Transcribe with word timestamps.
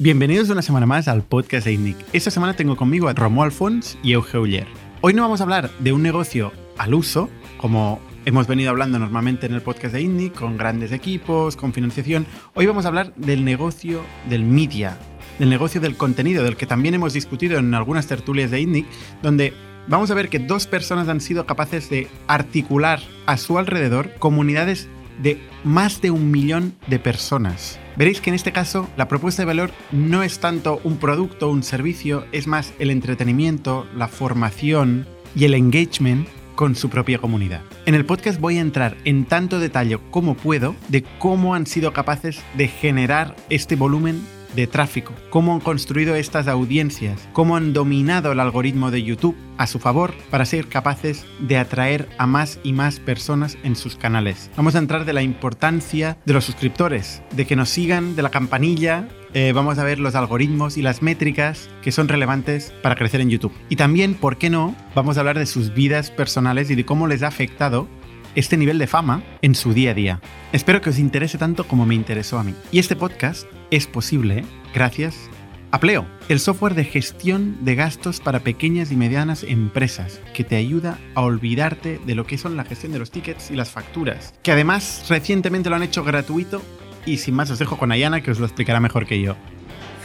Bienvenidos 0.00 0.48
una 0.48 0.62
semana 0.62 0.86
más 0.86 1.08
al 1.08 1.24
podcast 1.24 1.66
de 1.66 1.72
INNIC. 1.72 1.96
Esta 2.12 2.30
semana 2.30 2.54
tengo 2.54 2.76
conmigo 2.76 3.08
a 3.08 3.14
Romo 3.14 3.42
Alfons 3.42 3.98
y 4.00 4.12
Euge 4.12 4.38
Uller. 4.38 4.68
Hoy 5.00 5.12
no 5.12 5.22
vamos 5.22 5.40
a 5.40 5.42
hablar 5.42 5.72
de 5.80 5.92
un 5.92 6.04
negocio 6.04 6.52
al 6.76 6.94
uso, 6.94 7.28
como 7.56 7.98
hemos 8.24 8.46
venido 8.46 8.70
hablando 8.70 9.00
normalmente 9.00 9.46
en 9.46 9.54
el 9.54 9.60
podcast 9.60 9.94
de 9.94 10.02
INNIC, 10.02 10.34
con 10.34 10.56
grandes 10.56 10.92
equipos, 10.92 11.56
con 11.56 11.72
financiación. 11.72 12.26
Hoy 12.54 12.66
vamos 12.66 12.84
a 12.84 12.88
hablar 12.88 13.12
del 13.16 13.44
negocio 13.44 14.00
del 14.30 14.44
media, 14.44 14.96
del 15.40 15.50
negocio 15.50 15.80
del 15.80 15.96
contenido, 15.96 16.44
del 16.44 16.56
que 16.56 16.66
también 16.66 16.94
hemos 16.94 17.12
discutido 17.12 17.58
en 17.58 17.74
algunas 17.74 18.06
tertulias 18.06 18.52
de 18.52 18.60
INNIC, 18.60 18.86
donde 19.20 19.52
vamos 19.88 20.12
a 20.12 20.14
ver 20.14 20.28
que 20.28 20.38
dos 20.38 20.68
personas 20.68 21.08
han 21.08 21.20
sido 21.20 21.44
capaces 21.44 21.90
de 21.90 22.06
articular 22.28 23.00
a 23.26 23.36
su 23.36 23.58
alrededor 23.58 24.14
comunidades 24.20 24.88
de 25.22 25.40
más 25.64 26.00
de 26.00 26.10
un 26.10 26.30
millón 26.30 26.74
de 26.86 26.98
personas. 26.98 27.78
Veréis 27.96 28.20
que 28.20 28.30
en 28.30 28.34
este 28.34 28.52
caso 28.52 28.88
la 28.96 29.08
propuesta 29.08 29.42
de 29.42 29.46
valor 29.46 29.70
no 29.90 30.22
es 30.22 30.38
tanto 30.38 30.80
un 30.84 30.98
producto 30.98 31.48
o 31.48 31.52
un 31.52 31.62
servicio, 31.62 32.26
es 32.32 32.46
más 32.46 32.72
el 32.78 32.90
entretenimiento, 32.90 33.86
la 33.96 34.08
formación 34.08 35.06
y 35.34 35.44
el 35.44 35.54
engagement 35.54 36.28
con 36.54 36.74
su 36.74 36.90
propia 36.90 37.18
comunidad. 37.18 37.62
En 37.86 37.94
el 37.94 38.04
podcast 38.04 38.40
voy 38.40 38.58
a 38.58 38.62
entrar 38.62 38.96
en 39.04 39.24
tanto 39.24 39.60
detalle 39.60 39.98
como 40.10 40.36
puedo 40.36 40.74
de 40.88 41.04
cómo 41.18 41.54
han 41.54 41.66
sido 41.66 41.92
capaces 41.92 42.42
de 42.56 42.66
generar 42.66 43.36
este 43.48 43.76
volumen 43.76 44.20
de 44.54 44.66
tráfico, 44.66 45.12
cómo 45.30 45.54
han 45.54 45.60
construido 45.60 46.14
estas 46.14 46.48
audiencias, 46.48 47.28
cómo 47.32 47.56
han 47.56 47.72
dominado 47.72 48.32
el 48.32 48.40
algoritmo 48.40 48.90
de 48.90 49.02
YouTube 49.02 49.36
a 49.56 49.66
su 49.66 49.78
favor 49.78 50.14
para 50.30 50.44
ser 50.44 50.68
capaces 50.68 51.26
de 51.40 51.58
atraer 51.58 52.08
a 52.18 52.26
más 52.26 52.58
y 52.62 52.72
más 52.72 53.00
personas 53.00 53.58
en 53.62 53.76
sus 53.76 53.96
canales. 53.96 54.50
Vamos 54.56 54.74
a 54.74 54.78
entrar 54.78 55.04
de 55.04 55.12
la 55.12 55.22
importancia 55.22 56.18
de 56.24 56.32
los 56.32 56.44
suscriptores, 56.44 57.22
de 57.32 57.46
que 57.46 57.56
nos 57.56 57.68
sigan, 57.68 58.16
de 58.16 58.22
la 58.22 58.30
campanilla, 58.30 59.08
eh, 59.34 59.52
vamos 59.52 59.78
a 59.78 59.84
ver 59.84 59.98
los 59.98 60.14
algoritmos 60.14 60.76
y 60.76 60.82
las 60.82 61.02
métricas 61.02 61.68
que 61.82 61.92
son 61.92 62.08
relevantes 62.08 62.72
para 62.82 62.96
crecer 62.96 63.20
en 63.20 63.30
YouTube. 63.30 63.52
Y 63.68 63.76
también, 63.76 64.14
¿por 64.14 64.38
qué 64.38 64.48
no? 64.48 64.74
Vamos 64.94 65.16
a 65.16 65.20
hablar 65.20 65.38
de 65.38 65.46
sus 65.46 65.74
vidas 65.74 66.10
personales 66.10 66.70
y 66.70 66.74
de 66.74 66.86
cómo 66.86 67.06
les 67.06 67.22
ha 67.22 67.28
afectado 67.28 67.88
este 68.34 68.56
nivel 68.56 68.78
de 68.78 68.86
fama 68.86 69.22
en 69.42 69.54
su 69.54 69.74
día 69.74 69.90
a 69.90 69.94
día. 69.94 70.20
Espero 70.52 70.80
que 70.80 70.90
os 70.90 70.98
interese 70.98 71.38
tanto 71.38 71.66
como 71.66 71.86
me 71.86 71.94
interesó 71.94 72.38
a 72.38 72.44
mí. 72.44 72.54
Y 72.70 72.78
este 72.78 72.96
podcast 72.96 73.46
es 73.70 73.86
posible 73.86 74.44
gracias 74.74 75.28
a 75.70 75.80
Pleo, 75.80 76.06
el 76.30 76.40
software 76.40 76.74
de 76.74 76.84
gestión 76.84 77.62
de 77.62 77.74
gastos 77.74 78.20
para 78.20 78.40
pequeñas 78.40 78.90
y 78.90 78.96
medianas 78.96 79.42
empresas 79.42 80.18
que 80.32 80.42
te 80.42 80.56
ayuda 80.56 80.98
a 81.14 81.20
olvidarte 81.20 82.00
de 82.06 82.14
lo 82.14 82.26
que 82.26 82.38
son 82.38 82.56
la 82.56 82.64
gestión 82.64 82.92
de 82.92 82.98
los 82.98 83.10
tickets 83.10 83.50
y 83.50 83.54
las 83.54 83.68
facturas, 83.70 84.32
que 84.42 84.52
además 84.52 85.04
recientemente 85.10 85.68
lo 85.68 85.76
han 85.76 85.82
hecho 85.82 86.04
gratuito 86.04 86.62
y 87.04 87.18
sin 87.18 87.34
más 87.34 87.50
os 87.50 87.58
dejo 87.58 87.76
con 87.76 87.92
Ayana 87.92 88.22
que 88.22 88.30
os 88.30 88.38
lo 88.38 88.46
explicará 88.46 88.80
mejor 88.80 89.06
que 89.06 89.20
yo. 89.20 89.36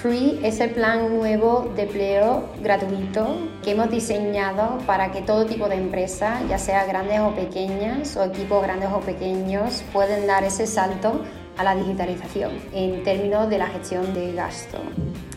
Free 0.02 0.38
es 0.44 0.60
el 0.60 0.72
plan 0.72 1.16
nuevo 1.16 1.72
de 1.78 1.84
empleo 1.84 2.50
gratuito 2.62 3.38
que 3.64 3.72
hemos 3.72 3.90
diseñado 3.90 4.80
para 4.86 5.14
que 5.14 5.22
todo 5.22 5.46
tipo 5.46 5.70
de 5.70 5.76
empresa, 5.76 6.42
ya 6.50 6.58
sea 6.58 6.86
grandes 6.86 7.22
o 7.22 7.34
pequeñas, 7.34 8.18
o 8.18 8.26
equipos 8.26 8.62
grandes 8.62 8.90
o 8.92 9.00
pequeños, 9.00 9.82
pueden 9.94 10.28
dar 10.28 10.44
ese 10.44 10.68
salto 10.68 11.24
a 11.58 11.64
la 11.64 11.76
digitalización 11.76 12.52
en 12.74 13.04
términos 13.04 13.50
de 13.50 13.58
la 13.58 13.68
gestión 13.68 14.14
de 14.14 14.34
gasto. 14.34 14.80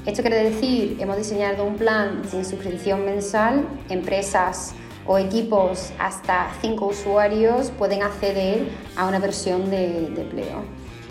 Esto 0.04 0.22
quiere 0.22 0.50
decir, 0.50 0.96
hemos 1.00 1.16
diseñado 1.16 1.64
un 1.64 1.76
plan 1.76 2.22
sin 2.30 2.44
suscripción 2.44 3.04
mensual, 3.04 3.66
empresas 3.88 4.74
o 5.06 5.18
equipos 5.18 5.90
hasta 5.98 6.48
5 6.60 6.86
usuarios 6.86 7.70
pueden 7.70 8.02
acceder 8.02 8.68
a 8.96 9.06
una 9.06 9.18
versión 9.18 9.70
de, 9.70 10.10
de 10.10 10.22
empleo. 10.22 10.64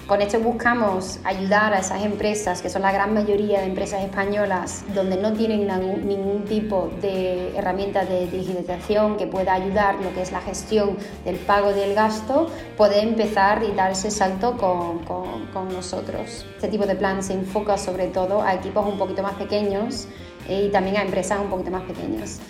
Con 0.07 0.21
esto 0.21 0.39
buscamos 0.39 1.19
ayudar 1.23 1.73
a 1.73 1.79
esas 1.79 2.03
empresas, 2.03 2.61
que 2.61 2.69
son 2.69 2.83
la 2.83 2.91
gran 2.91 3.15
mayoría 3.15 3.61
de 3.61 3.65
empresas 3.65 4.03
españolas, 4.03 4.85
donde 4.93 5.17
no 5.17 5.33
tienen 5.33 5.67
ningún 6.07 6.45
tipo 6.45 6.91
de 7.01 7.57
herramienta 7.57 8.05
de 8.05 8.27
digitalización 8.27 9.17
que 9.17 9.25
pueda 9.25 9.53
ayudar 9.53 9.95
lo 9.95 10.13
que 10.13 10.21
es 10.21 10.31
la 10.31 10.41
gestión 10.41 10.95
del 11.23 11.37
pago 11.37 11.73
del 11.73 11.95
gasto, 11.95 12.51
poder 12.77 13.03
empezar 13.03 13.63
y 13.63 13.71
dar 13.71 13.93
ese 13.93 14.11
salto 14.11 14.55
con, 14.57 14.99
con 14.99 15.73
nosotros. 15.73 16.45
Este 16.53 16.67
tipo 16.67 16.85
de 16.85 16.93
plan 16.93 17.23
se 17.23 17.33
enfoca 17.33 17.75
sobre 17.75 18.05
todo 18.05 18.43
a 18.43 18.53
equipos 18.53 18.85
un 18.85 18.99
poquito 18.99 19.23
más 19.23 19.33
pequeños 19.33 20.07
y 20.47 20.69
también 20.69 20.97
a 20.97 21.01
empresas 21.01 21.39
un 21.39 21.49
poquito 21.49 21.71
más 21.71 21.81
pequeñas. 21.81 22.41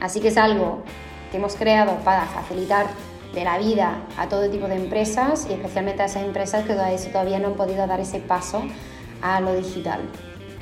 Así 0.00 0.18
que 0.18 0.28
es 0.28 0.36
algo 0.36 0.82
que 1.30 1.36
hemos 1.36 1.54
creado 1.54 1.92
para 2.04 2.26
facilitar 2.26 2.86
de 3.34 3.44
la 3.44 3.58
vida 3.58 4.02
a 4.16 4.28
todo 4.28 4.48
tipo 4.50 4.66
de 4.68 4.76
empresas 4.76 5.46
y 5.48 5.52
especialmente 5.52 6.02
a 6.02 6.06
esas 6.06 6.24
empresas 6.24 6.64
que 6.66 6.74
todavía 6.74 7.38
no 7.38 7.48
han 7.48 7.54
podido 7.54 7.86
dar 7.86 8.00
ese 8.00 8.20
paso 8.20 8.62
a 9.22 9.40
lo 9.40 9.54
digital 9.54 10.00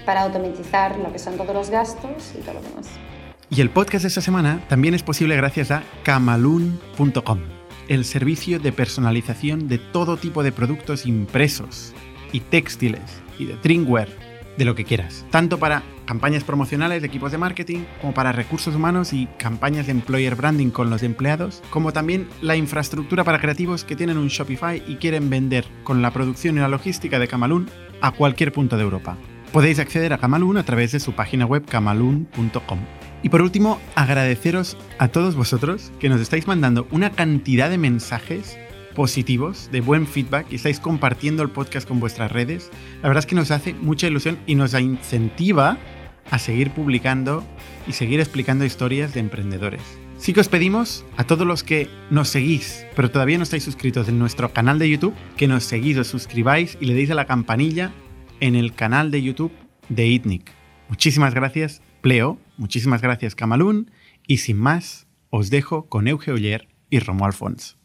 para 0.04 0.22
automatizar 0.22 0.98
lo 0.98 1.12
que 1.12 1.18
son 1.18 1.36
todos 1.36 1.54
los 1.54 1.70
gastos 1.70 2.32
y 2.38 2.42
todo 2.42 2.54
lo 2.54 2.62
demás. 2.62 2.86
Y 3.50 3.60
el 3.60 3.70
podcast 3.70 4.02
de 4.02 4.08
esta 4.08 4.20
semana 4.20 4.64
también 4.68 4.94
es 4.94 5.02
posible 5.02 5.36
gracias 5.36 5.70
a 5.70 5.82
camalun.com, 6.02 7.38
el 7.88 8.04
servicio 8.04 8.58
de 8.58 8.72
personalización 8.72 9.68
de 9.68 9.78
todo 9.78 10.16
tipo 10.16 10.42
de 10.42 10.52
productos 10.52 11.06
impresos 11.06 11.92
y 12.32 12.40
textiles 12.40 13.22
y 13.38 13.46
de 13.46 13.56
drinkware, 13.56 14.08
de 14.56 14.64
lo 14.64 14.74
que 14.74 14.84
quieras, 14.84 15.24
tanto 15.30 15.58
para 15.58 15.82
campañas 16.06 16.44
promocionales 16.44 17.02
de 17.02 17.08
equipos 17.08 17.32
de 17.32 17.38
marketing, 17.38 17.84
como 18.00 18.14
para 18.14 18.32
recursos 18.32 18.74
humanos 18.74 19.12
y 19.12 19.28
campañas 19.38 19.86
de 19.86 19.92
employer 19.92 20.36
branding 20.36 20.70
con 20.70 20.90
los 20.90 21.02
empleados, 21.02 21.62
como 21.70 21.92
también 21.92 22.28
la 22.40 22.56
infraestructura 22.56 23.24
para 23.24 23.40
creativos 23.40 23.84
que 23.84 23.96
tienen 23.96 24.18
un 24.18 24.28
Shopify 24.28 24.82
y 24.86 24.96
quieren 24.96 25.30
vender 25.30 25.66
con 25.84 26.02
la 26.02 26.12
producción 26.12 26.56
y 26.56 26.60
la 26.60 26.68
logística 26.68 27.18
de 27.18 27.28
Camalún 27.28 27.68
a 28.00 28.12
cualquier 28.12 28.52
punto 28.52 28.76
de 28.76 28.82
Europa. 28.82 29.16
Podéis 29.52 29.78
acceder 29.78 30.12
a 30.12 30.18
Camalún 30.18 30.58
a 30.58 30.64
través 30.64 30.92
de 30.92 31.00
su 31.00 31.12
página 31.12 31.46
web 31.46 31.64
camalún.com. 31.64 32.78
Y 33.22 33.28
por 33.28 33.42
último, 33.42 33.80
agradeceros 33.94 34.76
a 34.98 35.08
todos 35.08 35.34
vosotros 35.34 35.92
que 35.98 36.08
nos 36.08 36.20
estáis 36.20 36.46
mandando 36.46 36.86
una 36.90 37.10
cantidad 37.10 37.70
de 37.70 37.78
mensajes 37.78 38.58
positivos, 38.96 39.68
de 39.70 39.82
buen 39.82 40.06
feedback 40.06 40.46
y 40.50 40.56
estáis 40.56 40.80
compartiendo 40.80 41.42
el 41.42 41.50
podcast 41.50 41.86
con 41.86 42.00
vuestras 42.00 42.32
redes. 42.32 42.70
La 43.02 43.08
verdad 43.08 43.22
es 43.22 43.26
que 43.26 43.36
nos 43.36 43.50
hace 43.52 43.74
mucha 43.74 44.08
ilusión 44.08 44.38
y 44.46 44.56
nos 44.56 44.72
incentiva 44.72 45.78
a 46.30 46.38
seguir 46.38 46.70
publicando 46.70 47.44
y 47.86 47.92
seguir 47.92 48.18
explicando 48.18 48.64
historias 48.64 49.14
de 49.14 49.20
emprendedores. 49.20 49.82
Sí 50.16 50.32
que 50.32 50.40
os 50.40 50.48
pedimos 50.48 51.04
a 51.18 51.24
todos 51.24 51.46
los 51.46 51.62
que 51.62 51.90
nos 52.10 52.30
seguís, 52.30 52.86
pero 52.96 53.10
todavía 53.10 53.36
no 53.36 53.42
estáis 53.42 53.64
suscritos 53.64 54.08
en 54.08 54.18
nuestro 54.18 54.52
canal 54.52 54.78
de 54.78 54.88
YouTube, 54.88 55.14
que 55.36 55.46
nos 55.46 55.64
seguís, 55.64 55.98
os 55.98 56.08
suscribáis 56.08 56.78
y 56.80 56.86
le 56.86 56.94
deis 56.94 57.10
a 57.10 57.14
la 57.14 57.26
campanilla 57.26 57.92
en 58.40 58.56
el 58.56 58.74
canal 58.74 59.10
de 59.10 59.22
YouTube 59.22 59.52
de 59.90 60.06
ITNIC. 60.06 60.50
Muchísimas 60.88 61.34
gracias, 61.34 61.82
Pleo, 62.00 62.40
muchísimas 62.56 63.02
gracias, 63.02 63.34
Camalún, 63.34 63.90
y 64.26 64.38
sin 64.38 64.56
más, 64.56 65.06
os 65.28 65.50
dejo 65.50 65.86
con 65.86 66.08
Euge 66.08 66.32
Oller 66.32 66.66
y 66.88 66.98
Romo 66.98 67.26
Alfons. 67.26 67.76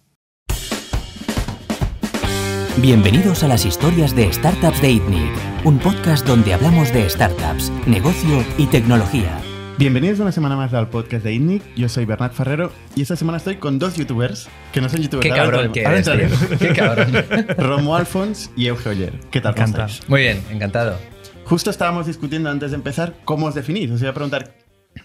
Bienvenidos 2.82 3.44
a 3.44 3.48
las 3.48 3.64
historias 3.64 4.16
de 4.16 4.34
Startups 4.34 4.82
de 4.82 4.94
ITNIC, 4.94 5.66
un 5.66 5.78
podcast 5.78 6.26
donde 6.26 6.52
hablamos 6.52 6.92
de 6.92 7.08
startups, 7.08 7.72
negocio 7.86 8.44
y 8.58 8.66
tecnología. 8.66 9.40
Bienvenidos 9.78 10.20
una 10.20 10.32
semana 10.32 10.56
más 10.56 10.74
al 10.74 10.90
podcast 10.90 11.24
de 11.24 11.32
ITNIC. 11.34 11.76
Yo 11.76 11.88
soy 11.90 12.06
Bernat 12.06 12.34
Ferrero 12.34 12.72
y 12.96 13.04
esta 13.04 13.16
semana 13.16 13.38
estoy 13.38 13.58
con 13.58 13.78
dos 13.78 13.98
youtubers 13.98 14.50
que 14.74 14.82
no 14.82 14.90
son 14.90 15.00
youtubers. 15.00 15.30
Qué 15.30 15.30
cabrón 15.30 15.72
que 15.72 15.84
eres, 15.84 16.10
Qué 16.58 16.74
cabrón. 16.74 17.14
Romo 17.60 17.96
Alfons 17.96 18.50
y 18.58 18.66
Euge 18.66 18.90
Oller. 18.90 19.14
¿Qué 19.30 19.42
tal? 19.42 19.52
Encantado. 19.52 19.94
Muy 20.08 20.22
bien, 20.22 20.44
encantado. 20.50 20.98
Justo 21.46 21.70
estábamos 21.70 22.08
discutiendo 22.08 22.50
antes 22.50 22.72
de 22.72 22.78
empezar 22.78 23.14
cómo 23.26 23.46
os 23.46 23.54
definís. 23.54 23.92
Os 23.92 24.02
iba 24.02 24.10
a 24.10 24.16
preguntar, 24.16 24.56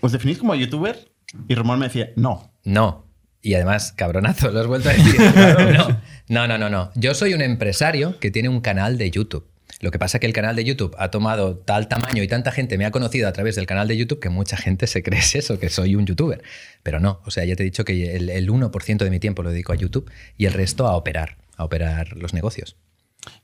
¿os 0.01 0.13
definís 0.13 0.39
como 0.39 0.55
youtuber? 0.55 1.11
Y 1.47 1.55
Romo 1.55 1.77
me 1.77 1.89
decía, 1.89 2.09
no. 2.17 2.55
No. 2.65 3.06
Y 3.47 3.55
además, 3.55 3.93
cabronazo, 3.93 4.51
lo 4.51 4.59
has 4.59 4.67
vuelto 4.67 4.89
a 4.89 4.93
decir. 4.93 5.21
no, 6.29 6.49
no, 6.49 6.59
no, 6.59 6.69
no. 6.69 6.91
Yo 6.97 7.15
soy 7.15 7.33
un 7.33 7.43
empresario 7.43 8.19
que 8.19 8.33
tiene 8.33 8.49
un 8.49 8.61
canal 8.61 8.99
de 8.99 9.09
YouTube. 9.09 9.47
Lo 9.81 9.93
que 9.93 10.01
pasa 10.01 10.17
es 10.17 10.21
que 10.21 10.27
el 10.27 10.33
canal 10.33 10.57
de 10.57 10.65
YouTube 10.65 10.97
ha 10.99 11.13
tomado 11.13 11.57
tal 11.57 11.87
tamaño 11.87 12.25
y 12.25 12.27
tanta 12.27 12.51
gente 12.51 12.77
me 12.77 12.87
ha 12.87 12.91
conocido 12.91 13.29
a 13.29 13.33
través 13.33 13.55
del 13.55 13.67
canal 13.67 13.87
de 13.87 13.97
YouTube 13.97 14.19
que 14.19 14.31
mucha 14.31 14.57
gente 14.57 14.89
se 14.89 15.05
cree 15.05 15.21
eso, 15.35 15.61
que 15.61 15.69
soy 15.69 15.95
un 15.95 16.07
youtuber. 16.07 16.43
Pero 16.83 16.99
no, 16.99 17.21
o 17.25 17.31
sea, 17.31 17.45
ya 17.45 17.55
te 17.55 17.63
he 17.63 17.67
dicho 17.67 17.85
que 17.85 18.17
el, 18.17 18.51
1% 18.51 18.97
de 18.97 19.11
mi 19.11 19.21
tiempo 19.21 19.45
lo 19.45 19.51
dedico 19.51 19.73
a 19.73 19.77
YouTube 19.77 20.11
y 20.37 20.47
el 20.47 20.53
resto 20.53 20.89
a 20.89 20.97
operar, 20.97 21.37
a 21.57 21.63
operar 21.63 22.17
los 22.17 22.35
negocios. 22.35 22.77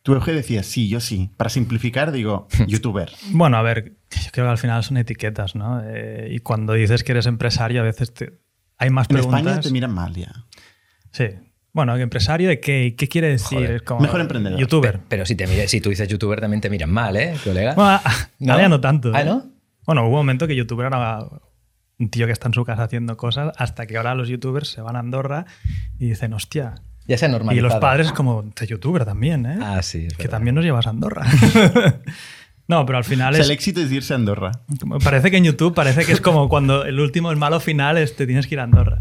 Tú, 0.02 0.14
Euge, 0.14 0.32
decías, 0.32 0.66
sí, 0.66 0.88
yo 0.88 0.98
sí. 0.98 1.30
Para 1.36 1.48
simplificar, 1.48 2.10
digo, 2.10 2.48
youtuber. 2.66 3.12
bueno, 3.30 3.56
a 3.56 3.62
ver, 3.62 3.92
yo 4.10 4.30
creo 4.32 4.46
que 4.46 4.50
al 4.50 4.58
final 4.58 4.82
son 4.82 4.96
etiquetas, 4.96 5.54
¿no? 5.54 5.80
Eh, 5.84 6.26
y 6.32 6.40
cuando 6.40 6.72
dices 6.72 7.04
que 7.04 7.12
eres 7.12 7.26
empresario, 7.26 7.82
a 7.82 7.84
veces 7.84 8.12
te, 8.12 8.41
hay 8.82 8.90
más 8.90 9.08
en 9.08 9.14
preguntas. 9.16 9.40
En 9.40 9.46
España 9.46 9.60
te 9.60 9.70
miran 9.70 9.94
mal 9.94 10.14
ya. 10.14 10.32
Sí. 11.12 11.26
Bueno, 11.72 11.96
empresario 11.96 12.48
de 12.48 12.60
qué, 12.60 12.94
qué 12.98 13.08
quiere 13.08 13.28
decir? 13.28 13.82
Como 13.84 14.00
mejor 14.00 14.20
emprendedor. 14.20 14.58
Youtuber. 14.58 15.00
Pero, 15.08 15.24
si, 15.24 15.36
te 15.36 15.68
si 15.68 15.80
tú 15.80 15.90
dices 15.90 16.06
youtuber 16.08 16.40
también 16.40 16.60
te 16.60 16.68
miran 16.68 16.90
mal, 16.90 17.16
¿eh, 17.16 17.34
colega? 17.42 17.74
Bueno, 17.74 18.00
¿No? 18.40 18.68
no 18.68 18.80
tanto. 18.80 19.12
¿Ah, 19.14 19.22
¿eh? 19.22 19.24
no? 19.24 19.46
Bueno, 19.86 20.02
hubo 20.02 20.10
un 20.10 20.16
momento 20.16 20.46
que 20.46 20.56
youtuber 20.56 20.88
era 20.88 21.24
un 21.98 22.10
tío 22.10 22.26
que 22.26 22.32
está 22.32 22.48
en 22.48 22.54
su 22.54 22.64
casa 22.64 22.82
haciendo 22.82 23.16
cosas 23.16 23.52
hasta 23.56 23.86
que 23.86 23.96
ahora 23.96 24.14
los 24.14 24.28
youtubers 24.28 24.68
se 24.68 24.80
van 24.80 24.96
a 24.96 24.98
Andorra 24.98 25.46
y 25.98 26.08
dicen, 26.08 26.32
hostia. 26.34 26.74
Ya 27.06 27.16
se 27.16 27.26
ha 27.26 27.28
normalizado. 27.28 27.66
Y 27.66 27.70
los 27.70 27.80
padres 27.80 28.12
como, 28.12 28.42
de 28.42 28.66
youtuber 28.66 29.04
también, 29.04 29.46
¿eh? 29.46 29.58
Ah, 29.62 29.82
sí. 29.82 30.08
que 30.18 30.28
también 30.28 30.56
nos 30.56 30.64
llevas 30.64 30.86
a 30.86 30.90
Andorra. 30.90 31.24
No, 32.72 32.86
pero 32.86 32.96
al 32.96 33.04
final 33.04 33.34
O 33.34 33.36
sea, 33.36 33.42
es. 33.42 33.48
el 33.48 33.52
éxito 33.52 33.82
es 33.82 33.92
irse 33.92 34.14
a 34.14 34.16
Andorra. 34.16 34.52
Parece 35.04 35.30
que 35.30 35.36
en 35.36 35.44
YouTube 35.44 35.74
parece 35.74 36.06
que 36.06 36.12
es 36.12 36.22
como 36.22 36.48
cuando 36.48 36.86
el 36.86 36.98
último, 37.00 37.30
el 37.30 37.36
malo 37.36 37.60
final 37.60 37.98
es 37.98 38.16
te 38.16 38.26
tienes 38.26 38.46
que 38.46 38.54
ir 38.54 38.60
a 38.60 38.62
Andorra. 38.62 38.98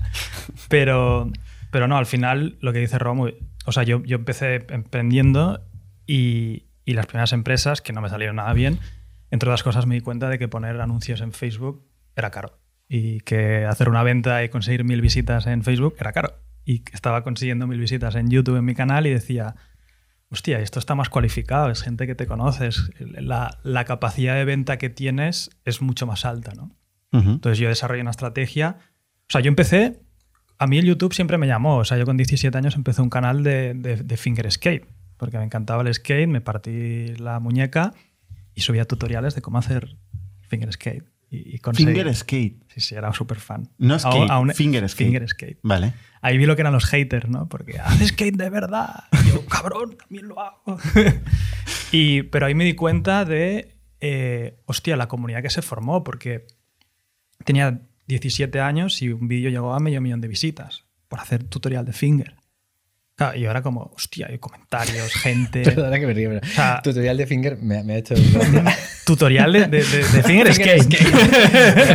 Pero, 0.67 1.31
pero 1.71 1.87
no, 1.87 1.97
al 1.97 2.05
final 2.05 2.57
lo 2.59 2.73
que 2.73 2.79
dice 2.79 2.99
Romo, 2.99 3.29
o 3.65 3.71
sea, 3.71 3.83
yo, 3.83 4.03
yo 4.03 4.17
empecé 4.17 4.65
emprendiendo 4.69 5.61
y, 6.05 6.65
y 6.83 6.93
las 6.93 7.05
primeras 7.05 7.31
empresas 7.31 7.81
que 7.81 7.93
no 7.93 8.01
me 8.01 8.09
salieron 8.09 8.35
nada 8.35 8.51
bien, 8.51 8.79
entre 9.29 9.49
otras 9.49 9.63
cosas 9.63 9.85
me 9.85 9.95
di 9.95 10.01
cuenta 10.01 10.27
de 10.27 10.37
que 10.37 10.49
poner 10.49 10.79
anuncios 10.81 11.21
en 11.21 11.31
Facebook 11.31 11.87
era 12.15 12.29
caro 12.29 12.57
y 12.89 13.21
que 13.21 13.63
hacer 13.63 13.87
una 13.87 14.03
venta 14.03 14.43
y 14.43 14.49
conseguir 14.49 14.83
mil 14.83 14.99
visitas 14.99 15.47
en 15.47 15.63
Facebook 15.63 15.95
era 15.97 16.11
caro. 16.11 16.33
Y 16.65 16.83
estaba 16.91 17.23
consiguiendo 17.23 17.65
mil 17.67 17.79
visitas 17.79 18.15
en 18.15 18.29
YouTube 18.29 18.57
en 18.57 18.65
mi 18.65 18.75
canal 18.75 19.07
y 19.07 19.11
decía, 19.11 19.55
hostia, 20.31 20.59
esto 20.59 20.79
está 20.79 20.95
más 20.95 21.09
cualificado, 21.09 21.69
es 21.69 21.81
gente 21.81 22.07
que 22.07 22.15
te 22.15 22.25
conoces, 22.25 22.91
la, 22.99 23.59
la 23.63 23.85
capacidad 23.85 24.35
de 24.35 24.45
venta 24.45 24.77
que 24.77 24.89
tienes 24.89 25.49
es 25.65 25.81
mucho 25.81 26.07
más 26.07 26.25
alta, 26.25 26.53
¿no? 26.55 26.71
Ujú. 27.11 27.31
Entonces 27.31 27.59
yo 27.59 27.67
desarrollé 27.67 28.01
una 28.01 28.11
estrategia. 28.11 28.77
O 29.23 29.31
sea, 29.31 29.41
yo 29.41 29.49
empecé. 29.49 29.99
A 30.57 30.67
mí 30.67 30.77
el 30.77 30.85
YouTube 30.85 31.13
siempre 31.13 31.37
me 31.37 31.47
llamó. 31.47 31.77
O 31.77 31.85
sea, 31.85 31.97
yo 31.97 32.05
con 32.05 32.15
17 32.15 32.57
años 32.57 32.75
empecé 32.75 33.01
un 33.01 33.09
canal 33.09 33.43
de, 33.43 33.73
de, 33.73 33.97
de 33.97 34.17
finger 34.17 34.49
skate. 34.49 34.87
Porque 35.17 35.37
me 35.37 35.43
encantaba 35.43 35.83
el 35.83 35.93
skate, 35.93 36.27
me 36.27 36.41
partí 36.41 37.15
la 37.17 37.39
muñeca 37.39 37.93
y 38.55 38.61
subía 38.61 38.85
tutoriales 38.85 39.35
de 39.35 39.41
cómo 39.41 39.57
hacer 39.57 39.97
finger 40.47 40.71
skate. 40.71 41.10
Y, 41.33 41.59
Finger 41.73 42.13
skate. 42.13 42.61
Sí, 42.67 42.81
sí, 42.81 42.93
era 42.95 43.13
súper 43.13 43.39
fan. 43.39 43.69
No 43.77 43.97
skate, 43.97 44.29
a 44.29 44.39
un- 44.39 44.53
finger 44.53 44.87
skate. 44.89 45.07
Finger 45.07 45.29
skate. 45.29 45.59
Vale. 45.63 45.93
Ahí 46.21 46.37
vi 46.37 46.45
lo 46.45 46.55
que 46.57 46.61
eran 46.61 46.73
los 46.73 46.85
haters, 46.85 47.29
¿no? 47.29 47.47
Porque 47.47 47.79
haces 47.79 48.09
skate 48.09 48.35
de 48.35 48.49
verdad. 48.49 49.05
Y 49.23 49.29
yo, 49.29 49.45
cabrón, 49.49 49.95
también 49.97 50.27
lo 50.27 50.41
hago. 50.41 50.77
y, 51.93 52.23
pero 52.23 52.47
ahí 52.47 52.53
me 52.53 52.65
di 52.65 52.73
cuenta 52.73 53.23
de, 53.23 53.77
eh, 54.01 54.57
hostia, 54.65 54.97
la 54.97 55.07
comunidad 55.07 55.41
que 55.41 55.49
se 55.49 55.61
formó, 55.61 56.03
porque 56.03 56.47
tenía 57.45 57.79
17 58.07 58.59
años 58.59 59.01
y 59.01 59.09
un 59.09 59.29
vídeo 59.29 59.49
llegó 59.49 59.73
a 59.73 59.79
medio 59.79 60.01
millón 60.01 60.19
de 60.19 60.27
visitas 60.27 60.83
por 61.07 61.21
hacer 61.21 61.45
tutorial 61.45 61.85
de 61.85 61.93
finger. 61.93 62.35
Claro, 63.21 63.37
y 63.37 63.45
ahora 63.45 63.61
como, 63.61 63.91
hostia, 63.95 64.27
hay 64.29 64.37
comentarios, 64.39 65.13
gente... 65.13 65.61
Perdona 65.65 65.99
que 65.99 66.07
me 66.07 66.13
río, 66.13 66.29
pero 66.29 66.45
sea- 66.53 66.81
tutorial 66.83 67.17
de 67.17 67.27
Finger 67.27 67.57
me, 67.61 67.83
me 67.83 67.93
ha 67.93 67.97
hecho 67.97 68.15
tutorial 69.05 69.51
de, 69.53 69.59
de- 69.67 69.83
de- 69.83 69.97
de 69.97 70.23
finger, 70.23 70.53
skate. 70.53 71.01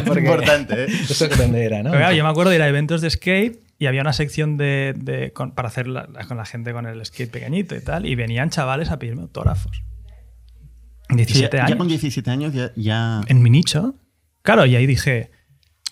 Importante, 0.19 0.84
¿eh? 0.84 0.87
Eso 1.08 1.26
es 1.26 1.38
donde 1.38 1.64
era, 1.64 1.78
¿no? 1.82 1.90
Pero 1.90 2.00
claro, 2.02 2.14
yo 2.17 2.25
me 2.25 2.31
acuerdo 2.31 2.50
de 2.50 2.56
ir 2.56 2.62
a 2.62 2.69
eventos 2.69 3.00
de 3.00 3.11
skate 3.11 3.61
y 3.78 3.87
había 3.87 4.00
una 4.00 4.12
sección 4.12 4.56
de, 4.56 4.94
de- 4.96 5.32
con- 5.32 5.52
para 5.52 5.69
hacer 5.69 5.87
la- 5.87 6.06
con 6.28 6.37
la 6.37 6.44
gente 6.44 6.73
con 6.73 6.87
el 6.87 7.05
skate 7.05 7.31
pequeñito 7.31 7.75
y 7.76 7.81
tal, 7.81 8.06
y 8.06 8.14
venían 8.14 8.50
chavales 8.50 8.90
a 8.90 8.99
pedirme 8.99 9.23
autógrafos. 9.23 9.82
17 11.08 11.50
Sí, 11.56 11.61
años. 11.61 11.70
Ya 11.70 11.76
con 11.78 11.88
17 11.88 12.31
años 12.31 12.52
ya... 12.52 12.73
ya... 12.75 13.20
En 13.28 13.43
mi 13.43 13.50
nicho. 13.50 13.94
Claro, 14.43 14.67
y 14.67 14.75
ahí 14.76 14.87
dije, 14.87 15.31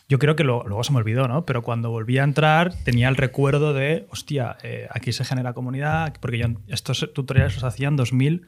yo 0.09 0.19
creo 0.19 0.37
que 0.37 0.45
lo- 0.45 0.65
luego 0.67 0.85
se 0.85 0.93
me 0.93 0.99
olvidó, 0.99 1.29
¿no? 1.29 1.45
Pero 1.47 1.63
cuando 1.63 1.91
volví 1.91 2.19
a 2.19 2.25
entrar 2.25 2.75
tenía 2.85 3.09
el 3.09 3.17
recuerdo 3.17 3.73
de, 3.73 4.07
hostia, 4.11 4.57
eh, 4.63 4.87
aquí 4.91 5.13
se 5.13 5.25
genera 5.25 5.53
comunidad, 5.55 6.15
porque 6.21 6.39
yo 6.39 6.47
estos 6.69 7.11
tutoriales 7.15 7.55
los 7.55 7.65
hacía 7.65 7.89
en 7.89 7.97
2000, 7.97 8.47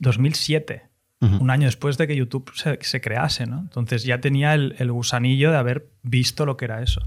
2007 0.00 0.88
Ujú. 1.20 1.36
un 1.42 1.50
año 1.50 1.66
después 1.66 1.96
de 1.96 2.06
que 2.06 2.16
YouTube 2.16 2.50
se, 2.54 2.78
se 2.82 3.00
crease, 3.00 3.46
¿no? 3.46 3.60
Entonces 3.60 4.04
ya 4.04 4.20
tenía 4.20 4.52
el, 4.54 4.74
el 4.78 4.92
gusanillo 4.92 5.50
de 5.50 5.56
haber 5.56 5.88
visto 6.02 6.44
lo 6.44 6.56
que 6.56 6.66
era 6.66 6.82
eso. 6.82 7.00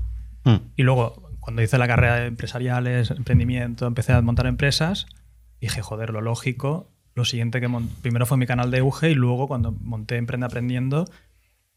Mm. 0.45 0.55
Y 0.75 0.83
luego, 0.83 1.29
cuando 1.39 1.61
hice 1.61 1.77
la 1.77 1.87
carrera 1.87 2.15
de 2.15 2.25
empresariales, 2.27 3.11
emprendimiento, 3.11 3.85
empecé 3.85 4.13
a 4.13 4.21
montar 4.21 4.47
empresas, 4.47 5.05
dije, 5.61 5.81
joder, 5.81 6.09
lo 6.11 6.21
lógico, 6.21 6.89
lo 7.13 7.25
siguiente 7.25 7.59
que 7.61 7.69
primero 8.01 8.25
fue 8.25 8.37
mi 8.37 8.47
canal 8.47 8.71
de 8.71 8.77
Euge 8.79 9.11
y 9.11 9.15
luego 9.15 9.47
cuando 9.47 9.71
monté 9.71 10.15
Emprende 10.17 10.45
Aprendiendo, 10.45 11.05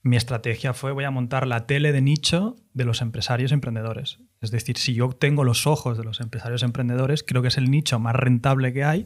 mi 0.02 0.16
estrategia 0.16 0.72
fue 0.72 0.92
voy 0.92 1.04
a 1.04 1.10
montar 1.10 1.46
la 1.46 1.66
tele 1.66 1.92
de 1.92 2.00
nicho 2.00 2.56
de 2.72 2.84
los 2.84 3.02
empresarios 3.02 3.52
emprendedores. 3.52 4.18
Es 4.40 4.50
decir, 4.50 4.78
si 4.78 4.94
yo 4.94 5.10
tengo 5.10 5.44
los 5.44 5.66
ojos 5.66 5.98
de 5.98 6.04
los 6.04 6.20
empresarios 6.20 6.62
emprendedores, 6.62 7.22
creo 7.22 7.42
que 7.42 7.48
es 7.48 7.58
el 7.58 7.70
nicho 7.70 7.98
más 7.98 8.14
rentable 8.16 8.72
que 8.72 8.84
hay 8.84 9.04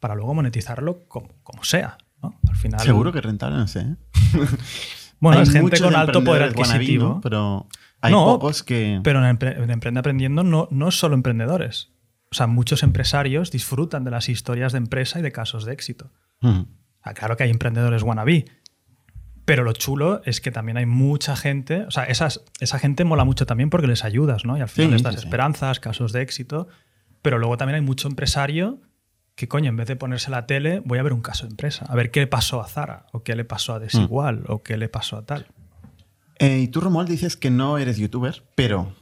para 0.00 0.14
luego 0.16 0.34
monetizarlo 0.34 1.06
como, 1.08 1.28
como 1.42 1.62
sea. 1.64 1.98
¿no? 2.22 2.38
Al 2.48 2.56
final, 2.56 2.80
Seguro 2.80 3.12
que 3.12 3.20
rentable, 3.20 3.56
no 3.58 3.68
sé. 3.68 3.80
¿eh? 3.80 3.96
Bueno, 5.20 5.38
Hay 5.38 5.44
es 5.44 5.52
gente 5.52 5.80
con 5.80 5.96
alto 5.96 6.22
poder 6.22 6.44
adquisitivo. 6.44 7.20
Pero 7.22 7.66
hay 8.00 8.12
No, 8.12 8.24
pocos 8.24 8.62
que... 8.62 9.00
Pero 9.02 9.24
en, 9.24 9.36
Empre- 9.36 9.56
en 9.60 9.68
Emprende 9.70 9.98
Aprendiendo 9.98 10.44
no, 10.44 10.68
no 10.70 10.88
es 10.88 10.94
solo 10.98 11.14
emprendedores. 11.16 11.90
O 12.30 12.34
sea, 12.36 12.46
muchos 12.46 12.82
empresarios 12.84 13.50
disfrutan 13.50 14.04
de 14.04 14.12
las 14.12 14.28
historias 14.28 14.70
de 14.72 14.78
empresa 14.78 15.18
y 15.18 15.22
de 15.22 15.32
casos 15.32 15.64
de 15.64 15.72
éxito. 15.72 16.12
Mm. 16.40 16.48
O 16.60 16.66
sea, 17.02 17.14
claro 17.14 17.36
que 17.36 17.42
hay 17.44 17.50
emprendedores 17.50 18.02
wannabe. 18.04 18.44
Pero 19.48 19.64
lo 19.64 19.72
chulo 19.72 20.20
es 20.26 20.42
que 20.42 20.50
también 20.50 20.76
hay 20.76 20.84
mucha 20.84 21.34
gente, 21.34 21.84
o 21.86 21.90
sea, 21.90 22.04
esas, 22.04 22.42
esa 22.60 22.78
gente 22.78 23.04
mola 23.04 23.24
mucho 23.24 23.46
también 23.46 23.70
porque 23.70 23.86
les 23.86 24.04
ayudas, 24.04 24.44
¿no? 24.44 24.58
Y 24.58 24.60
al 24.60 24.68
final 24.68 24.98
Sí, 24.98 25.06
sí. 25.10 25.14
esperanzas, 25.24 25.80
casos 25.80 26.12
de 26.12 26.20
éxito. 26.20 26.68
Pero 27.22 27.38
luego 27.38 27.56
también 27.56 27.76
hay 27.76 27.80
mucho 27.80 28.08
empresario 28.08 28.82
que, 29.36 29.48
coño, 29.48 29.70
en 29.70 29.76
vez 29.78 29.88
de 29.88 29.96
ponerse 29.96 30.30
la 30.30 30.44
tele, 30.46 30.82
voy 30.84 30.98
a 30.98 31.02
ver 31.02 31.14
un 31.14 31.22
caso 31.22 31.46
de 31.46 31.52
empresa. 31.52 31.86
A 31.88 31.94
ver 31.94 32.10
qué 32.10 32.20
le 32.20 32.26
pasó 32.26 32.60
a 32.60 32.68
Zara, 32.68 33.06
o 33.12 33.22
qué 33.22 33.34
le 33.36 33.46
pasó 33.46 33.72
a 33.72 33.78
Desigual, 33.78 34.44
o 34.48 34.62
qué 34.62 34.76
le 34.76 34.90
pasó 34.90 35.16
a 35.16 35.24
tal. 35.24 35.46
Eh, 36.38 36.58
y 36.58 36.68
tú, 36.68 36.82
Romuald, 36.82 37.08
dices 37.08 37.38
que 37.38 37.48
no 37.50 37.78
eres 37.78 37.96
youtuber, 37.96 38.44
pero 38.54 38.94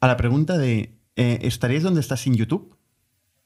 a 0.00 0.06
la 0.06 0.16
pregunta 0.16 0.56
de 0.56 0.94
eh, 1.16 1.38
¿estarías 1.42 1.82
donde 1.82 2.00
estás 2.00 2.20
sin 2.22 2.34
YouTube? 2.34 2.78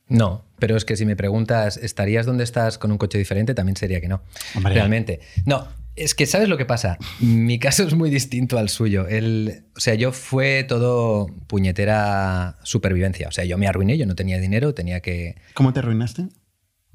No, 0.07 0.45
pero 0.61 0.77
es 0.77 0.85
que 0.85 0.97
si 0.97 1.07
me 1.07 1.17
preguntas, 1.17 1.77
¿estarías 1.77 2.25
donde 2.25 2.45
estás 2.45 2.79
con 2.79 2.93
un 2.93 2.99
coche 2.99 3.19
diferente? 3.19 3.53
También 3.53 3.77
sería 3.77 4.01
que 4.01 4.07
no. 4.07 4.23
Hombre. 4.55 4.75
Realmente. 4.75 5.19
No, 5.45 5.67
es 6.01 6.15
que 6.15 6.27
¿sabes 6.27 6.49
lo 6.49 6.57
que 6.57 6.65
pasa? 6.65 6.99
Mi 7.21 7.59
caso 7.59 7.85
es 7.85 7.95
muy 7.95 8.11
distinto 8.11 8.59
al 8.59 8.69
suyo. 8.69 9.07
El, 9.07 9.65
o 9.77 9.81
sea, 9.81 9.95
yo 9.95 10.13
fue 10.13 10.65
todo 10.65 11.29
puñetera 11.47 12.59
supervivencia. 12.63 13.29
O 13.29 13.33
sea, 13.33 13.45
yo 13.45 13.59
me 13.59 13.67
arruiné, 13.67 13.99
yo 13.99 14.07
no 14.07 14.15
tenía 14.15 14.39
dinero, 14.39 14.75
tenía 14.75 15.01
que... 15.01 15.37
¿Cómo 15.55 15.73
te 15.73 15.81
arruinaste? 15.81 16.29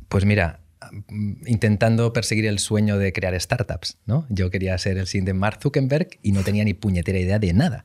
Pues 0.07 0.25
mira, 0.25 0.59
intentando 1.45 2.13
perseguir 2.13 2.45
el 2.45 2.59
sueño 2.59 2.97
de 2.97 3.13
crear 3.13 3.39
startups, 3.39 3.97
¿no? 4.05 4.25
Yo 4.29 4.49
quería 4.49 4.77
ser 4.77 4.97
el 4.97 5.07
siguiente 5.07 5.33
Mark 5.33 5.59
Zuckerberg 5.61 6.09
y 6.21 6.31
no 6.31 6.43
tenía 6.43 6.63
ni 6.63 6.73
puñetera 6.73 7.19
idea 7.19 7.39
de 7.39 7.53
nada, 7.53 7.83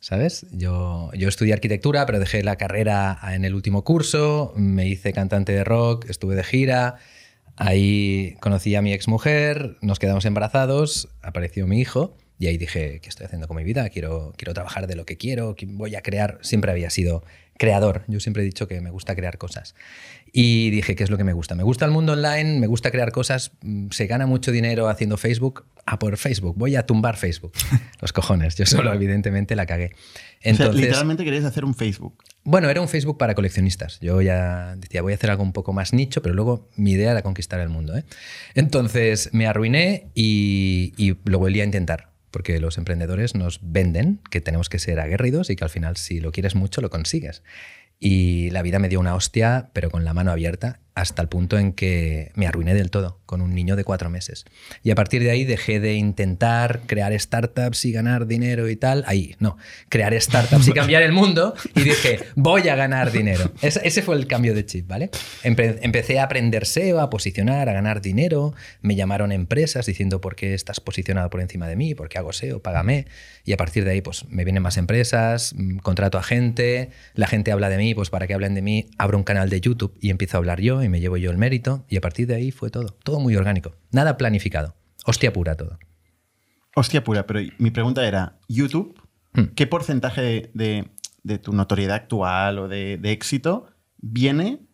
¿sabes? 0.00 0.46
Yo, 0.52 1.10
yo 1.14 1.28
estudié 1.28 1.52
arquitectura, 1.52 2.06
pero 2.06 2.18
dejé 2.18 2.42
la 2.42 2.56
carrera 2.56 3.18
en 3.32 3.44
el 3.44 3.54
último 3.54 3.84
curso, 3.84 4.52
me 4.56 4.86
hice 4.86 5.12
cantante 5.12 5.52
de 5.52 5.64
rock, 5.64 6.08
estuve 6.08 6.34
de 6.34 6.44
gira, 6.44 6.96
ahí 7.60 8.36
conocí 8.40 8.74
a 8.74 8.82
mi 8.82 8.92
exmujer, 8.92 9.76
nos 9.82 9.98
quedamos 9.98 10.24
embarazados, 10.24 11.08
apareció 11.22 11.66
mi 11.66 11.78
hijo 11.78 12.16
y 12.38 12.46
ahí 12.46 12.56
dije, 12.56 13.00
¿qué 13.00 13.08
estoy 13.08 13.26
haciendo 13.26 13.46
con 13.46 13.58
mi 13.58 13.64
vida? 13.64 13.90
Quiero, 13.90 14.32
quiero 14.38 14.54
trabajar 14.54 14.86
de 14.86 14.96
lo 14.96 15.04
que 15.04 15.18
quiero, 15.18 15.54
voy 15.66 15.94
a 15.94 16.00
crear, 16.00 16.38
siempre 16.40 16.70
había 16.70 16.88
sido 16.88 17.22
creador, 17.58 18.02
yo 18.08 18.18
siempre 18.18 18.42
he 18.42 18.46
dicho 18.46 18.66
que 18.66 18.80
me 18.80 18.90
gusta 18.90 19.14
crear 19.14 19.36
cosas. 19.36 19.74
Y 20.32 20.70
dije, 20.70 20.96
¿qué 20.96 21.04
es 21.04 21.10
lo 21.10 21.18
que 21.18 21.24
me 21.24 21.34
gusta? 21.34 21.54
Me 21.54 21.62
gusta 21.62 21.84
el 21.84 21.90
mundo 21.90 22.14
online, 22.14 22.58
me 22.58 22.66
gusta 22.66 22.90
crear 22.90 23.12
cosas, 23.12 23.52
mm, 23.60 23.90
se 23.90 24.06
gana 24.06 24.26
mucho 24.26 24.52
dinero 24.52 24.88
haciendo 24.88 25.18
Facebook, 25.18 25.66
a 25.84 25.98
por 25.98 26.16
Facebook, 26.16 26.56
voy 26.56 26.76
a 26.76 26.86
tumbar 26.86 27.18
Facebook. 27.18 27.52
Los 28.00 28.14
cojones, 28.14 28.56
yo 28.56 28.64
solo 28.64 28.94
evidentemente 28.94 29.54
la 29.54 29.66
cagué. 29.66 29.92
O 30.40 30.42
sea, 30.42 30.50
Entonces, 30.52 30.80
literalmente 30.80 31.24
querías 31.24 31.44
hacer 31.44 31.66
un 31.66 31.74
Facebook. 31.74 32.24
bueno, 32.44 32.70
era 32.70 32.80
un 32.80 32.88
Facebook 32.88 33.18
para 33.18 33.34
coleccionistas. 33.34 34.00
Yo 34.00 34.22
ya 34.22 34.74
decía, 34.76 35.02
voy 35.02 35.12
a 35.12 35.16
hacer 35.16 35.30
algo 35.30 35.42
un 35.42 35.52
poco 35.52 35.74
más 35.74 35.92
nicho, 35.92 36.22
pero 36.22 36.34
luego 36.34 36.70
mi 36.76 36.92
idea 36.92 37.10
era 37.10 37.22
conquistar 37.22 37.60
el 37.60 37.68
mundo. 37.68 37.96
¿eh? 37.96 38.04
Entonces 38.54 39.28
me 39.32 39.46
arruiné 39.46 40.08
y, 40.14 40.94
y 40.96 41.16
lo 41.24 41.38
volví 41.38 41.60
a 41.60 41.64
intentar, 41.64 42.10
porque 42.30 42.58
los 42.58 42.78
emprendedores 42.78 43.34
nos 43.34 43.60
venden 43.62 44.20
que 44.30 44.40
tenemos 44.40 44.70
que 44.70 44.78
ser 44.78 44.98
aguerridos 44.98 45.50
y 45.50 45.56
que 45.56 45.64
al 45.64 45.70
final 45.70 45.98
si 45.98 46.20
lo 46.20 46.32
quieres 46.32 46.54
mucho 46.54 46.80
lo 46.80 46.88
consigues. 46.88 47.42
Y 48.02 48.48
la 48.48 48.62
vida 48.62 48.78
me 48.78 48.88
dio 48.88 48.98
una 48.98 49.14
hostia, 49.14 49.68
pero 49.74 49.90
con 49.90 50.06
la 50.06 50.14
mano 50.14 50.30
abierta, 50.32 50.80
hasta 50.94 51.20
el 51.20 51.28
punto 51.28 51.58
en 51.58 51.74
que 51.74 52.32
me 52.34 52.46
arruiné 52.46 52.72
del 52.72 52.90
todo, 52.90 53.19
con 53.30 53.42
un 53.42 53.54
niño 53.54 53.76
de 53.76 53.84
cuatro 53.84 54.10
meses. 54.10 54.44
Y 54.82 54.90
a 54.90 54.96
partir 54.96 55.22
de 55.22 55.30
ahí 55.30 55.44
dejé 55.44 55.78
de 55.78 55.94
intentar 55.94 56.80
crear 56.86 57.16
startups 57.18 57.84
y 57.84 57.92
ganar 57.92 58.26
dinero 58.26 58.68
y 58.68 58.74
tal. 58.74 59.04
Ahí, 59.06 59.36
no, 59.38 59.56
crear 59.88 60.20
startups 60.20 60.66
y 60.66 60.72
cambiar 60.74 61.04
el 61.04 61.12
mundo. 61.12 61.54
Y 61.76 61.82
dije, 61.82 62.18
voy 62.34 62.68
a 62.68 62.74
ganar 62.74 63.12
dinero. 63.12 63.52
Ese, 63.62 63.80
ese 63.84 64.02
fue 64.02 64.16
el 64.16 64.26
cambio 64.26 64.52
de 64.52 64.66
chip, 64.66 64.88
¿vale? 64.88 65.10
Empe- 65.44 65.78
empecé 65.82 66.18
a 66.18 66.24
aprender 66.24 66.66
SEO, 66.66 66.98
a 67.00 67.08
posicionar, 67.08 67.68
a 67.68 67.72
ganar 67.72 68.02
dinero. 68.02 68.52
Me 68.82 68.96
llamaron 68.96 69.30
empresas 69.30 69.86
diciendo, 69.86 70.20
¿por 70.20 70.34
qué 70.34 70.54
estás 70.54 70.80
posicionado 70.80 71.30
por 71.30 71.40
encima 71.40 71.68
de 71.68 71.76
mí? 71.76 71.94
¿Por 71.94 72.08
qué 72.08 72.18
hago 72.18 72.32
SEO? 72.32 72.60
Págame. 72.60 73.06
Y 73.44 73.52
a 73.52 73.56
partir 73.56 73.84
de 73.84 73.92
ahí, 73.92 74.00
pues 74.00 74.24
me 74.28 74.42
vienen 74.42 74.64
más 74.64 74.76
empresas, 74.76 75.54
mm, 75.56 75.76
contrato 75.78 76.18
a 76.18 76.24
gente, 76.24 76.90
la 77.14 77.28
gente 77.28 77.52
habla 77.52 77.68
de 77.68 77.78
mí, 77.78 77.94
pues 77.94 78.10
para 78.10 78.26
que 78.26 78.34
hablen 78.34 78.54
de 78.56 78.62
mí, 78.62 78.90
abro 78.98 79.16
un 79.16 79.24
canal 79.24 79.48
de 79.50 79.60
YouTube 79.60 79.96
y 80.00 80.10
empiezo 80.10 80.36
a 80.36 80.38
hablar 80.38 80.60
yo 80.60 80.82
y 80.82 80.88
me 80.88 80.98
llevo 80.98 81.16
yo 81.16 81.30
el 81.30 81.38
mérito. 81.38 81.84
Y 81.88 81.96
a 81.96 82.00
partir 82.00 82.26
de 82.26 82.34
ahí 82.34 82.50
fue 82.50 82.70
todo. 82.70 82.96
Todo 83.04 83.19
muy 83.20 83.36
orgánico. 83.36 83.76
Nada 83.92 84.16
planificado. 84.16 84.74
Hostia 85.06 85.32
pura 85.32 85.54
todo. 85.56 85.78
Hostia 86.74 87.02
pura, 87.04 87.26
pero 87.26 87.40
mi 87.58 87.70
pregunta 87.70 88.06
era, 88.06 88.38
YouTube, 88.48 88.98
Hmm. 89.32 89.44
¿qué 89.54 89.68
porcentaje 89.68 90.50
de, 90.54 90.88
de 91.22 91.38
tu 91.38 91.52
notoriedad 91.52 91.94
actual 91.94 92.58
o 92.58 92.66
de, 92.66 92.96
de 92.98 93.12
éxito 93.12 93.68
viene 93.98 94.66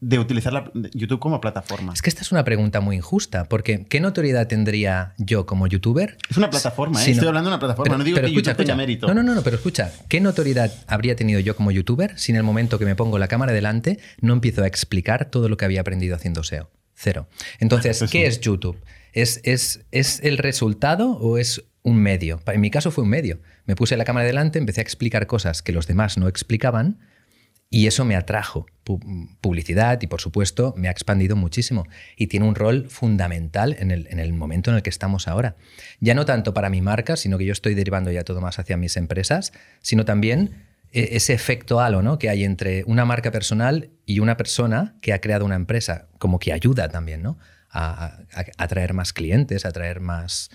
de 0.00 0.20
utilizar 0.20 0.52
la- 0.52 0.70
YouTube 0.94 1.18
como 1.18 1.40
plataforma? 1.40 1.92
Es 1.92 2.00
que 2.00 2.08
esta 2.08 2.22
es 2.22 2.30
una 2.30 2.44
pregunta 2.44 2.80
muy 2.80 2.94
injusta, 2.94 3.44
porque 3.48 3.84
¿qué 3.86 3.98
notoriedad 4.00 4.46
tendría 4.46 5.14
yo 5.18 5.46
como 5.46 5.66
youtuber? 5.66 6.16
Es 6.30 6.36
una 6.36 6.48
plataforma, 6.48 7.00
¿eh? 7.00 7.04
Si 7.04 7.10
no- 7.10 7.14
Estoy 7.14 7.28
hablando 7.28 7.50
de 7.50 7.54
una 7.56 7.58
plataforma, 7.60 7.98
no 7.98 8.04
digo 8.04 8.20
que 8.20 8.30
YouTube 8.32 8.54
tenga 8.56 8.76
mérito. 8.76 9.08
No, 9.08 9.14
no, 9.14 9.24
no, 9.24 9.34
no, 9.34 9.42
pero 9.42 9.56
escucha, 9.56 9.90
¿qué 10.08 10.20
notoriedad 10.20 10.72
habría 10.86 11.16
tenido 11.16 11.40
yo 11.40 11.56
como 11.56 11.72
youtuber 11.72 12.16
si 12.18 12.30
en 12.30 12.36
el 12.36 12.44
momento 12.44 12.78
que 12.78 12.84
me 12.84 12.94
pongo 12.94 13.18
la 13.18 13.26
cámara 13.26 13.52
delante 13.52 13.98
no 14.20 14.32
empiezo 14.32 14.62
a 14.62 14.68
explicar 14.68 15.24
todo 15.24 15.48
lo 15.48 15.56
que 15.56 15.64
había 15.64 15.80
aprendido 15.80 16.14
haciendo 16.14 16.44
SEO? 16.44 16.70
Cero. 17.02 17.28
Entonces, 17.58 18.02
¿qué 18.10 18.26
es 18.26 18.40
YouTube? 18.40 18.78
¿Es, 19.12 19.40
es, 19.44 19.84
¿Es 19.90 20.20
el 20.22 20.38
resultado 20.38 21.10
o 21.18 21.36
es 21.36 21.64
un 21.82 21.96
medio? 21.98 22.40
En 22.46 22.60
mi 22.60 22.70
caso 22.70 22.90
fue 22.90 23.04
un 23.04 23.10
medio. 23.10 23.40
Me 23.66 23.74
puse 23.74 23.96
la 23.96 24.04
cámara 24.04 24.26
delante, 24.26 24.58
empecé 24.58 24.80
a 24.80 24.82
explicar 24.82 25.26
cosas 25.26 25.62
que 25.62 25.72
los 25.72 25.86
demás 25.86 26.16
no 26.16 26.28
explicaban 26.28 27.00
y 27.68 27.86
eso 27.86 28.04
me 28.04 28.16
atrajo 28.16 28.66
pu- 28.84 29.36
publicidad 29.40 30.00
y 30.02 30.06
por 30.06 30.20
supuesto 30.20 30.74
me 30.76 30.88
ha 30.88 30.90
expandido 30.90 31.36
muchísimo 31.36 31.86
y 32.16 32.26
tiene 32.26 32.46
un 32.46 32.54
rol 32.54 32.88
fundamental 32.90 33.74
en 33.78 33.90
el, 33.90 34.06
en 34.10 34.18
el 34.18 34.32
momento 34.32 34.70
en 34.70 34.76
el 34.76 34.82
que 34.82 34.90
estamos 34.90 35.26
ahora. 35.26 35.56
Ya 35.98 36.14
no 36.14 36.24
tanto 36.24 36.54
para 36.54 36.70
mi 36.70 36.82
marca, 36.82 37.16
sino 37.16 37.36
que 37.38 37.46
yo 37.46 37.52
estoy 37.52 37.74
derivando 37.74 38.10
ya 38.12 38.24
todo 38.24 38.40
más 38.40 38.58
hacia 38.58 38.76
mis 38.76 38.96
empresas, 38.96 39.52
sino 39.80 40.04
también 40.04 40.66
ese 40.92 41.32
efecto 41.32 41.80
halo 41.80 42.02
¿no? 42.02 42.18
que 42.18 42.28
hay 42.28 42.44
entre 42.44 42.84
una 42.86 43.04
marca 43.04 43.30
personal 43.30 43.90
y 44.04 44.20
una 44.20 44.36
persona 44.36 44.96
que 45.00 45.12
ha 45.12 45.20
creado 45.20 45.44
una 45.44 45.56
empresa, 45.56 46.08
como 46.18 46.38
que 46.38 46.52
ayuda 46.52 46.88
también 46.88 47.22
¿no? 47.22 47.38
a, 47.70 48.18
atraer 48.58 48.92
más 48.92 49.12
clientes, 49.12 49.64
a 49.64 49.68
atraer 49.68 50.00
más... 50.00 50.50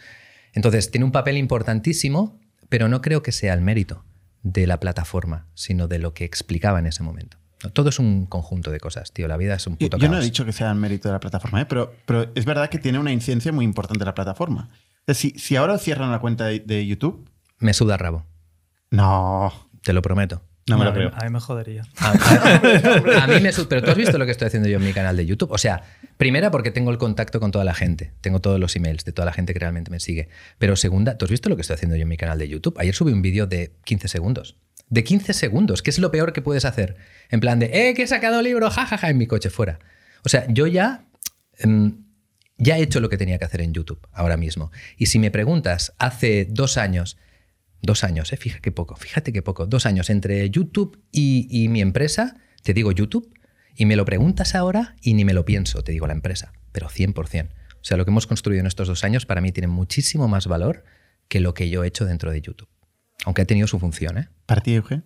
Entonces, 0.54 0.92
tiene 0.92 1.06
un 1.06 1.12
papel 1.12 1.38
importantísimo, 1.38 2.40
pero 2.70 2.88
no 2.88 3.02
creo 3.02 3.22
que 3.22 3.32
sea 3.32 3.54
el 3.54 3.62
mérito 3.62 4.06
de 4.44 4.68
la 4.68 4.80
plataforma, 4.80 5.48
sino 5.56 5.88
de 5.88 6.00
lo 6.00 6.14
que 6.14 6.26
explicaba 6.26 6.80
en 6.80 6.86
ese 6.86 7.04
momento. 7.04 7.38
Todo 7.74 7.90
es 7.90 7.98
un 7.98 8.28
conjunto 8.28 8.72
de 8.72 8.80
cosas, 8.80 9.12
tío. 9.12 9.28
La 9.28 9.38
vida 9.38 9.56
es 9.56 9.66
un 9.66 9.74
Yo, 9.78 9.88
puto 9.88 9.98
yo 9.98 10.10
no 10.10 10.20
he 10.20 10.24
dicho 10.24 10.46
que 10.46 10.52
sea 10.52 10.70
el 10.70 10.78
mérito 10.78 11.10
de 11.10 11.14
la 11.14 11.20
plataforma, 11.20 11.62
¿eh? 11.62 11.66
pero, 11.66 11.94
pero 12.06 12.32
es 12.36 12.46
verdad 12.46 12.70
que 12.70 12.78
tiene 12.78 13.00
una 13.00 13.12
incidencia 13.12 13.52
muy 13.52 13.66
importante 13.66 14.06
la 14.06 14.14
plataforma. 14.14 14.70
Si, 15.08 15.32
si 15.32 15.56
ahora 15.56 15.78
cierran 15.80 16.12
la 16.12 16.20
cuenta 16.20 16.46
de, 16.46 16.60
de 16.60 16.86
YouTube, 16.86 17.28
Me 17.60 17.74
suda 17.74 17.96
el 17.96 18.00
rabo, 18.00 18.26
no, 18.90 19.52
te 19.88 19.94
lo 19.94 20.02
prometo. 20.02 20.44
no 20.68 20.78
me 20.78 20.84
lo 20.84 20.90
a, 20.92 20.94
mí, 20.94 21.00
creo. 21.00 21.12
a 21.16 21.24
mí 21.24 21.30
me 21.32 21.40
jodería. 21.40 21.84
A, 21.98 22.12
a- 22.12 23.24
a 23.24 23.28
mí 23.28 23.40
me 23.40 23.52
Pero 23.70 23.82
tú 23.82 23.90
has 23.92 23.96
visto 23.96 24.18
lo 24.18 24.26
que 24.26 24.32
estoy 24.34 24.48
haciendo 24.48 24.68
yo 24.68 24.80
en 24.80 24.84
mi 24.84 24.92
canal 24.92 25.16
de 25.16 25.26
YouTube. 25.26 25.50
O 25.54 25.58
sea, 25.58 25.82
primera 26.18 26.52
porque 26.52 26.72
tengo 26.72 26.92
el 26.92 26.98
contacto 26.98 27.40
con 27.40 27.52
toda 27.52 27.64
la 27.64 27.74
gente. 27.74 28.12
Tengo 28.20 28.42
todos 28.42 28.60
los 28.60 28.76
emails 28.76 29.06
de 29.06 29.14
toda 29.14 29.26
la 29.26 29.32
gente 29.32 29.54
que 29.54 29.60
realmente 29.60 29.90
me 29.90 30.02
sigue. 30.02 30.28
Pero 30.60 30.76
segunda, 30.76 31.18
¿tú 31.18 31.24
has 31.24 31.32
visto 31.32 31.48
lo 31.48 31.56
que 31.56 31.62
estoy 31.62 31.76
haciendo 31.76 31.96
yo 31.96 32.02
en 32.02 32.10
mi 32.10 32.18
canal 32.18 32.38
de 32.38 32.50
YouTube? 32.50 32.76
Ayer 32.80 32.94
subí 32.94 33.14
un 33.14 33.22
vídeo 33.22 33.48
de 33.48 33.78
15 33.86 34.10
segundos. 34.10 34.58
De 34.90 35.06
15 35.06 35.32
segundos, 35.34 35.82
que 35.82 35.90
es 35.90 36.00
lo 36.00 36.12
peor 36.12 36.34
que 36.34 36.42
puedes 36.42 36.66
hacer. 36.66 36.98
En 37.30 37.40
plan 37.40 37.60
de, 37.60 37.68
eh, 37.90 37.94
que 37.94 38.04
he 38.04 38.08
sacado 38.08 38.42
libro, 38.42 38.70
jajaja, 38.70 39.10
en 39.10 39.18
mi 39.18 39.26
coche 39.26 39.50
fuera. 39.50 39.80
O 40.26 40.30
sea, 40.30 40.46
yo 40.50 40.68
ya... 40.68 41.06
em, 41.60 42.04
ya 42.58 42.78
he 42.78 42.82
hecho 42.82 43.00
lo 43.00 43.08
que 43.08 43.18
tenía 43.18 43.38
que 43.38 43.46
hacer 43.46 43.62
en 43.62 43.72
YouTube 43.74 44.06
ahora 44.12 44.36
mismo. 44.36 44.70
Y 44.98 45.06
si 45.06 45.18
me 45.20 45.32
preguntas, 45.32 45.94
hace 45.98 46.46
dos 46.50 46.78
años, 46.78 47.18
dos 47.82 48.04
años, 48.04 48.32
eh, 48.34 48.38
fíjate 48.38 48.62
qué 48.62 48.72
poco, 48.72 48.96
fíjate 48.96 49.32
qué 49.34 49.42
poco, 49.42 49.66
dos 49.66 49.86
años 49.86 50.10
entre 50.10 50.50
YouTube 50.50 51.02
y, 51.12 51.48
y 51.50 51.68
mi 51.70 51.82
empresa, 51.82 52.38
te 52.64 52.74
digo 52.74 52.92
YouTube, 52.92 53.32
y 53.76 53.86
me 53.86 53.96
lo 53.96 54.06
preguntas 54.06 54.56
ahora 54.56 54.96
y 55.02 55.14
ni 55.14 55.24
me 55.24 55.34
lo 55.34 55.46
pienso, 55.46 55.84
te 55.84 55.92
digo 55.92 56.08
la 56.08 56.14
empresa, 56.14 56.52
pero 56.72 56.90
100%. 56.90 57.50
O 57.50 57.84
sea, 57.84 57.96
lo 57.96 58.06
que 58.06 58.12
hemos 58.12 58.28
construido 58.28 58.60
en 58.60 58.68
estos 58.68 58.88
dos 58.88 59.04
años 59.04 59.26
para 59.26 59.40
mí 59.40 59.52
tiene 59.52 59.68
muchísimo 59.68 60.28
más 60.28 60.48
valor 60.48 60.84
que 61.28 61.40
lo 61.40 61.54
que 61.54 61.70
yo 61.70 61.84
he 61.84 61.88
hecho 61.88 62.06
dentro 62.06 62.32
de 62.32 62.42
YouTube. 62.42 62.68
Aunque 63.26 63.44
ha 63.44 63.46
tenido 63.46 63.68
su 63.68 63.80
función, 63.80 64.18
¿eh? 64.18 64.30
¿Para 64.46 64.62
ti, 64.62 64.74
Euge? 64.74 65.04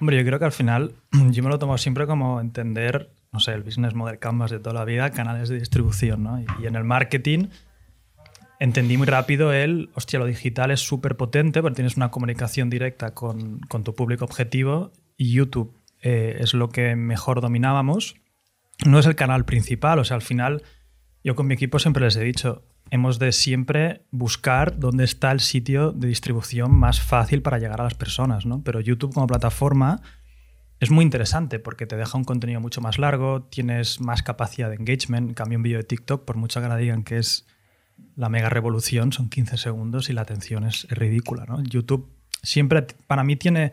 Hombre, 0.00 0.16
yo 0.16 0.24
creo 0.24 0.38
que 0.38 0.44
al 0.46 0.52
final 0.52 0.94
yo 1.30 1.42
me 1.42 1.50
lo 1.50 1.58
tomo 1.58 1.76
siempre 1.78 2.06
como 2.06 2.40
entender, 2.40 3.10
no 3.32 3.40
sé, 3.40 3.52
el 3.52 3.62
business 3.62 3.94
model 3.94 4.18
canvas 4.18 4.50
de 4.50 4.58
toda 4.58 4.74
la 4.74 4.84
vida, 4.84 5.10
canales 5.10 5.50
de 5.50 5.58
distribución, 5.58 6.22
¿no? 6.22 6.40
Y, 6.40 6.46
y 6.62 6.66
en 6.66 6.76
el 6.76 6.84
marketing 6.84 7.48
entendí 8.64 8.96
muy 8.96 9.06
rápido 9.06 9.52
el, 9.52 9.90
hostia, 9.94 10.18
lo 10.18 10.26
digital 10.26 10.70
es 10.70 10.80
súper 10.80 11.16
potente 11.16 11.60
porque 11.60 11.76
tienes 11.76 11.96
una 11.96 12.10
comunicación 12.10 12.70
directa 12.70 13.14
con, 13.14 13.60
con 13.60 13.84
tu 13.84 13.94
público 13.94 14.24
objetivo 14.24 14.92
y 15.16 15.32
YouTube 15.32 15.76
eh, 16.02 16.38
es 16.40 16.54
lo 16.54 16.70
que 16.70 16.96
mejor 16.96 17.40
dominábamos. 17.40 18.16
No 18.84 18.98
es 18.98 19.06
el 19.06 19.14
canal 19.14 19.44
principal, 19.44 19.98
o 19.98 20.04
sea, 20.04 20.16
al 20.16 20.22
final 20.22 20.62
yo 21.22 21.36
con 21.36 21.46
mi 21.46 21.54
equipo 21.54 21.78
siempre 21.78 22.04
les 22.04 22.16
he 22.16 22.24
dicho, 22.24 22.66
hemos 22.90 23.18
de 23.18 23.32
siempre 23.32 24.02
buscar 24.10 24.78
dónde 24.78 25.04
está 25.04 25.30
el 25.30 25.40
sitio 25.40 25.92
de 25.92 26.08
distribución 26.08 26.74
más 26.74 27.00
fácil 27.00 27.42
para 27.42 27.58
llegar 27.58 27.80
a 27.80 27.84
las 27.84 27.94
personas, 27.94 28.46
¿no? 28.46 28.62
Pero 28.64 28.80
YouTube 28.80 29.14
como 29.14 29.26
plataforma 29.26 30.00
es 30.80 30.90
muy 30.90 31.04
interesante 31.04 31.58
porque 31.58 31.86
te 31.86 31.96
deja 31.96 32.16
un 32.18 32.24
contenido 32.24 32.60
mucho 32.60 32.80
más 32.80 32.98
largo, 32.98 33.42
tienes 33.44 34.00
más 34.00 34.22
capacidad 34.22 34.70
de 34.70 34.76
engagement. 34.76 35.28
En 35.28 35.34
cambio, 35.34 35.58
un 35.58 35.62
vídeo 35.62 35.78
de 35.78 35.84
TikTok, 35.84 36.24
por 36.24 36.36
mucho 36.36 36.60
que 36.60 36.66
ahora 36.66 36.78
digan 36.78 37.04
que 37.04 37.18
es 37.18 37.46
la 38.16 38.28
mega 38.28 38.48
revolución, 38.48 39.12
son 39.12 39.28
15 39.28 39.56
segundos 39.56 40.08
y 40.08 40.12
la 40.12 40.22
atención 40.22 40.64
es, 40.64 40.86
es 40.90 40.96
ridícula, 40.96 41.44
¿no? 41.46 41.62
YouTube 41.62 42.10
siempre, 42.44 42.86
para 43.06 43.24
mí, 43.24 43.36
tiene, 43.36 43.72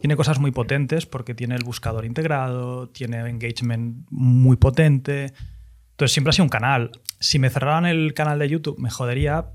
tiene 0.00 0.16
cosas 0.16 0.38
muy 0.38 0.52
potentes 0.52 1.04
porque 1.04 1.34
tiene 1.34 1.54
el 1.54 1.64
buscador 1.64 2.06
integrado, 2.06 2.88
tiene 2.88 3.18
engagement 3.28 4.06
muy 4.10 4.56
potente. 4.56 5.32
Entonces, 5.90 6.12
siempre 6.12 6.30
ha 6.30 6.32
sido 6.32 6.44
un 6.44 6.50
canal. 6.50 6.92
Si 7.20 7.38
me 7.38 7.50
cerraran 7.50 7.84
el 7.84 8.14
canal 8.14 8.38
de 8.38 8.48
YouTube, 8.48 8.78
me 8.78 8.90
jodería, 8.90 9.50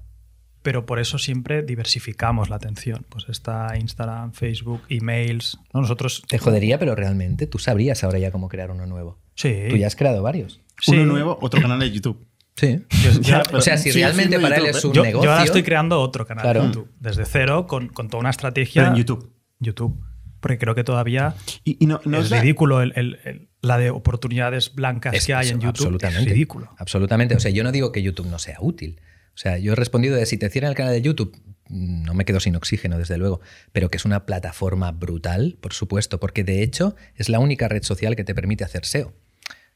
pero 0.61 0.85
por 0.85 0.99
eso 0.99 1.17
siempre 1.17 1.63
diversificamos 1.63 2.49
la 2.49 2.57
atención. 2.57 3.05
Pues 3.09 3.27
está 3.29 3.77
Instagram, 3.77 4.33
Facebook, 4.33 4.81
emails. 4.89 5.57
¿no? 5.73 5.81
Nosotros. 5.81 6.23
Te 6.27 6.37
jodería, 6.37 6.77
pero 6.77 6.95
realmente 6.95 7.47
tú 7.47 7.57
sabrías 7.57 8.03
ahora 8.03 8.19
ya 8.19 8.31
cómo 8.31 8.49
crear 8.49 8.71
uno 8.71 8.85
nuevo. 8.85 9.17
Sí. 9.35 9.53
Tú 9.69 9.77
ya 9.77 9.87
has 9.87 9.95
creado 9.95 10.21
varios. 10.21 10.61
Sí. 10.79 10.91
Uno 10.91 11.05
nuevo, 11.05 11.37
otro 11.41 11.61
canal 11.61 11.79
de 11.79 11.91
YouTube. 11.91 12.23
Sí. 12.57 12.83
Ya, 13.21 13.43
o 13.53 13.61
sea, 13.61 13.77
si 13.77 13.91
realmente 13.91 14.39
para 14.39 14.57
él 14.57 14.65
es 14.65 14.83
¿eh? 14.83 14.87
un 14.87 14.93
yo, 14.93 15.03
negocio... 15.03 15.23
yo 15.25 15.31
ahora 15.31 15.43
estoy 15.45 15.63
creando 15.63 16.01
otro 16.01 16.25
canal 16.25 16.43
Claro. 16.43 16.61
de 16.61 16.67
YouTube. 16.67 16.91
Desde 16.99 17.23
cero, 17.25 17.67
con, 17.67 17.87
con 17.89 18.09
toda 18.09 18.19
una 18.21 18.31
estrategia. 18.31 18.81
Pero 18.83 18.91
en 18.93 18.97
YouTube. 18.97 19.31
YouTube. 19.59 20.03
Porque 20.39 20.57
creo 20.57 20.75
que 20.75 20.83
todavía 20.83 21.35
Y, 21.63 21.77
y 21.83 21.87
no, 21.87 21.99
no 22.05 22.19
es 22.19 22.29
ridículo 22.29 22.81
el- 22.81 22.93
el- 22.95 23.19
el- 23.25 23.49
la 23.61 23.77
de 23.77 23.89
oportunidades 23.89 24.73
blancas 24.75 25.13
Es- 25.15 25.25
que 25.25 25.33
hay 25.33 25.49
en 25.49 25.55
YouTube. 25.59 25.69
Absolutamente. 25.87 26.23
Es 26.23 26.33
ridículo. 26.33 26.69
Absolutamente. 26.77 27.35
O 27.35 27.39
sea, 27.39 27.51
yo 27.51 27.63
no 27.63 27.71
digo 27.71 27.91
que 27.91 28.01
YouTube 28.03 28.27
no 28.27 28.39
sea 28.39 28.57
útil. 28.59 28.99
O 29.33 29.37
sea, 29.39 29.57
yo 29.59 29.73
he 29.73 29.75
respondido 29.75 30.15
de 30.15 30.25
si 30.25 30.37
te 30.37 30.49
cierran 30.49 30.71
el 30.71 30.75
canal 30.75 30.93
de 30.93 31.01
YouTube, 31.01 31.35
mm, 31.69 32.03
no 32.03 32.13
me 32.15 32.25
quedo 32.25 32.39
sin 32.39 32.55
oxígeno, 32.55 32.97
desde 32.97 33.17
luego, 33.17 33.39
pero 33.71 33.89
que 33.89 33.97
es 33.97 34.05
una 34.05 34.25
plataforma 34.25 34.91
brutal, 34.91 35.57
por 35.61 35.73
supuesto, 35.73 36.19
porque 36.19 36.43
de 36.43 36.63
hecho 36.63 36.95
es 37.15 37.29
la 37.29 37.37
única 37.39 37.67
red 37.67 37.83
social 37.83 38.15
que 38.15 38.23
te 38.23 38.33
permite 38.33 38.63
hacer 38.63 38.85
SEO. 38.85 39.13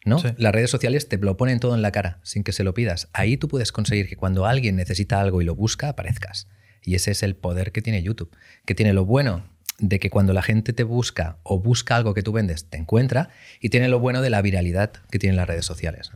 ¿No? 0.06 0.20
Sí. 0.20 0.30
Las 0.38 0.54
redes 0.54 0.70
sociales 0.70 1.08
te 1.10 1.18
lo 1.18 1.38
ponen 1.38 1.60
todo 1.60 1.76
en 1.76 1.82
la 1.82 1.92
cara 1.92 2.20
sin 2.24 2.44
que 2.44 2.52
se 2.52 2.64
lo 2.64 2.74
pidas. 2.74 3.10
Ahí 3.14 3.38
tú 3.38 3.48
puedes 3.48 3.72
conseguir 3.72 4.08
que 4.08 4.16
cuando 4.16 4.46
alguien 4.46 4.76
necesita 4.76 5.22
algo 5.22 5.42
y 5.42 5.46
lo 5.46 5.56
busca, 5.56 5.90
aparezcas. 5.90 6.48
Y 6.84 6.96
ese 6.96 7.12
es 7.12 7.24
el 7.24 7.36
poder 7.36 7.72
que 7.72 7.82
tiene 7.82 8.02
YouTube, 8.02 8.36
que 8.66 8.74
tiene 8.76 8.94
lo 8.94 9.06
bueno 9.06 9.44
de 9.78 10.00
que 10.00 10.10
cuando 10.10 10.34
la 10.34 10.42
gente 10.42 10.74
te 10.74 10.84
busca 10.84 11.38
o 11.44 11.60
busca 11.60 11.96
algo 11.96 12.14
que 12.14 12.22
tú 12.24 12.32
vendes, 12.32 12.70
te 12.70 12.78
encuentra, 12.78 13.30
y 13.60 13.70
tiene 13.70 13.88
lo 13.90 14.00
bueno 14.00 14.22
de 14.22 14.30
la 14.30 14.42
viralidad 14.42 14.92
que 15.10 15.18
tienen 15.20 15.36
las 15.38 15.48
redes 15.48 15.66
sociales. 15.66 16.12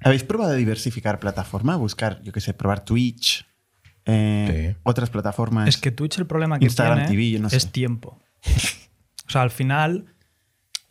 ¿Habéis 0.00 0.24
probado 0.24 0.54
diversificar 0.54 1.18
plataforma? 1.18 1.76
Buscar, 1.76 2.22
yo 2.22 2.32
qué 2.32 2.40
sé, 2.40 2.54
probar 2.54 2.84
Twitch, 2.84 3.46
eh, 4.04 4.72
Sí. 4.74 4.80
otras 4.82 5.10
plataformas. 5.10 5.68
Es 5.68 5.78
que 5.78 5.90
Twitch 5.90 6.18
el 6.18 6.26
problema 6.26 6.58
que 6.58 6.64
Instagram 6.64 7.06
tiene 7.06 7.38
TV, 7.38 7.50
sé. 7.50 7.56
es 7.56 7.72
tiempo. 7.72 8.20
o 9.26 9.30
sea, 9.30 9.42
al 9.42 9.50
final, 9.50 10.14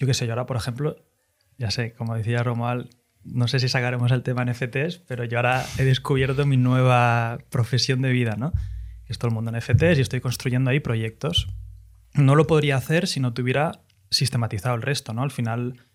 yo 0.02 0.08
qué 0.08 0.16
sé, 0.16 0.26
yo 0.26 0.32
ahora, 0.32 0.48
por 0.48 0.58
ejemplo, 0.58 0.96
ya 1.60 1.70
sé, 1.70 1.94
como 1.94 2.16
decía 2.16 2.42
Romuald, 2.42 2.90
no 3.24 3.48
sé 3.48 3.60
si 3.60 3.70
sacaremos 3.70 4.12
el 4.12 4.24
tema 4.24 4.44
NFTs, 4.44 4.98
pero 5.08 5.26
yo 5.26 5.38
ahora 5.38 5.64
he 5.78 5.84
descubierto 5.84 6.44
mi 6.48 6.58
nueva 6.58 7.38
profesión 7.52 8.02
de 8.02 8.12
vida, 8.12 8.36
¿no? 8.36 8.52
Es 9.06 9.20
todo 9.20 9.28
el 9.30 9.36
mundo 9.36 9.52
NFTs 9.52 10.00
y 10.00 10.02
estoy 10.02 10.20
construyendo 10.20 10.72
ahí 10.72 10.80
proyectos. 10.80 11.50
No 12.16 12.34
lo 12.34 12.48
podría 12.48 12.78
hacer 12.78 13.06
si 13.06 13.20
no 13.20 13.36
tuviera 13.36 13.84
sistematizado 14.10 14.74
el 14.74 14.82
resto, 14.82 15.14
¿no? 15.14 15.22
Al 15.22 15.30
final, 15.30 15.86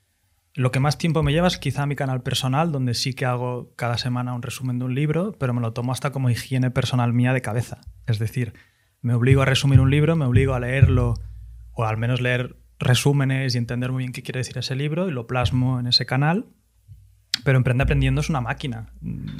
lo 0.55 0.71
que 0.71 0.79
más 0.79 0.99
tiempo 0.99 1.25
me 1.25 1.33
lleva 1.33 1.49
es 1.49 1.59
quizá 1.59 1.85
mi 1.85 1.97
canal 1.97 2.23
personal, 2.23 2.71
donde 2.71 2.95
sí 2.95 3.13
que 3.13 3.25
hago 3.25 3.75
cada 3.75 3.99
semana 3.99 4.35
un 4.35 4.43
resumen 4.43 4.79
de 4.79 4.85
un 4.85 4.95
libro, 4.95 5.33
pero 5.33 5.53
me 5.53 5.61
lo 5.61 5.73
tomo 5.73 5.91
hasta 5.91 6.13
como 6.13 6.31
higiene 6.31 6.71
personal 6.71 7.13
mía 7.13 7.33
de 7.33 7.43
cabeza. 7.43 7.81
Es 8.07 8.21
decir, 8.21 8.55
me 9.01 9.15
obligo 9.15 9.43
a 9.43 9.47
resumir 9.47 9.81
un 9.81 9.91
libro, 9.91 10.15
me 10.15 10.27
obligo 10.27 10.55
a 10.55 10.61
leerlo, 10.61 11.15
o 11.73 11.85
al 11.85 11.97
menos 11.97 12.21
leer 12.21 12.55
resúmenes 12.79 13.55
y 13.55 13.59
entender 13.59 13.93
muy 13.93 14.03
bien 14.03 14.13
qué 14.13 14.23
quiere 14.23 14.39
decir 14.39 14.59
ese 14.59 14.77
libro, 14.77 15.09
y 15.09 15.13
lo 15.13 15.27
plasmo 15.27 15.81
en 15.81 15.87
ese 15.87 16.07
canal. 16.07 16.47
Pero 17.45 17.59
Emprende 17.59 17.85
Aprendiendo 17.85 18.21
es 18.21 18.31
una 18.31 18.41
máquina. 18.41 18.93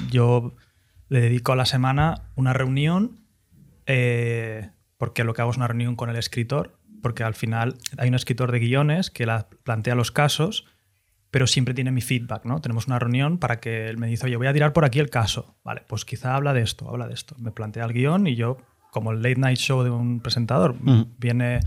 Yo 0.09 0.55
le 1.09 1.21
dedico 1.21 1.53
a 1.53 1.55
la 1.55 1.65
semana 1.65 2.29
una 2.35 2.53
reunión, 2.53 3.21
eh, 3.85 4.69
porque 4.97 5.23
lo 5.23 5.33
que 5.33 5.41
hago 5.41 5.51
es 5.51 5.57
una 5.57 5.67
reunión 5.67 5.95
con 5.95 6.09
el 6.09 6.15
escritor, 6.15 6.79
porque 7.01 7.23
al 7.23 7.33
final 7.33 7.77
hay 7.97 8.09
un 8.09 8.15
escritor 8.15 8.51
de 8.51 8.59
guiones 8.59 9.09
que 9.09 9.25
la, 9.25 9.47
plantea 9.63 9.95
los 9.95 10.11
casos, 10.11 10.65
pero 11.31 11.47
siempre 11.47 11.73
tiene 11.73 11.91
mi 11.91 12.01
feedback, 12.01 12.45
¿no? 12.45 12.61
Tenemos 12.61 12.87
una 12.87 12.99
reunión 12.99 13.37
para 13.37 13.59
que 13.59 13.87
él 13.87 13.97
me 13.97 14.07
dice, 14.07 14.25
oye, 14.25 14.37
voy 14.37 14.47
a 14.47 14.53
tirar 14.53 14.73
por 14.73 14.85
aquí 14.85 14.99
el 14.99 15.09
caso. 15.09 15.57
Vale, 15.63 15.83
pues 15.87 16.05
quizá 16.05 16.35
habla 16.35 16.53
de 16.53 16.61
esto, 16.61 16.89
habla 16.89 17.07
de 17.07 17.13
esto. 17.13 17.35
Me 17.39 17.51
plantea 17.51 17.85
el 17.85 17.93
guion 17.93 18.27
y 18.27 18.35
yo, 18.35 18.57
como 18.91 19.11
el 19.11 19.21
late 19.21 19.35
night 19.35 19.57
show 19.57 19.83
de 19.83 19.89
un 19.89 20.21
presentador, 20.21 20.75
viene 21.17 21.59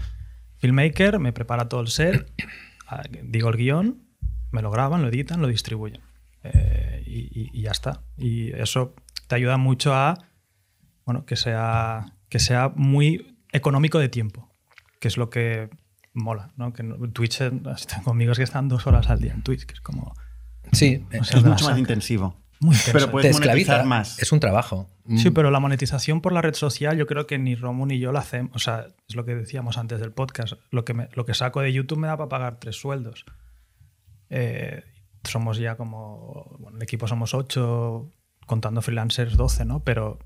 filmmaker, 0.61 1.19
me 1.19 1.33
prepara 1.33 1.69
todo 1.69 1.81
el 1.81 1.89
set, 1.89 2.31
ah, 2.87 3.03
digo 3.23 3.49
el 3.49 3.57
guion, 3.57 4.03
me 4.53 4.63
lo 4.63 4.71
graban, 4.71 5.03
lo 5.03 5.09
editan, 5.09 5.41
lo 5.41 5.49
distribuyen. 5.49 6.01
Eh, 6.43 7.03
y, 7.07 7.51
y, 7.53 7.63
ya 7.63 7.71
está. 7.71 8.03
Y 8.17 8.53
eso 8.53 8.95
te 9.27 9.35
ayuda 9.35 9.59
mucho 9.59 9.95
a 9.95 10.17
bueno, 11.05 11.25
que, 11.27 11.37
sea, 11.37 12.15
que 12.29 12.39
sea 12.39 12.73
muy 12.75 13.37
económico 13.53 13.99
de 13.99 14.09
tiempo, 14.09 14.49
que 15.01 15.09
es 15.09 15.17
lo 15.17 15.29
que 15.29 15.69
mola. 16.13 16.53
¿no? 16.57 16.73
Que 16.73 16.85
Twitch, 17.13 17.39
tengo 17.39 18.11
amigos 18.11 18.39
que 18.39 18.45
están 18.45 18.69
dos 18.69 18.87
horas 18.87 19.11
al 19.11 19.21
día 19.21 19.33
en 19.33 19.43
Twitch, 19.43 19.67
que 19.67 19.75
es 19.75 19.81
como... 19.81 20.15
Sí, 20.73 21.05
es 21.11 21.45
mucho 21.45 21.65
más 21.65 21.79
intensivo. 21.79 22.37
Muy 22.61 22.77
pero 22.93 23.11
puedes 23.11 23.41
monetizar 23.41 23.87
más. 23.87 24.19
Es 24.19 24.33
un 24.33 24.41
trabajo. 24.41 24.89
Sí, 25.17 25.31
mm. 25.31 25.35
pero 25.35 25.51
la 25.51 25.61
monetización 25.61 26.21
por 26.21 26.33
la 26.33 26.43
red 26.43 26.55
social 26.55 26.97
yo 26.97 27.07
creo 27.07 27.27
que 27.27 27.39
ni 27.39 27.55
Romu 27.55 27.87
ni 27.87 27.99
yo 27.99 28.13
la 28.13 28.21
hacemos. 28.21 28.55
O 28.55 28.59
sea, 28.59 28.89
es 29.09 29.17
lo 29.17 29.25
que 29.25 29.35
decíamos 29.35 29.79
antes 29.79 29.99
del 29.99 30.13
podcast. 30.13 30.55
Lo 30.71 30.85
que, 30.85 31.09
lo 31.15 31.25
que 31.25 31.33
saco 31.33 31.63
de 31.63 31.73
YouTube 31.73 31.99
me 31.99 32.07
da 32.07 32.19
para 32.19 32.29
pagar 32.29 32.61
tres 32.61 32.77
sueldos. 32.77 33.25
Eh, 34.29 34.85
somos 35.25 35.57
ya 35.57 35.77
como... 35.77 36.55
Bueno, 36.59 36.77
el 36.77 36.83
equipo 36.83 37.09
somos 37.09 37.33
ocho, 37.33 38.13
contando 38.47 38.83
freelancers 38.83 39.39
12, 39.39 39.65
¿no? 39.65 39.83
Pero 39.83 40.19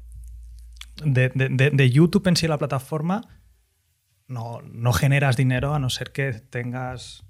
de, 1.04 1.30
de, 1.34 1.70
de 1.70 1.90
YouTube 1.90 2.26
en 2.26 2.36
sí 2.36 2.48
la 2.48 2.58
plataforma 2.58 3.22
no, 4.26 4.60
no 4.62 4.92
generas 4.92 5.36
dinero 5.36 5.74
a 5.74 5.78
no 5.78 5.90
ser 5.90 6.12
que 6.12 6.32
tengas 6.32 7.24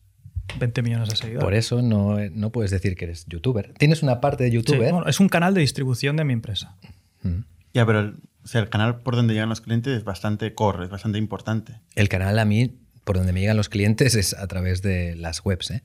20 0.58 0.82
millones 0.82 1.08
de 1.08 1.16
seguidores. 1.16 1.44
Por 1.44 1.54
eso 1.54 1.82
no, 1.82 2.18
no, 2.30 2.50
puedes 2.50 2.70
decir 2.70 2.96
que 2.96 3.06
eres 3.06 3.26
youtuber. 3.26 3.72
Tienes 3.78 4.02
una 4.02 4.20
parte 4.20 4.44
de 4.44 4.50
youtuber. 4.50 4.94
es 5.06 5.20
un 5.20 5.28
canal 5.28 5.54
de 5.54 5.60
distribución 5.60 6.16
de 6.16 6.24
mi 6.24 6.32
empresa. 6.32 6.76
Mm. 7.22 7.40
Ya, 7.72 7.84
pero 7.86 8.00
el, 8.00 8.16
sea, 8.44 8.60
el 8.60 8.68
canal 8.68 9.00
por 9.00 9.16
donde 9.16 9.34
llegan 9.34 9.48
los 9.48 9.60
clientes 9.60 9.96
es 9.96 10.04
bastante 10.04 10.54
core, 10.54 10.84
es 10.84 10.90
bastante 10.90 11.18
importante. 11.18 11.80
El 11.94 12.08
canal 12.08 12.38
a 12.38 12.44
mí, 12.44 12.78
por 13.04 13.16
donde 13.16 13.32
me 13.32 13.40
llegan 13.40 13.56
los 13.56 13.68
clientes, 13.68 14.14
es 14.14 14.34
a 14.34 14.46
través 14.46 14.82
de 14.82 15.16
las 15.16 15.44
webs, 15.44 15.70
¿eh? 15.70 15.82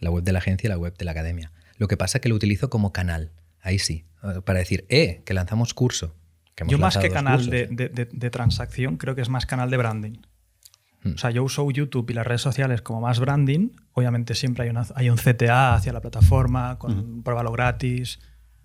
la 0.00 0.10
web 0.10 0.22
de 0.22 0.32
la 0.32 0.38
agencia 0.38 0.68
y 0.68 0.70
la 0.70 0.78
web 0.78 0.96
de 0.96 1.04
la 1.04 1.10
academia. 1.10 1.50
Lo 1.76 1.88
que 1.88 1.96
pasa 1.96 2.18
es 2.18 2.22
que 2.22 2.28
lo 2.28 2.34
utilizo 2.34 2.70
como 2.70 2.92
canal, 2.92 3.32
ahí 3.60 3.78
sí, 3.78 4.04
para 4.44 4.60
decir, 4.60 4.86
eh, 4.88 5.22
que 5.24 5.34
lanzamos 5.34 5.74
curso. 5.74 6.14
Yo 6.68 6.78
más 6.78 6.96
que 6.98 7.10
canal 7.10 7.50
de, 7.50 7.66
de, 7.66 7.88
de, 7.88 8.30
transacción, 8.30 8.96
creo 8.96 9.16
que 9.16 9.22
es 9.22 9.28
más 9.28 9.44
canal 9.44 9.70
de 9.70 9.76
branding. 9.76 10.18
O 11.12 11.18
sea, 11.18 11.30
yo 11.30 11.44
uso 11.44 11.70
YouTube 11.70 12.10
y 12.10 12.14
las 12.14 12.26
redes 12.26 12.40
sociales 12.40 12.80
como 12.80 13.02
más 13.02 13.20
branding. 13.20 13.70
Obviamente 13.92 14.34
siempre 14.34 14.64
hay, 14.64 14.70
una, 14.70 14.86
hay 14.94 15.10
un 15.10 15.16
CTA 15.16 15.74
hacia 15.74 15.92
la 15.92 16.00
plataforma 16.00 16.78
con 16.78 17.22
pruébalo 17.22 17.52
gratis. 17.52 18.20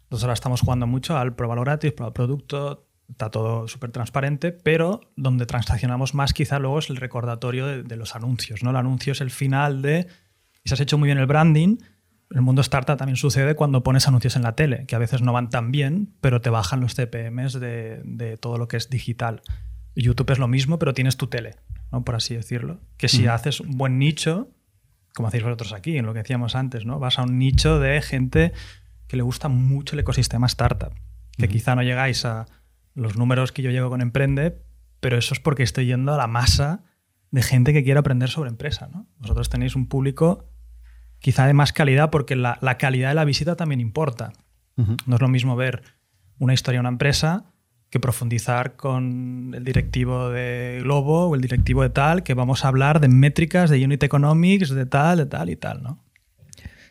Nosotros 0.09 0.23
ahora 0.23 0.33
estamos 0.33 0.61
jugando 0.61 0.87
mucho 0.87 1.17
al 1.17 1.35
pruébalo 1.35 1.61
gratis, 1.61 1.91
prueba 1.91 2.13
producto, 2.13 2.87
está 3.09 3.29
todo 3.29 3.67
súper 3.67 3.91
transparente, 3.91 4.51
pero 4.53 5.01
donde 5.17 5.45
transaccionamos 5.45 6.13
más 6.13 6.33
quizá 6.33 6.59
luego 6.59 6.79
es 6.79 6.89
el 6.89 6.95
recordatorio 6.95 7.83
de, 7.83 7.95
los 7.97 8.15
anuncios. 8.15 8.63
¿no? 8.63 8.69
El 8.69 8.77
anuncio 8.77 9.11
es 9.11 9.21
el 9.21 9.31
final 9.31 9.81
de, 9.81 10.07
y 10.63 10.69
se 10.69 10.75
has 10.75 10.79
hecho 10.79 10.97
muy 10.97 11.07
bien 11.07 11.17
el 11.17 11.25
branding, 11.25 11.77
en 12.31 12.37
el 12.37 12.41
mundo 12.41 12.61
startup 12.61 12.95
también 12.95 13.17
sucede 13.17 13.55
cuando 13.55 13.83
pones 13.83 14.07
anuncios 14.07 14.35
en 14.35 14.43
la 14.43 14.55
tele, 14.55 14.85
que 14.85 14.95
a 14.95 14.99
veces 14.99 15.21
no 15.21 15.33
van 15.33 15.49
tan 15.49 15.71
bien, 15.71 16.13
pero 16.21 16.41
te 16.41 16.51
bajan 16.51 16.79
los 16.79 16.93
CPMs 16.93 17.59
de, 17.59 18.01
de 18.05 18.37
todo 18.37 18.57
lo 18.57 18.67
que 18.67 18.77
es 18.77 18.89
digital. 18.89 19.41
YouTube 19.95 20.31
es 20.31 20.39
lo 20.39 20.47
mismo, 20.47 20.79
pero 20.79 20.93
tienes 20.93 21.17
tu 21.17 21.27
tele 21.27 21.55
por 21.91 22.15
así 22.15 22.35
decirlo. 22.35 22.79
Que 22.97 23.07
si 23.07 23.27
haces 23.27 23.59
un 23.59 23.77
buen 23.77 23.97
nicho, 23.99 24.49
como 25.15 25.27
hacéis 25.27 25.43
vosotros 25.43 25.73
aquí, 25.73 25.97
en 25.97 26.05
lo 26.05 26.13
que 26.13 26.19
decíamos 26.19 26.55
antes, 26.55 26.85
¿no? 26.85 26.99
vas 26.99 27.19
a 27.19 27.23
un 27.23 27.39
nicho 27.39 27.79
de 27.79 28.01
gente 28.01 28.53
que 29.07 29.17
le 29.17 29.23
gusta 29.23 29.49
mucho 29.49 29.95
el 29.95 30.01
ecosistema 30.01 30.47
startup, 30.47 30.93
que 31.37 31.47
quizá 31.47 31.75
no 31.75 31.81
llegáis 31.81 32.25
a 32.25 32.45
los 32.93 33.17
números 33.17 33.51
que 33.51 33.61
yo 33.61 33.71
llego 33.71 33.89
con 33.89 34.01
Emprende, 34.01 34.61
pero 34.99 35.17
eso 35.17 35.33
es 35.33 35.39
porque 35.39 35.63
estoy 35.63 35.87
yendo 35.87 36.13
a 36.13 36.17
la 36.17 36.27
masa 36.27 36.83
de 37.31 37.41
gente 37.41 37.73
que 37.73 37.83
quiere 37.83 37.99
aprender 37.99 38.29
sobre 38.29 38.49
empresa. 38.49 38.89
¿no? 38.91 39.07
Vosotros 39.17 39.49
tenéis 39.49 39.75
un 39.75 39.87
público 39.87 40.49
quizá 41.19 41.47
de 41.47 41.53
más 41.53 41.73
calidad 41.73 42.09
porque 42.11 42.35
la, 42.35 42.59
calidad 42.77 43.09
de 43.09 43.15
la 43.15 43.25
visita 43.25 43.55
también 43.55 43.79
importa. 43.79 44.31
No 45.05 45.15
es 45.15 45.21
lo 45.21 45.27
mismo 45.27 45.57
ver 45.57 45.83
una 46.37 46.53
historia 46.53 46.77
de 46.77 46.81
una 46.81 46.89
empresa 46.89 47.51
que 47.89 47.99
profundizar 47.99 48.75
con 48.75 49.53
el 49.55 49.63
directivo 49.63 50.29
de 50.29 50.79
Globo 50.83 51.27
o 51.27 51.35
el 51.35 51.41
directivo 51.41 51.81
de 51.81 51.89
tal, 51.89 52.23
que 52.23 52.33
vamos 52.33 52.63
a 52.63 52.67
hablar 52.67 52.99
de 52.99 53.07
métricas, 53.07 53.69
de 53.69 53.83
unit 53.83 54.03
economics, 54.03 54.69
de 54.69 54.85
tal, 54.85 55.17
de 55.17 55.25
tal 55.25 55.49
y 55.49 55.55
tal, 55.55 55.81
¿no? 55.81 56.03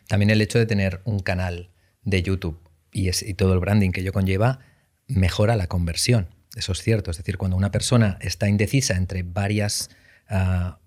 También 0.07 0.29
el 0.29 0.41
hecho 0.41 0.59
de 0.59 0.65
tener 0.65 1.01
un 1.05 1.19
canal 1.19 1.69
de 2.03 2.23
YouTube 2.23 2.59
y, 2.91 3.11
todo 3.35 3.53
el 3.53 3.59
branding 3.59 3.91
que 3.91 4.01
ello 4.01 4.11
conlleva 4.11 4.59
mejora 5.07 5.55
la 5.55 5.67
conversión. 5.67 6.27
Eso 6.55 6.71
es 6.71 6.81
cierto. 6.81 7.11
Es 7.11 7.17
decir, 7.17 7.37
cuando 7.37 7.55
una 7.55 7.71
persona 7.71 8.17
está 8.19 8.49
indecisa 8.49 8.95
entre 8.95 9.23
varias 9.23 9.89
ah, 10.27 10.79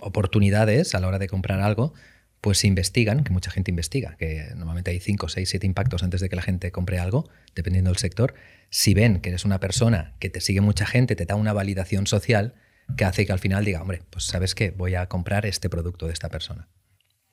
oportunidades 0.00 0.94
a 0.94 1.00
la 1.00 1.08
hora 1.08 1.18
de 1.18 1.28
comprar 1.28 1.60
algo, 1.60 1.92
pues 2.40 2.58
se 2.58 2.68
investigan, 2.68 3.24
que 3.24 3.32
mucha 3.32 3.50
gente 3.50 3.70
investiga, 3.70 4.16
que 4.16 4.52
normalmente 4.54 4.92
hay 4.92 5.00
5, 5.00 5.28
6, 5.28 5.48
7 5.48 5.66
impactos 5.66 6.02
antes 6.02 6.20
de 6.20 6.28
que 6.28 6.36
la 6.36 6.42
gente 6.42 6.70
compre 6.70 6.98
algo, 6.98 7.28
dependiendo 7.54 7.90
del 7.90 7.98
sector, 7.98 8.34
si 8.70 8.94
ven 8.94 9.20
que 9.20 9.30
eres 9.30 9.44
una 9.44 9.60
persona 9.60 10.14
que 10.18 10.30
te 10.30 10.40
sigue 10.40 10.60
mucha 10.60 10.86
gente, 10.86 11.16
te 11.16 11.26
da 11.26 11.34
una 11.34 11.52
validación 11.52 12.06
social 12.06 12.54
que 12.96 13.04
hace 13.04 13.26
que 13.26 13.32
al 13.32 13.38
final 13.38 13.64
diga, 13.64 13.82
hombre, 13.82 14.02
pues 14.10 14.24
sabes 14.24 14.54
qué, 14.54 14.70
voy 14.70 14.94
a 14.94 15.08
comprar 15.08 15.46
este 15.46 15.68
producto 15.68 16.06
de 16.06 16.12
esta 16.12 16.28
persona. 16.28 16.68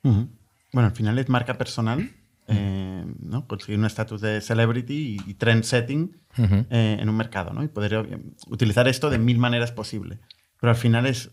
Bueno, 0.02 0.88
al 0.88 0.92
final 0.92 1.18
es 1.18 1.28
marca 1.28 1.58
personal, 1.58 2.10
eh, 2.48 3.04
¿no? 3.18 3.46
conseguir 3.48 3.78
un 3.78 3.86
estatus 3.86 4.20
de 4.20 4.40
celebrity 4.40 5.16
y, 5.26 5.34
trend 5.34 5.64
setting 5.64 6.16
eh, 6.38 6.98
en 7.00 7.08
un 7.08 7.16
mercado, 7.16 7.52
¿no? 7.52 7.64
y 7.64 7.68
poder 7.68 7.94
eh, 7.94 8.18
utilizar 8.48 8.86
esto 8.86 9.10
de 9.10 9.18
mil 9.18 9.38
maneras 9.38 9.72
posible. 9.72 10.18
Pero 10.60 10.70
al 10.70 10.76
final 10.76 11.06
es 11.06 11.30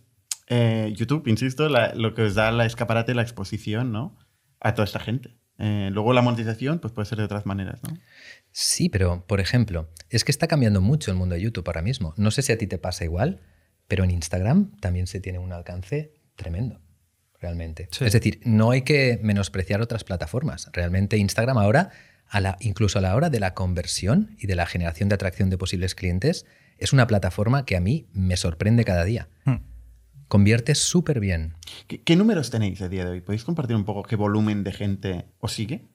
YouTube, 0.95 1.27
insisto, 1.27 1.67
lo 1.67 2.13
que 2.13 2.23
os 2.23 2.35
da 2.35 2.51
la 2.51 2.65
escaparate, 2.65 3.15
la 3.15 3.23
exposición 3.23 3.91
¿no? 3.91 4.15
a 4.59 4.75
toda 4.75 4.85
esta 4.85 4.99
gente. 4.99 5.35
luego 5.57 6.13
la 6.13 6.21
monetización 6.21 6.79
pues 6.79 6.93
puede 6.93 7.07
ser 7.07 7.17
de 7.17 7.23
otras 7.23 7.45
maneras, 7.47 7.81
¿no? 7.81 7.97
Sí, 8.53 8.87
pero 8.87 9.25
por 9.25 9.39
ejemplo, 9.41 9.89
es 10.11 10.23
que 10.23 10.31
está 10.31 10.47
cambiando 10.47 10.79
mucho 10.79 11.09
el 11.09 11.17
mundo 11.17 11.33
de 11.33 11.41
YouTube 11.41 11.67
ahora 11.67 11.81
mismo. 11.81 12.13
No 12.17 12.29
sé 12.29 12.43
si 12.43 12.51
a 12.51 12.57
ti 12.57 12.67
te 12.67 12.77
pasa 12.77 13.03
igual, 13.03 13.41
pero 13.87 14.03
en 14.03 14.11
Instagram 14.11 14.77
también 14.79 15.07
se 15.07 15.19
tiene 15.19 15.39
un 15.39 15.51
alcance 15.51 16.13
tremendo, 16.35 16.79
realmente. 17.41 17.89
Es 17.99 18.13
decir, 18.13 18.39
no 18.45 18.69
hay 18.69 18.83
que 18.83 19.19
menospreciar 19.23 19.81
otras 19.81 20.03
plataformas. 20.03 20.69
Realmente 20.71 21.17
Instagram 21.17 21.57
ahora, 21.57 21.89
a 22.27 22.39
la, 22.41 22.57
incluso 22.59 22.99
a 22.99 23.01
la 23.01 23.15
hora 23.15 23.31
de 23.31 23.39
la 23.39 23.55
conversión 23.55 24.35
y 24.37 24.45
de 24.45 24.55
la 24.55 24.67
generación 24.67 25.09
de 25.09 25.15
atracción 25.15 25.49
de 25.49 25.57
posibles 25.57 25.95
clientes, 25.95 26.45
es 26.77 26.93
una 26.93 27.07
plataforma 27.07 27.65
que 27.65 27.75
a 27.75 27.81
mí 27.81 28.07
me 28.13 28.37
sorprende 28.37 28.85
cada 28.85 29.03
día. 29.03 29.29
Hmm. 29.45 29.57
Convierte 30.27 30.75
súper 30.75 31.19
bien. 31.19 31.55
¿Qué, 31.87 32.15
números 32.15 32.51
tenéis 32.51 32.81
a 32.81 32.89
día 32.89 33.03
de 33.03 33.11
hoy? 33.11 33.21
¿Podéis 33.21 33.43
compartir 33.43 33.75
un 33.75 33.85
poco 33.85 34.03
qué 34.03 34.15
volumen 34.15 34.63
de 34.63 34.71
gente 34.71 35.25
os 35.39 35.53
sigue? 35.53 35.87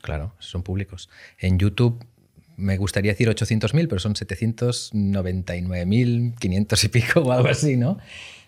Claro, 0.00 0.34
son 0.38 0.62
públicos. 0.62 1.10
En 1.38 1.58
YouTube 1.58 2.02
me 2.56 2.78
gustaría 2.78 3.12
decir 3.12 3.28
800.000, 3.28 3.88
pero 3.88 3.98
son 3.98 4.14
799.500 4.14 6.84
y 6.84 6.88
pico 6.88 7.20
o 7.20 7.32
algo 7.32 7.48
así, 7.48 7.76
¿no? 7.76 7.98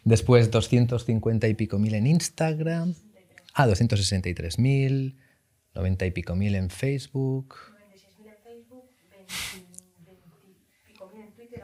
Después 0.05 0.51
250 0.51 1.49
y 1.49 1.55
pico 1.55 1.79
mil 1.79 1.95
en 1.95 2.07
Instagram. 2.07 2.95
Ah, 3.55 3.67
263.000, 3.67 5.15
90 5.75 6.07
y 6.07 6.11
pico 6.11 6.37
mil 6.37 6.55
en 6.55 6.71
Facebook. 6.71 7.55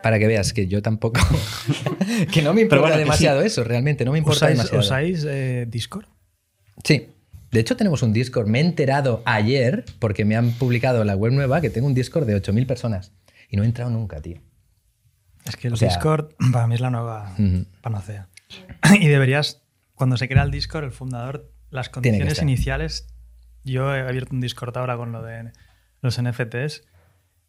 Para 0.03 0.18
que 0.18 0.27
veas 0.27 0.53
que 0.53 0.66
yo 0.66 0.83
tampoco. 0.83 1.18
que 2.33 2.42
no 2.42 2.53
me 2.53 2.61
importa 2.62 2.99
demasiado 2.99 3.40
eso, 3.40 3.62
realmente, 3.64 4.05
no 4.05 4.12
me 4.12 4.18
importa 4.18 4.49
demasiado. 4.49 4.81
¿Usáis 4.81 5.25
eh, 5.27 5.64
Discord? 5.66 6.05
Sí. 6.85 7.09
De 7.55 7.61
hecho, 7.61 7.77
tenemos 7.77 8.03
un 8.03 8.12
Discord. 8.12 8.49
Me 8.49 8.59
he 8.59 8.64
enterado 8.64 9.23
ayer, 9.25 9.85
porque 10.01 10.25
me 10.25 10.35
han 10.35 10.51
publicado 10.51 11.05
la 11.05 11.14
web 11.14 11.33
nueva, 11.33 11.61
que 11.61 11.71
tengo 11.71 11.87
un 11.87 11.95
Discord 11.95 12.27
de 12.27 12.35
8.000 12.35 12.67
personas. 12.67 13.12
Y 13.49 13.57
no 13.57 13.62
he 13.62 13.67
entrado 13.67 13.93
nunca, 13.93 14.21
tío. 14.21 14.40
Es 15.45 15.55
que 15.55 15.69
el 15.69 15.75
Discord 15.75 16.35
para 16.53 16.67
mí 16.67 16.75
es 16.75 16.81
la 16.81 16.90
nueva 16.90 17.33
panacea. 17.81 18.29
y 19.01 19.07
deberías, 19.07 19.62
cuando 19.95 20.17
se 20.17 20.27
crea 20.27 20.43
el 20.43 20.51
Discord, 20.51 20.83
el 20.83 20.90
fundador, 20.90 21.53
las 21.71 21.90
condiciones 21.90 22.43
iniciales. 22.43 23.07
Yo 23.62 23.95
he 23.95 24.01
abierto 24.01 24.35
un 24.35 24.40
Discord 24.40 24.77
ahora 24.77 24.97
con 24.97 25.12
lo 25.12 25.23
de 25.23 25.53
los 26.01 26.21
NFTs 26.21 26.83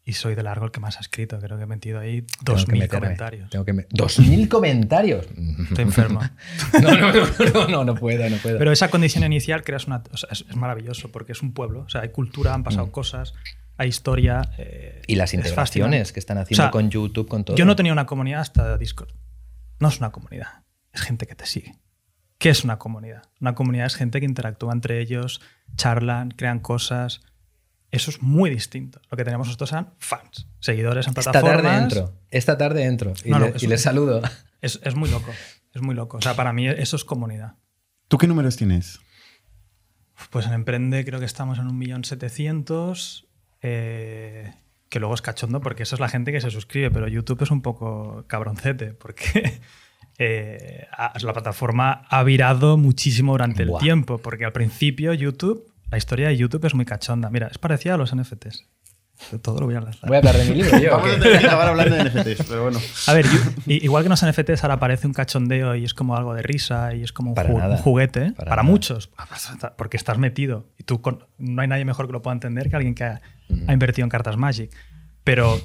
y 0.08 0.12
soy 0.12 0.36
de 0.36 0.44
largo 0.44 0.64
el 0.64 0.70
que 0.70 0.78
más 0.78 0.98
ha 0.98 1.00
escrito. 1.00 1.36
Creo 1.40 1.58
que 1.58 1.64
he 1.64 1.66
metido 1.66 1.98
ahí 1.98 2.20
2.000 2.44 2.88
comentarios. 2.88 3.50
Tengo 3.50 3.64
que 3.64 3.72
¿2.000 3.72 4.48
comentarios? 4.48 5.26
Estoy 5.68 5.82
enfermo. 5.82 6.20
no, 6.80 6.96
no, 6.96 7.12
no, 7.12 7.68
no, 7.68 7.84
no, 7.84 7.94
puedo, 7.96 8.30
no 8.30 8.36
puedo. 8.36 8.56
Pero 8.56 8.70
esa 8.70 8.88
condición 8.88 9.24
inicial 9.24 9.64
creas 9.64 9.88
una, 9.88 10.04
es, 10.30 10.46
maravilloso 10.54 11.10
porque 11.10 11.32
es 11.32 11.42
un 11.42 11.52
pueblo. 11.52 11.80
O 11.80 11.88
sea, 11.88 12.02
hay 12.02 12.10
cultura, 12.10 12.54
han 12.54 12.62
pasado 12.62 12.86
mm. 12.86 12.90
cosas, 12.90 13.34
hay 13.76 13.88
historia. 13.88 14.48
Eh, 14.58 15.02
y 15.08 15.16
las 15.16 15.34
integraciones 15.34 16.12
que 16.12 16.20
están 16.20 16.38
haciendo 16.38 16.70
con 16.70 16.88
YouTube, 16.88 17.26
con 17.26 17.44
todo. 17.44 17.56
Yo 17.56 17.64
no 17.64 17.74
tenía 17.74 17.92
una 17.92 18.06
comunidad 18.06 18.42
hasta 18.42 18.78
Discord. 18.78 19.10
No 19.80 19.88
es 19.88 19.98
una 19.98 20.12
comunidad, 20.12 20.62
es 20.92 21.00
gente 21.00 21.26
que 21.26 21.34
te 21.34 21.46
sigue. 21.46 21.74
¿Qué 22.38 22.50
es 22.50 22.62
una 22.62 22.78
comunidad? 22.78 23.24
Una 23.40 23.56
comunidad 23.56 23.86
es 23.86 23.96
gente 23.96 24.20
que 24.20 24.26
interactúa 24.26 24.72
entre 24.72 25.00
ellos, 25.00 25.40
charlan, 25.74 26.30
crean 26.30 26.60
cosas 26.60 27.22
eso 27.90 28.10
es 28.10 28.22
muy 28.22 28.50
distinto. 28.50 29.00
Lo 29.10 29.16
que 29.16 29.24
tenemos 29.24 29.46
nosotros 29.46 29.70
son 29.70 29.94
fans, 29.98 30.48
seguidores 30.60 31.06
en 31.06 31.14
plataformas. 31.14 31.54
Esta 31.54 31.62
tarde 31.62 31.82
entro, 31.82 32.12
esta 32.30 32.58
tarde 32.58 32.84
entro 32.84 33.12
y, 33.24 33.66
les 33.66 33.82
saludo. 33.82 34.22
Es, 34.60 34.96
muy 34.96 35.08
loco, 35.08 35.30
es 35.72 35.82
muy 35.82 35.94
loco. 35.94 36.16
O 36.16 36.22
sea, 36.22 36.34
para 36.34 36.52
mí 36.52 36.66
eso 36.66 36.96
es 36.96 37.04
comunidad. 37.04 37.54
¿Tú 38.08 38.18
qué 38.18 38.26
números 38.26 38.56
tienes? 38.56 39.00
Pues 40.30 40.46
en 40.46 40.54
Emprende 40.54 41.04
creo 41.04 41.20
que 41.20 41.26
estamos 41.26 41.58
en 41.58 41.66
un 41.66 41.78
millón 41.78 42.04
setecientos. 42.04 43.28
Eh, 43.62 44.52
que 44.88 45.00
luego 45.00 45.14
es 45.14 45.22
cachondo 45.22 45.60
porque 45.60 45.82
esa 45.82 45.96
es 45.96 46.00
la 46.00 46.08
gente 46.08 46.32
que 46.32 46.40
se 46.40 46.50
suscribe, 46.50 46.90
pero 46.90 47.08
YouTube 47.08 47.42
es 47.42 47.50
un 47.50 47.62
poco 47.62 48.24
cabroncete 48.28 48.92
porque 48.92 49.60
eh, 50.18 50.86
la 51.20 51.32
plataforma 51.32 52.04
ha 52.08 52.22
virado 52.22 52.76
muchísimo 52.76 53.32
durante 53.32 53.64
el 53.64 53.72
tiempo, 53.80 54.18
porque 54.18 54.44
al 54.44 54.52
principio 54.52 55.12
YouTube, 55.12 55.72
la 55.90 55.98
historia 55.98 56.28
de 56.28 56.36
YouTube 56.36 56.64
es 56.64 56.74
muy 56.74 56.84
cachonda. 56.84 57.30
Mira, 57.30 57.48
es 57.48 57.58
parecida 57.58 57.94
a 57.94 57.96
los 57.96 58.14
NFTs. 58.14 58.66
Todo 59.42 59.60
lo 59.60 59.66
voy 59.66 59.74
a 59.74 59.78
hablar. 59.78 59.94
Voy 60.06 60.16
a 60.16 60.18
hablar 60.18 60.36
de 60.36 60.44
mi 60.44 60.56
libro 60.56 60.78
yo. 60.78 60.90
Vamos 60.90 61.08
a 61.10 61.38
acabar 61.38 61.68
hablando 61.68 61.96
de 61.96 62.04
NFTs, 62.04 62.46
pero 62.48 62.64
bueno. 62.64 62.78
A 63.06 63.12
ver, 63.14 63.24
igual 63.66 64.02
que 64.02 64.06
en 64.06 64.10
los 64.10 64.24
NFTs 64.24 64.62
ahora 64.62 64.78
parece 64.78 65.06
un 65.06 65.14
cachondeo 65.14 65.74
y 65.74 65.84
es 65.84 65.94
como 65.94 66.16
algo 66.16 66.34
de 66.34 66.42
risa 66.42 66.94
y 66.94 67.02
es 67.02 67.12
como 67.12 67.32
un, 67.32 67.76
juguete, 67.78 68.32
para, 68.32 68.62
muchos, 68.62 69.10
porque 69.78 69.96
estás 69.96 70.18
metido 70.18 70.68
y 70.78 70.84
tú 70.84 71.00
no 71.38 71.62
hay 71.62 71.68
nadie 71.68 71.84
mejor 71.84 72.06
que 72.06 72.12
lo 72.12 72.20
pueda 72.20 72.34
entender 72.34 72.68
que 72.68 72.76
alguien 72.76 72.94
que 72.94 73.04
ha, 73.04 73.20
invertido 73.68 74.04
en 74.04 74.10
cartas 74.10 74.36
Magic. 74.36 74.70
Pero, 75.24 75.58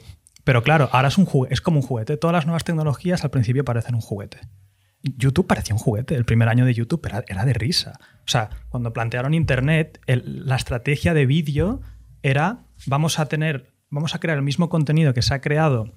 pero 0.44 0.64
claro, 0.64 0.90
ahora 0.94 1.10
es, 1.10 1.18
un 1.18 1.28
es 1.50 1.60
como 1.62 1.82
un 1.82 1.86
juguete. 1.86 2.16
Todas 2.16 2.34
las 2.34 2.46
nuevas 2.46 2.64
tecnologías 2.64 3.24
al 3.24 3.32
principio 3.32 3.66
parecen 3.66 3.96
un 3.96 4.02
juguete. 4.02 4.40
YouTube 5.04 5.48
parecía 5.48 5.76
un 5.76 5.80
juguete. 5.80 6.16
El 6.16 6.26
primer 6.26 6.48
año 6.48 6.66
de 6.66 6.74
YouTube 6.74 7.06
era, 7.06 7.24
era 7.28 7.46
de 7.46 7.54
risa. 7.54 8.00
O 8.20 8.30
sea, 8.30 8.50
cuando 8.70 8.94
plantearon 8.94 9.34
Internet, 9.34 10.00
la 10.08 10.56
estrategia 10.56 11.14
de 11.14 11.26
vídeo 11.26 11.82
era 12.24 12.66
vamos 12.86 13.20
a 13.20 13.26
tener, 13.26 13.74
vamos 13.90 14.16
a 14.16 14.20
crear 14.20 14.38
el 14.38 14.44
mismo 14.44 14.70
contenido 14.70 15.14
que 15.14 15.22
se 15.22 15.34
ha 15.34 15.42
creado 15.42 15.94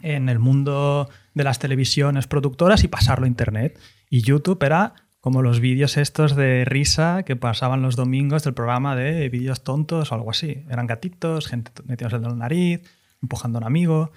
en 0.00 0.28
el 0.28 0.38
mundo 0.38 1.08
de 1.34 1.44
las 1.44 1.58
televisiones 1.58 2.26
productoras 2.26 2.84
y 2.84 2.88
pasarlo 2.88 3.24
a 3.24 3.28
Internet. 3.28 3.78
Y 4.10 4.22
YouTube 4.22 4.62
era 4.62 4.94
como 5.20 5.40
los 5.40 5.60
vídeos 5.60 5.96
estos 5.96 6.36
de 6.36 6.66
risa 6.66 7.22
que 7.22 7.36
pasaban 7.36 7.80
los 7.80 7.96
domingos 7.96 8.44
del 8.44 8.52
programa 8.52 8.94
de 8.94 9.28
vídeos 9.30 9.64
tontos 9.64 10.12
o 10.12 10.14
algo 10.14 10.30
así. 10.30 10.64
Eran 10.68 10.86
gatitos, 10.86 11.46
gente 11.46 11.70
metiéndose 11.86 12.16
en 12.16 12.22
la 12.24 12.34
nariz, 12.34 12.82
empujando 13.22 13.58
a 13.58 13.60
un 13.62 13.66
amigo. 13.66 14.12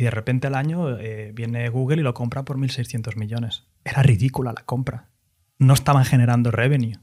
Y 0.00 0.04
de 0.04 0.10
repente 0.10 0.46
al 0.46 0.54
año 0.54 0.98
eh, 0.98 1.30
viene 1.34 1.68
Google 1.68 2.00
y 2.00 2.02
lo 2.02 2.14
compra 2.14 2.42
por 2.42 2.56
1.600 2.56 3.16
millones. 3.16 3.64
Era 3.84 4.02
ridícula 4.02 4.54
la 4.54 4.62
compra. 4.62 5.10
No 5.58 5.74
estaban 5.74 6.06
generando 6.06 6.50
revenue. 6.50 6.96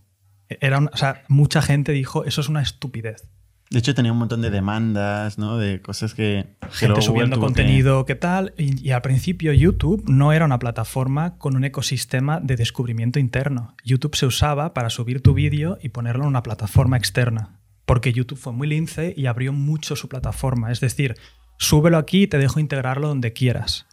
Era 0.50 0.80
o 0.80 0.98
sea, 0.98 1.22
mucha 1.28 1.62
gente 1.62 1.92
dijo, 1.92 2.26
eso 2.26 2.42
es 2.42 2.50
una 2.50 2.64
estupidez. 2.64 3.30
De 3.70 3.78
hecho, 3.78 3.94
tenía 3.94 4.12
un 4.12 4.18
montón 4.18 4.42
de 4.42 4.50
demandas, 4.50 5.38
¿no? 5.38 5.60
De 5.60 5.80
cosas 5.80 6.16
que... 6.16 6.48
Gente 6.72 7.04
subiendo 7.04 7.40
contenido, 7.40 8.04
¿qué 8.08 8.16
tal? 8.16 8.56
Y, 8.58 8.90
al 8.90 9.04
principio 9.04 9.54
YouTube 9.54 10.04
no 10.08 10.34
era 10.34 10.46
una 10.46 10.58
plataforma 10.58 11.38
con 11.38 11.56
un 11.56 11.66
ecosistema 11.66 12.40
de 12.40 12.56
descubrimiento 12.56 13.20
interno. 13.20 13.76
YouTube 13.86 14.16
se 14.16 14.26
usaba 14.26 14.74
para 14.74 14.90
subir 14.90 15.22
tu 15.22 15.36
vídeo 15.36 15.78
y 15.84 15.90
ponerlo 15.90 16.24
en 16.24 16.30
una 16.30 16.42
plataforma 16.42 16.98
externa. 16.98 17.60
Porque 17.86 18.12
YouTube 18.12 18.40
fue 18.40 18.54
muy 18.54 18.68
lince 18.68 19.14
y 19.16 19.28
abrió 19.28 19.54
mucho 19.54 19.96
su 19.96 20.10
plataforma. 20.10 20.72
Es 20.72 20.80
decir, 20.80 21.16
súbelo 21.58 21.98
aquí 21.98 22.24
y 22.24 22.28
te 22.28 22.38
dejo 22.38 22.60
integrarlo 22.60 23.08
donde 23.08 23.34
quieras. 23.34 23.88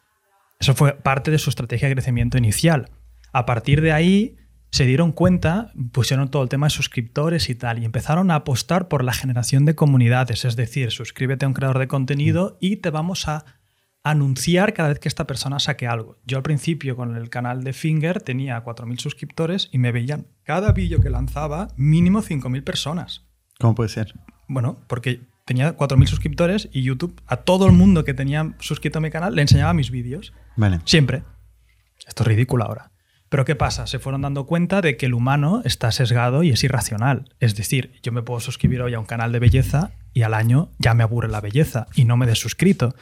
Eso 0.61 0.74
fue 0.74 0.94
parte 0.94 1.31
de 1.31 1.38
su 1.38 1.50
estrategia 1.50 1.88
de 1.88 1.94
crecimiento 1.94 2.38
inicial. 2.38 2.90
A 3.33 3.46
partir 3.46 3.81
de 3.81 3.92
ahí 3.92 4.37
se 4.70 4.87
dieron 4.87 5.12
cuenta, 5.12 5.72
pusieron 5.92 6.31
todo 6.31 6.42
el 6.42 6.48
tema 6.48 6.66
de 6.66 6.70
suscriptores 6.70 7.48
y 7.48 7.55
tal, 7.55 7.81
y 7.81 7.85
empezaron 7.85 8.31
a 8.31 8.37
apostar 8.37 8.88
por 8.88 9.05
la 9.05 9.12
generación 9.12 9.64
de 9.64 9.74
comunidades, 9.74 10.44
es 10.44 10.57
decir, 10.57 10.90
suscríbete 10.90 11.44
a 11.44 11.48
un 11.48 11.55
creador 11.55 11.79
de 11.79 11.87
contenido 11.87 12.59
y 12.61 12.77
te 12.79 12.90
vamos 12.90 13.29
a 13.29 13.44
anunciar 14.03 14.74
cada 14.74 14.90
vez 14.90 14.98
que 14.98 15.09
esta 15.09 15.27
persona 15.27 15.59
saque 15.59 15.87
algo. 15.87 16.18
Yo 16.27 16.37
al 16.37 16.42
principio 16.42 16.96
con 16.96 17.16
el 17.16 17.31
canal 17.31 17.64
de 17.64 17.72
Finger 17.72 18.20
tenía 18.20 18.62
4.000 18.62 18.98
suscriptores 18.98 19.68
y 19.72 19.79
me 19.79 19.92
veían 19.92 20.27
cada 20.42 20.72
vídeo 20.72 21.00
que 21.00 21.09
lanzaba 21.09 21.68
mínimo 21.77 22.22
5.000 22.22 22.64
personas. 22.64 23.27
¿Cómo 23.59 23.74
puede 23.74 23.88
ser? 23.88 24.12
Bueno, 24.46 24.81
porque 24.88 25.20
tenía 25.44 25.76
4.000 25.76 26.07
suscriptores 26.07 26.68
y 26.72 26.83
YouTube 26.83 27.20
a 27.26 27.38
todo 27.38 27.66
el 27.66 27.72
mundo 27.72 28.04
que 28.04 28.14
tenía 28.14 28.54
suscrito 28.61 28.98
a 28.98 29.02
mi 29.02 29.11
canal 29.11 29.35
le 29.35 29.42
enseñaba 29.42 29.74
mis 29.74 29.90
vídeos. 29.90 30.33
Vale. 30.57 30.80
Siempre. 30.85 31.22
Esto 32.07 32.22
es 32.22 32.26
ridículo 32.26 32.64
ahora. 32.64 32.90
Pero 33.28 33.44
¿qué 33.44 33.57
pasa? 33.57 33.87
Se 33.87 33.98
fueron 33.98 34.22
dando 34.22 34.46
cuenta 34.46 34.80
de 34.80 34.96
que 34.96 35.07
el 35.07 35.14
humano 35.14 35.62
está 35.64 35.90
sesgado 35.90 36.42
y 36.42 36.50
es 36.50 36.62
irracional. 36.62 37.35
Es 37.40 37.57
decir, 37.57 37.98
yo 38.02 38.12
me 38.12 38.22
puedo 38.22 38.40
suscribir 38.40 38.80
hoy 38.83 38.94
a 38.94 39.00
un 39.00 39.07
canal 39.07 39.33
de 39.33 39.40
belleza 39.40 39.92
y 40.12 40.22
al 40.22 40.35
año 40.35 40.70
ya 40.78 40.94
me 40.94 41.02
aburre 41.02 41.28
la 41.28 41.40
belleza 41.40 41.87
y 41.94 42.04
no 42.04 42.16
me 42.16 42.30
he 42.30 42.35
suscrito. 42.37 42.94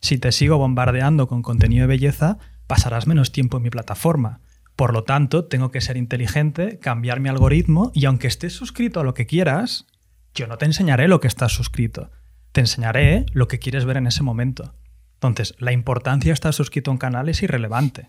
Si 0.00 0.18
te 0.18 0.30
sigo 0.30 0.58
bombardeando 0.58 1.26
con 1.26 1.42
contenido 1.42 1.82
de 1.82 1.88
belleza, 1.88 2.38
pasarás 2.66 3.06
menos 3.06 3.32
tiempo 3.32 3.56
en 3.56 3.64
mi 3.64 3.70
plataforma. 3.70 4.40
Por 4.76 4.92
lo 4.92 5.04
tanto, 5.04 5.46
tengo 5.46 5.70
que 5.70 5.80
ser 5.80 5.96
inteligente, 5.96 6.78
cambiar 6.78 7.20
mi 7.20 7.28
algoritmo 7.28 7.90
y 7.94 8.04
aunque 8.06 8.28
estés 8.28 8.52
suscrito 8.52 9.00
a 9.00 9.04
lo 9.04 9.14
que 9.14 9.26
quieras, 9.26 9.86
yo 10.34 10.46
no 10.46 10.58
te 10.58 10.64
enseñaré 10.64 11.08
lo 11.08 11.20
que 11.20 11.28
estás 11.28 11.52
suscrito. 11.52 12.10
Te 12.52 12.60
enseñaré 12.60 13.26
lo 13.32 13.48
que 13.48 13.58
quieres 13.58 13.84
ver 13.84 13.96
en 13.96 14.06
ese 14.06 14.22
momento. 14.22 14.74
Entonces, 15.14 15.54
la 15.58 15.72
importancia 15.72 16.30
de 16.30 16.34
estar 16.34 16.52
suscrito 16.52 16.90
a 16.90 16.92
un 16.92 16.98
canal 16.98 17.28
es 17.28 17.42
irrelevante. 17.42 18.08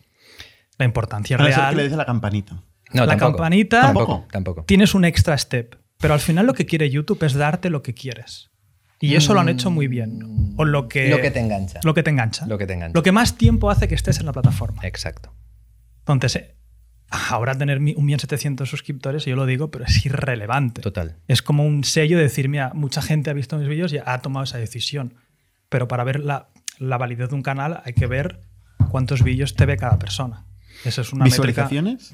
La 0.78 0.86
importancia 0.86 1.38
real. 1.38 1.70
que 1.72 1.76
le 1.76 1.84
dice 1.84 1.96
la 1.96 2.06
campanita. 2.06 2.62
No, 2.94 3.06
la 3.06 3.18
campanita. 3.18 3.82
Tampoco, 3.82 4.26
tampoco. 4.32 4.64
Tienes 4.66 4.94
un 4.96 5.06
extra 5.06 5.38
step. 5.38 5.78
Pero 6.00 6.14
al 6.14 6.20
final 6.20 6.46
lo 6.46 6.54
que 6.54 6.66
quiere 6.66 6.90
YouTube 6.90 7.24
es 7.24 7.34
darte 7.34 7.70
lo 7.70 7.82
que 7.82 7.94
quieres. 7.94 8.50
Y 9.00 9.16
eso 9.16 9.34
lo 9.34 9.42
han 9.42 9.50
hecho 9.50 9.70
muy 9.70 9.88
bien. 9.88 10.54
O 10.58 10.66
lo 10.66 10.88
que, 10.88 11.10
lo 11.10 11.20
que 11.20 11.30
te 11.30 11.40
engancha. 11.40 11.82
Lo 11.84 11.94
que 11.94 12.04
te 12.04 12.10
engancha. 12.10 12.46
Lo 12.46 12.58
que 12.58 12.66
te 12.66 12.74
engancha. 12.74 12.98
Lo 12.98 13.04
que 13.04 13.12
más 13.12 13.38
tiempo 13.38 13.70
hace 13.70 13.88
que 13.88 13.96
estés 13.96 14.20
en 14.20 14.26
la 14.26 14.32
plataforma. 14.32 14.82
Exacto. 14.84 15.34
Entonces, 16.08 16.36
eh, 16.36 16.56
ahora 17.10 17.56
tener 17.56 17.80
un 17.80 17.86
1.700 17.86 18.66
suscriptores, 18.66 19.26
yo 19.26 19.36
lo 19.36 19.46
digo, 19.46 19.70
pero 19.72 19.86
es 19.86 20.06
irrelevante. 20.06 20.82
Total. 20.82 21.18
Es 21.28 21.42
como 21.42 21.66
un 21.66 21.84
sello 21.84 22.18
de 22.18 22.24
decir, 22.24 22.50
mira, 22.50 22.72
mucha 22.74 23.02
gente 23.02 23.30
ha 23.30 23.34
visto 23.34 23.58
mis 23.58 23.68
vídeos 23.68 23.94
y 23.94 24.00
ha 24.04 24.20
tomado 24.20 24.44
esa 24.44 24.58
decisión. 24.58 25.16
Pero 25.70 25.88
para 25.88 26.04
ver 26.04 26.20
la, 26.20 26.50
la 26.80 26.98
validez 26.98 27.30
de 27.30 27.36
un 27.36 27.44
canal 27.44 27.82
hay 27.86 27.94
que 27.94 28.08
ver 28.08 28.42
cuántos 28.90 29.24
vídeos 29.24 29.56
te 29.56 29.66
ve 29.66 29.78
cada 29.78 30.00
persona. 30.00 30.46
Esa 30.86 31.02
es 31.02 31.14
una 31.14 31.26
¿Visualizaciones? 31.26 32.14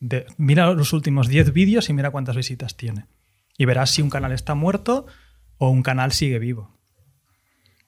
De, 0.00 0.26
mira 0.36 0.72
los 0.72 0.92
últimos 0.92 1.28
10 1.28 1.52
vídeos 1.52 1.88
y 1.88 1.92
mira 1.92 2.10
cuántas 2.10 2.36
visitas 2.36 2.76
tiene. 2.76 3.06
Y 3.56 3.66
verás 3.66 3.90
si 3.90 4.02
un 4.02 4.10
canal 4.10 4.32
está 4.32 4.54
muerto 4.54 5.06
o 5.58 5.70
un 5.70 5.82
canal 5.82 6.12
sigue 6.12 6.38
vivo. 6.38 6.78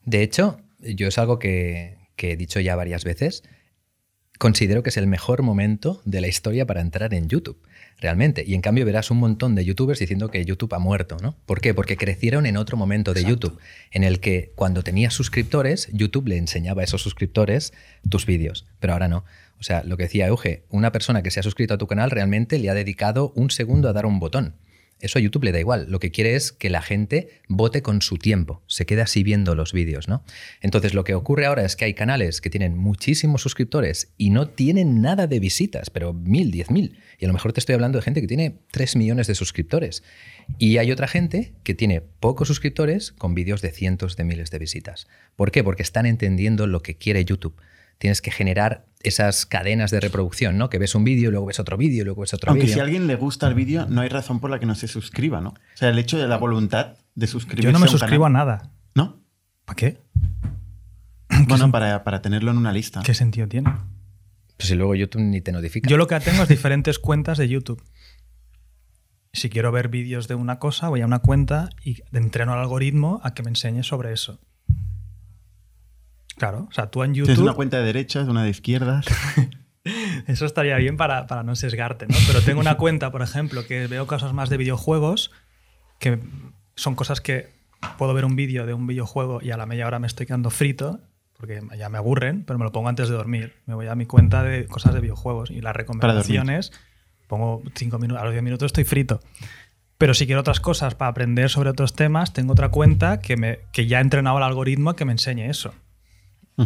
De 0.05 0.23
hecho, 0.23 0.61
yo 0.81 1.09
es 1.09 1.19
algo 1.19 1.39
que, 1.39 1.99
que 2.17 2.33
he 2.33 2.37
dicho 2.37 2.61
ya 2.61 2.77
varias 2.77 3.05
veces. 3.05 3.45
Considero 4.43 4.83
que 4.83 4.91
es 4.91 4.97
el 4.97 5.07
mejor 5.07 5.43
momento 5.43 6.03
de 6.05 6.21
la 6.21 6.27
historia 6.27 6.67
para 6.67 6.81
entrar 6.81 7.15
en 7.15 7.29
YouTube 7.29 7.63
realmente. 8.01 8.43
Y 8.45 8.55
en 8.55 8.61
cambio 8.61 8.85
verás 8.85 9.13
un 9.13 9.19
montón 9.19 9.55
de 9.55 9.65
youtubers 9.65 10.01
diciendo 10.01 10.33
que 10.33 10.45
YouTube 10.45 10.75
ha 10.75 10.81
muerto, 10.81 11.17
¿no? 11.23 11.37
¿Por 11.47 11.61
qué? 11.61 11.75
Porque 11.75 11.97
crecieron 11.97 12.45
en 12.47 12.57
otro 12.57 12.77
momento 12.77 13.15
de 13.15 13.23
YouTube, 13.23 13.61
en 13.93 14.03
el 14.03 14.19
que 14.19 14.51
cuando 14.57 14.83
tenías 14.83 15.15
suscriptores, 15.15 15.91
YouTube 15.93 16.27
le 16.27 16.39
enseñaba 16.39 16.81
a 16.81 16.85
esos 16.85 17.03
suscriptores 17.03 17.73
tus 18.11 18.27
vídeos, 18.27 18.67
pero 18.81 18.95
ahora 18.95 19.07
no. 19.07 19.25
O 19.61 19.63
sea, 19.63 19.85
lo 19.85 19.97
que 19.97 20.03
decía 20.03 20.27
Euge, 20.27 20.65
una 20.71 20.91
persona 20.91 21.23
que 21.23 21.31
se 21.31 21.39
ha 21.39 21.45
suscrito 21.45 21.75
a 21.75 21.79
tu 21.79 21.87
canal 21.87 22.11
realmente 22.11 22.59
le 22.59 22.69
ha 22.69 22.75
dedicado 22.75 23.33
un 23.37 23.49
segundo 23.49 23.89
a 23.89 23.93
dar 23.93 24.07
un 24.07 24.19
botón. 24.19 24.57
Eso 25.03 25.19
a 25.19 25.23
YouTube 25.23 25.45
le 25.45 25.53
da 25.53 25.59
igual. 25.59 25.87
Lo 25.91 25.99
que 25.99 26.13
quiere 26.13 26.37
es 26.37 26.53
que 26.53 26.71
la 26.71 26.81
gente 26.81 27.29
vote 27.49 27.83
con 27.83 28.01
su 28.03 28.19
tiempo, 28.19 28.63
se 28.69 28.87
quede 28.87 29.03
así 29.03 29.25
viendo 29.25 29.57
los 29.57 29.73
vídeos, 29.73 30.09
¿no? 30.09 30.25
Entonces, 30.61 30.95
lo 30.95 31.03
que 31.03 31.15
ocurre 31.15 31.45
ahora 31.45 31.65
es 31.65 31.75
que 31.75 31.85
hay 31.85 31.93
canales 31.93 32.41
que 32.41 32.51
tienen 32.51 32.79
muchísimos 32.79 33.43
suscriptores 33.43 34.13
y 34.17 34.31
no 34.31 34.49
tienen 34.49 35.03
nada 35.03 35.27
de 35.27 35.41
visitas, 35.41 35.91
pero 35.91 36.13
mil, 36.13 36.53
diez 36.53 36.71
mil. 36.71 36.99
Y 37.19 37.25
a 37.25 37.29
lo 37.29 37.35
mejor 37.35 37.53
te 37.53 37.59
estoy 37.59 37.75
hablando 37.75 37.99
de 37.99 38.03
gente 38.03 38.21
que 38.21 38.29
tiene 38.29 38.61
tres 38.71 38.95
millones 38.95 39.27
de 39.27 39.35
suscriptores. 39.35 40.05
Y 40.59 40.79
hay 40.79 40.93
otra 40.93 41.09
gente 41.09 41.53
que 41.65 41.75
tiene 41.75 42.01
pocos 42.01 42.47
suscriptores 42.47 43.11
con 43.11 43.35
vídeos 43.35 43.61
de 43.61 43.73
cientos 43.73 44.17
de 44.17 44.25
miles 44.25 44.53
de 44.53 44.61
visitas. 44.61 45.09
¿Por 45.35 45.51
qué? 45.51 45.65
Porque 45.65 45.83
están 45.83 46.07
entendiendo 46.07 46.69
lo 46.69 46.81
que 46.83 46.97
quiere 46.97 47.25
YouTube 47.25 47.57
tienes 48.03 48.21
que 48.21 48.33
generar 48.33 48.85
esas 49.05 49.47
cadenas 49.47 49.93
de 49.93 50.01
reproducción, 50.01 50.59
¿no? 50.59 50.71
Que 50.71 50.79
ves 50.79 50.97
un 50.97 51.05
vídeo, 51.05 51.31
luego 51.31 51.47
ves 51.47 51.61
otro 51.61 51.77
vídeo, 51.77 52.05
luego 52.05 52.23
ves 52.23 52.35
otro 52.35 52.53
vídeo. 52.53 52.63
Aunque 52.65 52.75
si 52.75 52.81
a 52.81 52.83
alguien 52.83 53.07
le 53.07 53.15
gusta 53.15 53.47
el 53.47 53.55
vídeo, 53.55 53.87
no 53.89 54.01
hay 54.01 54.09
razón 54.09 54.41
por 54.41 54.51
la 54.51 54.59
que 54.59 54.67
no 54.67 54.75
se 54.75 54.89
suscriba, 54.89 55.41
¿no? 55.41 55.51
O 55.51 55.77
sea, 55.77 55.89
el 55.89 55.99
hecho 56.01 56.19
de 56.19 56.27
la 56.27 56.37
voluntad 56.37 56.97
de 57.15 57.29
suscribirse 57.29 57.69
Yo 57.69 57.71
no 57.71 57.79
me 57.79 57.87
suscribo 57.87 58.27
a, 58.27 58.29
nada. 58.29 58.73
¿No? 58.97 59.23
¿Para 59.65 59.77
qué? 59.77 60.03
Bueno, 61.47 61.71
para, 61.71 62.03
para, 62.03 62.23
tenerlo 62.23 62.51
en 62.51 62.57
una 62.57 62.73
lista. 62.73 63.03
¿Qué 63.05 63.15
sentido 63.15 63.47
tiene? 63.47 63.71
Pues 64.57 64.69
si 64.69 64.75
luego 64.75 64.97
YouTube 64.97 65.23
ni 65.23 65.41
te 65.41 65.53
notifica. 65.53 65.89
Yo 65.89 65.97
lo 65.97 66.09
que 66.09 66.19
tengo 66.19 66.43
es 66.43 66.49
diferentes 66.49 66.99
cuentas 66.99 67.39
de 67.39 67.49
YouTube. 67.49 67.81
Si 69.33 69.49
quiero 69.49 69.71
ver 69.71 69.87
vídeos 69.87 70.27
de 70.27 70.35
una 70.35 70.59
cosa, 70.59 70.89
voy 70.89 71.03
a 71.03 71.07
una 71.07 71.21
cuenta 71.21 71.69
y 71.85 72.03
entreno 72.11 72.53
al 72.53 72.59
algoritmo 72.59 73.21
a 73.23 73.33
que 73.33 73.45
me 73.45 73.51
enseñe 73.51 73.85
sobre 73.85 74.13
eso. 74.13 74.41
Claro, 76.43 76.67
o 76.69 76.75
sea, 76.75 76.89
tú 76.89 77.05
en 77.05 77.15
YouTube... 77.15 77.27
Tienes 77.27 77.41
una 77.41 77.55
cuenta 77.55 77.79
de 77.79 77.85
derechas, 77.85 78.27
una 78.27 78.43
de 78.43 78.51
izquierdas. 78.51 79.07
Eso 80.27 80.45
estaría 80.45 80.77
bien 80.77 80.97
para, 80.97 81.29
para, 81.29 81.45
no 81.45 81.55
sesgarte, 81.55 82.09
¿no? 82.09 82.17
Pero 82.27 82.43
tengo 82.43 82.59
una 82.59 82.77
cuenta, 82.77 83.13
por 83.13 83.23
ejemplo, 83.23 83.65
que 83.65 83.87
veo 83.87 84.09
cosas 84.09 84.33
más 84.33 84.51
de 84.51 84.57
videojuegos, 84.57 85.31
que 86.01 86.19
son 86.75 86.97
cosas 86.97 87.21
que 87.21 87.51
puedo 87.97 88.13
ver 88.13 88.25
un 88.25 88.35
vídeo 88.35 88.67
de 88.67 88.75
un 88.75 88.89
videojuego 88.89 89.39
y 89.41 89.53
a 89.53 89.57
la 89.57 89.67
media 89.67 89.87
hora 89.87 90.01
me 90.01 90.09
estoy 90.09 90.27
quedando 90.27 90.51
frito, 90.51 90.99
porque 91.35 91.63
ya 91.79 91.89
me 91.89 91.99
aburren, 91.99 92.43
pero 92.43 92.59
me 92.59 92.65
lo 92.65 92.73
pongo 92.73 92.89
antes 92.89 93.09
de 93.09 93.15
dormir. 93.15 93.55
Me 93.67 93.75
voy 93.75 93.87
a 93.87 93.95
mi 93.95 94.07
cuenta 94.07 94.43
de 94.43 94.67
cosas 94.67 94.95
de 94.95 95.01
videojuegos 95.01 95.53
y 95.53 95.61
las 95.61 95.77
recomendaciones 95.77 96.73
pongo 97.29 97.63
cinco 97.77 98.01
minutos, 98.01 98.21
a 98.21 98.25
los 98.25 98.33
10 98.33 98.43
minutos 98.43 98.67
estoy 98.67 98.83
frito. 98.83 99.21
Pero 99.97 100.13
si 100.13 100.27
quiero 100.27 100.41
otras 100.41 100.59
cosas 100.59 100.97
para 100.97 101.13
aprender 101.13 101.51
sobre 101.51 101.71
otros 101.71 101.95
temas, 101.95 102.33
tengo 102.33 102.51
otra 102.51 102.71
cuenta 102.71 103.21
que, 103.21 103.37
me, 103.37 103.61
que 103.73 103.87
ya 103.87 103.99
ha 103.99 104.01
entrenado 104.01 104.39
el 104.39 104.43
algoritmo 104.43 104.97
que 104.97 105.05
me 105.05 105.13
enseñe 105.13 105.49
eso. 105.49 105.73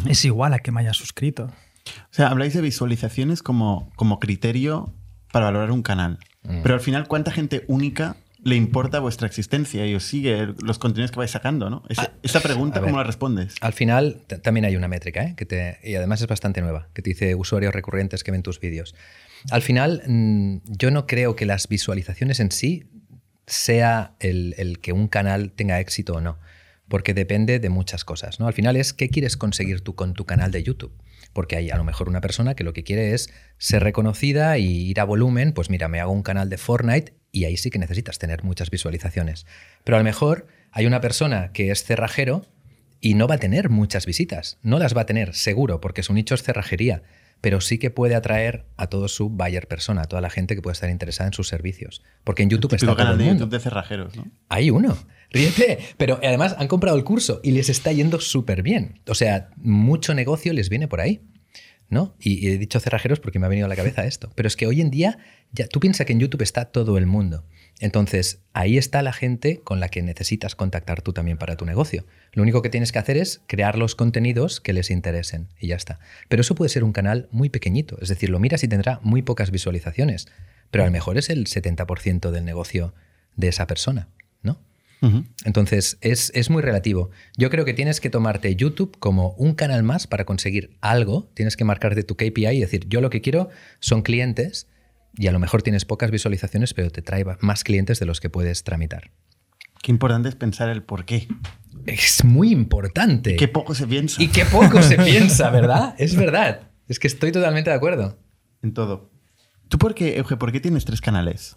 Es 0.09 0.25
igual 0.25 0.55
a 0.55 0.59
que 0.59 0.73
me 0.73 0.81
haya 0.81 0.93
suscrito. 0.95 1.45
O 1.87 2.13
sea, 2.15 2.29
habláis 2.29 2.55
de 2.55 2.61
visualizaciones 2.61 3.43
como, 3.43 3.93
como 3.97 4.19
criterio 4.19 4.93
para 5.33 5.47
valorar 5.47 5.71
un 5.71 5.83
canal. 5.83 6.19
Mm. 6.43 6.63
Pero 6.63 6.75
al 6.75 6.81
final, 6.81 7.07
¿cuánta 7.09 7.31
gente 7.31 7.65
única 7.69 8.17
le 8.43 8.55
importa 8.57 9.01
vuestra 9.01 9.27
existencia 9.27 9.87
y 9.87 9.95
os 9.95 10.05
sigue 10.05 10.55
los 10.63 10.79
contenidos 10.79 11.11
que 11.11 11.19
vais 11.19 11.31
sacando? 11.31 11.71
¿no? 11.71 11.83
Esa, 11.89 12.13
esa 12.23 12.41
pregunta, 12.41 12.77
Ah, 12.77 12.79
a 12.79 12.83
ver. 12.83 12.91
¿cómo 12.91 12.99
la 12.99 13.05
respondes? 13.07 13.55
Al 13.61 13.73
final 13.73 14.23
también 14.43 14.65
hay 14.65 14.77
una 14.77 14.89
métrica, 14.89 15.25
¿eh? 15.25 15.35
que 15.37 15.47
te, 15.47 15.79
y 15.83 15.95
además 15.95 16.21
es 16.21 16.27
bastante 16.27 16.61
nueva, 16.61 16.89
que 16.95 17.03
te 17.03 17.11
dice 17.11 17.35
usuarios 17.35 17.75
recurrentes 17.75 18.25
que 18.25 18.31
ven 18.31 18.43
tus 18.43 18.61
vídeos. 18.61 18.95
Al 19.51 19.63
final, 19.63 20.03
mm, 20.07 20.59
yo 20.67 20.91
no 20.91 21.07
creo 21.07 21.37
que 21.37 21.47
las 21.47 21.69
visualizaciones 21.69 22.41
en 22.41 22.51
sí 22.51 22.89
sea 23.47 24.15
el, 24.21 24.55
el 24.59 24.81
que 24.81 24.93
un 24.93 25.09
canal 25.09 25.53
tenga 25.53 25.79
éxito 25.81 26.15
o 26.15 26.21
no, 26.21 26.39
porque 26.89 27.15
depende 27.15 27.59
de 27.59 27.69
muchas 27.69 28.05
cosas. 28.05 28.41
¿no? 28.41 28.47
Al 28.47 28.53
final 28.53 28.77
es 28.77 28.93
qué 28.93 29.09
quieres 29.09 29.37
conseguir 29.37 29.81
tú 29.81 29.95
con 29.95 30.15
tu 30.15 30.25
canal 30.25 30.53
de 30.53 30.63
YouTube. 30.63 30.93
Porque 31.33 31.57
hay 31.57 31.71
a 31.71 31.77
lo 31.77 31.85
mejor 31.85 32.09
una 32.09 32.21
persona 32.21 32.55
que 32.55 32.65
lo 32.65 32.73
que 32.73 32.85
quiere 32.85 33.13
es 33.13 33.31
ser 33.59 33.83
reconocida 33.83 34.59
y 34.59 34.89
ir 34.89 35.01
a 35.01 35.05
volumen, 35.05 35.53
pues 35.53 35.71
mira, 35.71 35.89
me 35.89 36.01
hago 36.01 36.13
un 36.13 36.23
canal 36.23 36.49
de 36.49 36.57
Fortnite 36.57 37.15
y 37.33 37.45
ahí 37.45 37.57
sí 37.57 37.71
que 37.71 37.79
necesitas 37.79 38.19
tener 38.19 38.45
muchas 38.45 38.71
visualizaciones. 38.71 39.47
Pero 39.85 39.97
a 39.97 40.01
lo 40.01 40.05
mejor 40.05 40.47
hay 40.71 40.87
una 40.87 41.01
persona 41.01 41.53
que 41.53 41.71
es 41.71 41.85
cerrajero 41.85 42.47
y 43.01 43.15
no 43.15 43.29
va 43.29 43.35
a 43.35 43.39
tener 43.39 43.69
muchas 43.69 44.07
visitas. 44.07 44.59
No 44.63 44.79
las 44.79 44.97
va 44.97 45.03
a 45.03 45.07
tener, 45.07 45.35
seguro, 45.35 45.81
porque 45.81 46.03
su 46.03 46.15
nicho 46.15 46.35
es 46.35 46.43
cerrajería. 46.43 47.03
Pero 47.41 47.61
sí 47.61 47.79
que 47.79 47.91
puede 47.91 48.15
atraer 48.15 48.67
a 48.77 48.89
todo 48.89 49.09
su 49.09 49.29
buyer 49.29 49.69
persona, 49.69 50.03
a 50.03 50.05
toda 50.07 50.23
la 50.23 50.31
gente 50.31 50.55
que 50.55 50.63
puede 50.63 50.73
estar 50.73 50.91
interesada 50.91 51.29
en 51.29 51.35
sus 51.35 51.49
servicios. 51.49 52.03
Porque 52.25 52.43
en 52.43 52.51
YouTube 52.51 52.75
está 52.75 52.87
Típico 52.87 53.03
todo 53.03 53.13
el 53.13 53.19
de 53.19 53.25
mundo. 53.25 53.41
YouTube 53.41 53.53
de 53.53 53.61
cerrajeros, 53.61 54.17
¿no? 54.17 54.27
Hay 54.49 54.71
uno. 54.71 54.97
Ríete. 55.31 55.79
Pero 55.97 56.19
además 56.23 56.57
han 56.59 56.69
comprado 56.69 56.97
el 56.97 57.05
curso 57.05 57.41
y 57.43 57.53
les 57.53 57.69
está 57.69 57.93
yendo 57.93 58.21
súper 58.21 58.63
bien. 58.63 59.01
O 59.07 59.15
sea, 59.15 59.51
mucho 59.57 60.15
negocio 60.15 60.53
les 60.53 60.69
viene 60.69 60.89
por 60.89 61.01
ahí. 61.01 61.21
¿No? 61.89 62.17
Y, 62.19 62.45
y 62.45 62.51
he 62.51 62.59
dicho 62.59 62.81
cerrajeros 62.81 63.21
porque 63.21 63.39
me 63.39 63.47
ha 63.47 63.49
venido 63.49 63.67
a 63.67 63.69
la 63.69 63.77
cabeza 63.77 64.07
esto. 64.07 64.33
Pero 64.35 64.49
es 64.49 64.57
que 64.57 64.67
hoy 64.67 64.81
en 64.81 64.91
día, 64.91 65.19
ya, 65.53 65.69
tú 65.69 65.79
piensas 65.79 66.05
que 66.05 66.13
en 66.15 66.19
YouTube 66.19 66.43
está 66.43 66.65
todo 66.65 66.99
el 66.99 67.07
mundo. 67.07 67.45
Entonces, 67.79 68.41
ahí 68.55 68.79
está 68.79 69.03
la 69.03 69.13
gente 69.13 69.61
con 69.63 69.81
la 69.81 69.89
que 69.89 70.03
necesitas 70.03 70.55
contactar 70.55 71.03
tú 71.03 71.13
también 71.13 71.37
para 71.37 71.57
tu 71.57 71.67
negocio. 71.67 72.07
Lo 72.33 72.43
único 72.43 72.63
que 72.63 72.71
tienes 72.71 72.91
que 72.91 72.99
hacer 72.99 73.19
es 73.19 73.43
crear 73.47 73.77
los 73.77 73.95
contenidos 73.95 74.61
que 74.61 74.73
les 74.73 74.91
interesen 74.91 75.49
y 75.61 75.69
ya 75.69 75.77
está. 75.77 75.99
Pero 76.29 76.41
eso 76.41 76.55
puede 76.55 76.71
ser 76.71 76.85
un 76.85 76.93
canal 76.93 77.29
muy 77.33 77.51
pequeñito. 77.51 77.99
Es 78.01 78.09
decir, 78.09 78.31
lo 78.31 78.39
miras 78.39 78.63
y 78.65 78.69
tendrá 78.69 78.99
muy 79.03 79.21
pocas 79.21 79.51
visualizaciones. 79.51 80.27
Pero 80.71 80.85
a 80.85 80.87
lo 80.87 80.93
mejor 80.93 81.19
es 81.19 81.29
el 81.29 81.47
70% 81.47 82.31
del 82.31 82.45
negocio 82.47 82.95
de 83.37 83.49
esa 83.49 83.67
persona, 83.67 84.09
¿no? 84.43 84.59
Entonces, 85.45 85.99
es, 86.01 86.33
es 86.35 86.51
muy 86.51 86.63
relativo. 86.63 87.11
Yo 87.37 87.49
creo 87.49 87.65
que 87.65 87.75
tienes 87.75 88.01
que 88.01 88.11
tomarte 88.11 88.57
YouTube 88.57 88.97
como 88.99 89.35
un 89.35 89.55
canal 89.55 89.85
más 89.85 90.09
para 90.09 90.25
conseguir 90.25 90.77
algo. 90.81 91.31
Tienes 91.35 91.57
que 91.57 91.65
marcarte 91.65 92.03
tu 92.03 92.17
KPI 92.17 92.49
y 92.49 92.61
decir, 92.61 92.89
yo 92.89 93.01
lo 93.01 93.11
que 93.11 93.21
quiero 93.21 93.51
son 93.79 94.03
clientes 94.03 94.67
y 95.17 95.27
a 95.27 95.33
lo 95.33 95.39
mejor 95.39 95.63
tienes 95.63 95.85
pocas 95.85 96.11
visualizaciones, 96.11 96.75
pero 96.75 96.91
te 96.91 97.03
trae 97.03 97.25
más 97.41 97.65
clientes 97.65 97.99
de 98.01 98.07
los 98.07 98.21
que 98.21 98.31
puedes 98.31 98.65
tramitar. 98.65 99.11
Qué 99.83 99.93
importante 99.93 100.29
es 100.29 100.35
pensar 100.35 100.69
el 100.69 100.83
por 100.83 101.05
qué. 101.05 101.29
Es 101.87 102.25
muy 102.25 102.51
importante. 102.51 103.37
Qué 103.37 103.49
poco 103.49 103.75
se 103.75 103.87
piensa 103.87 104.21
Y 104.23 104.29
qué 104.29 104.45
poco 104.45 104.83
se 104.83 104.97
piensa, 105.05 105.51
¿verdad? 105.51 105.95
Es 105.99 106.17
verdad. 106.17 106.63
Es 106.89 106.99
que 106.99 107.07
estoy 107.07 107.33
totalmente 107.33 107.71
de 107.71 107.77
acuerdo. 107.77 108.19
en 108.63 108.75
todo. 108.75 109.11
¿Tú 109.69 109.79
por 109.79 109.95
qué, 109.95 110.17
Euge, 110.19 110.37
por 110.37 110.53
qué 110.53 110.61
tienes 110.61 110.85
tres 110.85 111.01
canales? 111.01 111.57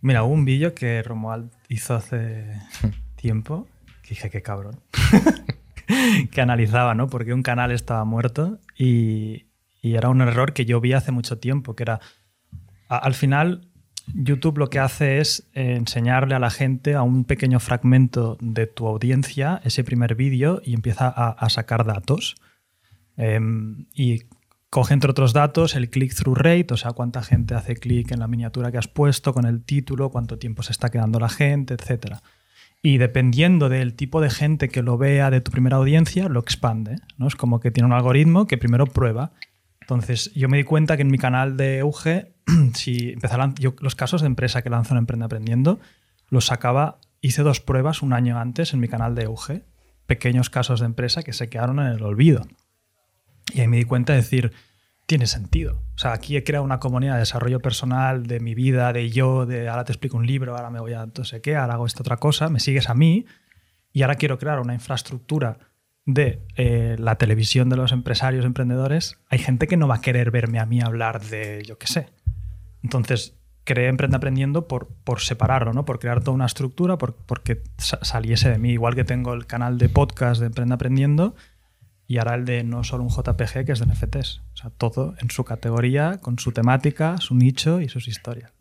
Mira, 0.00 0.22
hubo 0.22 0.34
un 0.34 0.44
vídeo 0.44 0.74
que 0.74 1.02
Romuald 1.02 1.50
hizo 1.68 1.94
hace 1.94 2.60
tiempo 3.16 3.66
que 4.02 4.10
dije, 4.10 4.30
qué 4.30 4.40
cabrón. 4.40 4.80
que 6.30 6.40
analizaba, 6.40 6.94
¿no? 6.94 7.08
Porque 7.08 7.34
un 7.34 7.42
canal 7.42 7.72
estaba 7.72 8.04
muerto 8.04 8.60
y, 8.78 9.46
y 9.82 9.94
era 9.96 10.08
un 10.08 10.20
error 10.20 10.52
que 10.52 10.64
yo 10.64 10.80
vi 10.80 10.92
hace 10.92 11.10
mucho 11.10 11.38
tiempo, 11.38 11.74
que 11.74 11.82
era, 11.82 12.00
al 12.88 13.14
final, 13.14 13.68
YouTube 14.14 14.58
lo 14.58 14.70
que 14.70 14.78
hace 14.78 15.18
es 15.18 15.48
eh, 15.52 15.74
enseñarle 15.76 16.34
a 16.34 16.38
la 16.38 16.50
gente 16.50 16.94
a 16.94 17.02
un 17.02 17.24
pequeño 17.24 17.60
fragmento 17.60 18.38
de 18.40 18.66
tu 18.66 18.86
audiencia 18.86 19.60
ese 19.64 19.84
primer 19.84 20.14
vídeo 20.14 20.60
y 20.64 20.74
empieza 20.74 21.08
a, 21.08 21.30
a 21.30 21.50
sacar 21.50 21.84
datos. 21.84 22.36
Em, 23.16 23.86
y 23.94 24.24
coge 24.70 24.94
entre 24.94 25.10
otros 25.10 25.32
datos 25.32 25.74
el 25.74 25.90
click-through 25.90 26.36
rate, 26.36 26.74
o 26.74 26.76
sea, 26.76 26.92
cuánta 26.92 27.22
gente 27.22 27.54
hace 27.54 27.76
clic 27.76 28.12
en 28.12 28.20
la 28.20 28.28
miniatura 28.28 28.70
que 28.70 28.78
has 28.78 28.88
puesto, 28.88 29.32
con 29.32 29.46
el 29.46 29.64
título, 29.64 30.10
cuánto 30.10 30.38
tiempo 30.38 30.62
se 30.62 30.72
está 30.72 30.90
quedando 30.90 31.18
la 31.18 31.28
gente, 31.28 31.74
etc. 31.74 32.16
Y 32.82 32.98
dependiendo 32.98 33.68
del 33.68 33.94
tipo 33.94 34.20
de 34.20 34.30
gente 34.30 34.68
que 34.68 34.82
lo 34.82 34.98
vea 34.98 35.30
de 35.30 35.40
tu 35.40 35.50
primera 35.50 35.76
audiencia, 35.76 36.28
lo 36.28 36.40
expande. 36.40 36.96
¿no? 37.16 37.26
Es 37.26 37.36
como 37.36 37.58
que 37.60 37.70
tiene 37.70 37.86
un 37.86 37.94
algoritmo 37.94 38.46
que 38.46 38.58
primero 38.58 38.86
prueba. 38.86 39.32
Entonces, 39.86 40.32
yo 40.34 40.48
me 40.48 40.56
di 40.56 40.64
cuenta 40.64 40.96
que 40.96 41.02
en 41.02 41.12
mi 41.12 41.18
canal 41.18 41.56
de 41.56 41.78
Euge, 41.78 42.34
si 42.74 43.14
yo 43.60 43.76
los 43.78 43.94
casos 43.94 44.20
de 44.20 44.26
empresa 44.26 44.60
que 44.62 44.68
lanzo 44.68 44.94
en 44.94 44.98
Emprende 44.98 45.26
Aprendiendo, 45.26 45.78
los 46.28 46.46
sacaba, 46.46 46.98
hice 47.20 47.42
dos 47.42 47.60
pruebas 47.60 48.02
un 48.02 48.12
año 48.12 48.36
antes 48.36 48.74
en 48.74 48.80
mi 48.80 48.88
canal 48.88 49.14
de 49.14 49.22
Euge, 49.22 49.64
pequeños 50.06 50.50
casos 50.50 50.80
de 50.80 50.86
empresa 50.86 51.22
que 51.22 51.32
se 51.32 51.48
quedaron 51.48 51.78
en 51.78 51.86
el 51.86 52.02
olvido. 52.02 52.48
Y 53.54 53.60
ahí 53.60 53.68
me 53.68 53.76
di 53.76 53.84
cuenta 53.84 54.12
de 54.12 54.22
decir, 54.22 54.52
tiene 55.06 55.28
sentido. 55.28 55.80
O 55.94 55.98
sea, 55.98 56.14
aquí 56.14 56.36
he 56.36 56.42
creado 56.42 56.64
una 56.64 56.80
comunidad 56.80 57.12
de 57.12 57.20
desarrollo 57.20 57.60
personal, 57.60 58.26
de 58.26 58.40
mi 58.40 58.56
vida, 58.56 58.92
de 58.92 59.08
yo, 59.10 59.46
de 59.46 59.68
ahora 59.68 59.84
te 59.84 59.92
explico 59.92 60.16
un 60.16 60.26
libro, 60.26 60.56
ahora 60.56 60.68
me 60.68 60.80
voy 60.80 60.94
a 60.94 61.06
no 61.06 61.24
sé 61.24 61.40
qué, 61.40 61.54
ahora 61.54 61.74
hago 61.74 61.86
esta 61.86 62.02
otra 62.02 62.16
cosa, 62.16 62.48
me 62.48 62.58
sigues 62.58 62.90
a 62.90 62.94
mí 62.94 63.24
y 63.92 64.02
ahora 64.02 64.16
quiero 64.16 64.36
crear 64.36 64.58
una 64.58 64.74
infraestructura 64.74 65.58
de 66.06 66.40
eh, 66.56 66.96
la 66.98 67.16
televisión 67.16 67.68
de 67.68 67.76
los 67.76 67.92
empresarios, 67.92 68.44
emprendedores. 68.44 69.18
Hay 69.28 69.38
gente 69.40 69.66
que 69.66 69.76
no 69.76 69.88
va 69.88 69.96
a 69.96 70.00
querer 70.00 70.30
verme 70.30 70.58
a 70.60 70.66
mí 70.66 70.80
hablar 70.80 71.20
de, 71.22 71.62
yo 71.66 71.78
qué 71.78 71.86
sé. 71.88 72.08
Entonces, 72.82 73.36
creé 73.64 73.88
Emprende 73.88 74.16
Aprendiendo 74.16 74.68
por, 74.68 74.88
por 75.04 75.20
separarlo, 75.20 75.72
¿no? 75.72 75.84
por 75.84 75.98
crear 75.98 76.20
toda 76.20 76.34
una 76.36 76.46
estructura, 76.46 76.96
por, 76.98 77.16
porque 77.16 77.62
sa- 77.78 77.98
saliese 78.02 78.48
de 78.48 78.58
mí. 78.58 78.70
Igual 78.70 78.94
que 78.94 79.04
tengo 79.04 79.34
el 79.34 79.46
canal 79.46 79.78
de 79.78 79.88
podcast 79.88 80.40
de 80.40 80.46
Emprende 80.46 80.74
Aprendiendo 80.74 81.34
y 82.06 82.18
ahora 82.18 82.36
el 82.36 82.44
de 82.44 82.62
no 82.62 82.84
solo 82.84 83.02
un 83.02 83.10
JPG, 83.10 83.64
que 83.66 83.72
es 83.72 83.80
de 83.80 83.86
NFTs. 83.86 84.42
O 84.54 84.56
sea, 84.56 84.70
todo 84.70 85.14
en 85.18 85.28
su 85.30 85.42
categoría, 85.42 86.18
con 86.22 86.38
su 86.38 86.52
temática, 86.52 87.16
su 87.18 87.34
nicho 87.34 87.80
y 87.80 87.88
sus 87.88 88.06
historias. 88.06 88.52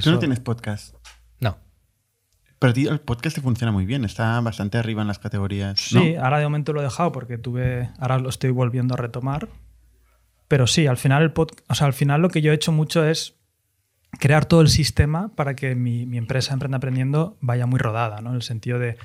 Tú 0.00 0.12
no 0.12 0.18
tienes 0.20 0.38
podcast. 0.38 0.94
No. 1.40 1.56
El 2.64 3.00
podcast 3.00 3.38
funciona 3.40 3.72
muy 3.72 3.84
bien. 3.86 4.04
Está 4.04 4.40
bastante 4.40 4.78
arriba 4.78 5.02
en 5.02 5.08
las 5.08 5.18
categorías. 5.18 5.80
Sí, 5.80 6.14
¿no? 6.14 6.24
ahora 6.24 6.38
de 6.38 6.44
momento 6.44 6.72
lo 6.72 6.80
he 6.80 6.84
dejado 6.84 7.12
porque 7.12 7.38
tuve. 7.38 7.90
Ahora 7.98 8.18
lo 8.18 8.28
estoy 8.28 8.50
volviendo 8.50 8.94
a 8.94 8.96
retomar. 8.96 9.48
Pero 10.48 10.66
sí, 10.66 10.86
al 10.86 10.96
final 10.96 11.22
el 11.22 11.32
pod- 11.34 11.54
o 11.68 11.74
sea, 11.74 11.86
al 11.86 11.92
final 11.92 12.20
lo 12.22 12.28
que 12.28 12.42
yo 12.42 12.52
he 12.52 12.54
hecho 12.54 12.72
mucho 12.72 13.04
es 13.04 13.36
crear 14.18 14.44
todo 14.44 14.60
el 14.60 14.68
sistema 14.68 15.28
para 15.34 15.56
que 15.56 15.74
mi, 15.74 16.04
mi 16.06 16.18
empresa 16.18 16.52
Emprende 16.52 16.76
Aprendiendo 16.76 17.36
vaya 17.40 17.66
muy 17.66 17.78
rodada, 17.78 18.20
¿no? 18.20 18.30
En 18.30 18.36
el 18.36 18.42
sentido 18.42 18.78
de. 18.78 18.96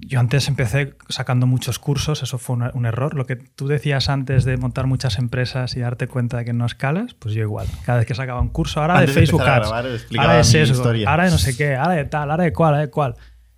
Yo 0.00 0.20
antes 0.20 0.48
empecé 0.48 0.94
sacando 1.08 1.46
muchos 1.46 1.78
cursos, 1.78 2.22
eso 2.22 2.38
fue 2.38 2.56
un, 2.56 2.70
un 2.74 2.86
error. 2.86 3.14
Lo 3.14 3.26
que 3.26 3.36
tú 3.36 3.66
decías 3.66 4.08
antes 4.08 4.44
de 4.44 4.56
montar 4.56 4.86
muchas 4.86 5.18
empresas 5.18 5.76
y 5.76 5.80
darte 5.80 6.06
cuenta 6.06 6.38
de 6.38 6.44
que 6.44 6.52
no 6.52 6.64
escalas, 6.64 7.14
pues 7.14 7.34
yo 7.34 7.42
igual. 7.42 7.66
Cada 7.84 7.98
vez 7.98 8.06
que 8.06 8.14
sacaba 8.14 8.40
un 8.40 8.48
curso, 8.48 8.80
ahora 8.80 8.98
Antes 8.98 9.14
de 9.14 9.20
de 9.20 9.26
Facebook 9.26 9.42
a 9.42 9.56
Ads, 9.56 9.68
grabar, 9.68 9.84
ahora 10.18 10.36
de 10.36 10.44
sesgo, 10.44 10.84
ahora 11.06 11.24
de 11.24 11.30
no 11.30 11.38
sé 11.38 11.56
qué, 11.56 11.74
ahora 11.74 11.94
de 11.94 12.04
tal, 12.04 12.30
ahora 12.30 12.44
de 12.44 12.52
cual, 12.52 12.74
ahora 12.74 12.86
de 12.86 12.90
cual. 12.90 13.16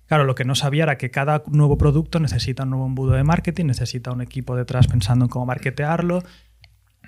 Claro, 0.09 0.23
lo 0.23 0.33
que 0.33 0.43
no 0.43 0.55
sabía 0.55 0.83
era 0.83 0.97
que 0.97 1.11
cada 1.11 1.43
nuevo 1.45 1.77
producto 1.77 2.19
necesita 2.19 2.63
un 2.63 2.71
nuevo 2.71 2.87
embudo 2.87 3.11
de 3.13 3.23
marketing, 3.23 3.65
necesita 3.65 4.11
un 4.11 4.21
equipo 4.21 4.55
detrás 4.55 4.87
pensando 4.87 5.25
en 5.25 5.29
cómo 5.29 5.45
marketearlo. 5.45 6.23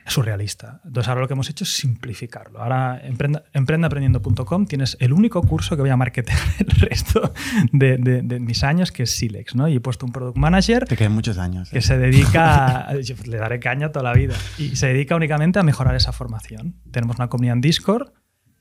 Surrealista. 0.07 0.81
Entonces 0.85 1.07
ahora 1.09 1.21
lo 1.21 1.27
que 1.27 1.33
hemos 1.33 1.49
hecho 1.49 1.63
es 1.63 1.75
simplificarlo. 1.75 2.61
Ahora 2.61 2.99
emprenda- 3.03 3.43
emprendeaprendiendo.com 3.53 4.65
tienes 4.65 4.97
el 4.99 5.13
único 5.13 5.41
curso 5.43 5.75
que 5.75 5.81
voy 5.81 5.91
a 5.91 5.97
marketear 5.97 6.39
el 6.59 6.67
resto 6.67 7.33
de, 7.71 7.97
de- 7.97 8.21
de 8.21 8.39
mis 8.39 8.63
años, 8.63 8.91
que 8.91 9.03
es 9.03 9.11
Silex. 9.11 9.55
¿no? 9.55 9.67
Y 9.67 9.75
he 9.75 9.79
puesto 9.79 10.05
un 10.05 10.11
product 10.11 10.37
manager 10.37 10.85
Te 10.85 10.97
quedan 10.97 11.13
muchos 11.13 11.37
años. 11.37 11.69
¿eh? 11.69 11.73
que 11.73 11.81
se 11.81 11.97
dedica, 11.97 12.87
a- 12.89 12.95
yo 12.99 13.15
le 13.25 13.37
daré 13.37 13.59
caña 13.59 13.91
toda 13.91 14.03
la 14.03 14.13
vida, 14.13 14.35
y 14.57 14.75
se 14.75 14.87
dedica 14.87 15.15
únicamente 15.15 15.59
a 15.59 15.63
mejorar 15.63 15.95
esa 15.95 16.11
formación. 16.11 16.75
Tenemos 16.91 17.17
una 17.17 17.27
comunidad 17.29 17.55
en 17.55 17.61
Discord 17.61 18.11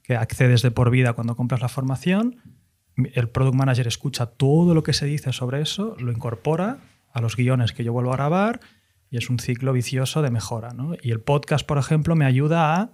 que 0.03 0.17
accedes 0.17 0.63
de 0.63 0.71
por 0.71 0.91
vida 0.91 1.13
cuando 1.13 1.37
compras 1.37 1.61
la 1.61 1.69
formación, 1.69 2.37
el 3.15 3.29
product 3.29 3.55
manager 3.55 3.87
escucha 3.87 4.27
todo 4.27 4.75
lo 4.75 4.83
que 4.83 4.93
se 4.93 5.07
dice 5.07 5.33
sobre 5.33 5.61
eso, 5.63 5.97
lo 6.01 6.11
incorpora 6.13 6.79
a 7.13 7.21
los 7.21 7.37
guiones 7.37 7.73
que 7.73 7.85
yo 7.85 7.93
vuelvo 7.93 8.13
a 8.13 8.17
grabar 8.17 8.61
y 9.11 9.17
es 9.17 9.29
un 9.29 9.39
ciclo 9.39 9.73
vicioso 9.73 10.23
de 10.23 10.31
mejora. 10.31 10.71
¿no? 10.71 10.95
Y 11.03 11.11
el 11.11 11.21
podcast, 11.21 11.67
por 11.67 11.79
ejemplo, 11.79 12.17
me 12.17 12.25
ayuda 12.25 12.77
a, 12.77 12.91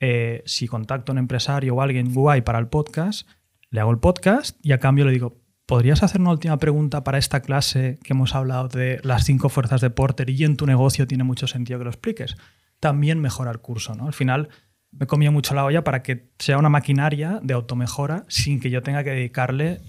eh, 0.00 0.42
si 0.46 0.66
contacto 0.66 1.12
a 1.12 1.14
un 1.14 1.18
empresario 1.18 1.74
o 1.74 1.80
alguien 1.80 2.12
guay 2.12 2.42
para 2.42 2.58
el 2.58 2.68
podcast, 2.68 3.28
le 3.70 3.80
hago 3.80 3.90
el 3.90 3.98
podcast 3.98 4.58
y 4.62 4.72
a 4.72 4.80
cambio 4.80 5.04
le 5.04 5.12
digo, 5.12 5.40
¿podrías 5.66 6.02
hacer 6.02 6.20
una 6.20 6.30
última 6.30 6.58
pregunta 6.58 7.04
para 7.04 7.18
esta 7.18 7.40
clase 7.40 7.98
que 8.02 8.12
hemos 8.12 8.34
hablado 8.34 8.68
de 8.68 9.00
las 9.02 9.24
cinco 9.24 9.48
fuerzas 9.48 9.80
de 9.80 9.90
Porter 9.90 10.28
y 10.28 10.44
en 10.44 10.56
tu 10.56 10.66
negocio 10.66 11.06
tiene 11.06 11.24
mucho 11.24 11.46
sentido 11.46 11.78
que 11.78 11.84
lo 11.84 11.90
expliques? 11.90 12.36
También 12.80 13.20
mejora 13.20 13.50
el 13.50 13.58
curso. 13.58 13.94
¿no? 13.94 14.06
Al 14.06 14.12
final, 14.12 14.48
me 14.90 15.06
comía 15.06 15.30
mucho 15.30 15.54
la 15.54 15.64
olla 15.64 15.84
para 15.84 16.02
que 16.02 16.30
sea 16.38 16.58
una 16.58 16.68
maquinaria 16.68 17.40
de 17.42 17.54
automejora 17.54 18.24
sin 18.28 18.60
que 18.60 18.70
yo 18.70 18.82
tenga 18.82 19.02
que 19.04 19.10
dedicarle 19.10 19.80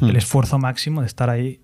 Hmm. 0.00 0.10
el 0.10 0.16
esfuerzo 0.16 0.58
máximo 0.58 1.00
de 1.00 1.06
estar 1.06 1.30
ahí. 1.30 1.60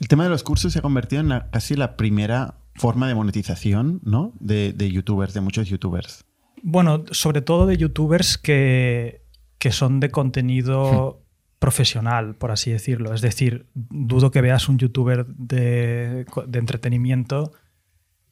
El 0.00 0.08
tema 0.08 0.24
de 0.24 0.30
los 0.30 0.42
cursos 0.42 0.72
se 0.72 0.78
ha 0.78 0.82
convertido 0.82 1.20
en 1.20 1.28
la- 1.28 1.50
casi 1.50 1.74
la 1.74 1.96
primera 1.96 2.54
forma 2.74 3.08
de 3.08 3.14
monetización, 3.14 4.00
¿no? 4.04 4.32
De, 4.40 4.72
de 4.72 4.90
youtubers, 4.90 5.34
de 5.34 5.40
muchos 5.40 5.68
youtubers. 5.68 6.24
Bueno, 6.62 7.04
sobre 7.10 7.40
todo 7.42 7.66
de 7.66 7.76
youtubers 7.76 8.38
que, 8.38 9.22
que 9.58 9.72
son 9.72 10.00
de 10.00 10.10
contenido 10.10 11.22
profesional, 11.58 12.34
por 12.36 12.50
así 12.52 12.70
decirlo. 12.70 13.12
Es 13.14 13.20
decir, 13.20 13.66
dudo 13.74 14.30
que 14.30 14.40
veas 14.40 14.68
un 14.68 14.78
youtuber 14.78 15.26
de, 15.26 16.24
de 16.46 16.58
entretenimiento 16.58 17.52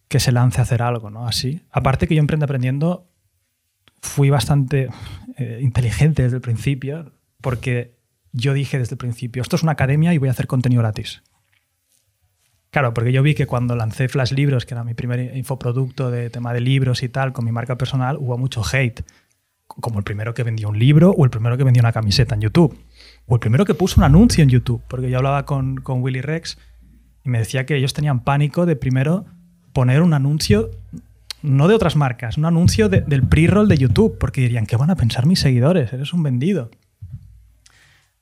que 0.08 0.20
se 0.20 0.30
lance 0.30 0.60
a 0.60 0.62
hacer 0.62 0.82
algo, 0.82 1.10
¿no? 1.10 1.26
Así. 1.26 1.62
Aparte 1.72 2.06
que 2.06 2.14
yo 2.14 2.20
Emprende 2.20 2.44
Aprendiendo 2.44 3.08
fui 4.00 4.30
bastante 4.30 4.88
eh, 5.36 5.58
inteligente 5.62 6.22
desde 6.22 6.36
el 6.36 6.42
principio, 6.42 7.12
porque 7.40 7.96
yo 8.32 8.52
dije 8.52 8.78
desde 8.78 8.94
el 8.94 8.98
principio, 8.98 9.42
esto 9.42 9.56
es 9.56 9.64
una 9.64 9.72
academia 9.72 10.14
y 10.14 10.18
voy 10.18 10.28
a 10.28 10.32
hacer 10.32 10.46
contenido 10.46 10.82
gratis. 10.82 11.22
Claro, 12.76 12.92
porque 12.92 13.10
yo 13.10 13.22
vi 13.22 13.34
que 13.34 13.46
cuando 13.46 13.74
lancé 13.74 14.06
Flash 14.06 14.32
Libros, 14.34 14.66
que 14.66 14.74
era 14.74 14.84
mi 14.84 14.92
primer 14.92 15.34
infoproducto 15.34 16.10
de 16.10 16.28
tema 16.28 16.52
de 16.52 16.60
libros 16.60 17.02
y 17.02 17.08
tal, 17.08 17.32
con 17.32 17.46
mi 17.46 17.50
marca 17.50 17.78
personal, 17.78 18.18
hubo 18.20 18.36
mucho 18.36 18.60
hate. 18.70 19.00
Como 19.66 19.98
el 19.98 20.04
primero 20.04 20.34
que 20.34 20.42
vendió 20.42 20.68
un 20.68 20.78
libro 20.78 21.08
o 21.12 21.24
el 21.24 21.30
primero 21.30 21.56
que 21.56 21.64
vendió 21.64 21.80
una 21.80 21.92
camiseta 21.94 22.34
en 22.34 22.42
YouTube. 22.42 22.78
O 23.24 23.36
el 23.36 23.40
primero 23.40 23.64
que 23.64 23.72
puso 23.72 23.98
un 23.98 24.04
anuncio 24.04 24.42
en 24.44 24.50
YouTube. 24.50 24.82
Porque 24.88 25.08
yo 25.08 25.16
hablaba 25.16 25.46
con, 25.46 25.76
con 25.76 26.02
Willy 26.02 26.20
Rex 26.20 26.58
y 27.24 27.30
me 27.30 27.38
decía 27.38 27.64
que 27.64 27.76
ellos 27.76 27.94
tenían 27.94 28.22
pánico 28.22 28.66
de 28.66 28.76
primero 28.76 29.24
poner 29.72 30.02
un 30.02 30.12
anuncio, 30.12 30.68
no 31.40 31.68
de 31.68 31.74
otras 31.76 31.96
marcas, 31.96 32.36
un 32.36 32.44
anuncio 32.44 32.90
de- 32.90 33.00
del 33.00 33.22
pre-roll 33.26 33.68
de 33.68 33.78
YouTube. 33.78 34.18
Porque 34.20 34.42
dirían, 34.42 34.66
¿qué 34.66 34.76
van 34.76 34.90
a 34.90 34.96
pensar 34.96 35.24
mis 35.24 35.40
seguidores? 35.40 35.94
Eres 35.94 36.12
un 36.12 36.22
vendido. 36.22 36.70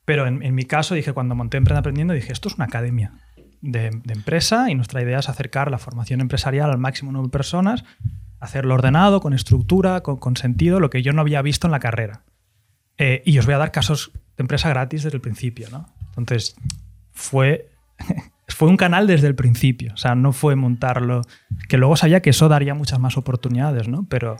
Pero 0.05 0.25
en, 0.27 0.41
en 0.43 0.55
mi 0.55 0.63
caso 0.63 0.95
dije, 0.95 1.11
cuando 1.11 1.35
monté 1.35 1.57
Emprende 1.57 1.79
Aprendiendo, 1.79 2.13
dije, 2.13 2.31
esto 2.31 2.47
es 2.47 2.55
una 2.55 2.63
academia 2.63 3.11
de, 3.65 3.87
empresa 4.09 4.69
y 4.69 4.75
nuestra 4.75 5.01
idea 5.01 5.19
es 5.19 5.29
acercar 5.29 5.71
la 5.71 5.77
formación 5.77 6.21
empresarial 6.21 6.69
al 6.69 6.77
máximo 6.77 7.11
número 7.11 7.27
de 7.27 7.31
personas, 7.31 7.83
hacerlo 8.39 8.75
ordenado, 8.75 9.19
con 9.21 9.33
estructura, 9.33 10.01
con, 10.01 10.17
con 10.17 10.37
sentido, 10.37 10.79
lo 10.79 10.89
que 10.89 11.01
yo 11.01 11.13
no 11.13 11.21
había 11.21 11.41
visto 11.41 11.67
en 11.67 11.71
la 11.71 11.79
carrera. 11.79 12.21
Eh, 12.97 13.21
y 13.25 13.37
os 13.39 13.45
voy 13.45 13.55
a 13.55 13.57
dar 13.57 13.71
casos 13.71 14.11
de 14.13 14.41
empresa 14.41 14.69
gratis 14.69 15.03
desde 15.03 15.17
el 15.17 15.21
principio, 15.21 15.67
¿no? 15.71 15.89
Entonces, 16.09 16.55
fue, 17.11 17.69
fue 18.47 18.69
un 18.69 18.77
canal 18.77 19.07
desde 19.07 19.27
el 19.27 19.35
principio, 19.35 19.93
o 19.93 19.97
sea, 19.97 20.15
no 20.15 20.31
fue 20.31 20.55
montarlo, 20.55 21.21
que 21.67 21.77
luego 21.77 21.97
sabía 21.97 22.21
que 22.21 22.29
eso 22.29 22.47
daría 22.47 22.73
muchas 22.73 22.99
más 22.99 23.17
oportunidades, 23.17 23.87
¿no? 23.87 24.05
Pero, 24.09 24.37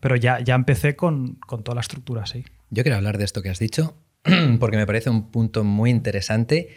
pero 0.00 0.16
ya, 0.16 0.40
ya 0.40 0.54
empecé 0.54 0.94
con, 0.94 1.34
con 1.34 1.64
toda 1.64 1.76
la 1.76 1.80
estructura, 1.80 2.26
sí. 2.26 2.44
Yo 2.70 2.82
quiero 2.82 2.96
hablar 2.96 3.18
de 3.18 3.24
esto 3.24 3.42
que 3.42 3.48
has 3.48 3.58
dicho 3.58 3.96
porque 4.60 4.76
me 4.76 4.86
parece 4.86 5.10
un 5.10 5.30
punto 5.30 5.64
muy 5.64 5.90
interesante 5.90 6.68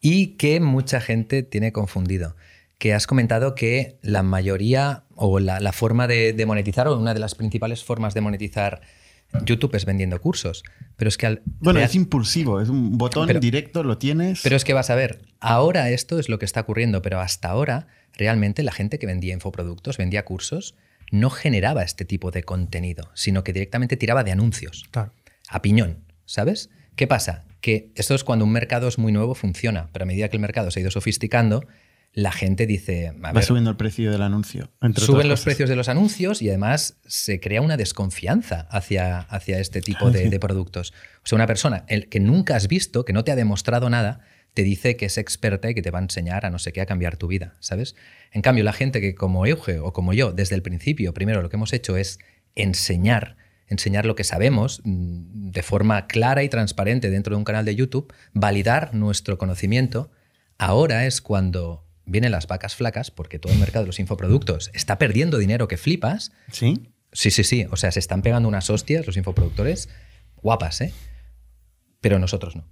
y 0.00 0.36
que 0.36 0.60
mucha 0.60 1.00
gente 1.00 1.42
tiene 1.42 1.72
confundido. 1.72 2.36
Que 2.78 2.94
has 2.94 3.06
comentado 3.06 3.54
que 3.54 3.98
la 4.02 4.22
mayoría 4.22 5.04
o 5.16 5.40
la, 5.40 5.58
la 5.60 5.72
forma 5.72 6.06
de, 6.06 6.32
de 6.32 6.46
monetizar 6.46 6.86
o 6.86 6.96
una 6.98 7.12
de 7.14 7.20
las 7.20 7.34
principales 7.34 7.82
formas 7.82 8.14
de 8.14 8.20
monetizar 8.20 8.80
YouTube 9.44 9.74
es 9.74 9.84
vendiendo 9.84 10.20
cursos. 10.20 10.62
Pero 10.96 11.08
es 11.08 11.18
que 11.18 11.26
al 11.26 11.42
Bueno, 11.58 11.78
real- 11.80 11.90
es 11.90 11.96
impulsivo, 11.96 12.60
es 12.60 12.68
un 12.68 12.96
botón 12.96 13.26
Pero- 13.26 13.40
directo, 13.40 13.82
lo 13.82 13.98
tienes. 13.98 14.40
pero 14.42 14.54
es 14.56 14.64
que 14.64 14.72
vas 14.74 14.90
a 14.90 14.94
ver, 14.94 15.20
ahora 15.40 15.90
esto 15.90 16.18
es 16.18 16.28
lo 16.28 16.38
que 16.38 16.44
está 16.44 16.60
ocurriendo, 16.60 17.02
pero 17.02 17.20
hasta 17.20 17.48
ahora 17.48 17.88
realmente 18.14 18.62
la 18.62 18.72
gente 18.72 18.98
que 18.98 19.06
vendía 19.06 19.34
infoproductos, 19.34 19.96
vendía 19.98 20.24
cursos, 20.24 20.76
no 21.10 21.30
generaba 21.30 21.82
este 21.82 22.04
tipo 22.04 22.30
de 22.30 22.42
contenido, 22.44 23.10
sino 23.14 23.42
que 23.44 23.52
directamente 23.52 23.96
tiraba 23.96 24.24
de 24.24 24.32
anuncios 24.32 24.84
Claro. 24.92 25.12
a 25.48 25.62
piñón, 25.62 26.04
¿sabes? 26.26 26.70
¿Qué 26.98 27.06
pasa? 27.06 27.44
Que 27.60 27.92
esto 27.94 28.16
es 28.16 28.24
cuando 28.24 28.44
un 28.44 28.50
mercado 28.50 28.88
es 28.88 28.98
muy 28.98 29.12
nuevo, 29.12 29.36
funciona, 29.36 29.88
pero 29.92 30.02
a 30.02 30.06
medida 30.06 30.28
que 30.28 30.36
el 30.36 30.40
mercado 30.40 30.72
se 30.72 30.80
ha 30.80 30.82
ido 30.82 30.90
sofisticando, 30.90 31.64
la 32.12 32.32
gente 32.32 32.66
dice, 32.66 33.08
a 33.08 33.12
Va 33.12 33.32
ver, 33.32 33.44
subiendo 33.44 33.70
el 33.70 33.76
precio 33.76 34.10
del 34.10 34.20
anuncio. 34.20 34.72
entre 34.82 35.04
suben 35.04 35.28
los 35.28 35.38
cosas. 35.38 35.44
precios 35.44 35.68
de 35.70 35.76
los 35.76 35.88
anuncios 35.88 36.42
y 36.42 36.48
además 36.48 36.98
se 37.06 37.38
crea 37.38 37.62
una 37.62 37.76
desconfianza 37.76 38.66
hacia, 38.68 39.20
hacia 39.20 39.60
este 39.60 39.80
tipo 39.80 40.10
de, 40.10 40.28
de 40.28 40.40
productos. 40.40 40.92
O 41.22 41.26
sea, 41.26 41.36
una 41.36 41.46
persona 41.46 41.84
el 41.86 42.08
que 42.08 42.18
nunca 42.18 42.56
has 42.56 42.66
visto, 42.66 43.04
que 43.04 43.12
no 43.12 43.22
te 43.22 43.30
ha 43.30 43.36
demostrado 43.36 43.88
nada, 43.90 44.18
te 44.52 44.64
dice 44.64 44.96
que 44.96 45.06
es 45.06 45.18
experta 45.18 45.70
y 45.70 45.74
que 45.74 45.82
te 45.82 45.92
va 45.92 46.00
a 46.00 46.02
enseñar 46.02 46.46
a 46.46 46.50
no 46.50 46.58
sé 46.58 46.72
qué, 46.72 46.80
a 46.80 46.86
cambiar 46.86 47.16
tu 47.16 47.28
vida, 47.28 47.54
¿sabes? 47.60 47.94
En 48.32 48.42
cambio, 48.42 48.64
la 48.64 48.72
gente 48.72 49.00
que 49.00 49.14
como 49.14 49.46
Euge 49.46 49.78
o 49.78 49.92
como 49.92 50.14
yo, 50.14 50.32
desde 50.32 50.56
el 50.56 50.62
principio, 50.62 51.14
primero 51.14 51.42
lo 51.42 51.48
que 51.48 51.54
hemos 51.54 51.72
hecho 51.72 51.96
es 51.96 52.18
enseñar, 52.56 53.36
enseñar 53.68 54.06
lo 54.06 54.14
que 54.14 54.24
sabemos 54.24 54.80
mm, 54.84 55.50
de 55.50 55.62
forma 55.62 56.06
clara 56.06 56.42
y 56.42 56.48
transparente 56.48 57.10
dentro 57.10 57.34
de 57.34 57.38
un 57.38 57.44
canal 57.44 57.64
de 57.64 57.74
YouTube, 57.74 58.12
validar 58.32 58.94
nuestro 58.94 59.38
conocimiento, 59.38 60.10
ahora 60.58 61.06
es 61.06 61.20
cuando 61.20 61.86
vienen 62.04 62.32
las 62.32 62.46
vacas 62.46 62.74
flacas, 62.74 63.10
porque 63.10 63.38
todo 63.38 63.52
el 63.52 63.58
mercado 63.58 63.84
de 63.84 63.88
los 63.88 64.00
infoproductos 64.00 64.70
está 64.74 64.98
perdiendo 64.98 65.38
dinero 65.38 65.68
que 65.68 65.76
flipas. 65.76 66.32
¿Sí? 66.50 66.92
Sí, 67.12 67.30
sí, 67.30 67.44
sí. 67.44 67.66
O 67.70 67.76
sea, 67.76 67.92
se 67.92 68.00
están 68.00 68.22
pegando 68.22 68.48
unas 68.48 68.70
hostias 68.70 69.06
los 69.06 69.16
infoproductores 69.16 69.88
guapas, 70.36 70.80
¿eh? 70.80 70.92
Pero 72.00 72.18
nosotros 72.18 72.56
no. 72.56 72.64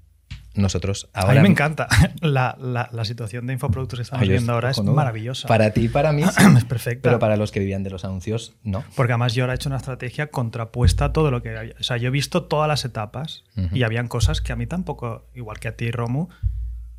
Nosotros 0.57 1.09
ahora. 1.13 1.33
a 1.33 1.35
mí 1.37 1.41
me 1.43 1.49
encanta. 1.49 1.87
La, 2.21 2.57
la- 2.61 2.89
la 2.93 3.05
situación 3.05 3.47
de 3.47 3.53
infoproductos 3.53 3.99
que 3.99 4.03
estamos 4.05 4.23
Ay, 4.23 4.29
viendo 4.31 4.53
ahora 4.53 4.71
es 4.71 4.83
maravillosa. 4.83 5.47
Para 5.49 5.71
ti 5.71 5.89
para 5.89 6.13
mí. 6.13 6.23
sí. 6.37 6.43
es 6.57 6.65
perfecta. 6.65 7.09
Pero 7.11 7.19
para 7.19 7.37
los 7.37 7.53
que 7.53 7.61
vivían 7.61 7.83
de 7.83 7.91
los 7.91 8.05
anuncios, 8.05 8.55
no. 8.63 8.83
Porque 8.97 9.13
además 9.13 9.35
yo 9.35 9.45
ahora 9.45 9.53
he 9.53 9.57
hecho 9.57 9.69
una 9.69 9.77
estrategia 9.77 10.29
contrapuesta 10.31 11.07
a 11.07 11.13
todo 11.13 11.31
lo 11.31 11.43
que 11.43 11.57
había. 11.57 11.75
O 11.79 11.83
sea, 11.83 11.97
yo 11.99 12.09
he 12.09 12.11
visto 12.11 12.45
todas 12.45 12.69
las 12.69 12.85
etapas 12.85 13.45
y 13.73 13.83
habían 13.83 14.09
cosas 14.09 14.41
que 14.41 14.53
a 14.53 14.57
mí 14.57 14.67
tampoco, 14.67 15.27
igual 15.35 15.59
que 15.61 15.69
a 15.69 15.77
ti, 15.77 15.91
Romu, 15.91 16.29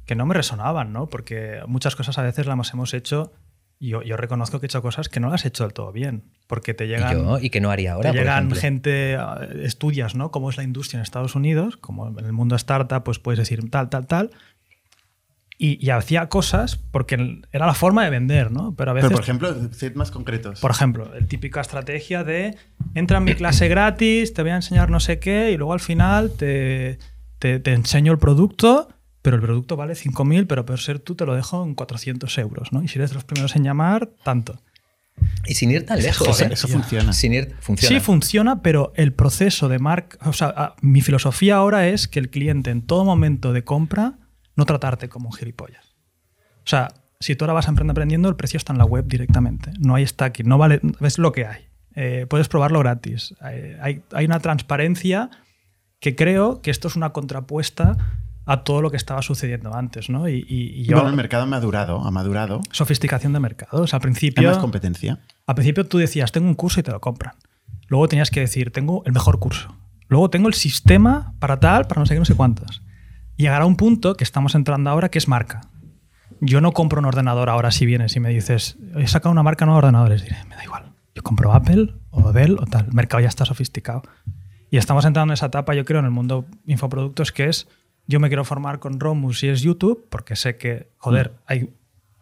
que 0.06 0.16
no 0.16 0.26
me 0.26 0.34
resonaban, 0.34 0.94
¿no? 0.94 1.08
Porque 1.08 1.60
muchas 1.68 1.96
cosas 1.96 2.18
a 2.18 2.22
veces 2.22 2.46
las 2.46 2.74
hemos 2.74 2.94
hecho 2.94 3.34
yo, 3.80 4.02
yo 4.02 4.18
reconozco 4.18 4.60
que 4.60 4.66
he 4.66 4.68
hecho 4.70 4.82
cosas 4.82 5.10
que 5.10 5.20
no 5.20 5.30
las 5.30 5.46
he 5.46 5.50
hecho 5.50 5.64
del 5.64 5.74
todo 5.74 5.92
bien. 5.92 6.24
Porque 6.48 6.74
te 6.74 6.86
Y 6.86 6.88
llegan, 6.90 7.14
yo, 7.14 7.40
y 7.40 7.50
que 7.50 7.62
no 7.62 7.70
haría 7.72 7.94
ahora. 7.94 8.12
te 8.12 8.18
por 8.18 8.24
llegan 8.24 8.38
ejemplo. 8.46 8.60
gente, 8.62 9.14
eh, 9.14 9.18
estudias, 9.64 10.16
¿no? 10.16 10.32
Cómo 10.32 10.50
es 10.50 10.58
la 10.58 10.64
industria 10.64 10.98
en 10.98 11.04
Estados 11.04 11.36
Unidos, 11.36 11.78
como 11.78 12.08
en 12.18 12.26
el 12.26 12.34
mundo 12.34 12.56
startup, 12.56 13.04
pues 13.04 13.20
puedes 13.20 13.38
decir 13.40 13.70
tal, 13.70 13.90
tal, 13.90 14.08
tal. 14.08 14.32
Y, 15.60 15.84
y 15.84 15.90
hacía 15.90 16.30
cosas 16.30 16.76
porque 16.78 17.42
era 17.52 17.66
la 17.66 17.74
forma 17.74 18.04
de 18.04 18.12
vender, 18.12 18.52
¿no? 18.52 18.76
Pero 18.76 18.92
a 18.92 18.94
veces 18.94 19.08
Pero, 19.10 19.16
por 19.18 19.24
ejemplo, 19.24 19.74
sed 19.74 19.96
más 19.96 20.12
concretos. 20.12 20.60
por 20.60 20.70
ejemplo, 20.70 21.16
el 21.16 21.26
típica 21.28 21.62
estrategia 21.62 22.24
de 22.24 22.56
entra 22.94 23.18
en 23.18 23.24
mi 23.24 23.34
clase 23.34 23.68
gratis, 23.68 24.34
te 24.36 24.44
voy 24.44 24.52
a 24.52 24.56
enseñar 24.58 24.92
no 24.92 25.00
sé 25.00 25.18
qué 25.20 25.52
y 25.52 25.58
luego 25.58 25.74
al 25.74 25.80
final 25.80 26.32
te, 26.38 27.00
te- 27.40 27.60
te 27.60 27.74
enseño 27.74 28.12
el 28.12 28.20
producto, 28.20 28.90
pero 29.28 29.36
el 29.36 29.42
producto 29.42 29.76
vale 29.76 29.94
5.000, 29.94 30.48
pero 30.48 30.66
por 30.66 30.80
ser 30.80 31.00
tú 31.00 31.14
te 31.14 31.26
lo 31.26 31.36
dejo 31.36 31.62
en 31.66 31.76
400 31.76 32.38
euros, 32.38 32.72
¿no? 32.72 32.82
Y 32.82 32.88
si 32.88 32.98
eres 32.98 33.10
de 33.10 33.16
los 33.16 33.26
primeros 33.26 33.58
en 33.58 33.64
llamar, 33.66 34.08
tanto. 34.24 34.58
Y 35.46 35.56
sin 35.56 35.70
ir 35.70 35.86
tan 35.86 36.02
lejos. 36.02 36.26
Joder, 36.26 36.52
¿eh? 36.52 36.54
eso 36.54 36.70
funciona. 36.70 37.12
Sin 37.12 37.34
ir. 37.34 37.54
Funciona. 37.60 37.94
Sí, 37.94 38.00
funciona, 38.02 38.62
pero 38.62 38.94
el 38.96 39.12
proceso 39.12 39.68
de 39.68 39.80
marca, 39.80 40.18
o 40.30 40.32
sea, 40.32 40.54
a- 40.56 40.76
mi 40.80 41.02
filosofía 41.02 41.58
ahora 41.58 41.90
es 41.90 42.08
que 42.08 42.20
el 42.20 42.30
cliente 42.30 42.70
en 42.72 42.84
todo 42.84 43.04
momento 43.04 43.52
de 43.52 43.66
compra 43.66 44.14
no 44.56 44.64
tratarte 44.66 45.10
como 45.10 45.28
un 45.28 45.34
gilipollas. 45.34 45.84
O 46.60 46.70
sea, 46.70 46.88
si 47.20 47.36
tú 47.36 47.44
ahora 47.44 47.52
vas 47.54 47.66
a 47.68 47.72
Emprende 47.72 47.92
Aprendiendo, 47.92 48.30
el 48.30 48.38
precio 48.38 48.56
está 48.56 48.72
en 48.72 48.80
la 48.80 48.86
web 48.86 49.08
directamente. 49.10 49.74
No 49.78 49.96
hay 49.96 50.08
stacking, 50.08 50.48
no 50.48 50.58
vale, 50.58 50.80
es 51.02 51.18
lo 51.18 51.34
que 51.34 51.46
hay. 51.48 51.68
Eh, 51.96 52.28
puedes 52.30 52.48
probarlo 52.48 52.80
gratis. 52.80 53.36
Eh, 53.52 53.78
hay, 53.82 54.04
hay 54.14 54.24
una 54.26 54.40
transparencia 54.40 55.30
que 56.00 56.16
creo 56.16 56.62
que 56.62 56.72
esto 56.72 56.88
es 56.88 56.96
una 56.96 57.10
contrapuesta 57.10 57.98
a 58.48 58.64
todo 58.64 58.82
lo 58.82 58.90
que 58.90 58.98
estaba 58.98 59.22
sucediendo 59.22 59.76
antes, 59.76 60.10
¿no? 60.10 60.28
Y, 60.28 60.46
y- 60.48 60.82
y 60.82 60.84
yo, 60.86 60.96
Bueno, 60.96 61.10
el 61.10 61.16
mercado 61.16 61.44
ha 61.44 61.46
madurado, 61.46 62.00
ha 62.04 62.10
madurado. 62.12 62.62
sofisticación 62.72 63.34
de 63.34 63.40
mercado. 63.40 63.84
O 63.84 63.88
sea, 63.88 63.98
al 63.98 64.02
Hay 64.02 64.04
principio... 64.04 64.48
más 64.50 64.58
competencia. 64.58 65.20
Al 65.46 65.56
principio 65.56 65.86
tú 65.86 65.98
decías, 65.98 66.32
tengo 66.32 66.48
un 66.48 66.56
curso 66.56 66.80
y 66.80 66.84
te 66.84 66.92
lo 66.92 67.00
compran. 67.02 67.34
Luego 67.88 68.08
tenías 68.08 68.32
que 68.32 68.40
decir, 68.40 68.72
tengo 68.72 69.04
el 69.06 69.14
mejor 69.14 69.38
curso. 69.40 69.76
Luego 70.08 70.30
tengo 70.30 70.48
el 70.48 70.54
sistema 70.54 71.34
para 71.40 71.60
tal, 71.60 71.86
para 71.88 72.00
no 72.02 72.06
sé 72.06 72.14
qué, 72.16 72.20
no 72.20 72.26
sé 72.26 72.36
cuántos. 72.36 72.82
Y 73.36 73.44
llegará 73.44 73.66
un 73.66 73.76
punto 73.76 74.16
que 74.16 74.24
estamos 74.24 74.56
entrando 74.56 74.90
ahora 74.90 75.10
que 75.10 75.18
es 75.20 75.28
marca. 75.28 75.62
Yo 76.40 76.62
no 76.62 76.72
compro 76.72 77.00
un 77.00 77.06
ordenador 77.06 77.50
ahora 77.50 77.72
si 77.72 77.86
vienes 77.86 78.16
y 78.16 78.20
me 78.20 78.30
dices, 78.30 78.78
he 78.96 79.08
sacado 79.08 79.32
una 79.32 79.44
marca 79.44 79.66
nueva 79.66 79.82
de 79.82 79.88
ordenadores. 79.88 80.24
Diré, 80.24 80.38
me 80.50 80.56
da 80.56 80.64
igual. 80.64 80.92
Yo 81.16 81.24
compro 81.24 81.52
Apple 81.54 81.94
o 82.12 82.32
Dell 82.32 82.58
o 82.60 82.66
tal. 82.66 82.86
El 82.88 82.94
mercado 82.94 83.22
ya 83.22 83.28
está 83.28 83.44
sofisticado. 83.46 84.04
Y 84.70 84.78
estamos 84.78 85.06
entrando 85.06 85.32
en 85.32 85.36
esa 85.36 85.48
etapa, 85.48 85.74
yo 85.74 85.84
creo, 85.86 86.00
en 86.00 86.06
el 86.06 86.12
mundo 86.12 86.46
infoproductos 86.66 87.32
que 87.32 87.46
es, 87.50 87.68
yo 88.08 88.20
me 88.20 88.28
quiero 88.30 88.44
formar 88.46 88.80
con 88.80 89.00
Romus 89.00 89.44
y 89.44 89.50
es 89.50 89.62
YouTube, 89.62 90.08
porque 90.10 90.36
sé 90.36 90.58
que, 90.58 90.90
joder, 90.98 91.34
hay 91.46 91.74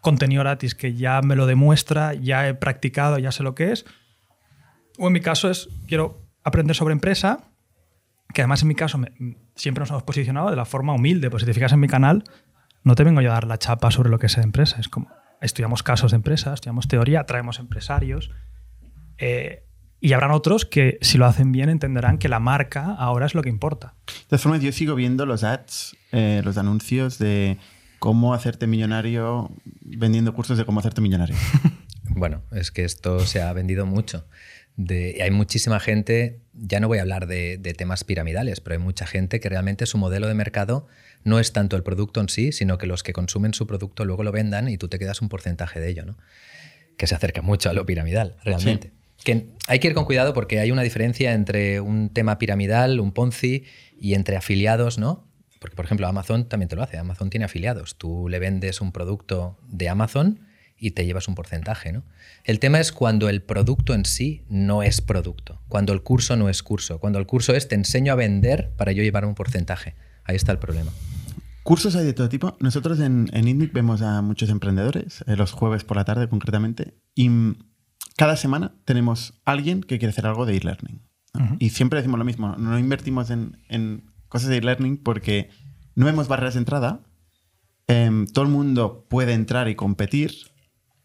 contenido 0.02 0.42
gratis 0.44 0.76
que 0.76 0.94
ya 0.94 1.22
me 1.22 1.36
lo 1.36 1.46
demuestra, 1.46 2.14
ya 2.14 2.48
he 2.48 2.54
practicado, 2.54 3.18
ya 3.20 3.32
sé 3.32 3.44
lo 3.44 3.56
que 3.56 3.72
es. 3.72 3.86
O 4.98 5.08
en 5.08 5.14
mi 5.14 5.22
caso 5.22 5.50
es, 5.50 5.70
quiero 5.88 6.22
aprender 6.44 6.76
sobre 6.76 6.94
empresa, 6.94 7.50
que 8.34 8.42
además 8.42 8.62
en 8.62 8.68
mi 8.68 8.76
caso 8.76 8.98
me- 8.98 9.12
siempre 9.56 9.82
nos 9.82 9.90
hemos 9.90 10.04
posicionado 10.04 10.50
de 10.50 10.56
la 10.56 10.66
forma 10.66 10.94
humilde, 10.94 11.30
pues 11.30 11.42
si 11.42 11.48
te 11.48 11.54
fijas 11.54 11.74
en 11.74 11.80
mi 11.80 11.88
canal, 11.88 12.24
no 12.84 12.96
te 12.96 13.04
vengo 13.04 13.22
yo 13.22 13.32
a 13.32 13.34
dar 13.36 13.48
la 13.48 13.58
chapa 13.58 13.90
sobre 13.92 14.10
lo 14.10 14.20
que 14.20 14.28
es 14.28 14.38
empresa, 14.38 14.78
es 14.80 14.90
como, 14.90 15.10
estudiamos 15.42 15.82
casos 15.84 16.12
de 16.12 16.18
empresa, 16.18 16.54
estudiamos 16.54 16.88
teoría, 16.88 17.24
traemos 17.26 17.60
empresarios. 17.60 18.32
Eh, 19.18 19.64
Y 20.00 20.14
habrán 20.14 20.32
otros 20.32 20.66
que, 20.66 20.98
si 21.02 21.18
lo 21.18 21.26
hacen 21.26 21.52
bien, 21.52 21.70
entenderán 21.70 22.18
que 22.18 22.30
la 22.30 22.40
marca 22.40 22.96
ahora 22.96 23.26
es 23.26 23.34
lo 23.34 23.42
que 23.42 23.50
importa. 23.50 23.96
De 24.08 24.14
todas 24.30 24.42
formas, 24.42 24.62
yo 24.62 24.72
sigo 24.72 24.96
viendo 24.96 25.26
los 25.26 25.44
ads, 25.44 25.96
eh, 26.12 26.42
los 26.44 26.58
anuncios 26.58 27.18
de 27.18 27.58
cómo 28.00 28.34
hacerte 28.34 28.68
millonario 28.68 29.50
vendiendo 29.82 30.34
cursos 30.34 30.58
de 30.58 30.66
cómo 30.66 30.80
hacerte 30.80 31.02
millonario. 31.02 31.36
Bueno, 32.08 32.44
es 32.52 32.70
que 32.70 32.86
esto 32.86 33.20
se 33.20 33.42
ha 33.42 33.52
vendido 33.52 33.88
mucho. 33.88 34.28
De, 34.78 35.18
hay 35.24 35.32
muchísima 35.32 35.80
gente, 35.80 36.40
ya 36.54 36.80
no 36.80 36.88
voy 36.88 37.00
a 37.00 37.02
hablar 37.02 37.26
de, 37.26 37.58
de, 37.58 37.74
temas 37.74 38.04
piramidales, 38.04 38.62
pero 38.62 38.76
hay 38.76 38.80
mucha 38.80 39.08
gente 39.08 39.40
que 39.40 39.50
realmente 39.50 39.88
su 39.88 39.98
modelo 39.98 40.28
de 40.28 40.36
mercado 40.36 40.88
no 41.24 41.40
es 41.40 41.52
tanto 41.52 41.76
el 41.76 41.84
producto 41.84 42.22
en 42.22 42.30
sí, 42.30 42.52
sino 42.52 42.78
que 42.78 42.86
los 42.86 43.02
que 43.02 43.12
consumen 43.12 43.56
su 43.56 43.66
producto 43.66 44.06
luego 44.06 44.24
lo 44.24 44.32
vendan 44.32 44.70
y 44.70 44.78
tú 44.78 44.88
te 44.88 45.00
quedas 45.00 45.22
un 45.22 45.30
porcentaje 45.30 45.80
de 45.80 45.90
ello, 45.90 46.06
¿no? 46.06 46.16
que 46.98 47.08
se 47.08 47.16
acerca 47.16 47.42
mucho 47.42 47.70
a 47.70 47.74
lo 47.74 47.86
piramidal, 47.86 48.38
realmente. 48.44 48.92
Que 49.26 49.50
hay 49.68 49.80
que 49.80 49.90
ir 49.90 49.94
con 49.94 50.06
cuidado 50.06 50.34
porque 50.34 50.60
hay 50.60 50.72
una 50.72 50.84
diferencia 50.84 51.34
entre 51.34 51.82
un 51.82 52.10
tema 52.10 52.38
piramidal, 52.38 53.02
un 53.02 53.12
Ponzi, 53.12 53.66
y 54.00 54.14
entre 54.14 54.38
afiliados, 54.38 54.98
¿no? 54.98 55.28
Porque, 55.60 55.76
por 55.76 55.86
ejemplo, 55.86 56.08
Amazon 56.08 56.48
también 56.48 56.70
te 56.70 56.76
lo 56.76 56.84
hace. 56.84 56.98
Amazon 56.98 57.30
tiene 57.30 57.46
afiliados. 57.46 57.98
Tú 57.98 58.30
le 58.30 58.40
vendes 58.40 58.82
un 58.82 58.92
producto 58.92 59.58
de 59.68 59.90
Amazon 59.90 60.40
y 60.78 60.92
te 60.92 61.06
llevas 61.06 61.28
un 61.28 61.36
porcentaje. 61.36 61.92
¿no? 61.92 62.04
El 62.44 62.60
tema 62.60 62.80
es 62.80 62.92
cuando 62.92 63.30
el 63.30 63.42
producto 63.42 63.94
en 63.94 64.06
sí 64.06 64.44
no 64.50 64.84
es 64.84 65.02
producto, 65.02 65.62
cuando 65.68 65.94
el 65.94 66.04
curso 66.04 66.36
no 66.36 66.50
es 66.50 66.62
curso, 66.62 67.00
cuando 67.00 67.20
el 67.20 67.26
curso 67.26 67.56
es 67.56 67.68
te 67.68 67.76
enseño 67.76 68.12
a 68.14 68.16
vender 68.16 68.72
para 68.78 68.92
yo 68.92 69.02
llevar 69.02 69.26
un 69.26 69.36
porcentaje. 69.36 69.96
Ahí 70.24 70.36
está 70.36 70.52
el 70.52 70.60
problema. 70.60 70.92
Cursos 71.64 71.96
hay 71.96 72.06
de 72.06 72.14
todo 72.14 72.30
tipo. 72.30 72.58
Nosotros 72.60 73.00
en, 73.00 73.30
en 73.34 73.48
INDIC 73.48 73.74
vemos 73.74 74.02
a 74.02 74.22
muchos 74.22 74.50
emprendedores, 74.50 75.24
eh, 75.26 75.36
los 75.36 75.52
jueves 75.52 75.84
por 75.84 75.98
la 75.98 76.06
tarde 76.06 76.30
concretamente, 76.30 76.94
y 77.16 77.30
cada 78.16 78.36
semana 78.38 78.76
tenemos 78.86 79.42
alguien 79.46 79.82
que 79.82 80.00
quiere 80.00 80.12
hacer 80.12 80.26
algo 80.26 80.46
de 80.46 80.58
e-learning. 80.58 81.02
¿no? 81.34 81.46
Uh 81.46 81.48
-huh. 81.48 81.58
Y 81.60 81.70
siempre 81.70 82.00
decimos 82.00 82.18
lo 82.20 82.26
mismo, 82.26 82.56
no 82.58 82.80
invertimos 82.80 83.30
en, 83.30 83.58
en 83.68 84.12
cosas 84.28 84.50
de 84.50 84.58
e-learning 84.58 84.98
porque 84.98 85.50
no 85.96 86.06
vemos 86.06 86.28
barreras 86.28 86.56
de 86.56 86.60
entrada, 86.60 87.04
eh, 87.88 88.26
todo 88.34 88.46
el 88.46 88.52
mundo 88.52 89.06
puede 89.10 89.34
entrar 89.34 89.68
y 89.68 89.76
competir, 89.76 90.32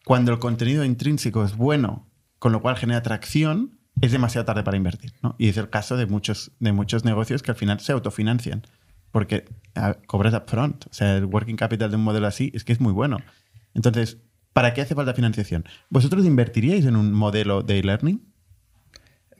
cuando 0.04 0.32
el 0.32 0.38
contenido 0.38 0.84
intrínseco 0.84 1.44
es 1.44 1.56
bueno, 1.56 2.08
con 2.38 2.52
lo 2.52 2.62
cual 2.62 2.76
genera 2.76 2.98
atracción, 2.98 3.78
es 4.00 4.12
demasiado 4.12 4.46
tarde 4.46 4.62
para 4.62 4.76
invertir. 4.76 5.12
¿no? 5.22 5.36
Y 5.38 5.48
es 5.48 5.56
el 5.56 5.68
caso 5.68 5.96
de 5.96 6.06
muchos, 6.06 6.52
de 6.58 6.72
muchos 6.72 7.04
negocios 7.04 7.42
que 7.42 7.50
al 7.50 7.56
final 7.56 7.80
se 7.80 7.92
autofinancian, 7.92 8.62
porque 9.12 9.44
a, 9.74 9.94
cobras 10.06 10.34
upfront. 10.34 10.86
O 10.86 10.92
sea, 10.92 11.16
el 11.16 11.26
working 11.26 11.56
capital 11.56 11.90
de 11.90 11.96
un 11.96 12.04
modelo 12.04 12.26
así 12.26 12.50
es 12.54 12.64
que 12.64 12.72
es 12.72 12.80
muy 12.80 12.92
bueno. 12.92 13.18
Entonces, 13.74 14.18
¿para 14.52 14.74
qué 14.74 14.82
hace 14.82 14.94
falta 14.94 15.14
financiación? 15.14 15.64
¿Vosotros 15.88 16.24
invertiríais 16.24 16.84
en 16.86 16.96
un 16.96 17.12
modelo 17.12 17.62
de 17.62 17.78
e-learning? 17.78 18.22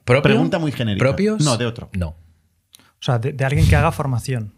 Pregunta 0.04 0.58
muy 0.58 0.72
genérica. 0.72 1.04
¿Propios? 1.04 1.44
No, 1.44 1.56
de 1.56 1.66
otro. 1.66 1.90
No. 1.92 2.08
O 2.08 3.02
sea, 3.02 3.18
de, 3.18 3.32
de 3.32 3.44
alguien 3.44 3.68
que 3.68 3.76
haga 3.76 3.92
formación. 3.92 4.54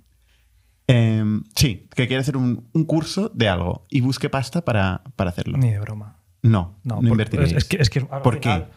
Eh, 0.89 1.25
sí, 1.55 1.89
que 1.95 2.07
quiere 2.07 2.21
hacer 2.21 2.37
un, 2.37 2.69
un, 2.73 2.85
curso 2.85 3.31
de 3.35 3.49
algo 3.49 3.87
y 3.89 4.01
busque 4.01 4.29
pasta 4.29 4.65
para, 4.65 5.03
para 5.17 5.31
hacerlo. 5.31 5.59
Ni 5.59 5.71
de 5.71 5.79
broma. 5.79 6.19
No, 6.43 6.79
no, 6.83 7.01
no 7.01 7.09
invertiríais. 7.09 7.53
Es 7.53 7.65
que, 7.65 7.77
es 7.77 7.89
que 7.89 8.01
¿Por 8.01 8.41
final, 8.41 8.65
qué? 8.65 8.73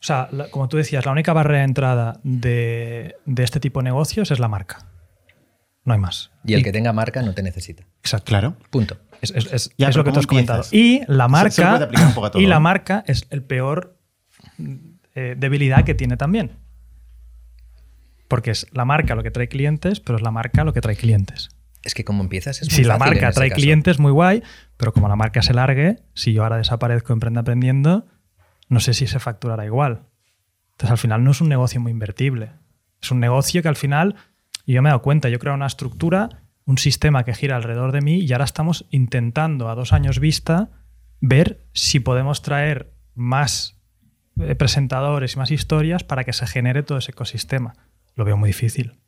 O 0.00 0.02
sea, 0.02 0.28
la, 0.32 0.50
como 0.50 0.68
tú 0.68 0.76
decías, 0.76 1.04
la 1.06 1.12
única 1.12 1.32
barrera 1.32 1.60
de 1.60 1.64
entrada 1.64 2.20
de, 2.24 3.16
de, 3.26 3.42
este 3.42 3.60
tipo 3.60 3.80
de 3.80 3.84
negocios 3.84 4.30
es 4.30 4.38
la 4.38 4.48
marca. 4.48 4.86
No 5.84 5.92
hay 5.92 6.00
más. 6.00 6.30
Y 6.44 6.54
el 6.54 6.60
y, 6.60 6.62
que 6.64 6.72
tenga 6.72 6.92
marca 6.92 7.22
no 7.22 7.32
te 7.32 7.42
necesita. 7.42 7.84
Exacto. 8.00 8.26
Claro. 8.26 8.56
Punto. 8.70 8.96
Es, 9.20 9.30
es, 9.32 9.52
es, 9.52 9.70
ya, 9.76 9.88
es 9.88 9.96
lo 9.96 10.04
que 10.04 10.12
tú 10.12 10.20
has 10.20 10.26
comentado. 10.26 10.62
Y 10.70 11.02
la 11.06 11.28
marca, 11.28 11.88
y 12.34 12.46
la 12.46 12.60
marca 12.60 13.04
es 13.06 13.26
el 13.30 13.42
peor 13.42 13.98
eh, 15.14 15.34
debilidad 15.36 15.84
que 15.84 15.94
tiene 15.94 16.16
también. 16.16 16.52
Porque 18.28 18.50
es 18.50 18.66
la 18.72 18.84
marca 18.84 19.14
lo 19.14 19.22
que 19.22 19.30
trae 19.30 19.48
clientes, 19.48 20.00
pero 20.00 20.16
es 20.16 20.22
la 20.22 20.30
marca 20.30 20.62
lo 20.64 20.72
que 20.72 20.80
trae 20.80 20.96
clientes. 20.96 21.48
Es 21.82 21.94
que 21.94 22.04
como 22.04 22.22
empiezas 22.22 22.60
es 22.60 22.70
muy 22.70 22.76
Si 22.76 22.84
la 22.84 22.98
marca 22.98 23.28
en 23.28 23.34
trae 23.34 23.48
caso. 23.48 23.60
clientes, 23.60 23.98
muy 23.98 24.12
guay, 24.12 24.42
pero 24.76 24.92
como 24.92 25.08
la 25.08 25.16
marca 25.16 25.42
se 25.42 25.54
largue, 25.54 26.02
si 26.14 26.32
yo 26.32 26.42
ahora 26.42 26.56
desaparezco 26.56 27.12
Emprende 27.12 27.40
Aprendiendo, 27.40 28.06
no 28.68 28.80
sé 28.80 28.94
si 28.94 29.06
se 29.06 29.18
facturará 29.18 29.64
igual. 29.64 30.02
Entonces 30.72 30.90
al 30.90 30.98
final 30.98 31.24
no 31.24 31.30
es 31.30 31.40
un 31.40 31.48
negocio 31.48 31.80
muy 31.80 31.90
invertible. 31.90 32.52
Es 33.00 33.10
un 33.10 33.20
negocio 33.20 33.62
que 33.62 33.68
al 33.68 33.76
final, 33.76 34.16
y 34.66 34.74
yo 34.74 34.82
me 34.82 34.88
he 34.88 34.90
dado 34.90 35.02
cuenta, 35.02 35.28
yo 35.28 35.38
creo 35.38 35.54
una 35.54 35.66
estructura, 35.66 36.42
un 36.68 36.76
sistema 36.76 37.24
que 37.24 37.34
gira 37.34 37.56
alrededor 37.56 37.92
de 37.92 38.02
mí 38.02 38.18
y 38.18 38.30
ahora 38.30 38.44
estamos 38.44 38.84
intentando 38.90 39.70
a 39.70 39.74
dos 39.74 39.94
años 39.94 40.20
vista 40.20 40.68
ver 41.18 41.64
si 41.72 41.98
podemos 41.98 42.42
traer 42.42 42.92
más 43.14 43.80
eh, 44.38 44.54
presentadores 44.54 45.32
y 45.34 45.38
más 45.38 45.50
historias 45.50 46.04
para 46.04 46.24
que 46.24 46.34
se 46.34 46.46
genere 46.46 46.82
todo 46.82 46.98
ese 46.98 47.12
ecosistema 47.12 47.74
lo 48.18 48.24
veo 48.26 48.36
muy 48.36 48.50
difícil. 48.50 48.98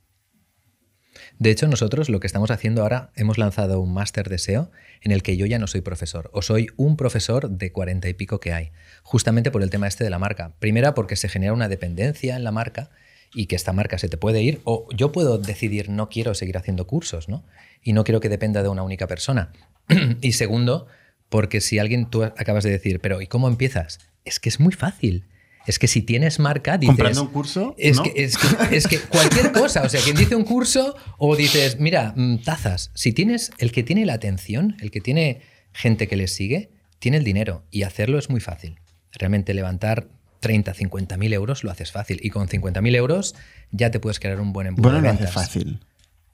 De 1.39 1.51
hecho, 1.51 1.67
nosotros 1.67 2.09
lo 2.09 2.21
que 2.21 2.27
estamos 2.27 2.51
haciendo 2.51 2.83
ahora, 2.83 3.11
hemos 3.15 3.39
lanzado 3.39 3.81
un 3.81 3.93
máster 3.93 4.29
de 4.29 4.39
SEO 4.39 4.71
en 5.03 5.11
el 5.11 5.23
que 5.23 5.37
yo 5.37 5.47
ya 5.47 5.59
no 5.59 5.67
soy 5.67 5.81
profesor, 5.81 6.31
o 6.33 6.43
soy 6.43 6.69
un 6.77 6.97
profesor 6.97 7.51
de 7.51 7.73
cuarenta 7.73 8.09
y 8.09 8.15
pico 8.15 8.41
que 8.41 8.53
hay, 8.53 8.71
justamente 9.03 9.51
por 9.51 9.63
el 9.63 9.71
tema 9.71 9.89
este 9.89 10.05
de 10.05 10.11
la 10.11 10.19
marca. 10.19 10.55
Primera, 10.61 10.95
porque 10.95 11.17
se 11.17 11.29
genera 11.29 11.53
una 11.53 11.69
dependencia 11.69 12.37
en 12.37 12.45
la 12.45 12.53
marca 12.53 12.91
y 13.33 13.47
que 13.47 13.57
esta 13.57 13.73
marca 13.73 13.99
se 13.99 14.09
te 14.09 14.17
puede 14.17 14.43
ir, 14.43 14.61
o 14.65 14.89
yo 14.95 15.13
puedo 15.13 15.39
decidir 15.39 15.89
no 15.89 16.09
quiero 16.09 16.35
seguir 16.35 16.57
haciendo 16.57 16.87
cursos, 16.87 17.29
¿no? 17.29 17.45
Y 17.83 17.93
no 17.93 18.05
quiero 18.05 18.21
que 18.21 18.29
dependa 18.29 18.63
de 18.63 18.69
una 18.69 18.83
única 18.83 19.07
persona. 19.07 19.53
y 20.21 20.33
segundo, 20.33 20.87
porque 21.29 21.61
si 21.61 21.79
alguien, 21.79 22.11
tú 22.11 22.25
acabas 22.25 22.65
de 22.65 22.71
decir, 22.71 23.01
pero 23.01 23.23
¿y 23.23 23.27
cómo 23.27 23.49
empiezas? 23.49 24.01
Es 24.25 24.41
que 24.41 24.49
es 24.49 24.61
muy 24.61 24.73
fácil. 24.73 25.27
Es 25.67 25.79
que 25.79 25.87
si 25.87 26.03
tienes 26.03 26.39
marca, 26.39 26.79
dices. 26.79 26.97
¿Comprando 26.97 27.23
un 27.23 27.29
curso? 27.29 27.75
Es, 27.79 27.99
¿no? 27.99 28.03
que, 28.03 28.13
es, 28.17 28.37
que, 28.37 28.77
es, 28.77 28.87
que, 28.87 28.99
cualquier 28.99 29.53
cosa. 29.53 29.83
O 29.83 29.89
sea, 29.89 30.01
quien 30.01 30.17
dice 30.17 30.35
un 30.35 30.45
curso 30.45 30.97
o 31.19 31.37
dices, 31.37 31.79
mira, 31.79 32.15
mm, 32.17 32.39
tazas. 32.43 32.91
Si 32.95 33.13
tienes 33.13 33.53
el 33.59 33.71
que 33.71 33.83
tiene 33.83 34.07
la 34.07 34.15
atención, 34.15 34.77
el 34.81 34.91
que 34.91 35.01
tiene 35.01 35.43
gente 35.73 36.09
que 36.09 36.17
le 36.17 36.29
sigue, 36.29 36.71
tiene 36.99 37.19
el 37.19 37.25
dinero. 37.25 37.65
Y 37.71 37.83
hacerlo 37.83 38.19
es 38.19 38.31
muy 38.31 38.41
fácil. 38.41 38.81
Realmente 39.13 39.55
levantar 39.55 40.09
30, 40.41 40.75
50 40.75 41.17
mil 41.17 41.33
euros 41.33 41.65
lo 41.65 41.71
haces 41.71 41.93
fácil. 41.93 42.19
Y 42.23 42.31
con 42.31 42.49
50 42.49 42.81
mil 42.81 42.95
euros 42.95 43.35
ya 43.71 43.91
te 43.91 44.01
puedes 44.01 44.19
crear 44.19 44.41
un 44.41 44.53
buen 44.53 44.67
embudo 44.67 44.91
bueno, 44.91 44.99
de 44.99 45.09
lo 45.09 45.09
ventas. 45.11 45.37
hace 45.37 45.47
fácil. 45.47 45.81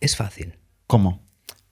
Es 0.01 0.17
fácil. 0.17 0.55
¿Cómo? 0.87 1.25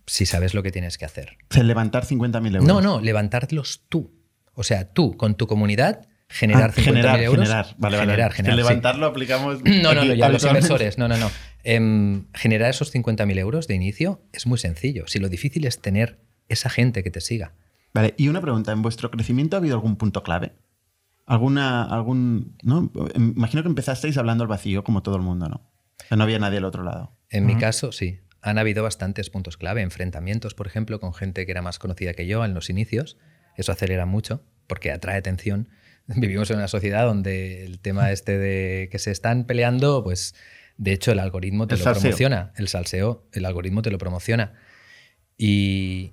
Si 0.06 0.26
sabes 0.26 0.54
lo 0.54 0.62
que 0.62 0.70
tienes 0.70 0.98
que 0.98 1.04
hacer. 1.04 1.38
O 1.50 1.54
sea, 1.54 1.62
levantar 1.62 2.04
50 2.04 2.40
mil 2.40 2.56
euros. 2.56 2.68
No, 2.68 2.80
no, 2.80 3.00
levantártelos 3.00 3.84
tú. 3.88 4.12
O 4.54 4.62
sea, 4.62 4.92
tú 4.92 5.16
con 5.16 5.36
tu 5.36 5.46
comunidad 5.46 6.06
generar 6.28 6.70
ah, 6.76 6.80
50.000 6.80 7.22
euros. 7.22 7.44
Generar, 7.44 7.74
vale, 7.78 7.98
generar, 7.98 8.18
vale. 8.18 8.34
generar. 8.34 8.56
Levantarlo 8.56 9.06
aplicamos. 9.06 9.58
No, 9.64 9.94
no, 9.94 10.04
no, 10.04 10.14
ya 10.14 10.28
los 10.28 10.44
inversores. 10.44 10.98
No, 10.98 11.08
no, 11.08 11.16
no. 11.16 11.30
Eh, 11.62 12.22
generar 12.34 12.70
esos 12.70 12.94
50.000 12.94 13.38
euros 13.38 13.68
de 13.68 13.74
inicio 13.74 14.22
es 14.32 14.46
muy 14.46 14.58
sencillo. 14.58 15.06
Si 15.06 15.18
lo 15.18 15.28
difícil 15.28 15.66
es 15.66 15.80
tener 15.80 16.20
esa 16.48 16.70
gente 16.70 17.02
que 17.02 17.10
te 17.10 17.20
siga. 17.20 17.54
Vale, 17.92 18.14
y 18.16 18.28
una 18.28 18.40
pregunta: 18.40 18.72
¿en 18.72 18.82
vuestro 18.82 19.10
crecimiento 19.10 19.56
ha 19.56 19.58
habido 19.58 19.74
algún 19.74 19.96
punto 19.96 20.22
clave? 20.22 20.52
¿Alguna, 21.26 21.84
algún. 21.84 22.56
¿no? 22.62 22.90
Imagino 23.14 23.62
que 23.62 23.68
empezasteis 23.68 24.16
hablando 24.18 24.44
al 24.44 24.48
vacío, 24.48 24.84
como 24.84 25.02
todo 25.02 25.16
el 25.16 25.22
mundo, 25.22 25.48
¿no? 25.48 25.70
No 26.14 26.22
había 26.22 26.38
nadie 26.38 26.58
al 26.58 26.64
otro 26.64 26.82
lado. 26.82 27.16
En 27.30 27.44
uh 27.44 27.46
-huh. 27.48 27.54
mi 27.54 27.60
caso, 27.60 27.92
sí. 27.92 28.20
Han 28.42 28.58
habido 28.58 28.82
bastantes 28.82 29.30
puntos 29.30 29.56
clave, 29.56 29.80
enfrentamientos, 29.80 30.54
por 30.54 30.66
ejemplo, 30.66 31.00
con 31.00 31.14
gente 31.14 31.46
que 31.46 31.52
era 31.52 31.62
más 31.62 31.78
conocida 31.78 32.12
que 32.12 32.26
yo 32.26 32.44
en 32.44 32.52
los 32.52 32.68
inicios. 32.68 33.16
Eso 33.56 33.72
acelera 33.72 34.04
mucho 34.04 34.42
porque 34.66 34.92
atrae 34.92 35.16
atención 35.16 35.68
vivimos 36.06 36.50
en 36.50 36.58
una 36.58 36.68
sociedad 36.68 37.06
donde 37.06 37.64
el 37.64 37.78
tema 37.78 38.12
este 38.12 38.38
de 38.38 38.88
que 38.90 38.98
se 38.98 39.10
están 39.10 39.44
peleando, 39.44 40.02
pues 40.04 40.34
de 40.76 40.92
hecho 40.92 41.12
el 41.12 41.18
algoritmo 41.18 41.66
te 41.66 41.74
el 41.74 41.80
lo 41.80 41.84
salseo. 41.84 42.02
promociona, 42.02 42.52
el 42.56 42.68
salseo, 42.68 43.26
el 43.32 43.44
algoritmo 43.44 43.82
te 43.82 43.90
lo 43.90 43.98
promociona. 43.98 44.54
Y 45.36 46.12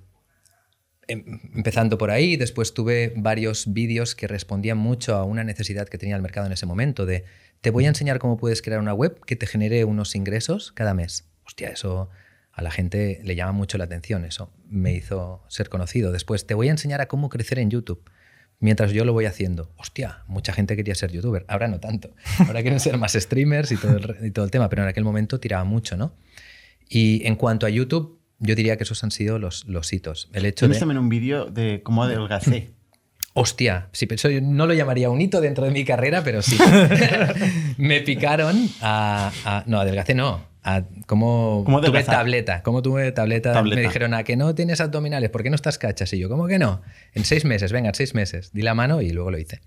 empezando 1.08 1.98
por 1.98 2.10
ahí, 2.10 2.36
después 2.36 2.74
tuve 2.74 3.12
varios 3.16 3.72
vídeos 3.72 4.14
que 4.14 4.26
respondían 4.26 4.78
mucho 4.78 5.16
a 5.16 5.24
una 5.24 5.44
necesidad 5.44 5.88
que 5.88 5.98
tenía 5.98 6.16
el 6.16 6.22
mercado 6.22 6.46
en 6.46 6.52
ese 6.52 6.66
momento 6.66 7.06
de 7.06 7.24
te 7.60 7.70
voy 7.70 7.84
a 7.86 7.88
enseñar 7.88 8.18
cómo 8.18 8.36
puedes 8.36 8.62
crear 8.62 8.80
una 8.80 8.94
web 8.94 9.20
que 9.24 9.36
te 9.36 9.46
genere 9.46 9.84
unos 9.84 10.14
ingresos 10.14 10.72
cada 10.72 10.94
mes. 10.94 11.28
Hostia, 11.44 11.70
eso 11.70 12.08
a 12.52 12.62
la 12.62 12.70
gente 12.70 13.20
le 13.24 13.34
llama 13.34 13.52
mucho 13.52 13.78
la 13.78 13.84
atención, 13.84 14.24
eso 14.24 14.52
me 14.68 14.92
hizo 14.92 15.44
ser 15.48 15.68
conocido. 15.68 16.12
Después 16.12 16.46
te 16.46 16.54
voy 16.54 16.68
a 16.68 16.72
enseñar 16.72 17.00
a 17.00 17.06
cómo 17.06 17.28
crecer 17.28 17.58
en 17.58 17.70
YouTube 17.70 18.02
mientras 18.62 18.92
yo 18.92 19.04
lo 19.04 19.12
voy 19.12 19.26
haciendo. 19.26 19.72
Hostia, 19.76 20.22
mucha 20.28 20.52
gente 20.52 20.76
quería 20.76 20.94
ser 20.94 21.10
youtuber, 21.10 21.44
ahora 21.48 21.68
no 21.68 21.80
tanto. 21.80 22.14
Ahora 22.46 22.62
quieren 22.62 22.80
ser 22.80 22.96
más 22.96 23.12
streamers 23.12 23.72
y 23.72 23.76
todo, 23.76 23.96
el, 23.96 24.26
y 24.26 24.30
todo 24.30 24.44
el 24.44 24.50
tema, 24.50 24.68
pero 24.68 24.82
en 24.82 24.88
aquel 24.88 25.04
momento 25.04 25.40
tiraba 25.40 25.64
mucho, 25.64 25.96
¿no? 25.96 26.14
Y 26.88 27.26
en 27.26 27.34
cuanto 27.34 27.66
a 27.66 27.70
YouTube, 27.70 28.21
yo 28.42 28.54
diría 28.54 28.76
que 28.76 28.84
esos 28.84 29.02
han 29.04 29.10
sido 29.10 29.38
los, 29.38 29.64
los 29.66 29.92
hitos. 29.92 30.28
El 30.32 30.44
hecho 30.44 30.68
de... 30.68 30.78
también 30.78 30.98
un 30.98 31.08
vídeo 31.08 31.46
de 31.46 31.80
cómo 31.82 32.02
adelgacé. 32.02 32.70
Hostia, 33.34 33.88
sí, 33.92 34.06
eso 34.10 34.28
no 34.42 34.66
lo 34.66 34.74
llamaría 34.74 35.08
un 35.08 35.20
hito 35.20 35.40
dentro 35.40 35.64
de 35.64 35.70
mi 35.70 35.86
carrera, 35.86 36.22
pero 36.22 36.42
sí. 36.42 36.58
Me 37.78 38.02
picaron 38.02 38.68
a, 38.82 39.32
a, 39.46 39.64
No, 39.66 39.80
adelgacé 39.80 40.14
no. 40.14 40.44
A, 40.62 40.82
como 41.06 41.62
¿Cómo 41.64 41.80
tuve 41.80 42.04
tableta, 42.04 42.62
como 42.62 42.82
tuve 42.82 43.10
tableta, 43.10 43.52
tableta, 43.52 43.80
me 43.80 43.82
dijeron 43.82 44.12
a 44.14 44.22
que 44.22 44.36
no 44.36 44.54
tienes 44.54 44.80
abdominales, 44.80 45.30
¿por 45.30 45.42
qué 45.42 45.48
no 45.48 45.56
estás 45.56 45.78
cachas? 45.78 46.12
Y 46.12 46.18
yo, 46.18 46.28
¿cómo 46.28 46.46
que 46.46 46.58
no? 46.58 46.82
En 47.14 47.24
seis 47.24 47.44
meses, 47.44 47.72
venga, 47.72 47.88
en 47.88 47.94
seis 47.94 48.14
meses. 48.14 48.52
Di 48.52 48.62
la 48.62 48.74
mano 48.74 49.00
y 49.00 49.10
luego 49.10 49.30
lo 49.30 49.38
hice. 49.38 49.60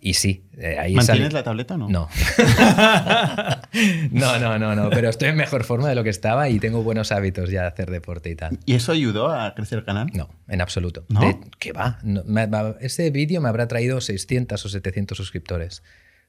Y 0.00 0.14
sí, 0.14 0.44
eh, 0.58 0.76
ahí 0.78 0.94
¿Mantienes 0.94 1.24
sale- 1.24 1.32
la 1.34 1.42
tableta 1.42 1.74
o 1.74 1.78
no? 1.78 1.88
No. 1.88 2.08
no, 4.10 4.38
no, 4.38 4.58
no, 4.58 4.74
no. 4.74 4.90
Pero 4.90 5.08
estoy 5.08 5.28
en 5.28 5.36
mejor 5.36 5.64
forma 5.64 5.88
de 5.88 5.94
lo 5.94 6.04
que 6.04 6.10
estaba 6.10 6.48
y 6.48 6.58
tengo 6.58 6.82
buenos 6.82 7.12
hábitos 7.12 7.50
ya 7.50 7.62
de 7.62 7.68
hacer 7.68 7.90
deporte 7.90 8.30
y 8.30 8.36
tal. 8.36 8.58
¿Y 8.66 8.74
eso 8.74 8.92
ayudó 8.92 9.30
a 9.32 9.54
crecer 9.54 9.78
el 9.80 9.84
canal? 9.84 10.08
No, 10.14 10.28
en 10.48 10.60
absoluto. 10.60 11.04
¿No? 11.08 11.20
De- 11.20 11.38
¿Qué 11.58 11.72
va? 11.72 11.98
No, 12.02 12.22
me- 12.26 12.46
va- 12.46 12.76
ese 12.80 13.10
vídeo 13.10 13.40
me 13.40 13.48
habrá 13.48 13.68
traído 13.68 14.00
600 14.00 14.64
o 14.64 14.68
700 14.68 15.16
suscriptores. 15.16 15.82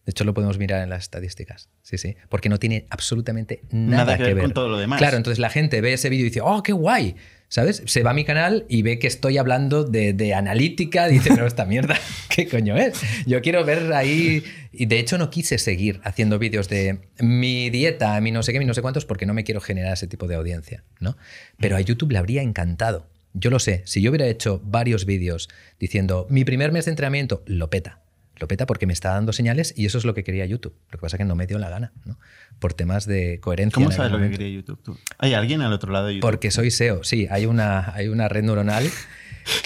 De 0.05 0.11
hecho, 0.11 0.23
lo 0.23 0.33
podemos 0.35 0.59
mirar 0.59 0.83
en 0.83 0.89
las 0.89 1.03
estadísticas. 1.03 1.69
Sí, 1.81 1.97
sí. 1.97 2.15
Porque 2.29 2.47
no 2.47 2.59
tiene 2.59 2.85
absolutamente 2.91 3.61
nada, 3.71 4.05
Nada 4.05 4.17
que 4.17 4.33
ver 4.35 4.43
con 4.43 4.53
todo 4.53 4.69
lo 4.69 4.77
demás. 4.77 4.99
Claro, 4.99 5.17
entonces 5.17 5.39
la 5.39 5.49
gente 5.49 5.81
ve 5.81 5.93
ese 5.93 6.09
vídeo 6.09 6.25
y 6.25 6.29
dice, 6.29 6.41
oh, 6.41 6.61
qué 6.61 6.73
guay. 6.73 7.15
¿Sabes? 7.47 7.83
Se 7.85 8.03
va 8.03 8.11
a 8.11 8.13
mi 8.13 8.25
canal 8.25 8.65
y 8.67 8.81
ve 8.81 8.99
que 8.99 9.07
estoy 9.07 9.37
hablando 9.37 9.83
de, 9.83 10.13
de 10.13 10.33
analítica. 10.33 11.07
Dice, 11.07 11.29
pero 11.29 11.47
esta 11.47 11.65
mierda, 11.65 11.97
¿qué 12.29 12.47
coño 12.47 12.75
es? 12.75 12.99
Yo 13.25 13.41
quiero 13.41 13.63
ver 13.63 13.93
ahí. 13.93 14.43
Y 14.71 14.87
de 14.87 14.99
hecho, 14.99 15.17
no 15.17 15.29
quise 15.29 15.57
seguir 15.57 16.01
haciendo 16.03 16.39
vídeos 16.39 16.67
de 16.69 16.99
mi 17.19 17.69
dieta, 17.69 18.19
mi 18.19 18.31
no 18.31 18.43
sé 18.43 18.51
qué, 18.51 18.59
mi 18.59 18.65
no 18.65 18.73
sé 18.73 18.81
cuántos, 18.81 19.05
porque 19.05 19.25
no 19.25 19.33
me 19.33 19.43
quiero 19.43 19.61
generar 19.61 19.93
ese 19.93 20.07
tipo 20.07 20.27
de 20.27 20.35
audiencia. 20.35 20.83
¿no? 20.99 21.17
Pero 21.59 21.77
a 21.77 21.81
YouTube 21.81 22.11
le 22.11 22.17
habría 22.17 22.41
encantado. 22.41 23.07
Yo 23.33 23.49
lo 23.49 23.59
sé, 23.59 23.81
si 23.85 24.01
yo 24.01 24.11
hubiera 24.11 24.27
hecho 24.27 24.61
varios 24.63 25.05
vídeos 25.05 25.49
diciendo 25.77 26.25
mi 26.29 26.45
primer 26.45 26.71
mes 26.71 26.85
de 26.85 26.91
entrenamiento, 26.91 27.43
lo 27.45 27.69
peta. 27.69 28.01
Lo 28.37 28.47
peta 28.47 28.65
porque 28.65 28.85
me 28.85 28.93
está 28.93 29.09
dando 29.09 29.33
señales 29.33 29.73
y 29.77 29.85
eso 29.85 29.97
es 29.97 30.05
lo 30.05 30.13
que 30.13 30.23
quería 30.23 30.45
YouTube. 30.45 30.75
Lo 30.89 30.97
que 30.97 31.01
pasa 31.01 31.15
es 31.15 31.19
que 31.19 31.25
no 31.25 31.35
me 31.35 31.47
dio 31.47 31.57
la 31.57 31.69
gana, 31.69 31.93
¿no? 32.05 32.17
Por 32.59 32.73
temas 32.73 33.05
de 33.05 33.39
coherencia. 33.41 33.75
¿Cómo 33.75 33.91
sabes 33.91 34.11
lo 34.11 34.19
que 34.19 34.29
quería 34.29 34.49
YouTube 34.49 34.81
tú? 34.81 34.97
¿Hay 35.17 35.33
alguien 35.33 35.61
al 35.61 35.73
otro 35.73 35.91
lado 35.91 36.07
de 36.07 36.13
YouTube? 36.15 36.21
Porque 36.21 36.51
soy 36.51 36.71
SEO, 36.71 37.03
sí, 37.03 37.27
hay 37.29 37.45
una, 37.45 37.93
hay 37.93 38.07
una 38.07 38.27
red 38.27 38.43
neuronal 38.43 38.89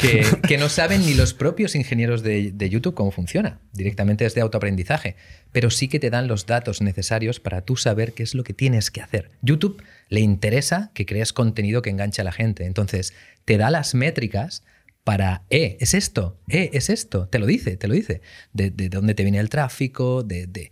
que, 0.01 0.25
que 0.47 0.57
no 0.57 0.67
saben 0.69 1.01
ni 1.05 1.13
los 1.13 1.33
propios 1.33 1.75
ingenieros 1.75 2.21
de, 2.23 2.51
de 2.51 2.69
YouTube 2.69 2.93
cómo 2.95 3.11
funciona, 3.11 3.59
directamente 3.73 4.25
desde 4.25 4.41
autoaprendizaje, 4.41 5.15
pero 5.51 5.69
sí 5.69 5.87
que 5.87 5.99
te 5.99 6.09
dan 6.09 6.27
los 6.27 6.45
datos 6.45 6.81
necesarios 6.81 7.39
para 7.39 7.61
tú 7.61 7.75
saber 7.77 8.13
qué 8.13 8.23
es 8.23 8.35
lo 8.35 8.43
que 8.43 8.53
tienes 8.53 8.91
que 8.91 9.01
hacer. 9.01 9.31
YouTube 9.41 9.81
le 10.09 10.19
interesa 10.19 10.91
que 10.93 11.05
crees 11.05 11.31
contenido 11.31 11.81
que 11.81 11.89
enganche 11.91 12.21
a 12.21 12.25
la 12.25 12.31
gente, 12.33 12.65
entonces 12.65 13.13
te 13.45 13.57
da 13.57 13.69
las 13.71 13.95
métricas 13.95 14.63
para, 15.05 15.43
eh, 15.49 15.77
es 15.79 15.93
esto, 15.93 16.37
eh, 16.49 16.69
es 16.73 16.89
esto, 16.89 17.27
te 17.29 17.39
lo 17.39 17.45
dice, 17.45 17.77
te 17.77 17.87
lo 17.87 17.93
dice, 17.93 18.21
de, 18.53 18.69
de 18.69 18.89
dónde 18.89 19.15
te 19.15 19.23
viene 19.23 19.39
el 19.39 19.49
tráfico, 19.49 20.23
de, 20.23 20.45
de- 20.45 20.71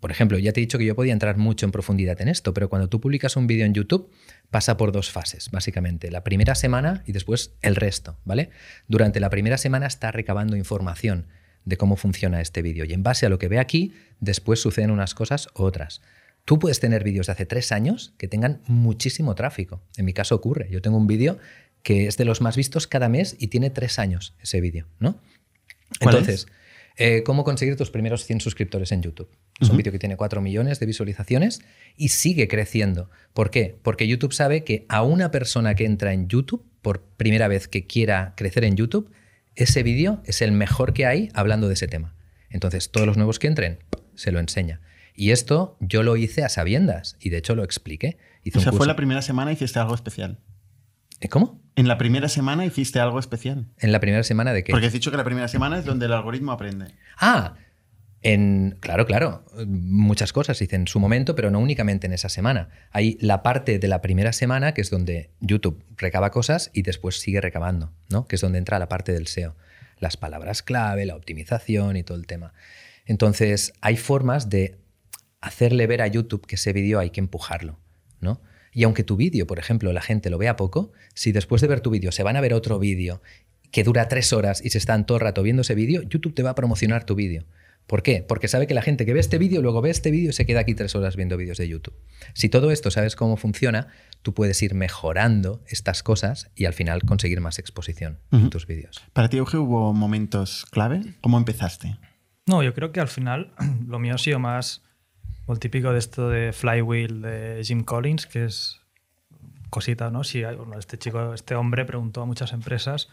por 0.00 0.10
ejemplo, 0.10 0.38
ya 0.38 0.52
te 0.52 0.60
he 0.60 0.62
dicho 0.62 0.78
que 0.78 0.84
yo 0.84 0.94
podía 0.94 1.12
entrar 1.12 1.36
mucho 1.36 1.66
en 1.66 1.72
profundidad 1.72 2.20
en 2.20 2.28
esto, 2.28 2.54
pero 2.54 2.68
cuando 2.68 2.88
tú 2.88 3.00
publicas 3.00 3.36
un 3.36 3.46
vídeo 3.46 3.66
en 3.66 3.74
YouTube, 3.74 4.10
pasa 4.50 4.76
por 4.76 4.92
dos 4.92 5.10
fases, 5.10 5.50
básicamente. 5.50 6.10
La 6.10 6.24
primera 6.24 6.54
semana 6.54 7.02
y 7.06 7.12
después 7.12 7.54
el 7.62 7.76
resto, 7.76 8.18
¿vale? 8.24 8.50
Durante 8.88 9.20
la 9.20 9.30
primera 9.30 9.58
semana 9.58 9.86
está 9.86 10.12
recabando 10.12 10.56
información 10.56 11.26
de 11.64 11.76
cómo 11.76 11.96
funciona 11.96 12.40
este 12.40 12.62
vídeo 12.62 12.84
y 12.84 12.92
en 12.92 13.02
base 13.02 13.26
a 13.26 13.28
lo 13.28 13.38
que 13.38 13.48
ve 13.48 13.58
aquí, 13.58 13.92
después 14.20 14.60
suceden 14.60 14.90
unas 14.90 15.14
cosas 15.14 15.48
u 15.54 15.62
otras. 15.62 16.00
Tú 16.44 16.60
puedes 16.60 16.78
tener 16.78 17.02
vídeos 17.02 17.26
de 17.26 17.32
hace 17.32 17.44
tres 17.44 17.72
años 17.72 18.14
que 18.18 18.28
tengan 18.28 18.62
muchísimo 18.66 19.34
tráfico. 19.34 19.82
En 19.96 20.04
mi 20.04 20.12
caso 20.12 20.36
ocurre. 20.36 20.68
Yo 20.70 20.80
tengo 20.80 20.96
un 20.96 21.08
vídeo 21.08 21.38
que 21.82 22.06
es 22.06 22.16
de 22.16 22.24
los 22.24 22.40
más 22.40 22.56
vistos 22.56 22.86
cada 22.86 23.08
mes 23.08 23.36
y 23.38 23.48
tiene 23.48 23.70
tres 23.70 23.98
años 23.98 24.34
ese 24.40 24.60
vídeo, 24.60 24.86
¿no? 25.00 25.20
¿Cuál 26.00 26.16
Entonces, 26.16 26.46
eh, 26.96 27.22
¿cómo 27.24 27.44
conseguir 27.44 27.76
tus 27.76 27.90
primeros 27.90 28.24
100 28.24 28.40
suscriptores 28.40 28.92
en 28.92 29.02
YouTube? 29.02 29.30
Es 29.60 29.70
un 29.70 29.76
vídeo 29.76 29.92
que 29.92 29.98
tiene 29.98 30.16
4 30.16 30.40
millones 30.40 30.80
de 30.80 30.86
visualizaciones 30.86 31.62
y 31.96 32.08
sigue 32.08 32.48
creciendo. 32.48 33.10
¿Por 33.32 33.50
qué? 33.50 33.78
Porque 33.82 34.06
YouTube 34.08 34.32
sabe 34.32 34.64
que 34.64 34.86
a 34.88 35.02
una 35.02 35.30
persona 35.30 35.74
que 35.74 35.84
entra 35.84 36.12
en 36.12 36.28
YouTube 36.28 36.64
por 36.82 37.02
primera 37.02 37.48
vez 37.48 37.68
que 37.68 37.86
quiera 37.86 38.34
crecer 38.36 38.64
en 38.64 38.76
YouTube, 38.76 39.10
ese 39.54 39.82
vídeo 39.82 40.22
es 40.24 40.42
el 40.42 40.52
mejor 40.52 40.92
que 40.92 41.06
hay 41.06 41.30
hablando 41.34 41.68
de 41.68 41.74
ese 41.74 41.88
tema. 41.88 42.14
Entonces, 42.50 42.90
todos 42.90 43.06
los 43.06 43.16
nuevos 43.16 43.38
que 43.38 43.46
entren, 43.46 43.78
se 44.14 44.32
lo 44.32 44.40
enseña. 44.40 44.80
Y 45.14 45.30
esto 45.30 45.76
yo 45.80 46.02
lo 46.02 46.16
hice 46.16 46.44
a 46.44 46.48
sabiendas 46.48 47.16
y 47.20 47.30
de 47.30 47.38
hecho 47.38 47.54
lo 47.54 47.64
expliqué. 47.64 48.18
Hice 48.44 48.58
O 48.58 48.60
un 48.60 48.64
sea, 48.64 48.72
fue 48.72 48.86
la 48.86 48.96
primera 48.96 49.22
semana 49.22 49.50
y 49.50 49.54
hiciste 49.54 49.78
algo 49.78 49.94
especial. 49.94 50.38
¿Eh, 51.20 51.28
¿Cómo? 51.28 51.60
En 51.76 51.88
la 51.88 51.98
primera 51.98 52.28
semana 52.28 52.64
hiciste 52.64 53.00
algo 53.00 53.18
especial. 53.18 53.66
En 53.78 53.92
la 53.92 54.00
primera 54.00 54.22
semana 54.22 54.52
de 54.52 54.64
que... 54.64 54.72
Porque 54.72 54.86
has 54.86 54.92
dicho 54.92 55.10
que 55.10 55.16
la 55.16 55.24
primera 55.24 55.48
semana 55.48 55.78
es 55.78 55.84
donde 55.84 56.06
el 56.06 56.12
algoritmo 56.12 56.52
aprende. 56.52 56.86
Ah, 57.18 57.54
en, 58.22 58.76
claro, 58.80 59.06
claro, 59.06 59.44
muchas 59.66 60.32
cosas 60.32 60.60
hice 60.60 60.74
en 60.74 60.88
su 60.88 60.98
momento, 60.98 61.34
pero 61.36 61.50
no 61.50 61.60
únicamente 61.60 62.06
en 62.06 62.12
esa 62.12 62.28
semana. 62.28 62.70
Hay 62.90 63.18
la 63.20 63.42
parte 63.42 63.78
de 63.78 63.88
la 63.88 64.02
primera 64.02 64.32
semana 64.32 64.74
que 64.74 64.80
es 64.80 64.90
donde 64.90 65.30
YouTube 65.40 65.84
recaba 65.96 66.30
cosas 66.30 66.70
y 66.72 66.82
después 66.82 67.20
sigue 67.20 67.40
recabando, 67.40 67.92
¿no? 68.08 68.26
Que 68.26 68.36
es 68.36 68.40
donde 68.40 68.58
entra 68.58 68.78
la 68.78 68.88
parte 68.88 69.12
del 69.12 69.26
SEO, 69.26 69.54
las 70.00 70.16
palabras 70.16 70.62
clave, 70.62 71.06
la 71.06 71.14
optimización 71.14 71.96
y 71.96 72.02
todo 72.02 72.16
el 72.16 72.26
tema. 72.26 72.52
Entonces, 73.04 73.72
hay 73.80 73.96
formas 73.96 74.50
de 74.50 74.78
hacerle 75.40 75.86
ver 75.86 76.02
a 76.02 76.08
YouTube 76.08 76.46
que 76.46 76.56
ese 76.56 76.72
vídeo 76.72 76.98
hay 76.98 77.10
que 77.10 77.20
empujarlo, 77.20 77.78
¿no? 78.20 78.40
Y 78.76 78.84
aunque 78.84 79.04
tu 79.04 79.16
vídeo, 79.16 79.46
por 79.46 79.58
ejemplo, 79.58 79.90
la 79.94 80.02
gente 80.02 80.28
lo 80.28 80.36
vea 80.36 80.54
poco, 80.56 80.92
si 81.14 81.32
después 81.32 81.62
de 81.62 81.66
ver 81.66 81.80
tu 81.80 81.88
vídeo 81.88 82.12
se 82.12 82.22
van 82.22 82.36
a 82.36 82.42
ver 82.42 82.52
otro 82.52 82.78
vídeo 82.78 83.22
que 83.70 83.84
dura 83.84 84.06
tres 84.06 84.34
horas 84.34 84.62
y 84.62 84.68
se 84.68 84.76
están 84.76 85.06
todo 85.06 85.16
el 85.16 85.22
rato 85.22 85.42
viendo 85.42 85.62
ese 85.62 85.74
vídeo, 85.74 86.02
YouTube 86.02 86.34
te 86.34 86.42
va 86.42 86.50
a 86.50 86.54
promocionar 86.54 87.04
tu 87.04 87.14
vídeo. 87.14 87.46
¿Por 87.86 88.02
qué? 88.02 88.22
Porque 88.22 88.48
sabe 88.48 88.66
que 88.66 88.74
la 88.74 88.82
gente 88.82 89.06
que 89.06 89.14
ve 89.14 89.20
este 89.20 89.38
vídeo, 89.38 89.62
luego 89.62 89.80
ve 89.80 89.88
este 89.88 90.10
vídeo 90.10 90.28
y 90.28 90.32
se 90.34 90.44
queda 90.44 90.60
aquí 90.60 90.74
tres 90.74 90.94
horas 90.94 91.16
viendo 91.16 91.38
vídeos 91.38 91.56
de 91.56 91.66
YouTube. 91.66 91.94
Si 92.34 92.50
todo 92.50 92.70
esto 92.70 92.90
sabes 92.90 93.16
cómo 93.16 93.38
funciona, 93.38 93.88
tú 94.20 94.34
puedes 94.34 94.60
ir 94.62 94.74
mejorando 94.74 95.64
estas 95.68 96.02
cosas 96.02 96.50
y 96.54 96.66
al 96.66 96.74
final 96.74 97.00
conseguir 97.04 97.40
más 97.40 97.58
exposición 97.58 98.18
en 98.30 98.50
tus 98.50 98.66
vídeos. 98.66 99.02
¿Para 99.14 99.30
ti, 99.30 99.38
Euge, 99.38 99.56
hubo 99.56 99.94
momentos 99.94 100.66
clave? 100.70 101.00
¿Cómo 101.22 101.38
empezaste? 101.38 101.96
No, 102.44 102.62
yo 102.62 102.74
creo 102.74 102.92
que 102.92 103.00
al 103.00 103.08
final 103.08 103.54
lo 103.88 103.98
mío 103.98 104.16
ha 104.16 104.18
sido 104.18 104.38
más 104.38 104.82
el 105.54 105.58
típico 105.60 105.92
de 105.92 105.98
esto 105.98 106.28
de 106.28 106.52
Flywheel 106.52 107.22
de 107.22 107.62
Jim 107.64 107.84
Collins, 107.84 108.26
que 108.26 108.44
es 108.44 108.80
cosita, 109.70 110.10
¿no? 110.10 110.24
Si 110.24 110.42
bueno, 110.42 110.78
este 110.78 110.98
chico, 110.98 111.34
este 111.34 111.54
hombre 111.54 111.84
preguntó 111.84 112.22
a 112.22 112.26
muchas 112.26 112.52
empresas 112.52 113.08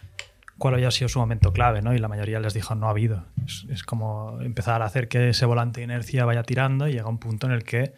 cuál 0.58 0.76
había 0.76 0.92
sido 0.92 1.10
su 1.10 1.20
momento 1.20 1.52
clave, 1.52 1.82
¿no? 1.82 1.94
Y 1.94 1.98
la 2.00 2.08
mayoría 2.08 2.40
les 2.40 2.54
dijo 2.54 2.76
no 2.76 2.88
ha 2.88 2.92
habido. 2.92 3.26
Es, 3.46 3.66
es 3.70 3.84
como 3.84 4.40
empezar 4.42 4.82
a 4.82 4.86
hacer 4.86 5.08
que 5.08 5.30
ese 5.30 5.46
volante 5.46 5.80
de 5.82 5.86
inercia 5.86 6.26
vaya 6.26 6.44
tirando 6.44 6.88
y 6.88 6.94
llega 6.94 7.08
un 7.10 7.18
punto 7.18 7.48
en 7.48 7.54
el 7.54 7.64
que 7.64 7.94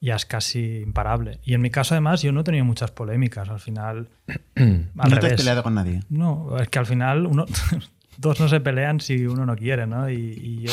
ya 0.00 0.16
es 0.16 0.26
casi 0.26 0.78
imparable. 0.80 1.40
Y 1.44 1.54
en 1.54 1.60
mi 1.62 1.70
caso, 1.70 1.94
además, 1.94 2.20
yo 2.22 2.32
no 2.32 2.40
he 2.40 2.44
tenido 2.44 2.64
muchas 2.64 2.90
polémicas. 2.90 3.48
Al 3.48 3.60
final, 3.60 4.10
al 4.56 5.10
no 5.10 5.18
te 5.18 5.26
has 5.26 5.32
peleado 5.34 5.62
con 5.62 5.74
nadie. 5.74 6.00
No, 6.10 6.58
es 6.58 6.68
que 6.68 6.78
al 6.78 6.86
final 6.86 7.26
uno, 7.26 7.46
dos 8.18 8.40
no 8.40 8.48
se 8.48 8.60
pelean 8.60 9.00
si 9.00 9.26
uno 9.26 9.46
no 9.46 9.56
quiere, 9.56 9.86
¿no? 9.86 10.10
Y, 10.10 10.14
y 10.16 10.60
yo- 10.66 10.72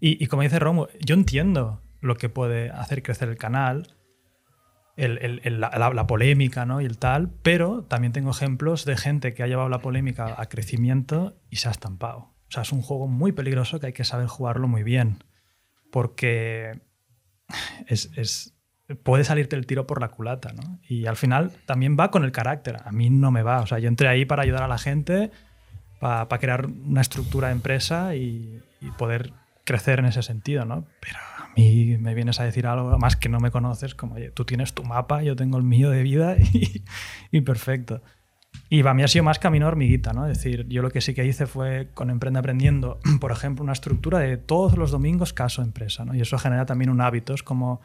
y- 0.00 0.22
y 0.22 0.26
como 0.26 0.42
dice 0.42 0.58
Romo, 0.58 0.88
yo 1.00 1.14
entiendo 1.14 1.80
lo 2.00 2.16
que 2.16 2.28
puede 2.28 2.70
hacer 2.70 3.02
crecer 3.02 3.28
el 3.28 3.36
canal, 3.36 3.94
el- 4.96 5.18
el- 5.18 5.40
el- 5.44 5.60
la, 5.60 5.70
la- 5.94 6.06
polémica, 6.06 6.66
¿no? 6.66 6.80
Y 6.80 6.84
el 6.84 6.98
tal, 6.98 7.30
pero 7.42 7.84
también 7.84 8.12
tengo 8.12 8.30
ejemplos 8.30 8.84
de 8.84 8.96
gente 8.96 9.34
que 9.34 9.42
ha 9.42 9.46
llevado 9.46 9.68
la 9.68 9.78
polémica 9.80 10.34
a 10.40 10.46
crecimiento 10.46 11.36
y 11.50 11.56
se 11.56 11.68
ha 11.68 11.70
estampado. 11.70 12.18
O 12.18 12.52
sea, 12.52 12.62
es 12.62 12.72
un 12.72 12.82
juego 12.82 13.06
muy 13.06 13.32
peligroso 13.32 13.80
que 13.80 13.86
hay 13.86 13.92
que 13.92 14.04
saber 14.04 14.26
jugarlo 14.26 14.66
muy 14.68 14.82
bien, 14.82 15.22
porque 15.90 16.80
es, 17.86 18.10
es- 18.16 18.54
puede 19.04 19.22
salirte 19.24 19.54
el 19.56 19.66
tiro 19.66 19.86
por 19.86 20.00
la 20.00 20.08
culata, 20.08 20.52
¿no? 20.52 20.80
Y 20.88 21.06
al 21.06 21.16
final 21.16 21.52
también 21.66 21.96
va 21.98 22.10
con 22.10 22.24
el 22.24 22.32
carácter. 22.32 22.78
A 22.84 22.90
mí 22.90 23.08
no 23.08 23.30
me 23.30 23.42
va. 23.44 23.60
O 23.60 23.66
sea, 23.66 23.78
yo 23.78 23.86
entré 23.88 24.08
ahí 24.08 24.24
para 24.24 24.42
ayudar 24.42 24.64
a 24.64 24.68
la 24.68 24.78
gente, 24.78 25.30
para, 26.00 26.26
crear 26.38 26.66
una 26.66 27.00
estructura 27.00 27.48
de 27.48 27.54
empresa 27.54 28.16
y, 28.16 28.60
y 28.80 28.90
poder 28.92 29.32
crecer 29.64 30.00
en 30.00 30.06
ese 30.06 30.22
sentido, 30.22 30.64
¿no? 30.64 30.86
Pero 31.00 31.18
mí 31.56 31.96
me 31.98 32.14
vienes 32.14 32.40
a 32.40 32.44
decir 32.44 32.66
algo 32.66 32.96
más 32.98 33.16
que 33.16 33.28
no 33.28 33.40
me 33.40 33.50
conoces, 33.50 33.94
como, 33.94 34.14
oye, 34.14 34.30
tú 34.30 34.44
tienes 34.44 34.72
tu 34.74 34.84
mapa, 34.84 35.22
yo 35.22 35.36
tengo 35.36 35.58
el 35.58 35.64
mío 35.64 35.90
de 35.90 36.02
vida 36.02 36.36
y, 36.52 36.84
y 37.30 37.40
perfecto. 37.40 38.02
Y 38.68 38.82
para 38.82 38.94
mí 38.94 39.02
ha 39.02 39.08
sido 39.08 39.24
más 39.24 39.38
camino 39.38 39.66
hormiguita, 39.66 40.12
¿no? 40.12 40.26
Es 40.26 40.38
decir, 40.38 40.66
yo 40.68 40.82
lo 40.82 40.90
que 40.90 41.00
sí 41.00 41.14
que 41.14 41.26
hice 41.26 41.46
fue 41.46 41.90
con 41.94 42.10
Emprende 42.10 42.38
Aprendiendo, 42.38 43.00
por 43.20 43.32
ejemplo, 43.32 43.64
una 43.64 43.72
estructura 43.72 44.20
de 44.20 44.36
todos 44.36 44.76
los 44.76 44.90
domingos 44.90 45.32
caso 45.32 45.62
empresa, 45.62 46.04
¿no? 46.04 46.14
Y 46.14 46.20
eso 46.20 46.38
genera 46.38 46.66
también 46.66 46.90
un 46.90 47.00
hábito, 47.00 47.34
es 47.34 47.42
como 47.42 47.80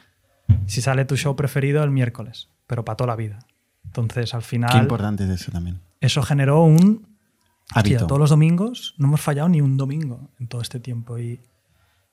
si 0.67 0.81
sale 0.81 1.05
tu 1.05 1.17
show 1.17 1.35
preferido 1.35 1.83
el 1.83 1.91
miércoles, 1.91 2.49
pero 2.67 2.85
para 2.85 2.97
toda 2.97 3.07
la 3.07 3.15
vida. 3.15 3.39
Entonces, 3.83 4.33
al 4.33 4.41
Qué 4.41 4.47
final, 4.47 4.81
importante 4.81 5.23
es 5.23 5.29
eso 5.29 5.51
también. 5.51 5.79
eso 6.01 6.21
generó 6.21 6.61
un... 6.63 7.15
Hábito. 7.71 7.95
Hostia, 7.95 8.07
todos 8.07 8.19
los 8.19 8.29
domingos 8.29 8.93
no 8.99 9.07
hemos 9.07 9.21
fallado 9.21 9.49
ni 9.49 9.59
un 9.59 9.75
domingo 9.75 10.29
en 10.39 10.47
todo 10.47 10.61
este 10.61 10.79
tiempo 10.79 11.17
y, 11.17 11.41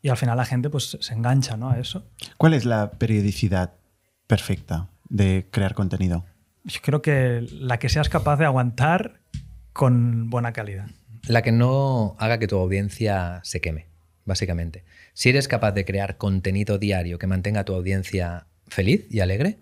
y 0.02 0.08
al 0.08 0.16
final 0.16 0.36
la 0.36 0.44
gente 0.44 0.68
pues 0.68 0.98
se 1.00 1.14
engancha 1.14 1.56
¿no? 1.56 1.70
a 1.70 1.78
eso. 1.78 2.04
¿Cuál 2.36 2.54
es 2.54 2.64
la 2.64 2.90
periodicidad 2.90 3.74
perfecta 4.26 4.88
de 5.08 5.46
crear 5.50 5.74
contenido? 5.74 6.26
Yo 6.64 6.80
creo 6.82 7.02
que 7.02 7.46
la 7.50 7.78
que 7.78 7.88
seas 7.88 8.08
capaz 8.08 8.36
de 8.36 8.44
aguantar 8.44 9.20
con 9.72 10.28
buena 10.28 10.52
calidad. 10.52 10.86
La 11.26 11.42
que 11.42 11.52
no 11.52 12.16
haga 12.18 12.38
que 12.38 12.48
tu 12.48 12.56
audiencia 12.56 13.40
se 13.44 13.60
queme, 13.60 13.86
básicamente. 14.24 14.84
Si 15.14 15.28
eres 15.28 15.46
capaz 15.46 15.72
de 15.72 15.84
crear 15.84 16.18
contenido 16.18 16.78
diario 16.78 17.18
que 17.18 17.28
mantenga 17.28 17.60
a 17.60 17.64
tu 17.64 17.74
audiencia 17.74 18.46
feliz 18.66 19.06
y 19.08 19.20
alegre, 19.20 19.58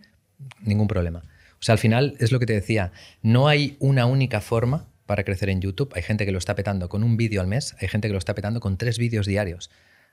ningún 0.62 0.88
problema. 0.88 1.22
O 1.54 1.62
sea, 1.62 1.74
al 1.74 1.78
final 1.78 2.16
es 2.18 2.32
lo 2.32 2.38
que 2.38 2.46
te 2.46 2.54
decía, 2.54 2.92
no 3.22 3.48
hay 3.48 3.76
una 3.78 4.06
única 4.06 4.40
forma 4.40 4.86
para 5.04 5.24
crecer 5.24 5.50
en 5.50 5.60
YouTube. 5.60 5.92
Hay 5.94 6.02
gente 6.02 6.24
que 6.24 6.32
lo 6.32 6.38
está 6.38 6.54
petando 6.54 6.88
con 6.88 7.02
un 7.02 7.18
vídeo 7.18 7.42
al 7.42 7.46
mes, 7.46 7.76
hay 7.80 7.88
gente 7.88 8.08
que 8.08 8.12
lo 8.12 8.18
está 8.18 8.34
petando 8.34 8.60
con 8.60 8.78
tres 8.78 8.98
vídeos 8.98 9.26
diarios. 9.26 9.70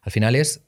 Al 0.07 0.11
final 0.13 0.37
es 0.37 0.61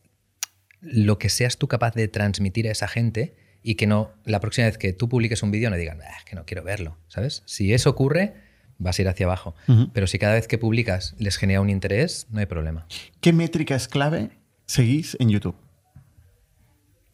lo 0.81 1.17
que 1.17 1.29
seas 1.29 1.57
tú 1.57 1.69
capaz 1.69 1.93
de 1.93 2.09
transmitir 2.09 2.67
a 2.67 2.71
esa 2.71 2.89
gente 2.89 3.37
y 3.63 3.75
que 3.75 3.87
no 3.87 4.11
la 4.25 4.41
próxima 4.41 4.67
vez 4.67 4.77
que 4.77 4.91
tú 4.91 5.07
publiques 5.07 5.41
un 5.43 5.49
vídeo 5.51 5.69
no 5.69 5.77
digan, 5.77 6.01
"Ah, 6.01 6.17
que 6.25 6.35
no 6.35 6.45
quiero 6.45 6.61
verlo, 6.61 6.97
¿sabes? 7.07 7.41
Si 7.45 7.73
eso 7.73 7.89
ocurre, 7.89 8.33
vas 8.79 8.99
a 8.99 9.01
ir 9.01 9.07
hacia 9.07 9.25
abajo. 9.27 9.55
Pero 9.93 10.07
si 10.07 10.19
cada 10.19 10.33
vez 10.33 10.45
que 10.49 10.57
publicas 10.57 11.15
les 11.19 11.37
genera 11.37 11.61
un 11.61 11.69
interés, 11.69 12.27
no 12.31 12.41
hay 12.41 12.47
problema. 12.47 12.85
¿Qué 13.21 13.31
métricas 13.31 13.87
clave 13.87 14.31
seguís 14.65 15.15
en 15.21 15.29
YouTube? 15.29 15.55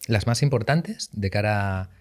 Las 0.08 0.26
más 0.26 0.42
importantes 0.42 1.10
de 1.14 1.30
cara 1.30 1.92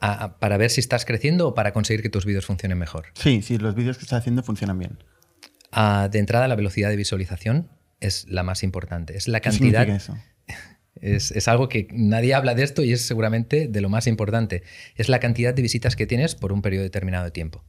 a, 0.00 0.24
a- 0.24 0.38
para 0.40 0.58
ver 0.58 0.68
si 0.70 0.80
estás 0.80 1.06
creciendo 1.06 1.48
o 1.48 1.54
para 1.54 1.72
conseguir 1.72 2.02
que 2.02 2.10
tus 2.10 2.26
vídeos 2.26 2.44
funcionen 2.44 2.76
mejor. 2.76 3.06
Sí, 3.14 3.40
sí, 3.40 3.56
los 3.56 3.74
vídeos 3.74 3.96
que 3.96 4.02
estás 4.04 4.18
haciendo 4.18 4.42
funcionan 4.42 4.78
bien. 4.78 4.98
Ah, 5.72 6.10
de 6.12 6.18
entrada, 6.18 6.48
la 6.48 6.54
velocidad 6.54 6.90
de 6.90 6.96
visualización 6.96 7.70
es 8.06 8.26
la 8.28 8.42
más 8.42 8.62
importante. 8.62 9.16
Es 9.16 9.28
la 9.28 9.40
¿Qué 9.40 9.50
cantidad. 9.50 9.88
eso? 9.88 10.16
Es, 11.00 11.32
es 11.32 11.48
algo 11.48 11.68
que 11.68 11.88
nadie 11.90 12.34
habla 12.34 12.54
de 12.54 12.62
esto 12.62 12.82
y 12.82 12.92
es 12.92 13.02
seguramente 13.02 13.66
de 13.66 13.80
lo 13.80 13.88
más 13.88 14.06
importante. 14.06 14.62
Es 14.94 15.08
la 15.08 15.18
cantidad 15.18 15.52
de 15.52 15.60
visitas 15.60 15.96
que 15.96 16.06
tienes 16.06 16.36
por 16.36 16.52
un 16.52 16.62
periodo 16.62 16.84
determinado 16.84 17.24
de 17.24 17.32
tiempo. 17.32 17.64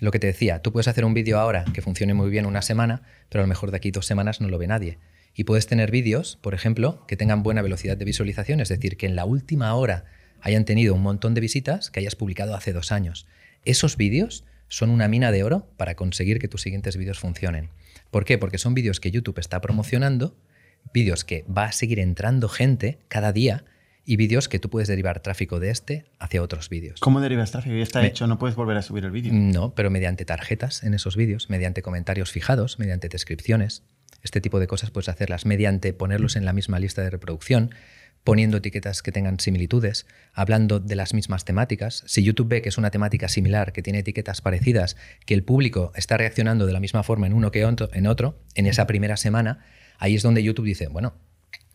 Lo 0.00 0.10
que 0.10 0.18
te 0.18 0.26
decía, 0.26 0.60
tú 0.60 0.70
puedes 0.70 0.86
hacer 0.86 1.04
un 1.04 1.14
vídeo 1.14 1.40
ahora 1.40 1.64
que 1.72 1.82
funcione 1.82 2.14
muy 2.14 2.30
bien 2.30 2.46
una 2.46 2.62
semana, 2.62 3.02
pero 3.28 3.42
a 3.42 3.44
lo 3.44 3.48
mejor 3.48 3.70
de 3.70 3.78
aquí 3.78 3.90
dos 3.90 4.06
semanas 4.06 4.40
no 4.40 4.48
lo 4.48 4.58
ve 4.58 4.66
nadie. 4.66 4.98
Y 5.34 5.44
puedes 5.44 5.66
tener 5.66 5.90
vídeos, 5.90 6.38
por 6.40 6.54
ejemplo, 6.54 7.04
que 7.06 7.16
tengan 7.16 7.42
buena 7.42 7.62
velocidad 7.62 7.96
de 7.96 8.04
visualización, 8.04 8.60
es 8.60 8.68
decir, 8.68 8.96
que 8.96 9.06
en 9.06 9.16
la 9.16 9.24
última 9.24 9.74
hora 9.74 10.04
hayan 10.40 10.64
tenido 10.64 10.94
un 10.94 11.02
montón 11.02 11.34
de 11.34 11.40
visitas 11.40 11.90
que 11.90 12.00
hayas 12.00 12.14
publicado 12.14 12.54
hace 12.54 12.72
dos 12.72 12.92
años. 12.92 13.26
Esos 13.64 13.96
vídeos 13.96 14.44
son 14.68 14.90
una 14.90 15.08
mina 15.08 15.32
de 15.32 15.44
oro 15.44 15.68
para 15.76 15.96
conseguir 15.96 16.38
que 16.38 16.48
tus 16.48 16.62
siguientes 16.62 16.96
vídeos 16.96 17.18
funcionen. 17.18 17.70
¿Por 18.10 18.24
qué? 18.24 18.38
Porque 18.38 18.58
son 18.58 18.74
vídeos 18.74 19.00
que 19.00 19.10
YouTube 19.10 19.38
está 19.38 19.60
promocionando, 19.60 20.36
vídeos 20.92 21.24
que 21.24 21.44
va 21.44 21.64
a 21.66 21.72
seguir 21.72 21.98
entrando 22.00 22.48
gente 22.48 22.98
cada 23.08 23.32
día 23.32 23.64
y 24.04 24.16
vídeos 24.16 24.48
que 24.48 24.58
tú 24.58 24.70
puedes 24.70 24.88
derivar 24.88 25.20
tráfico 25.20 25.60
de 25.60 25.70
este 25.70 26.04
hacia 26.18 26.42
otros 26.42 26.68
vídeos. 26.68 27.00
¿Cómo 27.00 27.20
derivas 27.20 27.52
tráfico? 27.52 27.76
Ya 27.76 27.82
está 27.82 28.00
Me- 28.00 28.08
hecho, 28.08 28.26
no 28.26 28.38
puedes 28.38 28.56
volver 28.56 28.76
a 28.76 28.82
subir 28.82 29.04
el 29.04 29.10
vídeo. 29.10 29.32
No, 29.32 29.74
pero 29.74 29.90
mediante 29.90 30.24
tarjetas 30.24 30.82
en 30.82 30.94
esos 30.94 31.16
vídeos, 31.16 31.50
mediante 31.50 31.82
comentarios 31.82 32.32
fijados, 32.32 32.78
mediante 32.78 33.08
descripciones. 33.08 33.82
Este 34.22 34.40
tipo 34.40 34.58
de 34.58 34.66
cosas 34.66 34.90
puedes 34.90 35.08
hacerlas 35.08 35.46
mediante 35.46 35.92
ponerlos 35.92 36.36
en 36.36 36.44
la 36.44 36.52
misma 36.52 36.78
lista 36.78 37.02
de 37.02 37.10
reproducción, 37.10 37.70
poniendo 38.24 38.58
etiquetas 38.58 39.02
que 39.02 39.12
tengan 39.12 39.40
similitudes, 39.40 40.06
hablando 40.32 40.78
de 40.80 40.94
las 40.94 41.14
mismas 41.14 41.44
temáticas. 41.44 42.04
Si 42.06 42.22
YouTube 42.22 42.48
ve 42.48 42.62
que 42.62 42.68
es 42.68 42.78
una 42.78 42.90
temática 42.90 43.28
similar, 43.28 43.72
que 43.72 43.82
tiene 43.82 44.00
etiquetas 44.00 44.40
parecidas, 44.40 44.96
que 45.26 45.34
el 45.34 45.42
público 45.42 45.92
está 45.94 46.16
reaccionando 46.16 46.66
de 46.66 46.72
la 46.72 46.80
misma 46.80 47.02
forma 47.02 47.26
en 47.26 47.32
uno 47.32 47.50
que 47.50 47.62
en 47.62 48.06
otro, 48.06 48.42
en 48.54 48.66
esa 48.66 48.86
primera 48.86 49.16
semana, 49.16 49.64
ahí 49.98 50.14
es 50.14 50.22
donde 50.22 50.42
YouTube 50.42 50.66
dice, 50.66 50.88
bueno, 50.88 51.14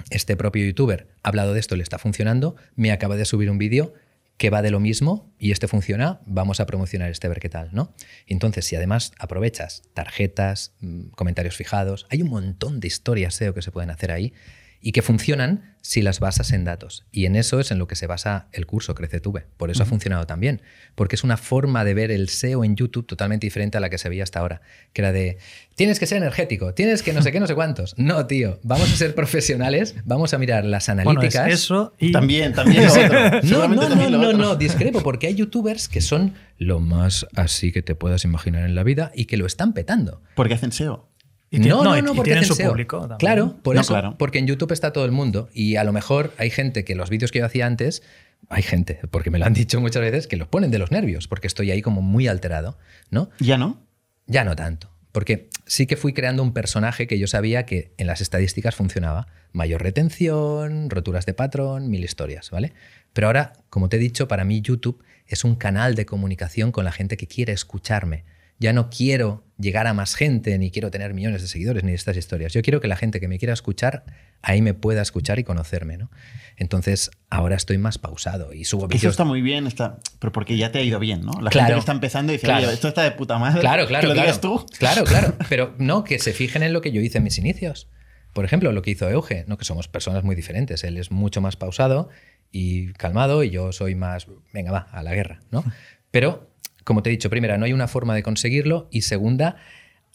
este 0.10 0.36
propio 0.36 0.66
youtuber 0.66 1.08
ha 1.24 1.30
hablado 1.30 1.54
de 1.54 1.60
esto, 1.60 1.76
le 1.76 1.84
está 1.84 1.98
funcionando, 1.98 2.56
me 2.76 2.92
acaba 2.92 3.16
de 3.16 3.26
subir 3.26 3.50
un 3.50 3.58
vídeo 3.58 3.94
que 4.38 4.50
va 4.50 4.62
de 4.62 4.70
lo 4.70 4.80
mismo 4.80 5.34
y 5.40 5.52
este 5.52 5.68
funciona, 5.68 6.20
vamos 6.26 6.60
a 6.60 6.66
promocionar 6.66 7.10
este 7.10 7.28
ver 7.30 7.40
qué 7.40 7.50
tal, 7.50 7.70
¿no? 7.72 7.94
Entonces, 8.28 8.66
si 8.66 8.76
además 8.76 9.14
aprovechas 9.18 9.84
tarjetas, 9.94 10.74
mm, 10.82 11.08
comentarios 11.16 11.56
fijados, 11.56 12.06
hay 12.10 12.22
un 12.22 12.30
montón 12.30 12.80
de 12.82 12.88
historias 12.88 13.36
SEO 13.36 13.54
que 13.54 13.62
se 13.62 13.72
pueden 13.72 13.90
hacer 13.90 14.12
ahí 14.12 14.34
y 14.82 14.92
que 14.92 15.02
funcionan 15.02 15.76
si 15.82 16.02
las 16.02 16.20
basas 16.20 16.52
en 16.52 16.64
datos. 16.64 17.06
Y 17.12 17.26
en 17.26 17.36
eso 17.36 17.60
es 17.60 17.70
en 17.70 17.78
lo 17.78 17.88
que 17.88 17.96
se 17.96 18.08
basa 18.08 18.48
el 18.54 18.66
curso 18.66 18.96
CreceTube. 18.96 19.46
Por 19.56 19.70
eso 19.70 19.84
ha 19.84 19.86
funcionado 19.86 20.26
tan 20.26 20.40
bien, 20.40 20.62
porque 20.96 21.16
es 21.16 21.24
una 21.24 21.38
forma 21.38 21.84
de 21.84 21.94
ver 21.94 22.10
el 22.10 22.28
SEO 22.30 22.64
en 22.64 22.76
YouTube 22.76 23.06
totalmente 23.06 23.46
diferente 23.46 23.78
a 23.78 23.82
la 23.82 23.90
que 23.92 24.00
se 24.00 24.10
veía 24.10 24.24
hasta 24.24 24.40
ahora, 24.40 24.62
que 24.94 25.02
era 25.04 25.12
de, 25.12 25.38
tienes 25.76 26.00
que 26.00 26.08
ser 26.08 26.18
energético, 26.18 26.74
tienes 26.74 27.04
que 27.04 27.14
no 27.14 27.22
sé 27.22 27.32
qué, 27.32 27.40
no 27.40 27.48
sé 27.48 27.54
cuántos. 27.56 27.94
No, 28.06 28.28
tío, 28.28 28.60
vamos 28.64 28.92
a 28.92 28.96
ser 28.96 29.16
profesionales, 29.16 29.96
vamos 30.06 30.34
a 30.34 30.38
mirar 30.38 30.66
las 30.66 30.88
Bueno, 30.88 31.02
es 31.02 31.36
analíticas. 31.36 31.52
eso 31.52 31.94
y... 32.00 32.12
También, 32.12 32.54
también 32.54 32.86
lo 32.86 32.92
otro. 32.92 33.42
No, 33.44 33.68
no, 33.68 33.90
no, 33.90 34.10
no, 34.10 34.34
no, 34.34 34.56
discrepo, 34.56 35.02
porque 35.02 35.28
hay 35.28 35.36
youtubers 35.36 35.88
que 35.88 36.02
son 36.02 36.34
lo 36.58 36.80
más 36.80 37.28
así 37.36 37.72
que 37.72 37.82
te 37.82 37.96
puedas 37.96 38.24
imaginar 38.24 38.66
en 38.66 38.76
la 38.76 38.84
vida 38.84 39.12
y 39.16 39.26
que 39.26 39.38
lo 39.38 39.46
están 39.46 39.74
petando. 39.74 40.22
Porque 40.36 40.54
hacen 40.54 40.72
SEO. 40.72 41.08
Y 41.56 41.68
no, 41.68 41.84
no, 41.84 41.98
y- 41.98 42.02
no, 42.02 42.14
y 42.14 42.16
porque 42.16 42.30
tienen 42.32 42.44
hacen 42.44 42.56
su 42.56 42.64
público 42.70 43.00
también. 43.00 43.18
Claro, 43.18 43.56
por 43.64 43.76
No, 43.76 43.82
eso, 43.82 43.94
claro. 43.94 44.16
porque 44.18 44.40
en 44.40 44.48
YouTube 44.48 44.72
está 44.72 44.92
todo 44.94 45.06
el 45.06 45.12
mundo 45.12 45.50
y 45.54 45.76
a 45.76 45.84
lo 45.84 45.94
mejor 45.94 46.34
hay 46.38 46.50
gente 46.50 46.84
que 46.84 46.96
los 46.96 47.10
vídeos 47.10 47.32
que 47.32 47.40
yo 47.40 47.46
hacía 47.46 47.66
antes, 47.66 48.04
hay 48.50 48.62
gente, 48.64 49.00
porque 49.12 49.30
me 49.32 49.40
lo 49.40 49.46
han 49.46 49.54
dicho 49.56 49.80
muchas 49.82 50.02
veces, 50.02 50.28
que 50.28 50.38
los 50.38 50.48
ponen 50.48 50.72
de 50.72 50.80
los 50.80 50.92
nervios, 50.92 51.28
porque 51.28 51.48
estoy 51.48 51.72
ahí 51.72 51.82
como 51.82 52.02
muy 52.02 52.28
alterado, 52.28 52.78
¿no? 53.10 53.30
¿Ya 53.40 53.58
no? 53.58 53.82
Ya 54.28 54.44
no 54.44 54.56
tanto. 54.56 54.92
Porque 55.12 55.50
sí 55.66 55.88
que 55.88 55.96
fui 55.96 56.12
creando 56.14 56.44
un 56.44 56.52
personaje 56.54 57.08
que 57.08 57.18
yo 57.18 57.26
sabía 57.28 57.66
que 57.66 57.94
en 57.98 58.06
las 58.08 58.20
estadísticas 58.20 58.76
funcionaba. 58.76 59.28
Mayor 59.54 59.82
retención, 59.82 60.90
roturas 60.90 61.26
de 61.26 61.34
patrón, 61.34 61.90
mil 61.90 62.04
historias, 62.04 62.52
¿vale? 62.52 62.74
Pero 63.14 63.28
ahora, 63.28 63.54
como 63.70 63.88
te 63.88 63.96
he 63.96 64.00
dicho, 64.00 64.28
para 64.28 64.44
mí 64.44 64.60
YouTube 64.62 65.02
es 65.26 65.46
un 65.46 65.56
canal 65.56 65.96
de 65.96 66.06
comunicación 66.06 66.74
con 66.74 66.84
la 66.84 66.92
gente 66.92 67.16
que 67.16 67.28
quiere 67.28 67.54
escucharme. 67.54 68.26
Ya 68.60 68.74
no 68.74 68.90
quiero 68.90 69.45
llegar 69.58 69.88
a 69.88 69.94
más 69.94 70.16
gente, 70.16 70.58
ni 70.58 70.70
quiero 70.72 70.92
tener 70.92 71.14
millones 71.14 71.42
de 71.42 71.48
seguidores, 71.48 71.84
ni 71.84 71.94
estas 71.94 72.18
historias. 72.18 72.54
Yo 72.54 72.62
quiero 72.62 72.82
que 72.82 72.88
la 72.88 72.96
gente 72.98 73.20
que 73.20 73.28
me 73.28 73.38
quiera 73.40 73.54
escuchar, 73.54 74.04
ahí 74.42 74.62
me 74.62 74.74
pueda 74.74 75.02
escuchar 75.02 75.40
y 75.40 75.44
conocerme, 75.44 75.98
¿no? 75.98 76.12
Entonces, 76.58 77.12
ahora 77.30 77.56
estoy 77.56 77.78
más 77.78 77.98
pausado 77.98 78.54
y 78.54 78.66
subo 78.66 78.88
Que 78.88 78.98
eso 78.98 79.04
vídeos 79.04 79.14
está 79.14 79.24
muy 79.24 79.42
bien, 79.42 79.68
está, 79.68 80.00
pero 80.20 80.32
porque 80.32 80.58
ya 80.58 80.72
te 80.72 80.80
ha 80.80 80.82
ido 80.84 81.00
bien, 81.00 81.22
¿no? 81.22 81.32
La 81.42 81.50
Claro. 81.52 81.68
gente 81.68 81.74
que 81.76 81.80
está 81.80 81.92
empezando 81.94 82.32
dice, 82.34 82.46
Claro. 82.46 82.66
oye, 82.68 82.74
esto 82.74 82.88
está 82.88 83.04
de 83.04 83.12
puta 83.12 83.38
madre. 83.38 83.62
Claro, 83.62 83.88
claro, 83.88 84.02
Que 84.02 84.08
lo 84.08 84.14
claro. 84.14 84.28
digas 84.28 84.42
tú. 84.42 84.66
Claro, 84.78 85.04
claro. 85.06 85.34
Pero 85.50 85.74
no, 85.78 86.04
que 86.04 86.20
se 86.20 86.34
fijen 86.34 86.64
en 86.64 86.74
lo 86.74 86.82
que 86.82 86.92
yo 86.92 87.02
hice 87.02 87.18
en 87.20 87.24
mis 87.24 87.38
inicios. 87.38 87.88
Por 88.34 88.44
ejemplo, 88.44 88.74
lo 88.74 88.82
que 88.82 88.92
hizo 88.92 89.10
Euge, 89.10 89.46
¿no? 89.48 89.58
que 89.58 89.64
somos 89.64 89.88
personas 89.88 90.24
muy 90.26 90.36
diferentes. 90.36 90.84
Él 90.84 90.98
es 90.98 91.12
mucho 91.12 91.40
más 91.40 91.56
pausado 91.56 92.10
y 92.52 92.92
calmado 92.94 93.44
y 93.44 93.50
yo 93.50 93.72
soy 93.72 93.96
más, 93.96 94.28
venga, 94.54 94.72
va, 94.72 94.88
a 94.92 95.02
la 95.04 95.14
guerra, 95.14 95.40
¿no? 95.52 95.64
Pero, 96.12 96.50
como 96.86 97.04
te 97.04 97.10
he 97.10 97.12
dicho, 97.12 97.30
primera, 97.30 97.58
no 97.58 97.66
hay 97.66 97.74
una 97.74 97.88
forma 97.88 98.16
de 98.16 98.24
conseguirlo 98.24 98.88
y 98.92 99.02
segunda, 99.02 99.58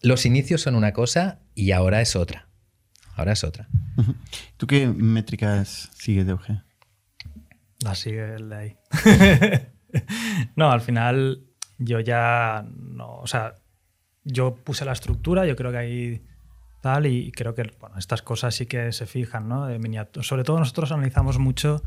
los 0.00 0.24
inicios 0.24 0.62
son 0.62 0.76
una 0.76 0.92
cosa 0.92 1.40
y 1.54 1.72
ahora 1.72 2.00
es 2.00 2.16
otra. 2.16 2.48
Ahora 3.16 3.32
es 3.32 3.44
otra. 3.44 3.68
¿Tú 4.56 4.66
qué 4.66 4.86
métricas 4.86 5.90
sigues 5.92 6.26
de 6.26 6.32
UG? 6.32 6.62
La 7.84 7.94
sigue 7.94 8.34
el 8.36 8.48
de 8.48 8.56
ahí. 8.56 8.76
no, 10.56 10.70
al 10.70 10.80
final 10.80 11.42
yo 11.78 12.00
ya 12.00 12.64
no, 12.78 13.16
o 13.16 13.26
sea, 13.26 13.56
yo 14.22 14.54
puse 14.54 14.84
la 14.84 14.92
estructura, 14.92 15.46
yo 15.46 15.56
creo 15.56 15.72
que 15.72 15.78
ahí 15.78 16.22
tal 16.80 17.06
y 17.06 17.32
creo 17.32 17.54
que 17.54 17.70
bueno, 17.80 17.98
estas 17.98 18.22
cosas 18.22 18.54
sí 18.54 18.66
que 18.66 18.92
se 18.92 19.06
fijan, 19.06 19.48
¿no? 19.48 19.66
De 19.66 19.78
miniatura. 19.78 20.22
Sobre 20.24 20.44
todo 20.44 20.58
nosotros 20.58 20.92
analizamos 20.92 21.38
mucho 21.38 21.82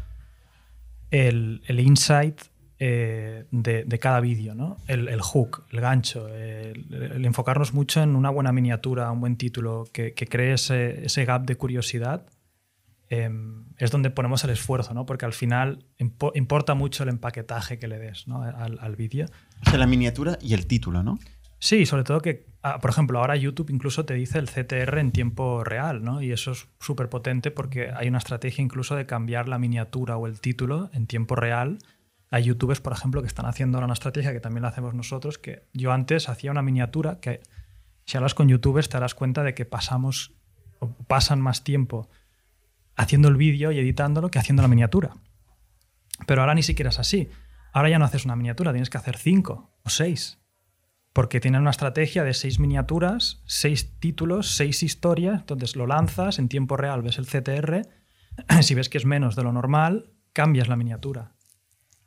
el, 1.10 1.64
el 1.68 1.80
insight 1.80 2.42
eh, 2.86 3.46
de, 3.52 3.86
de 3.86 3.98
cada 4.00 4.20
vídeo, 4.20 4.54
¿no? 4.56 4.76
El, 4.88 5.08
el 5.08 5.22
hook, 5.22 5.64
el 5.72 5.80
gancho, 5.80 6.28
el, 6.28 6.94
el 7.16 7.24
enfocarnos 7.26 7.74
mucho 7.74 8.02
en 8.04 8.16
una 8.18 8.30
buena 8.30 8.52
miniatura, 8.52 9.10
un 9.10 9.22
buen 9.22 9.38
título 9.38 9.86
que, 9.94 10.14
que 10.14 10.26
cree 10.28 10.54
ese, 10.54 11.06
ese 11.06 11.24
gap 11.24 11.46
de 11.46 11.56
curiosidad 11.56 12.26
eh, 13.10 13.30
es 13.78 13.90
donde 13.92 14.10
ponemos 14.10 14.44
el 14.44 14.50
esfuerzo, 14.50 14.94
¿no? 14.94 15.06
Porque 15.06 15.26
al 15.26 15.34
final 15.34 15.86
impo- 15.98 16.32
importa 16.36 16.74
mucho 16.74 17.04
el 17.04 17.10
empaquetaje 17.10 17.80
que 17.80 17.88
le 17.88 18.00
des 18.00 18.28
¿no? 18.28 18.42
al, 18.44 18.78
al 18.82 18.96
vídeo. 18.98 19.28
O 19.66 19.70
sea, 19.70 19.80
la 19.80 19.88
miniatura 19.88 20.38
y 20.42 20.54
el 20.54 20.66
título, 20.68 21.04
¿no? 21.04 21.20
Sí, 21.60 21.86
sobre 21.86 22.04
todo 22.04 22.20
que, 22.20 22.46
ah, 22.64 22.80
por 22.82 22.90
ejemplo, 22.90 23.20
ahora 23.20 23.38
YouTube 23.38 23.70
incluso 23.70 24.04
te 24.04 24.14
dice 24.14 24.38
el 24.40 24.50
CTR 24.50 24.98
en 25.00 25.12
tiempo 25.14 25.64
real, 25.64 26.04
¿no? 26.04 26.22
Y 26.22 26.34
eso 26.34 26.52
es 26.52 26.68
súper 26.82 27.08
potente 27.08 27.52
porque 27.52 27.90
hay 27.96 28.10
una 28.10 28.18
estrategia 28.18 28.62
incluso 28.62 28.98
de 28.98 29.06
cambiar 29.06 29.48
la 29.48 29.58
miniatura 29.58 30.18
o 30.18 30.28
el 30.28 30.42
título 30.42 30.90
en 30.94 31.08
tiempo 31.08 31.36
real. 31.38 31.78
Hay 32.34 32.46
youtubers, 32.46 32.82
por 32.82 32.94
ejemplo, 32.94 33.22
que 33.22 33.28
están 33.28 33.46
haciendo 33.46 33.78
ahora 33.78 33.86
una 33.86 33.94
estrategia 33.94 34.34
que 34.34 34.40
también 34.40 34.64
la 34.64 34.70
hacemos 34.70 34.96
nosotros, 34.96 35.38
que 35.38 35.68
yo 35.72 35.92
antes 35.92 36.30
hacía 36.30 36.50
una 36.50 36.64
miniatura 36.64 37.20
que 37.20 37.42
si 38.06 38.18
hablas 38.18 38.34
con 38.34 38.50
youtubers 38.50 38.90
te 38.90 38.94
darás 38.94 39.14
cuenta 39.14 39.44
de 39.44 39.54
que 39.54 39.66
pasamos 39.66 40.34
o 40.80 40.90
pasan 41.06 41.40
más 41.42 41.64
tiempo 41.64 42.10
haciendo 42.96 43.28
el 43.28 43.36
vídeo 43.36 43.72
y 43.72 43.78
editándolo 43.78 44.32
que 44.32 44.40
haciendo 44.40 44.64
la 44.64 44.68
miniatura. 44.68 45.14
Pero 46.26 46.42
ahora 46.42 46.56
ni 46.56 46.64
siquiera 46.64 46.90
es 46.90 46.98
así. 46.98 47.30
Ahora 47.72 47.90
ya 47.90 48.00
no 48.00 48.06
haces 48.06 48.26
una 48.26 48.36
miniatura, 48.36 48.72
tienes 48.72 48.90
que 48.90 48.98
hacer 48.98 49.16
cinco 49.16 49.72
o 49.84 49.92
seis. 49.92 50.40
Porque 51.14 51.40
tienen 51.40 51.62
una 51.62 51.70
estrategia 51.70 52.24
de 52.24 52.34
seis 52.34 52.58
miniaturas, 52.58 53.44
seis 53.46 54.00
títulos, 54.00 54.56
seis 54.56 54.82
historias. 54.82 55.42
Entonces 55.42 55.76
lo 55.76 55.86
lanzas 55.86 56.40
en 56.40 56.50
tiempo 56.50 56.78
real, 56.78 57.04
ves 57.04 57.20
el 57.20 57.28
CTR. 57.28 57.88
Si 58.64 58.74
ves 58.74 58.90
que 58.90 58.98
es 58.98 59.06
menos 59.06 59.36
de 59.36 59.44
lo 59.44 59.54
normal, 59.54 60.16
cambias 60.34 60.68
la 60.68 60.76
miniatura. 60.76 61.36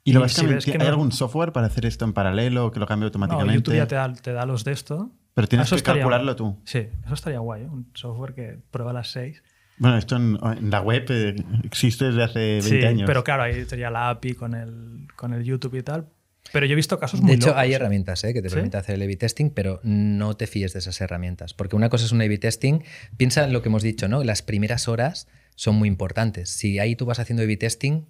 Y 0.06 0.12
lo 0.12 0.24
Y 0.24 0.28
si 0.28 0.46
ves 0.46 0.64
que 0.64 0.70
¿Hay 0.72 0.78
no- 0.78 0.84
algún 0.86 1.10
software 1.12 1.52
para 1.52 1.66
hacer 1.66 1.84
esto 1.84 2.04
en 2.04 2.12
paralelo 2.12 2.70
que 2.70 2.78
lo 2.80 2.86
cambie 2.86 3.02
No, 3.04 3.06
automáticamente? 3.08 3.54
YouTube 3.56 3.74
ya 3.76 3.86
te 3.88 3.96
da, 3.96 4.12
te 4.14 4.32
da 4.32 4.46
los 4.46 4.62
de 4.64 4.72
esto. 4.72 5.10
Pero 5.34 5.48
tienes 5.48 5.66
Eso 5.66 5.76
que 5.76 5.82
calcularlo 5.82 6.34
tú. 6.36 6.58
Sí, 6.64 6.86
eso 7.04 7.12
estaría 7.14 7.40
guay. 7.40 7.62
¿eh? 7.64 7.66
Un 7.68 7.90
software 7.92 8.32
que 8.34 8.58
prueba 8.70 8.92
las 8.92 9.08
seis. 9.10 9.42
Bueno, 9.78 9.98
esto 9.98 10.16
en, 10.16 10.38
en 10.58 10.70
la 10.70 10.80
web 10.80 11.04
eh, 11.10 11.34
existe 11.64 12.06
desde 12.06 12.22
hace 12.22 12.38
20 12.38 12.62
sí, 12.62 12.84
años. 12.86 13.06
pero 13.06 13.24
claro, 13.24 13.42
ahí 13.42 13.64
sería 13.66 13.90
la 13.90 14.08
API 14.10 14.34
con 14.34 14.54
el, 14.54 15.08
con 15.16 15.34
el 15.34 15.42
YouTube 15.44 15.74
y 15.76 15.82
tal. 15.82 16.06
Pero 16.52 16.64
yo 16.66 16.74
he 16.74 16.76
visto 16.76 16.98
casos 17.00 17.20
muy 17.20 17.30
De 17.32 17.36
hecho, 17.38 17.48
locos, 17.48 17.60
hay 17.60 17.72
herramientas 17.74 18.22
¿eh? 18.22 18.32
que 18.32 18.40
te 18.40 18.48
¿Sí? 18.48 18.54
permiten 18.54 18.78
hacer 18.78 18.94
el 18.94 19.02
A-B 19.02 19.16
testing, 19.16 19.50
pero 19.50 19.80
no 19.82 20.36
te 20.36 20.46
fíes 20.46 20.72
de 20.72 20.78
esas 20.78 21.00
herramientas. 21.00 21.52
Porque 21.52 21.74
una 21.74 21.88
cosa 21.88 22.04
es 22.04 22.12
un 22.12 22.22
A-B 22.22 22.38
testing. 22.38 22.84
Piensa 23.16 23.44
en 23.44 23.52
lo 23.52 23.60
que 23.62 23.68
hemos 23.68 23.82
dicho, 23.82 24.06
¿no? 24.06 24.22
Las 24.22 24.42
primeras 24.42 24.86
horas 24.86 25.26
son 25.56 25.74
muy 25.74 25.88
importantes. 25.88 26.48
Si 26.50 26.78
ahí 26.78 26.94
tú 26.94 27.04
vas 27.04 27.18
haciendo 27.18 27.42
A-B 27.42 27.56
testing, 27.56 28.02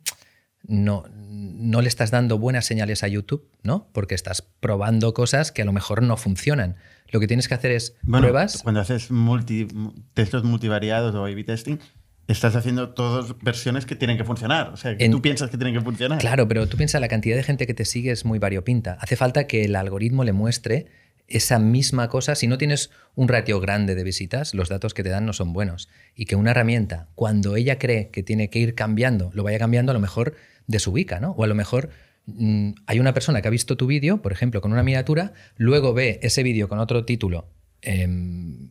no, 0.66 1.04
no 1.30 1.80
le 1.82 1.88
estás 1.88 2.10
dando 2.10 2.38
buenas 2.38 2.66
señales 2.66 3.02
a 3.02 3.08
YouTube, 3.08 3.48
¿no? 3.62 3.88
Porque 3.92 4.14
estás 4.14 4.42
probando 4.60 5.14
cosas 5.14 5.52
que 5.52 5.62
a 5.62 5.64
lo 5.64 5.72
mejor 5.72 6.02
no 6.02 6.16
funcionan. 6.16 6.76
Lo 7.10 7.20
que 7.20 7.26
tienes 7.26 7.46
que 7.48 7.54
hacer 7.54 7.70
es 7.70 7.94
Bueno, 8.02 8.26
pruebas. 8.28 8.62
cuando 8.62 8.80
haces 8.80 9.10
multi, 9.10 9.68
textos 10.14 10.44
multivariados 10.44 11.14
o 11.14 11.24
A-B 11.24 11.44
testing, 11.44 11.78
estás 12.26 12.56
haciendo 12.56 12.90
todas 12.90 13.38
versiones 13.40 13.86
que 13.86 13.94
tienen 13.94 14.16
que 14.18 14.24
funcionar. 14.24 14.70
O 14.70 14.76
sea, 14.76 14.96
que 14.96 15.04
En- 15.04 15.12
tú 15.12 15.22
piensas 15.22 15.48
que 15.50 15.56
tienen 15.56 15.74
que 15.74 15.80
funcionar. 15.80 16.18
Claro, 16.18 16.48
pero 16.48 16.66
tú 16.66 16.76
piensas, 16.76 17.00
la 17.00 17.08
cantidad 17.08 17.36
de 17.36 17.44
gente 17.44 17.66
que 17.66 17.74
te 17.74 17.84
sigue 17.84 18.10
es 18.10 18.24
muy 18.24 18.38
variopinta. 18.40 18.98
Hace 19.00 19.14
falta 19.16 19.46
que 19.46 19.64
el 19.64 19.76
algoritmo 19.76 20.24
le 20.24 20.32
muestre 20.32 20.86
esa 21.28 21.58
misma 21.60 22.08
cosa. 22.08 22.34
Si 22.34 22.46
no 22.48 22.58
tienes 22.58 22.90
un 23.14 23.28
ratio 23.28 23.60
grande 23.60 23.94
de 23.94 24.02
visitas, 24.04 24.54
los 24.54 24.68
datos 24.68 24.92
que 24.94 25.02
te 25.04 25.08
dan 25.10 25.26
no 25.26 25.32
son 25.32 25.52
buenos. 25.52 25.88
Y 26.16 26.24
que 26.24 26.34
una 26.36 26.50
herramienta, 26.52 27.08
cuando 27.14 27.54
ella 27.56 27.78
cree 27.78 28.10
que 28.10 28.22
tiene 28.24 28.50
que 28.50 28.58
ir 28.58 28.74
cambiando, 28.74 29.30
lo 29.34 29.42
vaya 29.44 29.58
cambiando, 29.60 29.90
a 29.90 29.94
lo 29.94 30.00
mejor 30.00 30.34
desubica, 30.66 31.20
¿no? 31.20 31.30
O 31.32 31.44
a 31.44 31.46
lo 31.46 31.54
mejor 31.54 31.90
mm, 32.26 32.72
hay 32.86 33.00
una 33.00 33.14
persona 33.14 33.42
que 33.42 33.48
ha 33.48 33.50
visto 33.50 33.76
tu 33.76 33.86
vídeo, 33.86 34.22
por 34.22 34.32
ejemplo, 34.32 34.60
con 34.60 34.72
una 34.72 34.82
miniatura, 34.82 35.32
luego 35.56 35.94
ve 35.94 36.18
ese 36.22 36.42
vídeo 36.42 36.68
con 36.68 36.78
otro 36.78 37.04
título, 37.04 37.48
em, 37.82 38.70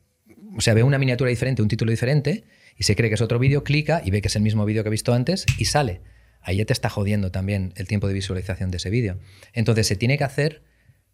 o 0.58 0.62
sea, 0.62 0.74
ve 0.74 0.84
una 0.84 0.98
miniatura 0.98 1.30
diferente, 1.30 1.62
un 1.62 1.68
título 1.68 1.92
diferente, 1.92 2.46
y 2.78 2.84
se 2.84 2.96
cree 2.96 3.10
que 3.10 3.16
es 3.16 3.22
otro 3.22 3.40
vídeo, 3.40 3.64
clica 3.64 4.02
y 4.04 4.12
ve 4.12 4.22
que 4.22 4.28
es 4.28 4.36
el 4.36 4.42
mismo 4.42 4.66
vídeo 4.66 4.84
que 4.84 4.90
ha 4.90 4.92
visto 4.92 5.14
antes 5.14 5.46
y 5.58 5.66
sale. 5.66 6.02
Ahí 6.42 6.58
ya 6.58 6.66
te 6.66 6.74
está 6.74 6.90
jodiendo 6.90 7.32
también 7.32 7.74
el 7.76 7.88
tiempo 7.88 8.08
de 8.08 8.14
visualización 8.14 8.70
de 8.70 8.78
ese 8.78 8.90
vídeo. 8.90 9.18
Entonces 9.54 9.88
se 9.88 9.96
tiene 9.96 10.18
que 10.18 10.24
hacer, 10.24 10.64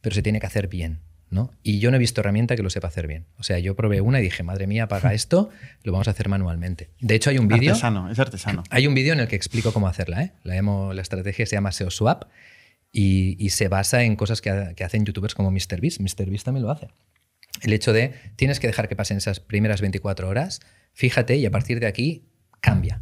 pero 0.02 0.14
se 0.14 0.22
tiene 0.22 0.40
que 0.40 0.48
hacer 0.48 0.68
bien. 0.68 1.00
¿No? 1.32 1.50
Y 1.64 1.80
yo 1.80 1.90
no 1.90 1.96
he 1.96 2.00
visto 2.00 2.22
herramienta 2.22 2.56
que 2.56 2.62
lo 2.62 2.70
sepa 2.70 2.90
hacer 2.90 3.08
bien. 3.08 3.26
O 3.40 3.44
sea, 3.44 3.58
yo 3.58 3.76
probé 3.76 4.02
una 4.02 4.20
y 4.20 4.24
dije, 4.24 4.44
madre 4.44 4.68
mía, 4.68 4.88
paga 4.88 5.14
esto, 5.16 5.50
lo 5.84 5.92
vamos 5.92 6.08
a 6.08 6.12
hacer 6.12 6.30
manualmente. 6.30 6.90
De 7.00 7.16
hecho, 7.16 7.30
hay 7.32 7.40
un 7.40 7.48
vídeo. 7.48 7.72
Artesano, 7.72 8.12
es 8.12 8.20
artesano. 8.20 8.62
Hay 8.70 8.86
un 8.86 8.94
vídeo 8.94 9.14
en 9.14 9.20
el 9.22 9.28
que 9.28 9.36
explico 9.36 9.74
cómo 9.74 9.88
hacerla. 9.88 10.22
¿eh? 10.24 10.34
La, 10.44 10.56
llamo- 10.56 10.94
la 10.94 11.02
estrategia 11.02 11.46
se 11.48 11.56
llama 11.56 11.72
SEO 11.72 11.90
Swap 11.90 12.26
y, 12.92 13.38
y 13.44 13.50
se 13.52 13.68
basa 13.70 14.04
en 14.04 14.16
cosas 14.16 14.42
que, 14.42 14.50
ha- 14.50 14.74
que 14.74 14.84
hacen 14.84 15.06
youtubers 15.06 15.34
como 15.34 15.50
MrBeast. 15.52 16.00
MrBeast 16.02 16.46
también 16.46 16.64
lo 16.66 16.72
hace. 16.72 16.90
El 17.62 17.74
hecho 17.74 17.94
de 17.94 18.14
tienes 18.36 18.60
que 18.60 18.68
dejar 18.68 18.88
que 18.90 18.96
pasen 18.96 19.18
esas 19.18 19.40
primeras 19.40 19.82
24 19.82 20.28
horas, 20.28 20.60
fíjate 20.94 21.38
y 21.38 21.46
a 21.46 21.52
partir 21.52 21.80
de 21.80 21.88
aquí 21.88 22.26
cambia. 22.60 23.02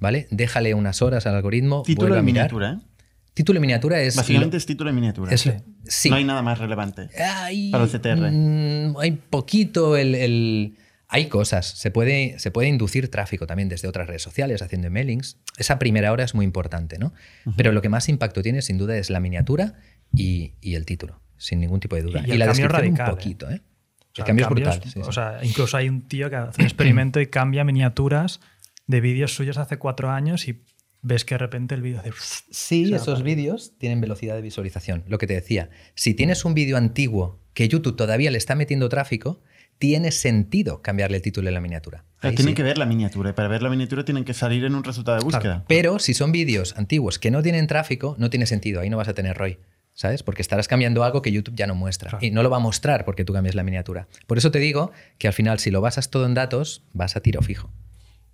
¿Vale? 0.00 0.26
Déjale 0.30 0.74
unas 0.74 1.00
horas 1.02 1.26
al 1.26 1.34
algoritmo. 1.36 1.82
Título 1.84 2.08
vuelve 2.08 2.16
de 2.16 2.20
a 2.20 2.22
mirar. 2.22 2.52
miniatura, 2.52 2.72
¿eh? 2.82 2.93
Título 3.34 3.56
de 3.58 3.60
miniatura 3.62 4.00
es. 4.00 4.16
Básicamente 4.16 4.56
es 4.56 4.64
título 4.66 4.88
de 4.90 4.94
miniatura. 4.94 5.32
es- 5.32 5.50
sí. 5.86 6.08
No 6.10 6.16
hay 6.16 6.24
nada 6.24 6.40
más 6.42 6.58
relevante. 6.58 7.08
Hay, 7.20 7.70
Para 7.70 7.84
el 7.84 7.90
CTR. 7.90 8.30
mm, 8.30 8.96
hay 8.98 9.10
poquito 9.12 9.96
el, 9.96 10.14
el- 10.14 10.78
Hay 11.08 11.26
cosas. 11.28 11.66
Se 11.66 11.90
puede, 11.90 12.38
se 12.38 12.50
puede 12.50 12.68
inducir 12.68 13.08
tráfico 13.10 13.46
también 13.46 13.68
desde 13.68 13.86
otras 13.88 14.06
redes 14.06 14.22
sociales, 14.22 14.62
haciendo 14.62 14.86
emailings. 14.88 15.38
Esa 15.58 15.78
primera 15.78 16.10
hora 16.12 16.24
es 16.24 16.34
muy 16.34 16.44
importante, 16.44 16.98
¿no? 16.98 17.12
Pero 17.56 17.72
lo 17.72 17.82
que 17.82 17.88
más 17.88 18.08
impacto 18.08 18.40
tiene, 18.42 18.62
sin 18.62 18.78
duda, 18.78 18.96
es 18.96 19.10
la 19.10 19.20
miniatura 19.20 19.74
y, 20.14 20.54
y 20.60 20.74
el 20.76 20.86
título, 20.86 21.20
sin 21.36 21.60
ningún 21.60 21.80
tipo 21.80 21.94
de 21.96 22.02
duda. 22.02 22.22
Y 22.24 22.30
Y, 22.30 22.32
el 22.32 22.38
la 22.38 22.46
cambio 22.46 22.64
descripción 22.64 22.96
radical, 22.96 23.10
un 23.10 23.16
poquito, 23.16 23.50
¿eh? 23.50 23.60
O 24.00 24.14
sea, 24.14 24.22
el 24.22 24.26
cambio 24.26 24.44
es 24.44 24.50
brutal. 24.50 24.80
sí, 24.84 25.00
o 25.00 25.04
sí. 25.06 25.12
sea, 25.12 25.38
incluso 25.42 25.76
hay 25.76 25.88
un 25.88 26.06
tío 26.08 26.30
que 26.30 26.36
hace 26.36 26.60
un 26.62 26.66
experimento 26.66 27.20
y 27.20 27.26
cambia 27.26 27.64
miniaturas 27.64 28.40
de 28.86 29.00
vídeos 29.00 29.34
suyos 29.34 29.56
hace 29.58 29.76
cuatro 29.76 30.10
años 30.10 30.46
y 30.48 30.62
ves 31.04 31.24
que 31.24 31.34
de 31.34 31.38
repente 31.38 31.74
el 31.74 31.82
vídeo 31.82 32.00
hace... 32.00 32.10
Sí, 32.50 32.92
esos 32.92 33.22
vídeos 33.22 33.74
tienen 33.78 34.00
velocidad 34.00 34.34
de 34.34 34.42
visualización. 34.42 35.04
Lo 35.06 35.18
que 35.18 35.26
te 35.26 35.34
decía, 35.34 35.70
si 35.94 36.14
tienes 36.14 36.44
un 36.44 36.54
vídeo 36.54 36.76
antiguo 36.76 37.38
que 37.52 37.68
YouTube 37.68 37.94
todavía 37.94 38.30
le 38.30 38.38
está 38.38 38.56
metiendo 38.56 38.88
tráfico, 38.88 39.40
tiene 39.78 40.10
sentido 40.10 40.82
cambiarle 40.82 41.18
el 41.18 41.22
título 41.22 41.48
en 41.48 41.54
la 41.54 41.60
miniatura. 41.60 42.04
O 42.16 42.20
sea, 42.22 42.30
Ahí 42.30 42.36
tienen 42.36 42.52
sí. 42.52 42.56
que 42.56 42.62
ver 42.62 42.78
la 42.78 42.86
miniatura. 42.86 43.30
Y 43.30 43.32
para 43.34 43.48
ver 43.48 43.62
la 43.62 43.70
miniatura 43.70 44.04
tienen 44.04 44.24
que 44.24 44.34
salir 44.34 44.64
en 44.64 44.74
un 44.74 44.82
resultado 44.82 45.18
de 45.18 45.24
búsqueda. 45.24 45.64
Pero 45.68 45.98
si 45.98 46.14
son 46.14 46.32
vídeos 46.32 46.74
antiguos 46.76 47.18
que 47.18 47.30
no 47.30 47.42
tienen 47.42 47.66
tráfico, 47.66 48.16
no 48.18 48.30
tiene 48.30 48.46
sentido. 48.46 48.80
Ahí 48.80 48.90
no 48.90 48.96
vas 48.96 49.08
a 49.08 49.14
tener 49.14 49.36
ROI. 49.36 49.58
¿Sabes? 49.92 50.24
Porque 50.24 50.42
estarás 50.42 50.66
cambiando 50.66 51.04
algo 51.04 51.22
que 51.22 51.30
YouTube 51.30 51.54
ya 51.54 51.68
no 51.68 51.76
muestra. 51.76 52.10
Claro. 52.10 52.26
Y 52.26 52.32
no 52.32 52.42
lo 52.42 52.50
va 52.50 52.56
a 52.56 52.60
mostrar 52.60 53.04
porque 53.04 53.24
tú 53.24 53.32
cambias 53.32 53.54
la 53.54 53.62
miniatura. 53.62 54.08
Por 54.26 54.38
eso 54.38 54.50
te 54.50 54.58
digo 54.58 54.90
que 55.18 55.28
al 55.28 55.34
final, 55.34 55.60
si 55.60 55.70
lo 55.70 55.80
basas 55.80 56.10
todo 56.10 56.26
en 56.26 56.34
datos, 56.34 56.82
vas 56.92 57.14
a 57.14 57.20
tiro 57.20 57.42
fijo. 57.42 57.70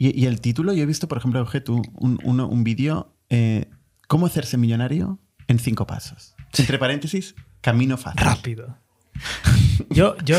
Y, 0.00 0.18
y 0.18 0.24
el 0.26 0.40
título, 0.40 0.72
yo 0.72 0.82
he 0.82 0.86
visto, 0.86 1.08
por 1.08 1.18
ejemplo, 1.18 1.40
Euge, 1.40 1.60
tú, 1.60 1.82
un, 1.94 2.18
uno- 2.24 2.48
un 2.48 2.64
vídeo, 2.64 3.14
eh, 3.28 3.66
¿Cómo 4.08 4.24
hacerse 4.26 4.56
millonario 4.56 5.20
en 5.46 5.58
cinco 5.60 5.86
pasos? 5.86 6.34
Entre 6.58 6.78
paréntesis, 6.78 7.34
camino 7.60 7.96
fácil. 7.96 8.20
Rápido. 8.26 8.76
Yo, 9.90 10.16
yo 10.24 10.36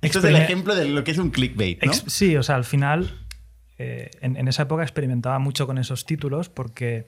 Esto 0.00 0.18
es 0.20 0.24
el 0.24 0.36
ejemplo 0.36 0.74
de 0.74 0.86
lo 0.88 1.04
que 1.04 1.10
es 1.10 1.18
un 1.18 1.30
clickbait, 1.30 1.82
¿no? 1.84 1.92
Sí, 1.92 2.36
o 2.36 2.42
sea, 2.42 2.54
al 2.56 2.64
final, 2.64 3.26
eh, 3.78 4.10
en, 4.20 4.36
en 4.36 4.46
esa 4.48 4.62
época 4.62 4.82
experimentaba 4.82 5.38
mucho 5.38 5.66
con 5.66 5.78
esos 5.78 6.06
títulos 6.06 6.48
porque 6.48 7.06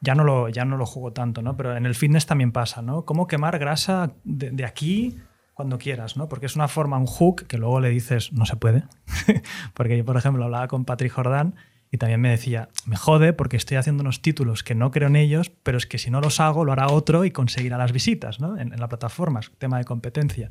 ya 0.00 0.14
no 0.14 0.24
lo, 0.24 0.48
ya 0.48 0.64
no 0.64 0.76
lo 0.76 0.86
juego 0.86 1.12
tanto, 1.12 1.42
¿no? 1.42 1.56
Pero 1.56 1.76
en 1.76 1.86
el 1.86 1.94
fitness 1.94 2.26
también 2.26 2.52
pasa, 2.52 2.82
¿no? 2.82 3.04
Cómo 3.04 3.26
quemar 3.26 3.58
grasa 3.58 4.12
de, 4.24 4.50
de 4.50 4.64
aquí 4.64 5.16
cuando 5.56 5.78
quieras, 5.78 6.18
¿no? 6.18 6.28
Porque 6.28 6.44
es 6.44 6.54
una 6.54 6.68
forma, 6.68 6.98
un 6.98 7.06
hook, 7.06 7.46
que 7.46 7.56
luego 7.56 7.80
le 7.80 7.88
dices, 7.88 8.30
no 8.30 8.44
se 8.44 8.56
puede. 8.56 8.84
porque 9.74 9.96
yo, 9.96 10.04
por 10.04 10.18
ejemplo, 10.18 10.44
hablaba 10.44 10.68
con 10.68 10.84
Patrick 10.84 11.10
Jordán 11.10 11.54
y 11.90 11.96
también 11.96 12.20
me 12.20 12.28
decía, 12.28 12.68
me 12.84 12.94
jode 12.94 13.32
porque 13.32 13.56
estoy 13.56 13.78
haciendo 13.78 14.02
unos 14.02 14.20
títulos 14.20 14.62
que 14.62 14.74
no 14.74 14.90
creo 14.90 15.08
en 15.08 15.16
ellos, 15.16 15.50
pero 15.62 15.78
es 15.78 15.86
que 15.86 15.96
si 15.96 16.10
no 16.10 16.20
los 16.20 16.40
hago, 16.40 16.66
lo 16.66 16.72
hará 16.72 16.88
otro 16.88 17.24
y 17.24 17.30
conseguirá 17.30 17.78
las 17.78 17.92
visitas, 17.92 18.38
¿no? 18.38 18.58
En, 18.58 18.74
en 18.74 18.78
la 18.78 18.88
plataforma, 18.88 19.40
es 19.40 19.50
tema 19.56 19.78
de 19.78 19.84
competencia. 19.84 20.50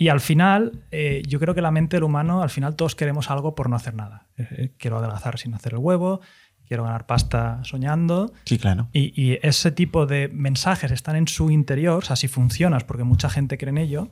Y 0.00 0.08
al 0.08 0.20
final, 0.20 0.84
eh, 0.92 1.22
yo 1.26 1.40
creo 1.40 1.56
que 1.56 1.60
la 1.60 1.72
mente 1.72 1.96
del 1.96 2.04
humano, 2.04 2.40
al 2.40 2.50
final 2.50 2.76
todos 2.76 2.94
queremos 2.94 3.30
algo 3.32 3.56
por 3.56 3.68
no 3.68 3.74
hacer 3.74 3.94
nada. 3.94 4.28
Eh, 4.36 4.46
eh, 4.50 4.72
quiero 4.78 4.98
adelgazar 4.98 5.38
sin 5.38 5.54
hacer 5.54 5.74
el 5.74 5.80
huevo, 5.80 6.20
quiero 6.68 6.84
ganar 6.84 7.06
pasta 7.06 7.58
soñando. 7.64 8.32
Sí, 8.44 8.58
claro. 8.58 8.88
Y, 8.92 9.12
y 9.20 9.38
ese 9.42 9.72
tipo 9.72 10.06
de 10.06 10.28
mensajes 10.28 10.90
están 10.92 11.16
en 11.16 11.26
su 11.26 11.50
interior, 11.50 11.98
o 11.98 12.02
sea, 12.06 12.14
si 12.16 12.28
funcionas, 12.28 12.84
porque 12.84 13.02
mucha 13.04 13.28
gente 13.30 13.58
cree 13.58 13.70
en 13.70 13.78
ello. 13.78 14.08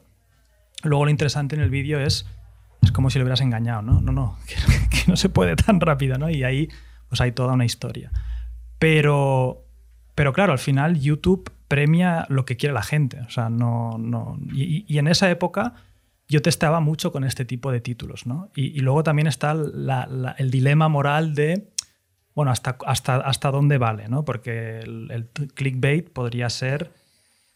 Luego 0.82 1.04
lo 1.04 1.10
interesante 1.10 1.54
en 1.54 1.62
el 1.62 1.70
vídeo 1.70 2.00
es, 2.00 2.26
es 2.82 2.90
como 2.92 3.10
si 3.10 3.18
lo 3.18 3.24
hubieras 3.24 3.40
engañado, 3.40 3.82
¿no? 3.82 4.00
No, 4.00 4.12
no, 4.12 4.38
que, 4.46 4.54
que 4.90 5.04
no 5.10 5.16
se 5.16 5.28
puede 5.28 5.54
tan 5.56 5.80
rápido, 5.80 6.18
¿no? 6.18 6.30
Y 6.30 6.42
ahí 6.44 6.68
pues 7.08 7.20
hay 7.20 7.32
toda 7.32 7.52
una 7.52 7.64
historia. 7.64 8.10
Pero, 8.78 9.64
pero 10.14 10.32
claro, 10.32 10.52
al 10.52 10.58
final 10.58 10.98
YouTube 11.00 11.50
premia 11.68 12.26
lo 12.28 12.44
que 12.44 12.56
quiere 12.56 12.72
la 12.74 12.82
gente. 12.82 13.20
O 13.20 13.30
sea, 13.30 13.48
no. 13.48 13.96
no 13.98 14.38
y, 14.52 14.84
y 14.86 14.98
en 14.98 15.08
esa 15.08 15.30
época 15.30 15.74
yo 16.28 16.42
testeaba 16.42 16.80
mucho 16.80 17.12
con 17.12 17.24
este 17.24 17.44
tipo 17.44 17.70
de 17.72 17.80
títulos, 17.80 18.26
¿no? 18.26 18.50
Y, 18.54 18.66
y 18.66 18.80
luego 18.80 19.02
también 19.02 19.28
está 19.28 19.54
la- 19.54 20.06
la- 20.10 20.32
el 20.38 20.50
dilema 20.50 20.88
moral 20.88 21.34
de. 21.34 21.68
Bueno, 22.36 22.50
hasta, 22.50 22.76
hasta, 22.84 23.16
hasta 23.16 23.50
dónde 23.50 23.78
vale, 23.78 24.08
¿no? 24.08 24.26
Porque 24.26 24.80
el, 24.80 25.30
clickbait 25.54 26.12
podría 26.12 26.50
ser 26.50 26.92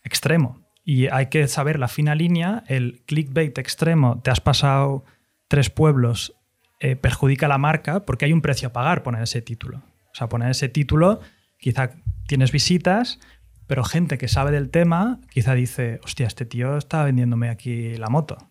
extremo. 0.03 0.59
Y 0.83 1.09
hay 1.09 1.27
que 1.27 1.47
saber 1.49 1.79
la 1.79 1.87
fina 1.87 2.15
línea. 2.15 2.65
El 2.67 3.03
clickbait 3.07 3.57
extremo, 3.59 4.23
te 4.23 4.31
has 4.31 4.41
pasado 4.41 5.05
tres 5.49 5.69
pueblos, 5.69 6.35
eh, 6.81 6.97
perjudica 6.97 7.47
la 7.47 7.59
marca 7.59 8.07
porque 8.07 8.25
hay 8.25 8.33
un 8.33 8.41
precio 8.41 8.69
a 8.69 8.73
pagar 8.73 9.03
poner 9.03 9.23
ese 9.23 9.43
título. 9.43 9.83
O 10.13 10.15
sea, 10.15 10.31
poner 10.31 10.51
ese 10.51 10.71
título, 10.71 11.21
quizá 11.59 11.91
tienes 12.27 12.51
visitas, 12.51 13.21
pero 13.67 13.85
gente 13.85 14.17
que 14.17 14.29
sabe 14.29 14.51
del 14.51 14.71
tema 14.71 15.21
quizá 15.29 15.53
dice, 15.53 16.01
hostia, 16.03 16.27
este 16.27 16.47
tío 16.47 16.79
está 16.79 17.05
vendiéndome 17.05 17.51
aquí 17.51 17.99
la 17.99 18.09
moto. 18.09 18.50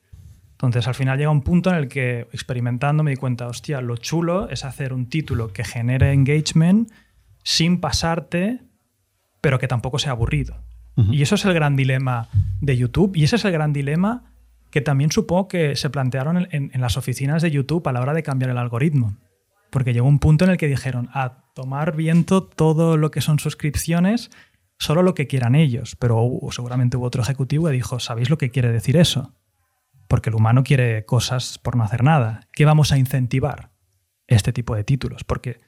Entonces 0.62 0.88
al 0.88 0.96
final 0.96 1.18
llega 1.18 1.30
un 1.30 1.42
punto 1.42 1.70
en 1.70 1.78
el 1.78 1.88
que 1.88 2.28
experimentando 2.34 3.02
me 3.04 3.12
di 3.12 3.18
cuenta, 3.18 3.48
hostia, 3.48 3.80
lo 3.82 3.96
chulo 3.96 4.50
es 4.50 4.66
hacer 4.66 4.92
un 4.94 5.08
título 5.08 5.54
que 5.54 5.64
genere 5.64 6.12
engagement 6.12 6.90
sin 7.44 7.80
pasarte, 7.80 8.60
pero 9.42 9.58
que 9.58 9.68
tampoco 9.70 10.00
sea 10.00 10.12
aburrido. 10.12 10.58
Y 11.14 11.22
eso 11.22 11.36
es 11.36 11.46
el 11.46 11.54
gran 11.54 11.78
dilema 11.78 12.28
de 12.60 12.76
YouTube 12.76 13.16
y 13.16 13.24
ese 13.24 13.38
es 13.38 13.46
el 13.46 13.54
gran 13.54 13.72
dilema 13.72 14.26
que 14.70 14.82
también 14.82 15.12
supongo 15.12 15.48
que 15.48 15.78
se 15.78 15.90
plantearon 15.90 16.36
en, 16.38 16.48
en- 16.52 16.72
en 16.74 16.82
las 16.82 16.98
oficinas 16.98 17.42
de 17.42 17.52
YouTube 17.52 17.88
a 17.88 17.94
la 17.94 18.02
hora 18.02 18.14
de 18.14 18.22
cambiar 18.22 18.52
el 18.52 18.58
algoritmo. 18.58 19.16
Porque 19.70 19.94
llegó 19.94 20.08
un 20.10 20.20
punto 20.20 20.44
en 20.44 20.52
el 20.52 20.58
que 20.58 20.68
dijeron, 20.68 21.08
a 21.14 21.46
tomar 21.56 21.96
viento 21.96 22.44
todo 22.44 22.98
lo 22.98 23.12
que 23.12 23.22
son 23.22 23.40
suscripciones, 23.40 24.30
solo 24.78 25.02
lo 25.04 25.14
que 25.14 25.26
quieran 25.28 25.56
ellos. 25.56 25.96
Pero 25.96 26.18
hubo- 26.22 26.52
seguramente 26.52 26.98
hubo 26.98 27.06
otro 27.06 27.22
ejecutivo 27.22 27.68
que 27.68 27.72
dijo, 27.74 28.00
¿sabéis 28.02 28.30
lo 28.30 28.38
que 28.38 28.50
quiere 28.52 28.70
decir 28.72 28.98
eso? 28.98 29.34
Porque 30.10 30.32
el 30.32 30.36
humano 30.36 30.64
quiere 30.64 31.06
cosas 31.06 31.60
por 31.60 31.76
no 31.78 31.84
hacer 31.84 32.04
nada. 32.04 32.42
¿Qué 32.52 32.66
vamos 32.66 32.92
a 32.92 32.98
incentivar? 32.98 33.70
Este 34.28 34.52
tipo 34.52 34.76
de 34.76 34.84
títulos. 34.84 35.24
Porque 35.24 35.62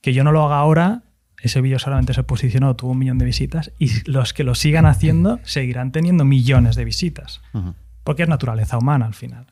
que 0.00 0.14
yo 0.14 0.24
no 0.24 0.30
lo 0.30 0.44
haga 0.44 0.58
ahora, 0.58 1.02
ese 1.42 1.60
vídeo 1.60 1.78
solamente 1.78 2.14
se 2.14 2.22
posicionó, 2.22 2.76
tuvo 2.76 2.92
un 2.92 2.98
millón 2.98 3.18
de 3.18 3.24
visitas, 3.24 3.72
y 3.78 3.90
los 4.08 4.32
que 4.32 4.44
lo 4.44 4.54
sigan 4.54 4.86
haciendo 4.86 5.40
seguirán 5.42 5.90
teniendo 5.90 6.24
millones 6.24 6.76
de 6.76 6.84
visitas. 6.84 7.42
Porque 8.04 8.22
es 8.22 8.28
naturaleza 8.28 8.78
humana 8.78 9.06
al 9.06 9.14
final. 9.14 9.48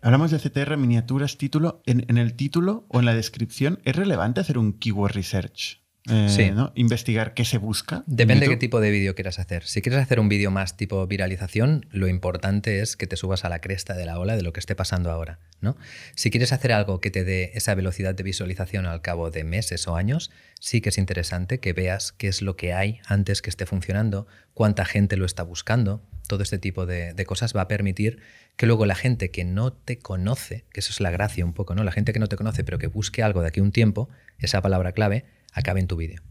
Hablamos 0.00 0.30
de 0.30 0.38
CTR, 0.38 0.78
miniaturas, 0.78 1.36
título. 1.36 1.82
En, 1.86 2.06
en 2.08 2.18
el 2.18 2.34
título 2.34 2.86
o 2.88 3.00
en 3.00 3.04
la 3.04 3.14
descripción, 3.14 3.80
¿es 3.84 3.94
relevante 3.94 4.40
hacer 4.40 4.58
un 4.58 4.72
keyword 4.72 5.12
research 5.12 5.81
eh, 6.10 6.28
Sí. 6.28 6.50
¿no? 6.50 6.72
investigar 6.74 7.34
qué 7.34 7.44
se 7.44 7.58
busca. 7.58 8.04
en 8.08 8.16
Depende 8.16 8.46
de 8.46 8.52
qué 8.52 8.56
tipo 8.56 8.80
de 8.80 8.90
vídeo 8.90 9.14
quieras 9.14 9.38
hacer. 9.38 9.64
Si 9.64 9.82
quieres 9.82 10.00
hacer 10.00 10.18
un 10.18 10.28
vídeo 10.28 10.50
más 10.50 10.76
tipo 10.76 11.06
viralización, 11.06 11.86
lo 11.90 12.08
importante 12.08 12.80
es 12.80 12.96
que 12.96 13.06
te 13.06 13.16
subas 13.16 13.44
a 13.44 13.48
la 13.48 13.60
cresta 13.60 13.94
de 13.94 14.04
la 14.04 14.18
ola 14.18 14.36
de 14.36 14.42
lo 14.42 14.52
que 14.52 14.60
esté 14.60 14.74
pasando 14.74 15.10
ahora. 15.10 15.38
¿no? 15.60 15.76
Si 16.16 16.30
quieres 16.30 16.52
hacer 16.52 16.72
algo 16.72 17.00
que 17.00 17.10
te 17.10 17.24
dé 17.24 17.52
esa 17.54 17.74
velocidad 17.74 18.14
de 18.14 18.22
visualización 18.24 18.86
al 18.86 19.00
cabo 19.00 19.30
de 19.30 19.44
meses 19.44 19.86
o 19.86 19.94
años, 19.94 20.30
sí 20.58 20.80
que 20.80 20.88
es 20.88 20.98
interesante 20.98 21.60
que 21.60 21.72
veas 21.72 22.12
qué 22.12 22.28
es 22.28 22.42
lo 22.42 22.56
que 22.56 22.72
hay 22.72 23.00
antes 23.06 23.42
que 23.42 23.50
esté 23.50 23.66
funcionando, 23.66 24.26
cuánta 24.54 24.84
gente 24.84 25.16
lo 25.16 25.24
está 25.24 25.44
buscando. 25.44 26.02
Todo 26.26 26.42
este 26.42 26.58
tipo 26.58 26.86
de, 26.86 27.14
de 27.14 27.26
cosas 27.26 27.54
va 27.54 27.62
a 27.62 27.68
permitir 27.68 28.20
que 28.56 28.66
luego 28.66 28.86
la 28.86 28.94
gente 28.94 29.30
que 29.30 29.44
no 29.44 29.72
te 29.72 29.98
conoce, 29.98 30.64
que 30.72 30.80
eso 30.80 30.90
es 30.90 31.00
la 31.00 31.10
gracia 31.10 31.44
un 31.44 31.52
poco, 31.52 31.74
¿no? 31.74 31.84
La 31.84 31.92
gente 31.92 32.12
que 32.12 32.18
no 32.18 32.28
te 32.28 32.36
conoce 32.36 32.64
pero 32.64 32.78
que 32.78 32.86
busque 32.86 33.22
algo 33.22 33.42
de 33.42 33.48
aquí 33.48 33.60
a 33.60 33.62
un 33.62 33.72
tiempo, 33.72 34.08
esa 34.38 34.60
palabra 34.62 34.92
clave, 34.92 35.24
acabe 35.52 35.80
en 35.80 35.86
tu 35.86 35.96
vídeo. 35.96 36.22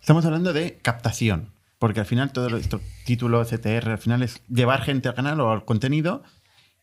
Estamos 0.00 0.24
hablando 0.24 0.52
de 0.52 0.78
captación, 0.82 1.52
porque 1.78 2.00
al 2.00 2.06
final 2.06 2.32
todo 2.32 2.56
esto, 2.56 2.80
título, 3.04 3.44
CTR, 3.44 3.90
al 3.90 3.98
final 3.98 4.22
es 4.22 4.40
llevar 4.48 4.82
gente 4.82 5.08
al 5.08 5.14
canal 5.14 5.40
o 5.40 5.50
al 5.50 5.64
contenido. 5.64 6.22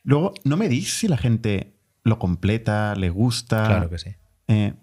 Luego, 0.03 0.33
no 0.43 0.57
me 0.57 0.67
dis 0.69 0.93
si 0.99 1.07
la 1.07 1.17
gente 1.17 1.73
lo 2.03 2.19
completa, 2.19 2.95
le 2.95 3.09
gusta. 3.09 3.65
Claro 3.65 3.89
que 3.89 3.97
sí. 3.97 4.09
Eh, 4.47 4.73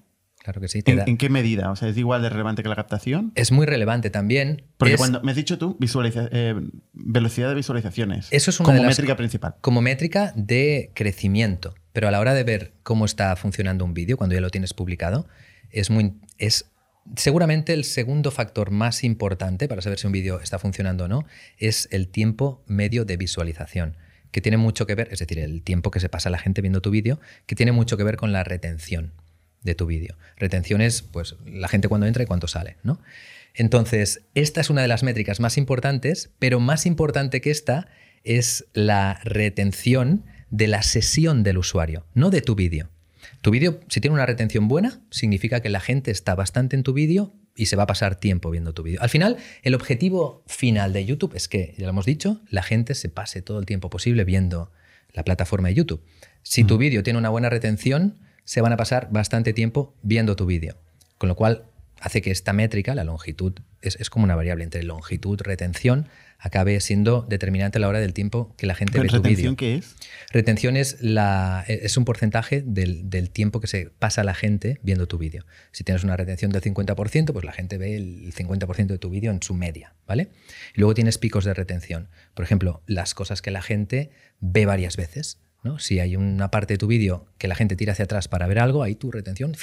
Claro 0.42 0.58
que 0.62 0.68
sí. 0.68 0.82
te 0.82 0.92
¿en, 0.92 0.96
da- 0.96 1.04
en 1.06 1.18
qué 1.18 1.28
medida? 1.28 1.70
O 1.70 1.76
sea, 1.76 1.88
¿es 1.90 1.98
igual 1.98 2.22
de 2.22 2.30
relevante 2.30 2.62
que 2.62 2.70
la 2.70 2.74
captación? 2.74 3.30
Es 3.34 3.52
muy 3.52 3.66
relevante 3.66 4.08
también. 4.08 4.64
Porque 4.78 4.94
Es- 4.94 4.98
cuando 4.98 5.20
me 5.22 5.32
has 5.32 5.36
dicho 5.36 5.58
tú, 5.58 5.76
visualiza- 5.78 6.30
eh, 6.32 6.54
velocidad 6.94 7.50
de 7.50 7.54
visualizaciones. 7.56 8.28
Eso 8.30 8.50
es 8.50 8.58
una 8.58 8.64
como 8.64 8.76
de 8.78 8.82
las- 8.84 8.96
métrica 8.96 9.16
principal. 9.18 9.56
como 9.60 9.82
métrica 9.82 10.32
de 10.34 10.92
crecimiento. 10.94 11.74
Pero 11.92 12.08
a 12.08 12.10
la 12.10 12.20
hora 12.20 12.32
de 12.32 12.42
ver 12.44 12.72
cómo 12.82 13.04
está 13.04 13.36
funcionando 13.36 13.84
un 13.84 13.92
vídeo, 13.92 14.16
cuando 14.16 14.34
ya 14.34 14.40
lo 14.40 14.48
tienes 14.48 14.72
publicado, 14.72 15.26
es 15.72 15.90
muy. 15.90 16.14
Es 16.38 16.70
seguramente 17.16 17.72
el 17.72 17.84
segundo 17.84 18.30
factor 18.30 18.70
más 18.70 19.04
importante 19.04 19.68
para 19.68 19.82
saber 19.82 19.98
si 19.98 20.06
un 20.06 20.12
vídeo 20.12 20.40
está 20.40 20.58
funcionando 20.58 21.04
o 21.04 21.08
no, 21.08 21.26
es 21.58 21.88
el 21.90 22.08
tiempo 22.08 22.62
medio 22.66 23.04
de 23.04 23.16
visualización. 23.16 23.96
Que 24.30 24.40
tiene 24.40 24.58
mucho 24.58 24.86
que 24.86 24.94
ver, 24.94 25.08
es 25.10 25.18
decir, 25.18 25.40
el 25.40 25.62
tiempo 25.62 25.90
que 25.90 25.98
se 25.98 26.08
pasa 26.08 26.30
la 26.30 26.38
gente 26.38 26.60
viendo 26.60 26.80
tu 26.80 26.90
vídeo, 26.90 27.18
que 27.46 27.56
tiene 27.56 27.72
mucho 27.72 27.96
que 27.96 28.04
ver 28.04 28.16
con 28.16 28.32
la 28.32 28.44
retención 28.44 29.12
de 29.62 29.74
tu 29.74 29.86
vídeo. 29.86 30.16
Retención 30.36 30.80
es 30.80 31.02
pues 31.02 31.36
la 31.44 31.68
gente 31.68 31.88
cuando 31.88 32.06
entra 32.06 32.22
y 32.22 32.26
cuánto 32.26 32.46
sale, 32.46 32.76
¿no? 32.82 33.00
Entonces, 33.54 34.22
esta 34.34 34.60
es 34.60 34.70
una 34.70 34.82
de 34.82 34.88
las 34.88 35.02
métricas 35.02 35.40
más 35.40 35.58
importantes, 35.58 36.30
pero 36.38 36.60
más 36.60 36.86
importante 36.86 37.40
que 37.40 37.50
esta 37.50 37.88
es 38.22 38.66
la 38.72 39.20
retención 39.24 40.24
de 40.50 40.68
la 40.68 40.82
sesión 40.82 41.42
del 41.42 41.58
usuario, 41.58 42.06
no 42.14 42.30
de 42.30 42.42
tu 42.42 42.54
vídeo. 42.54 42.88
Tu 43.42 43.50
vídeo, 43.50 43.80
si 43.88 44.00
tiene 44.00 44.14
una 44.14 44.26
retención 44.26 44.68
buena, 44.68 45.00
significa 45.10 45.60
que 45.60 45.70
la 45.70 45.80
gente 45.80 46.10
está 46.10 46.34
bastante 46.34 46.76
en 46.76 46.82
tu 46.82 46.92
vídeo 46.92 47.32
y 47.56 47.66
se 47.66 47.76
va 47.76 47.84
a 47.84 47.86
pasar 47.86 48.16
tiempo 48.16 48.50
viendo 48.50 48.74
tu 48.74 48.82
vídeo. 48.82 49.00
Al 49.00 49.08
final, 49.08 49.38
el 49.62 49.74
objetivo 49.74 50.44
final 50.46 50.92
de 50.92 51.06
YouTube 51.06 51.34
es 51.34 51.48
que, 51.48 51.74
ya 51.78 51.84
lo 51.84 51.90
hemos 51.90 52.04
dicho, 52.04 52.40
la 52.50 52.62
gente 52.62 52.94
se 52.94 53.08
pase 53.08 53.40
todo 53.40 53.58
el 53.58 53.66
tiempo 53.66 53.88
posible 53.88 54.24
viendo 54.24 54.70
la 55.12 55.24
plataforma 55.24 55.68
de 55.68 55.74
YouTube. 55.74 56.04
Si 56.42 56.64
tu 56.64 56.76
vídeo 56.76 57.02
tiene 57.02 57.18
una 57.18 57.30
buena 57.30 57.48
retención, 57.48 58.18
se 58.44 58.60
van 58.60 58.72
a 58.72 58.76
pasar 58.76 59.08
bastante 59.10 59.54
tiempo 59.54 59.94
viendo 60.02 60.36
tu 60.36 60.44
vídeo. 60.44 60.76
Con 61.16 61.28
lo 61.28 61.34
cual, 61.34 61.64
hace 61.98 62.20
que 62.20 62.30
esta 62.30 62.52
métrica, 62.52 62.94
la 62.94 63.04
longitud, 63.04 63.54
es, 63.80 63.96
es 63.96 64.10
como 64.10 64.24
una 64.24 64.36
variable 64.36 64.64
entre 64.64 64.82
longitud, 64.82 65.40
retención, 65.40 66.08
acabe 66.40 66.80
siendo 66.80 67.26
determinante 67.28 67.78
a 67.78 67.80
la 67.80 67.88
hora 67.88 68.00
del 68.00 68.14
tiempo 68.14 68.54
que 68.56 68.66
la 68.66 68.74
gente 68.74 68.92
¿Pero 68.92 69.02
ve 69.02 69.08
tu 69.08 69.16
¿Retención 69.16 69.54
vídeo. 69.54 69.56
qué 69.56 69.74
es? 69.76 69.96
Retención 70.32 70.76
es, 70.76 70.96
la, 71.00 71.64
es 71.68 71.96
un 71.96 72.04
porcentaje 72.04 72.62
del, 72.62 73.10
del 73.10 73.30
tiempo 73.30 73.60
que 73.60 73.66
se 73.66 73.90
pasa 73.98 74.24
la 74.24 74.34
gente 74.34 74.80
viendo 74.82 75.06
tu 75.06 75.18
vídeo. 75.18 75.44
Si 75.72 75.84
tienes 75.84 76.02
una 76.02 76.16
retención 76.16 76.50
del 76.50 76.62
50%, 76.62 77.32
pues 77.32 77.44
la 77.44 77.52
gente 77.52 77.76
ve 77.78 77.96
el 77.96 78.32
50% 78.34 78.86
de 78.86 78.98
tu 78.98 79.10
vídeo 79.10 79.30
en 79.30 79.42
su 79.42 79.54
media, 79.54 79.94
¿vale? 80.06 80.30
Y 80.74 80.80
luego 80.80 80.94
tienes 80.94 81.18
picos 81.18 81.44
de 81.44 81.52
retención. 81.52 82.08
Por 82.34 82.44
ejemplo, 82.44 82.82
las 82.86 83.14
cosas 83.14 83.42
que 83.42 83.50
la 83.50 83.62
gente 83.62 84.10
ve 84.40 84.66
varias 84.66 84.96
veces. 84.96 85.40
¿no? 85.62 85.78
Si 85.78 86.00
hay 86.00 86.16
una 86.16 86.50
parte 86.50 86.74
de 86.74 86.78
tu 86.78 86.86
vídeo 86.86 87.26
que 87.36 87.48
la 87.48 87.54
gente 87.54 87.76
tira 87.76 87.92
hacia 87.92 88.06
atrás 88.06 88.28
para 88.28 88.46
ver 88.46 88.58
algo, 88.58 88.82
ahí 88.82 88.94
tu 88.94 89.10
retención 89.10 89.54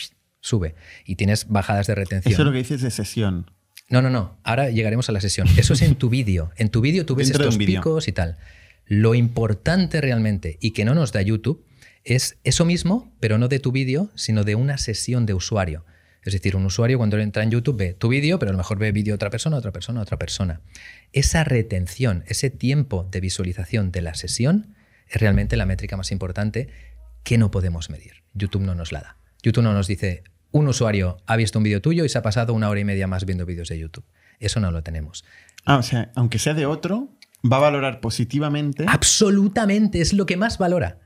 sube. 0.41 0.75
Y 1.05 1.15
tienes 1.15 1.47
bajadas 1.47 1.87
de 1.87 1.95
retención. 1.95 2.33
Eso 2.33 2.43
es 2.43 2.45
lo 2.45 2.51
que 2.51 2.59
dices 2.59 2.81
de 2.81 2.91
sesión. 2.91 3.49
No, 3.89 4.01
no, 4.01 4.09
no. 4.09 4.37
Ahora 4.43 4.69
llegaremos 4.69 5.07
a 5.09 5.11
la 5.11 5.21
sesión. 5.21 5.47
Eso 5.57 5.73
es 5.73 5.81
en 5.81 5.95
tu 5.95 6.09
vídeo. 6.09 6.51
En 6.57 6.69
tu 6.69 6.81
vídeo 6.81 7.05
tú 7.05 7.15
ves 7.15 7.29
Dentro 7.29 7.43
estos 7.43 7.57
picos 7.57 8.07
y 8.07 8.11
tal. 8.11 8.37
Lo 8.85 9.15
importante 9.15 10.01
realmente 10.01 10.57
y 10.59 10.71
que 10.71 10.85
no 10.85 10.93
nos 10.93 11.11
da 11.11 11.21
YouTube 11.21 11.65
es 12.03 12.37
eso 12.43 12.65
mismo, 12.65 13.13
pero 13.19 13.37
no 13.37 13.47
de 13.47 13.59
tu 13.59 13.71
vídeo, 13.71 14.09
sino 14.15 14.43
de 14.43 14.55
una 14.55 14.77
sesión 14.77 15.25
de 15.25 15.33
usuario. 15.33 15.85
Es 16.23 16.33
decir, 16.33 16.57
un 16.57 16.65
usuario 16.65 16.97
cuando 16.97 17.17
entra 17.17 17.43
en 17.43 17.51
YouTube 17.51 17.77
ve 17.77 17.93
tu 17.93 18.09
vídeo, 18.09 18.37
pero 18.39 18.49
a 18.49 18.51
lo 18.51 18.57
mejor 18.57 18.77
ve 18.77 18.91
vídeo 18.91 19.11
de 19.11 19.15
otra 19.15 19.29
persona, 19.29 19.57
otra 19.57 19.71
persona, 19.71 20.01
otra 20.01 20.17
persona. 20.17 20.61
Esa 21.13 21.45
retención, 21.45 22.25
ese 22.27 22.49
tiempo 22.49 23.07
de 23.09 23.21
visualización 23.21 23.91
de 23.91 24.01
la 24.01 24.13
sesión 24.13 24.75
es 25.07 25.21
realmente 25.21 25.55
la 25.55 25.65
métrica 25.65 25.95
más 25.95 26.11
importante 26.11 26.67
que 27.23 27.37
no 27.37 27.51
podemos 27.51 27.89
medir. 27.89 28.23
YouTube 28.33 28.63
no 28.63 28.75
nos 28.75 28.91
la 28.91 29.01
da. 29.01 29.17
YouTube 29.41 29.63
no 29.63 29.73
nos 29.73 29.87
dice, 29.87 30.23
un 30.51 30.67
usuario 30.67 31.17
ha 31.25 31.35
visto 31.35 31.59
un 31.59 31.63
vídeo 31.63 31.81
tuyo 31.81 32.05
y 32.05 32.09
se 32.09 32.17
ha 32.17 32.21
pasado 32.21 32.53
una 32.53 32.69
hora 32.69 32.79
y 32.79 32.85
media 32.85 33.07
más 33.07 33.25
viendo 33.25 33.45
vídeos 33.45 33.69
de 33.69 33.79
YouTube. 33.79 34.05
Eso 34.39 34.59
no 34.59 34.71
lo 34.71 34.83
tenemos. 34.83 35.25
Ah, 35.65 35.77
o 35.77 35.83
sea, 35.83 36.11
aunque 36.15 36.39
sea 36.39 36.53
de 36.53 36.65
otro, 36.65 37.09
va 37.49 37.57
a 37.57 37.61
valorar 37.61 37.99
positivamente. 37.99 38.85
Absolutamente, 38.87 40.01
es 40.01 40.13
lo 40.13 40.25
que 40.25 40.37
más 40.37 40.57
valora. 40.57 40.99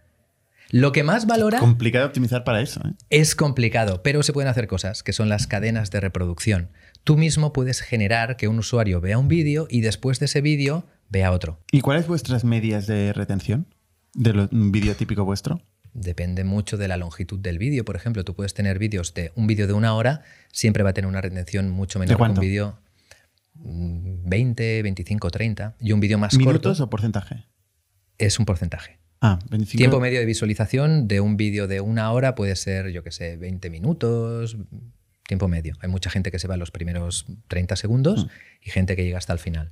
Lo 0.73 0.93
que 0.93 1.03
más 1.03 1.27
valora 1.27 1.59
Complicado 1.59 2.07
optimizar 2.07 2.45
para 2.45 2.61
eso. 2.61 2.79
¿eh? 2.87 2.93
es 3.09 3.35
complicado, 3.35 4.01
pero 4.03 4.23
se 4.23 4.31
pueden 4.31 4.49
hacer 4.49 4.67
cosas, 4.67 5.03
que 5.03 5.11
son 5.11 5.27
las 5.27 5.45
cadenas 5.45 5.91
de 5.91 5.99
reproducción. 5.99 6.69
Tú 7.03 7.17
mismo 7.17 7.51
puedes 7.51 7.81
generar 7.81 8.37
que 8.37 8.47
un 8.47 8.59
usuario 8.59 9.01
vea 9.01 9.17
un 9.17 9.27
vídeo 9.27 9.67
y 9.69 9.81
después 9.81 10.19
de 10.19 10.27
ese 10.27 10.39
vídeo 10.39 10.85
vea 11.09 11.31
otro. 11.31 11.59
¿Y 11.71 11.81
cuáles 11.81 12.07
vuestras 12.07 12.45
medias 12.45 12.87
de 12.87 13.11
retención 13.11 13.67
de 14.13 14.47
un 14.49 14.71
vídeo 14.71 14.95
típico 14.95 15.25
vuestro? 15.25 15.61
Depende 15.93 16.43
mucho 16.43 16.77
de 16.77 16.87
la 16.87 16.97
longitud 16.97 17.39
del 17.39 17.57
vídeo. 17.57 17.83
Por 17.83 17.95
ejemplo, 17.95 18.23
tú 18.23 18.33
puedes 18.33 18.53
tener 18.53 18.79
vídeos 18.79 19.13
de 19.13 19.31
un 19.35 19.47
vídeo 19.47 19.67
de 19.67 19.73
una 19.73 19.93
hora, 19.93 20.23
siempre 20.51 20.83
va 20.83 20.91
a 20.91 20.93
tener 20.93 21.07
una 21.07 21.21
retención 21.21 21.69
mucho 21.69 21.99
menor 21.99 22.17
que 22.17 22.23
un 22.23 22.39
vídeo 22.39 22.79
mm, 23.55 24.29
20, 24.29 24.83
25, 24.83 25.29
30. 25.29 25.75
Y 25.79 25.91
un 25.91 25.99
vídeo 25.99 26.17
más 26.17 26.35
¿Minutos 26.37 26.77
corto 26.77 26.83
o 26.83 26.89
porcentaje? 26.89 27.45
es 28.17 28.39
un 28.39 28.45
porcentaje. 28.45 28.99
Ah, 29.19 29.39
25. 29.49 29.77
Tiempo 29.77 29.99
medio 29.99 30.19
de 30.19 30.25
visualización 30.25 31.07
de 31.07 31.21
un 31.21 31.37
vídeo 31.37 31.67
de 31.67 31.81
una 31.81 32.11
hora 32.11 32.35
puede 32.35 32.55
ser, 32.55 32.89
yo 32.89 33.03
que 33.03 33.11
sé, 33.11 33.37
20 33.37 33.69
minutos, 33.69 34.57
tiempo 35.27 35.47
medio. 35.47 35.75
Hay 35.81 35.89
mucha 35.89 36.09
gente 36.09 36.31
que 36.31 36.39
se 36.39 36.47
va 36.47 36.55
a 36.55 36.57
los 36.57 36.71
primeros 36.71 37.25
30 37.47 37.75
segundos 37.75 38.27
y 38.61 38.71
gente 38.71 38.95
que 38.95 39.03
llega 39.03 39.17
hasta 39.17 39.33
el 39.33 39.39
final. 39.39 39.71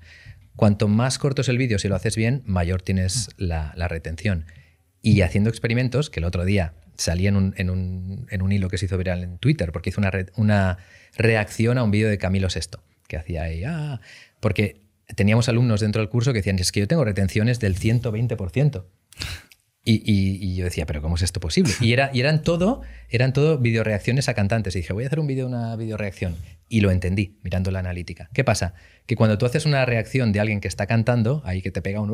Cuanto 0.56 0.88
más 0.88 1.18
corto 1.18 1.42
es 1.42 1.50
el 1.50 1.58
vídeo, 1.58 1.80
si 1.80 1.88
lo 1.88 1.96
haces 1.96 2.16
bien, 2.16 2.44
mayor 2.46 2.82
tienes 2.82 3.30
la, 3.38 3.74
la 3.76 3.88
retención. 3.88 4.46
Y 5.02 5.22
haciendo 5.22 5.50
experimentos, 5.50 6.10
que 6.10 6.20
el 6.20 6.26
otro 6.26 6.44
día 6.46 6.74
salí 6.96 7.28
en 7.28 7.36
un, 7.38 7.54
en 7.58 7.70
un- 7.70 8.28
en 8.30 8.42
un 8.42 8.52
hilo 8.52 8.68
que 8.70 8.78
se 8.78 8.86
hizo 8.86 8.98
viral 8.98 9.24
en 9.24 9.38
Twitter, 9.38 9.72
porque 9.72 9.90
hizo 9.90 10.02
una, 10.02 10.12
una 10.36 10.78
reacción 11.16 11.78
a 11.78 11.84
un 11.84 11.92
vídeo 11.92 12.10
de 12.10 12.18
Camilo 12.18 12.48
VI, 12.54 12.80
que 13.08 13.18
hacía 13.18 13.44
ahí, 13.44 13.64
ah, 13.64 14.02
porque 14.42 14.82
teníamos 15.16 15.48
alumnos 15.50 15.80
dentro 15.82 16.02
del 16.02 16.10
curso 16.10 16.34
que 16.34 16.40
decían, 16.40 16.60
es 16.60 16.72
que 16.72 16.82
yo 16.82 16.88
tengo 16.88 17.06
retenciones 17.06 17.60
del 17.60 17.76
120%. 17.78 18.86
Y, 19.86 19.94
y- 20.06 20.38
y 20.46 20.56
yo 20.56 20.66
decía, 20.66 20.86
pero 20.86 21.02
¿cómo 21.02 21.16
es 21.16 21.22
esto 21.24 21.40
posible? 21.40 21.72
Y, 21.80 21.94
era, 21.94 22.12
y 22.14 22.20
eran 22.20 22.44
todo, 22.44 22.82
eran 23.10 23.32
todo 23.34 23.58
videoreacciones 23.58 24.28
a 24.30 24.34
cantantes. 24.34 24.76
Y 24.76 24.80
dije, 24.80 24.94
voy 24.94 25.06
a 25.06 25.08
hacer 25.08 25.20
un 25.20 25.26
vídeo 25.26 25.46
de 25.48 25.54
una 25.56 25.76
videoreacción. 25.78 26.36
Y 26.68 26.82
lo 26.82 26.92
entendí 26.92 27.40
mirando 27.44 27.72
la 27.72 27.80
analítica. 27.80 28.30
¿Qué 28.34 28.44
pasa? 28.44 28.74
Que 29.08 29.16
cuando 29.16 29.38
tú 29.40 29.46
haces 29.48 29.66
una 29.66 29.86
reacción 29.86 30.32
de 30.34 30.42
alguien 30.42 30.60
que 30.60 30.68
está 30.68 30.86
cantando, 30.86 31.42
ahí 31.46 31.62
que 31.64 31.72
te 31.72 31.82
pega 31.82 32.02
un... 32.02 32.12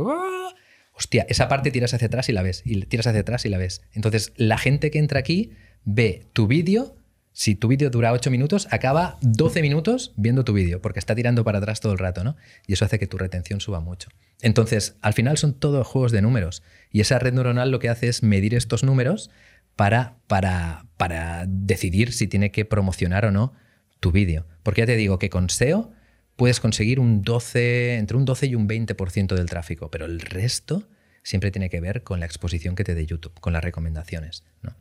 Hostia, 0.98 1.26
esa 1.30 1.48
parte 1.48 1.72
tiras 1.72 1.93
hacia 1.93 2.08
atrás 2.08 2.30
y 2.30 2.32
la 2.32 2.41
ves. 2.41 2.62
Y 2.66 2.82
tiras 2.86 3.08
hacia 3.08 3.22
atrás 3.22 3.46
y 3.46 3.50
la 3.50 3.58
ves. 3.58 3.82
Entonces, 3.93 4.34
la 4.38 4.58
gente 4.58 4.91
que 4.91 5.00
entra 5.00 5.20
aquí 5.20 5.52
ve 5.84 6.28
tu 6.34 6.48
vídeo. 6.48 6.96
Si 7.34 7.56
tu 7.56 7.68
vídeo 7.68 7.89
dura 7.89 8.14
8 8.14 8.32
minutos, 8.32 8.70
acaba 8.72 9.18
12 9.22 9.62
minutos 9.62 10.14
viendo 10.16 10.46
tu 10.46 10.54
vídeo, 10.54 10.82
porque 10.82 11.00
está 11.00 11.16
tirando 11.16 11.43
para 11.43 11.58
atrás 11.58 11.82
todo 11.82 11.91
el 11.91 12.00
rato, 12.00 12.24
¿no? 12.24 12.38
Y 12.66 12.74
eso 12.74 12.86
hace 12.86 12.98
que 12.98 13.08
tu 13.08 13.18
retención 13.18 13.60
suba 13.60 13.82
mucho. 13.82 14.08
Entonces, 14.41 14.96
al 15.02 15.14
final 15.14 15.38
son 15.38 15.54
todos 15.54 15.86
juegos 15.86 16.14
de 16.14 16.22
números. 16.22 16.64
Y 16.91 17.02
esa 17.02 17.20
red 17.20 17.34
neuronal 17.34 17.72
lo 17.72 17.80
que 17.80 17.89
hace 17.89 18.08
es 18.08 18.24
medir 18.24 18.56
estos 18.56 18.86
números 18.86 19.32
para, 19.76 20.16
para, 20.28 20.86
para 20.96 21.46
decidir 21.46 22.14
si 22.14 22.28
tiene 22.28 22.52
que 22.52 22.64
promocionar 22.64 23.26
o 23.26 23.32
no 23.32 23.52
tu 24.00 24.14
vídeo. 24.14 24.46
Porque 24.64 24.82
ya 24.82 24.86
te 24.86 24.96
digo 24.96 25.20
que 25.20 25.30
con 25.30 25.50
SEO 25.50 25.91
puedes 26.36 26.60
conseguir 26.60 27.00
un 27.00 27.22
12, 27.22 27.96
entre 27.96 28.18
un 28.18 28.26
12 28.26 28.48
y 28.48 28.56
un 28.56 28.68
20% 28.68 29.36
del 29.36 29.50
tráfico, 29.50 29.90
pero 29.92 30.06
el 30.06 30.20
resto 30.20 30.88
siempre 31.24 31.52
tiene 31.52 31.70
que 31.70 31.80
ver 31.82 32.04
con 32.04 32.20
la 32.20 32.26
exposición 32.26 32.76
que 32.76 32.84
te 32.84 32.94
dé 32.96 33.06
YouTube, 33.06 33.40
con 33.40 33.54
las 33.54 33.64
recomendaciones. 33.64 34.44
¿no? 34.62 34.76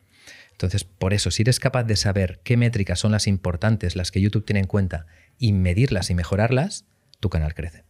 Entonces, 0.52 0.84
por 0.84 1.14
eso, 1.14 1.30
si 1.30 1.42
eres 1.42 1.58
capaz 1.60 1.84
de 1.84 1.96
saber 1.96 2.40
qué 2.44 2.56
métricas 2.56 2.98
son 3.00 3.12
las 3.12 3.26
importantes, 3.26 3.96
las 3.96 4.10
que 4.10 4.20
YouTube 4.20 4.44
tiene 4.44 4.60
en 4.60 4.66
cuenta, 4.66 5.06
y 5.38 5.52
medirlas 5.52 6.10
y 6.10 6.14
mejorarlas, 6.14 6.84
tu 7.20 7.28
canal 7.30 7.54
crece. 7.54 7.84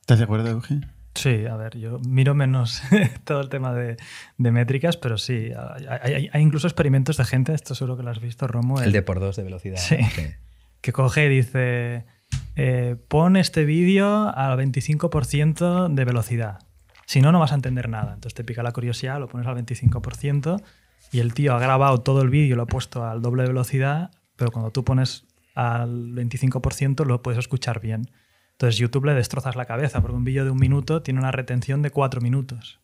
¿Estás 0.00 0.18
de 0.18 0.24
acuerdo, 0.24 0.48
Euge? 0.50 0.80
Sí, 1.14 1.46
a 1.46 1.54
ver, 1.56 1.78
yo 1.78 2.00
miro 2.00 2.34
menos 2.34 2.82
todo 3.24 3.40
el 3.40 3.48
tema 3.48 3.72
de, 3.72 3.96
de 4.36 4.50
métricas, 4.50 4.96
pero 4.96 5.16
sí, 5.16 5.50
hay, 6.00 6.12
hay- 6.14 6.30
hay 6.32 6.42
incluso 6.42 6.66
experimentos 6.66 7.16
de 7.16 7.24
gente, 7.24 7.54
esto 7.54 7.74
seguro 7.74 7.96
que 7.96 8.02
lo 8.02 8.10
has 8.10 8.20
visto, 8.20 8.46
Romo. 8.48 8.82
El 8.82 8.90
de 8.92 9.02
por 9.02 9.20
dos 9.20 9.36
de 9.36 9.44
velocidad. 9.44 9.76
Sí. 9.76 9.96
Que 10.84 10.92
coge 10.92 11.24
y 11.24 11.28
dice, 11.30 12.04
eh, 12.56 12.96
pon 13.08 13.36
este 13.36 13.64
vídeo 13.64 14.28
al 14.28 14.58
25% 14.58 15.88
de 15.88 16.04
velocidad. 16.04 16.58
Si 17.06 17.22
no, 17.22 17.32
no 17.32 17.40
vas 17.40 17.52
a 17.52 17.54
entender 17.54 17.88
nada. 17.88 18.12
Entonces 18.12 18.34
te 18.34 18.44
pica 18.44 18.62
la 18.62 18.72
curiosidad, 18.72 19.18
lo 19.18 19.26
pones 19.26 19.46
al 19.46 19.56
25% 19.56 20.62
y 21.10 21.20
el 21.20 21.32
tío 21.32 21.54
ha 21.54 21.58
grabado 21.58 22.02
todo 22.02 22.20
el 22.20 22.28
vídeo 22.28 22.54
lo 22.56 22.64
ha 22.64 22.66
puesto 22.66 23.02
al 23.02 23.22
doble 23.22 23.44
de 23.44 23.48
velocidad, 23.48 24.10
pero 24.36 24.50
cuando 24.50 24.72
tú 24.72 24.84
pones 24.84 25.24
al 25.54 26.12
25% 26.12 27.06
lo 27.06 27.22
puedes 27.22 27.38
escuchar 27.38 27.80
bien. 27.80 28.10
Entonces 28.52 28.76
YouTube 28.76 29.06
le 29.06 29.14
destrozas 29.14 29.56
la 29.56 29.64
cabeza 29.64 30.02
porque 30.02 30.16
un 30.16 30.24
vídeo 30.24 30.44
de 30.44 30.50
un 30.50 30.58
minuto 30.58 31.00
tiene 31.02 31.18
una 31.18 31.32
retención 31.32 31.80
de 31.80 31.90
cuatro 31.90 32.20
minutos. 32.20 32.80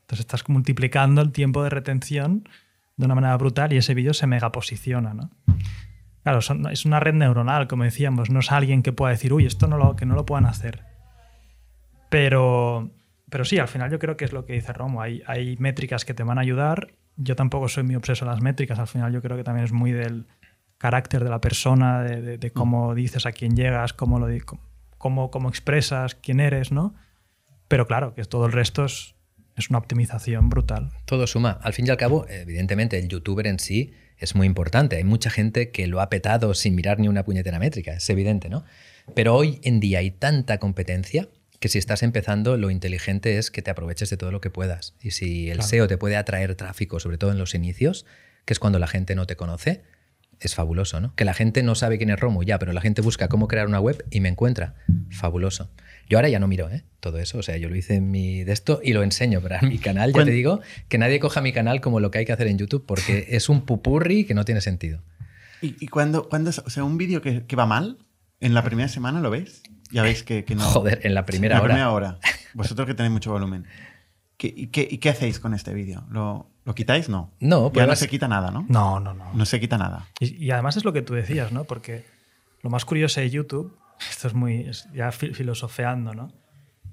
Entonces 0.00 0.20
estás 0.20 0.48
multiplicando 0.48 1.22
el 1.22 1.30
tiempo 1.30 1.62
de 1.62 1.70
retención 1.70 2.48
de 2.96 3.06
una 3.06 3.14
manera 3.14 3.36
brutal 3.36 3.72
y 3.72 3.76
ese 3.76 3.94
vídeo 3.94 4.12
se 4.12 4.26
megaposiciona, 4.26 5.14
¿no? 5.14 5.30
Claro, 6.28 6.42
son- 6.42 6.68
es 6.70 6.84
una 6.84 7.00
red 7.00 7.14
neuronal, 7.14 7.68
como 7.68 7.84
decíamos, 7.84 8.28
no 8.28 8.40
es 8.40 8.52
alguien 8.52 8.82
que 8.82 8.92
pueda 8.92 9.12
decir, 9.12 9.32
uy, 9.32 9.46
esto 9.46 9.66
no 9.66 9.78
lo, 9.78 9.96
que 9.96 10.04
no 10.04 10.14
lo 10.14 10.26
puedan 10.26 10.44
hacer. 10.44 10.82
Pero, 12.10 12.90
pero 13.30 13.46
sí, 13.46 13.58
al 13.58 13.66
final 13.68 13.90
yo 13.90 13.98
creo 13.98 14.18
que 14.18 14.26
es 14.26 14.32
lo 14.34 14.44
que 14.44 14.52
dice 14.52 14.74
Romo, 14.74 15.00
hay, 15.00 15.22
hay 15.26 15.56
métricas 15.56 16.04
que 16.04 16.12
te 16.12 16.22
van 16.24 16.36
a 16.36 16.42
ayudar. 16.42 16.88
Yo 17.16 17.34
tampoco 17.34 17.66
soy 17.68 17.82
muy 17.84 17.94
obseso 17.96 18.26
a 18.26 18.28
las 18.32 18.42
métricas, 18.42 18.78
al 18.78 18.86
final 18.88 19.10
yo 19.10 19.22
creo 19.22 19.38
que 19.38 19.42
también 19.44 19.64
es 19.64 19.72
muy 19.72 19.90
del 19.92 20.26
carácter 20.76 21.24
de 21.24 21.30
la 21.30 21.40
persona, 21.40 22.02
de, 22.02 22.20
de- 22.20 22.36
de 22.36 22.50
cómo 22.50 22.94
dices 22.94 23.24
a 23.24 23.32
quién 23.32 23.56
llegas, 23.56 23.94
cómo, 23.94 24.18
lo, 24.18 24.26
cómo, 24.98 25.30
cómo 25.30 25.48
expresas, 25.48 26.14
quién 26.14 26.40
eres, 26.40 26.72
¿no? 26.72 26.94
Pero 27.68 27.86
claro, 27.86 28.14
que 28.14 28.22
todo 28.24 28.44
el 28.44 28.52
resto 28.52 28.84
es, 28.84 29.14
es 29.56 29.70
una 29.70 29.78
optimización 29.78 30.50
brutal. 30.50 30.90
Todo 31.06 31.26
suma. 31.26 31.58
Al 31.62 31.72
fin 31.72 31.86
y 31.86 31.90
al 31.90 31.96
cabo, 31.96 32.26
evidentemente, 32.28 32.98
el 32.98 33.08
youtuber 33.08 33.46
en 33.46 33.58
sí 33.58 33.94
es 34.18 34.34
muy 34.34 34.46
importante. 34.46 34.96
Hay 34.96 35.04
mucha 35.04 35.30
gente 35.30 35.70
que 35.70 35.86
lo 35.86 36.00
ha 36.00 36.08
petado 36.10 36.54
sin 36.54 36.74
mirar 36.74 36.98
ni 36.98 37.08
una 37.08 37.24
puñetera 37.24 37.58
métrica, 37.58 37.92
es 37.94 38.08
evidente, 38.10 38.48
¿no? 38.48 38.64
Pero 39.14 39.34
hoy 39.34 39.60
en 39.62 39.80
día 39.80 40.00
hay 40.00 40.10
tanta 40.10 40.58
competencia 40.58 41.28
que 41.60 41.68
si 41.68 41.78
estás 41.78 42.02
empezando, 42.02 42.56
lo 42.56 42.70
inteligente 42.70 43.38
es 43.38 43.50
que 43.50 43.62
te 43.62 43.70
aproveches 43.70 44.10
de 44.10 44.16
todo 44.16 44.30
lo 44.30 44.40
que 44.40 44.50
puedas. 44.50 44.94
Y 45.02 45.10
si 45.10 45.50
el 45.50 45.56
Claro. 45.58 45.68
SEO 45.68 45.88
te 45.88 45.98
puede 45.98 46.16
atraer 46.16 46.54
tráfico, 46.54 47.00
sobre 47.00 47.18
todo 47.18 47.32
en 47.32 47.38
los 47.38 47.54
inicios, 47.54 48.06
que 48.44 48.52
es 48.52 48.58
cuando 48.60 48.78
la 48.78 48.86
gente 48.86 49.14
no 49.16 49.26
te 49.26 49.34
conoce, 49.34 49.82
es 50.40 50.54
fabuloso, 50.54 51.00
¿no? 51.00 51.14
Que 51.16 51.24
la 51.24 51.34
gente 51.34 51.64
no 51.64 51.74
sabe 51.74 51.98
quién 51.98 52.10
es 52.10 52.20
Romo, 52.20 52.44
ya, 52.44 52.60
pero 52.60 52.72
la 52.72 52.80
gente 52.80 53.02
busca 53.02 53.28
cómo 53.28 53.48
crear 53.48 53.66
una 53.66 53.80
web 53.80 54.04
y 54.10 54.20
me 54.20 54.28
encuentra. 54.28 54.74
Fabuloso. 55.10 55.68
Yo 56.08 56.18
ahora 56.18 56.28
ya 56.28 56.38
no 56.38 56.46
miro 56.48 56.70
¿eh? 56.70 56.84
todo 57.00 57.18
eso, 57.18 57.38
o 57.38 57.42
sea, 57.42 57.56
yo 57.58 57.68
lo 57.68 57.76
hice 57.76 57.94
en 57.96 58.10
mi 58.10 58.42
de 58.44 58.52
esto 58.52 58.80
y 58.82 58.92
lo 58.92 59.02
enseño, 59.02 59.40
pero 59.42 59.56
en 59.60 59.68
mi 59.68 59.78
canal 59.78 60.12
ya 60.12 60.24
te 60.24 60.30
digo 60.30 60.60
que 60.88 60.98
nadie 60.98 61.20
coja 61.20 61.40
mi 61.40 61.52
canal 61.52 61.80
como 61.80 62.00
lo 62.00 62.10
que 62.10 62.18
hay 62.18 62.24
que 62.24 62.32
hacer 62.32 62.46
en 62.48 62.58
YouTube 62.58 62.84
porque 62.86 63.26
es 63.30 63.48
un 63.48 63.62
pupurri 63.62 64.24
que 64.24 64.34
no 64.34 64.44
tiene 64.44 64.60
sentido. 64.60 65.00
¿Y, 65.60 65.76
y 65.84 65.88
cuando, 65.88 66.28
cuando, 66.28 66.50
o 66.50 66.70
sea, 66.70 66.84
un 66.84 66.98
vídeo 66.98 67.20
que, 67.20 67.44
que 67.46 67.56
va 67.56 67.66
mal, 67.66 67.98
en 68.40 68.54
la 68.54 68.62
primera 68.62 68.88
semana 68.88 69.20
lo 69.20 69.30
veis? 69.30 69.62
Ya 69.90 70.02
veis 70.02 70.22
que, 70.22 70.44
que 70.44 70.54
no. 70.54 70.62
Joder, 70.62 71.00
en 71.02 71.14
la 71.14 71.24
primera 71.26 71.56
en 71.56 71.58
la 71.58 71.64
hora. 71.64 71.74
primera 71.74 71.90
hora. 71.92 72.18
Vosotros 72.54 72.86
que 72.86 72.94
tenéis 72.94 73.12
mucho 73.12 73.32
volumen. 73.32 73.64
¿Qué, 74.36 74.52
y, 74.54 74.68
qué, 74.68 74.86
y 74.88 74.98
qué 74.98 75.08
hacéis 75.10 75.40
con 75.40 75.52
este 75.54 75.74
vídeo? 75.74 76.04
¿Lo, 76.10 76.48
¿Lo 76.64 76.74
quitáis? 76.74 77.08
No. 77.08 77.32
No, 77.40 77.56
ya 77.58 77.62
no 77.64 77.72
pruebas- 77.72 77.98
se 77.98 78.08
quita 78.08 78.28
nada, 78.28 78.50
¿no? 78.52 78.64
No, 78.68 79.00
no, 79.00 79.14
no. 79.14 79.32
No 79.34 79.44
se 79.46 79.58
quita 79.58 79.78
nada. 79.78 80.06
Y, 80.20 80.44
y 80.44 80.50
además 80.52 80.76
es 80.76 80.84
lo 80.84 80.92
que 80.92 81.02
tú 81.02 81.14
decías, 81.14 81.50
¿no? 81.52 81.64
Porque 81.64 82.04
lo 82.62 82.70
más 82.70 82.84
curioso 82.84 83.20
de 83.20 83.30
YouTube, 83.30 83.76
esto 84.10 84.28
es 84.28 84.34
muy 84.34 84.70
ya 84.94 85.10
fi- 85.12 85.32
filosofeando, 85.34 86.14
¿no? 86.14 86.32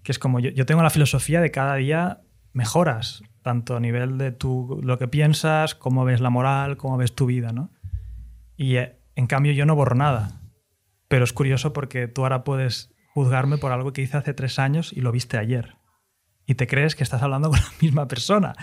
Que 0.04 0.12
es 0.12 0.20
como 0.20 0.40
yo, 0.40 0.50
yo 0.52 0.66
tengo 0.66 0.84
la 0.84 0.90
filosofía 0.90 1.42
de 1.42 1.52
cada 1.52 1.76
día 1.76 2.22
mejoras, 2.54 3.22
tanto 3.42 3.76
a 3.76 3.80
nivel 3.80 4.18
de 4.18 4.32
tu, 4.32 4.80
lo 4.84 4.98
que 4.98 5.08
piensas, 5.08 5.76
cómo 5.76 6.06
ves 6.06 6.22
la 6.22 6.30
moral, 6.30 6.78
cómo 6.78 6.98
ves 6.98 7.14
tu 7.14 7.26
vida, 7.26 7.52
¿no? 7.52 7.72
Y 8.56 8.78
eh, 8.78 9.00
en 9.16 9.28
cambio 9.28 9.52
yo 9.52 9.66
no 9.66 9.76
borro 9.76 9.96
nada. 9.96 10.42
Pero 11.08 11.24
es 11.24 11.34
curioso 11.34 11.74
porque 11.74 12.08
tú 12.08 12.24
ahora 12.24 12.44
puedes 12.44 12.92
juzgarme 13.14 13.58
por 13.58 13.72
algo 13.72 13.94
que 13.94 14.02
hice 14.02 14.18
hace 14.18 14.34
tres 14.34 14.58
años 14.60 14.92
y 14.94 15.02
lo 15.02 15.12
viste 15.12 15.38
ayer. 15.38 15.76
Y 16.48 16.56
te 16.56 16.68
crees 16.68 16.96
que 16.96 17.04
estás 17.04 17.22
hablando 17.24 17.50
con 17.52 17.60
la 17.60 17.68
misma 17.82 18.08
persona. 18.08 18.54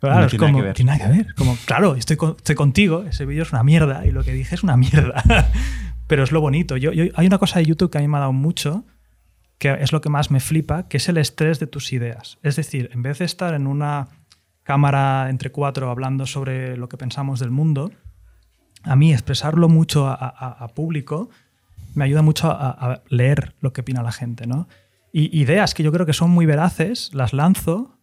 Pero 0.00 0.12
claro, 0.12 0.20
No 0.20 0.26
es 0.26 0.30
tiene 0.30 0.46
como, 0.46 0.58
que 0.58 0.64
ver. 0.64 0.74
tiene 0.74 0.92
nada 0.92 1.04
que 1.10 1.16
ver. 1.16 1.34
Como, 1.34 1.56
claro, 1.66 1.94
estoy, 1.94 2.16
con- 2.16 2.36
estoy 2.36 2.54
contigo, 2.54 3.04
ese 3.04 3.24
vídeo 3.26 3.42
es 3.44 3.52
una 3.52 3.62
mierda 3.64 4.04
y 4.06 4.10
lo 4.10 4.22
que 4.24 4.32
dije 4.32 4.54
es 4.54 4.62
una 4.62 4.76
mierda. 4.76 5.22
Pero 6.08 6.24
es 6.24 6.32
lo 6.32 6.40
bonito. 6.40 6.76
Yo, 6.76 6.90
hay 7.14 7.26
una 7.26 7.38
cosa 7.38 7.60
de 7.60 7.66
YouTube 7.66 7.90
que 7.90 7.98
a 7.98 8.00
mí 8.00 8.08
me 8.08 8.16
ha 8.16 8.20
dado 8.20 8.32
mucho, 8.32 8.84
que 9.58 9.70
es 9.80 9.92
lo 9.92 10.00
que 10.00 10.08
más 10.08 10.30
me 10.30 10.40
flipa, 10.40 10.88
que 10.88 10.96
es 10.96 11.08
el 11.08 11.18
estrés 11.18 11.60
de 11.60 11.68
tus 11.68 11.92
ideas. 11.92 12.38
Es 12.42 12.56
decir, 12.56 12.90
en 12.92 13.02
vez 13.02 13.18
de 13.18 13.26
estar 13.26 13.54
en 13.54 13.66
una 13.66 14.08
cámara 14.64 15.28
entre 15.30 15.52
cuatro 15.52 15.90
hablando 15.90 16.26
sobre 16.26 16.76
lo 16.76 16.88
que 16.88 16.96
pensamos 16.96 17.38
del 17.40 17.50
mundo, 17.50 17.92
a 18.82 18.96
mí 18.96 19.12
expresarlo 19.12 19.68
mucho 19.68 20.08
a, 20.08 20.68
público 20.74 21.30
me 21.94 22.04
ayuda 22.04 22.22
mucho 22.22 22.50
a, 22.50 22.70
a 22.70 23.02
leer 23.08 23.54
lo 23.60 23.72
que 23.72 23.80
opina 23.80 24.02
la 24.02 24.12
gente, 24.12 24.46
¿no? 24.46 24.68
Y 25.12 25.36
ideas 25.40 25.74
que 25.74 25.82
yo 25.82 25.90
creo 25.90 26.06
que 26.06 26.12
son 26.12 26.30
muy 26.30 26.46
veraces, 26.46 27.10
las 27.12 27.32
lanzo 27.32 27.98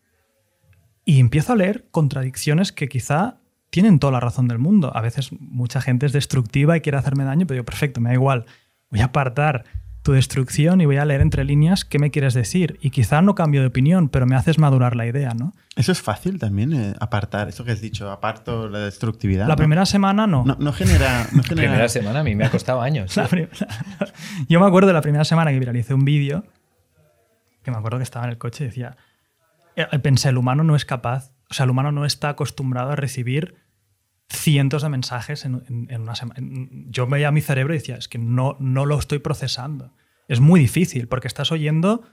y 1.06 1.20
empiezo 1.20 1.53
a 1.53 1.56
leer 1.56 1.88
contradicciones 1.91 2.72
que 2.72 2.89
quizá 2.89 3.38
tienen 3.76 3.99
toda 3.99 4.13
la 4.13 4.21
razón 4.21 4.47
del 4.47 4.57
mundo. 4.57 4.95
A 4.95 5.01
veces 5.01 5.32
mucha 5.38 5.82
gente 5.82 6.05
es 6.05 6.13
destructiva 6.13 6.78
y 6.78 6.82
quiere 6.82 6.97
hacerme 6.97 7.26
daño, 7.26 7.45
pero 7.45 7.57
yo, 7.57 7.65
perfecto, 7.65 7.99
me 7.99 8.07
da 8.07 8.13
igual. 8.15 8.45
Voy 8.89 9.01
a 9.01 9.05
apartar 9.05 9.65
tu 10.01 10.13
destrucción 10.13 10.80
y 10.80 10.86
voy 10.86 10.95
a 10.95 11.03
leer 11.03 11.19
entre 11.19 11.43
líneas 11.43 11.84
qué 11.84 11.99
me 11.99 12.09
quieres 12.09 12.34
decir. 12.34 12.78
Y 12.80 12.91
quizá 12.91 13.21
no 13.21 13.36
cambio 13.36 13.59
de 13.59 13.67
opinión, 13.67 14.07
pero 14.07 14.26
me 14.26 14.38
haces 14.38 14.57
madurar 14.59 14.95
la 14.95 15.05
idea, 15.07 15.34
¿no? 15.34 15.51
Eso 15.76 15.91
es 15.91 16.01
fácil 16.01 16.39
también, 16.39 16.71
eh, 16.73 16.93
apartar. 17.01 17.49
Eso 17.49 17.65
que 17.65 17.73
has 17.73 17.82
dicho, 17.82 18.09
aparto 18.09 18.69
la 18.69 18.80
destructividad. 18.80 19.45
La 19.45 19.55
¿no? 19.55 19.57
primera 19.57 19.86
semana 19.86 20.26
no. 20.26 20.45
No, 20.45 20.55
no 20.57 20.71
genera. 20.71 21.28
No 21.34 21.38
La 21.41 21.43
genera 21.43 21.67
primera 21.67 21.89
semana 21.89 22.19
a 22.21 22.23
mí 22.23 22.34
me 22.34 22.45
ha 22.45 22.51
costado 22.51 22.82
años. 22.82 23.13
Prim- 23.30 23.49
Yo 24.47 24.61
me 24.61 24.65
acuerdo 24.67 24.88
de 24.88 24.93
la 24.93 25.01
primera 25.01 25.26
semana 25.26 25.51
que 25.51 25.59
viralicé 25.59 25.93
un 25.93 26.05
vídeo, 26.05 26.45
que 27.61 27.71
me 27.71 27.78
acuerdo 27.78 27.97
que 27.97 28.03
estaba 28.05 28.23
en 28.26 28.32
el 28.32 28.38
coche 28.38 28.63
y 28.63 28.67
decía, 28.67 28.95
eh, 29.76 29.99
pensé, 29.99 30.30
el 30.30 30.38
humano 30.38 30.63
no 30.63 30.78
es 30.78 30.86
capaz, 30.86 31.32
o 31.49 31.53
sea, 31.53 31.63
el 31.65 31.71
humano 31.71 31.91
no 31.91 32.05
está 32.05 32.30
acostumbrado 32.30 32.91
a 32.91 32.95
recibir 32.95 33.55
cientos 34.30 34.82
de 34.82 34.89
mensajes 34.89 35.45
en, 35.45 35.88
una 36.01 36.15
semana. 36.15 36.39
Yo 36.88 37.07
veía 37.07 37.32
mi 37.32 37.41
cerebro 37.41 37.73
y 37.73 37.78
decía, 37.78 37.95
es 37.95 38.07
que 38.07 38.17
no, 38.17 38.57
no 38.59 38.86
lo 38.86 38.97
estoy 38.97 39.19
procesando. 39.19 39.93
Es 40.28 40.39
muy 40.39 40.59
difícil 40.59 41.07
porque 41.07 41.28
estás 41.28 41.51
oyendo 41.51 42.03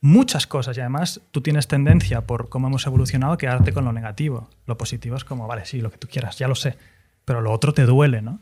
muchas 0.00 0.46
cosas 0.46 0.76
y 0.76 0.80
además 0.80 1.20
tú 1.30 1.42
tienes 1.42 1.68
tendencia, 1.68 2.26
por 2.26 2.48
cómo 2.48 2.68
hemos 2.68 2.86
evolucionado, 2.86 3.34
a 3.34 3.38
quedarte 3.38 3.72
con 3.72 3.84
lo 3.84 3.92
negativo. 3.92 4.50
Lo 4.66 4.76
positivo 4.76 5.16
es 5.16 5.24
como, 5.24 5.46
vale, 5.46 5.64
sí, 5.64 5.80
lo 5.80 5.90
que 5.90 5.98
tú 5.98 6.08
quieras, 6.08 6.38
ya 6.38 6.48
lo 6.48 6.54
sé, 6.54 6.76
pero 7.24 7.40
lo 7.40 7.52
otro 7.52 7.72
te 7.72 7.84
duele, 7.84 8.22
¿no? 8.22 8.40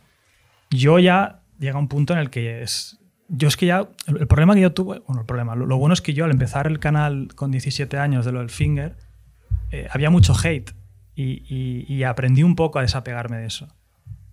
yo 0.70 0.98
ya 0.98 1.42
llega 1.58 1.78
un 1.78 1.88
punto 1.88 2.12
en 2.12 2.20
el 2.20 2.30
que 2.30 2.62
es... 2.62 2.98
Yo 3.28 3.48
es 3.48 3.56
que 3.56 3.66
ya... 3.66 3.88
El, 4.06 4.26
problema 4.26 4.54
que 4.54 4.60
yo 4.60 4.72
tuve... 4.72 5.00
Bueno, 5.00 5.20
el 5.20 5.26
problema... 5.26 5.54
Lo, 5.54 5.66
lo 5.66 5.76
bueno 5.76 5.92
es 5.92 6.00
que 6.00 6.14
yo 6.14 6.24
al 6.24 6.30
empezar 6.30 6.66
el 6.66 6.78
canal 6.78 7.28
con 7.34 7.50
17 7.50 7.98
años 7.98 8.24
de 8.24 8.32
lo 8.32 8.38
del 8.38 8.50
Finger, 8.50 8.96
eh, 9.70 9.88
había 9.90 10.10
mucho 10.10 10.34
hate 10.34 10.72
y, 11.14 11.42
y- 11.48 11.84
y 11.88 12.02
aprendí 12.04 12.42
un 12.42 12.54
poco 12.56 12.78
a 12.78 12.82
desapegarme 12.82 13.36
de 13.38 13.46
eso. 13.46 13.68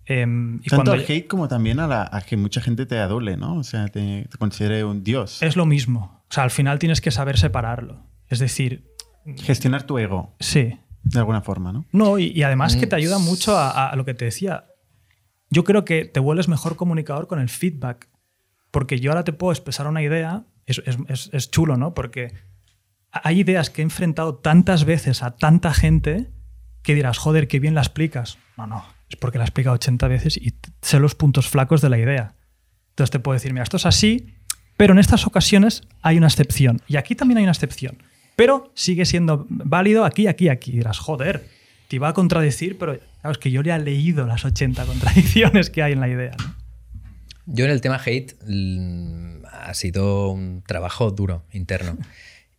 Em, 0.06 0.56
y 0.56 0.70
Tanto 0.70 0.76
cuando 0.76 0.92
al 0.92 1.00
hate 1.00 1.26
como 1.26 1.48
también 1.48 1.80
a, 1.80 1.86
la- 1.86 2.08
a 2.10 2.22
que 2.22 2.36
mucha 2.36 2.60
gente 2.60 2.86
te 2.86 2.98
adule, 2.98 3.36
¿no? 3.36 3.56
O 3.56 3.64
sea, 3.64 3.88
te, 3.88 4.26
te 4.30 4.38
considere 4.38 4.82
un 4.84 5.04
dios. 5.04 5.42
Es 5.42 5.54
lo 5.56 5.66
mismo. 5.66 6.22
O 6.30 6.32
sea, 6.32 6.44
al 6.44 6.50
final 6.50 6.78
tienes 6.78 7.00
que 7.00 7.10
saber 7.10 7.38
separarlo. 7.38 8.02
Es 8.28 8.38
decir, 8.38 8.86
Gestionar 9.36 9.82
tu 9.82 9.98
ego, 9.98 10.34
sí, 10.40 10.78
de 11.02 11.18
alguna 11.18 11.42
forma, 11.42 11.70
¿no? 11.70 11.84
No, 11.92 12.18
y, 12.18 12.28
y 12.34 12.42
además 12.44 12.76
que 12.76 12.86
te 12.86 12.96
ayuda 12.96 13.18
mucho 13.18 13.58
a, 13.58 13.90
a 13.90 13.94
lo 13.96 14.06
que 14.06 14.14
te 14.14 14.24
decía. 14.24 14.64
Yo 15.50 15.64
creo 15.64 15.84
que 15.84 16.06
te 16.06 16.18
vuelves 16.20 16.48
mejor 16.48 16.76
comunicador 16.76 17.26
con 17.26 17.38
el 17.38 17.50
feedback. 17.50 18.08
Porque 18.70 19.00
yo 19.00 19.10
ahora 19.10 19.24
te 19.24 19.32
puedo 19.34 19.52
expresar 19.52 19.86
una 19.86 20.02
idea, 20.02 20.44
es, 20.66 20.80
es- 20.86 20.96
es- 21.08 21.30
es 21.34 21.50
chulo, 21.50 21.76
¿no? 21.76 21.92
Porque 21.92 22.32
hay 23.10 23.40
ideas 23.40 23.68
que 23.68 23.82
he 23.82 23.84
enfrentado 23.84 24.36
tantas 24.36 24.84
veces 24.84 25.22
a 25.22 25.36
tanta 25.36 25.74
gente 25.74 26.30
que 26.88 26.94
dirás, 26.94 27.18
joder, 27.18 27.48
qué 27.48 27.60
bien 27.60 27.74
la 27.74 27.82
explicas. 27.82 28.38
No, 28.56 28.66
no, 28.66 28.82
es 29.10 29.16
porque 29.16 29.36
la 29.36 29.44
he 29.44 29.46
explicado 29.46 29.74
80 29.74 30.08
veces 30.08 30.38
y 30.38 30.54
sé 30.80 30.98
los 30.98 31.14
puntos 31.14 31.46
flacos 31.46 31.82
de 31.82 31.90
la 31.90 31.98
idea. 31.98 32.34
Entonces 32.92 33.10
te 33.10 33.18
puedo 33.18 33.34
decir, 33.34 33.52
mira, 33.52 33.62
esto 33.62 33.76
es 33.76 33.84
así, 33.84 34.36
pero 34.78 34.94
en 34.94 34.98
estas 34.98 35.26
ocasiones 35.26 35.82
hay 36.00 36.16
una 36.16 36.28
excepción. 36.28 36.80
Y 36.88 36.96
aquí 36.96 37.14
también 37.14 37.36
hay 37.36 37.44
una 37.44 37.52
excepción. 37.52 38.02
Pero 38.36 38.72
sigue 38.74 39.04
siendo 39.04 39.44
válido 39.50 40.06
aquí, 40.06 40.28
aquí, 40.28 40.48
aquí. 40.48 40.70
Y 40.70 40.76
dirás, 40.78 40.98
joder, 40.98 41.46
te 41.88 41.96
iba 41.96 42.08
a 42.08 42.14
contradecir, 42.14 42.78
pero 42.78 42.98
claro, 43.20 43.32
es 43.32 43.36
que 43.38 43.50
yo 43.50 43.60
ya 43.60 43.76
he 43.76 43.80
leído 43.80 44.26
las 44.26 44.46
80 44.46 44.86
contradicciones 44.86 45.68
que 45.68 45.82
hay 45.82 45.92
en 45.92 46.00
la 46.00 46.08
idea. 46.08 46.36
Yo 47.44 47.66
en 47.66 47.70
el 47.70 47.82
tema 47.82 48.00
hate 48.02 48.34
mm, 48.46 49.44
ha 49.44 49.74
sido 49.74 50.30
un 50.30 50.62
trabajo 50.66 51.10
duro, 51.10 51.44
interno. 51.52 51.98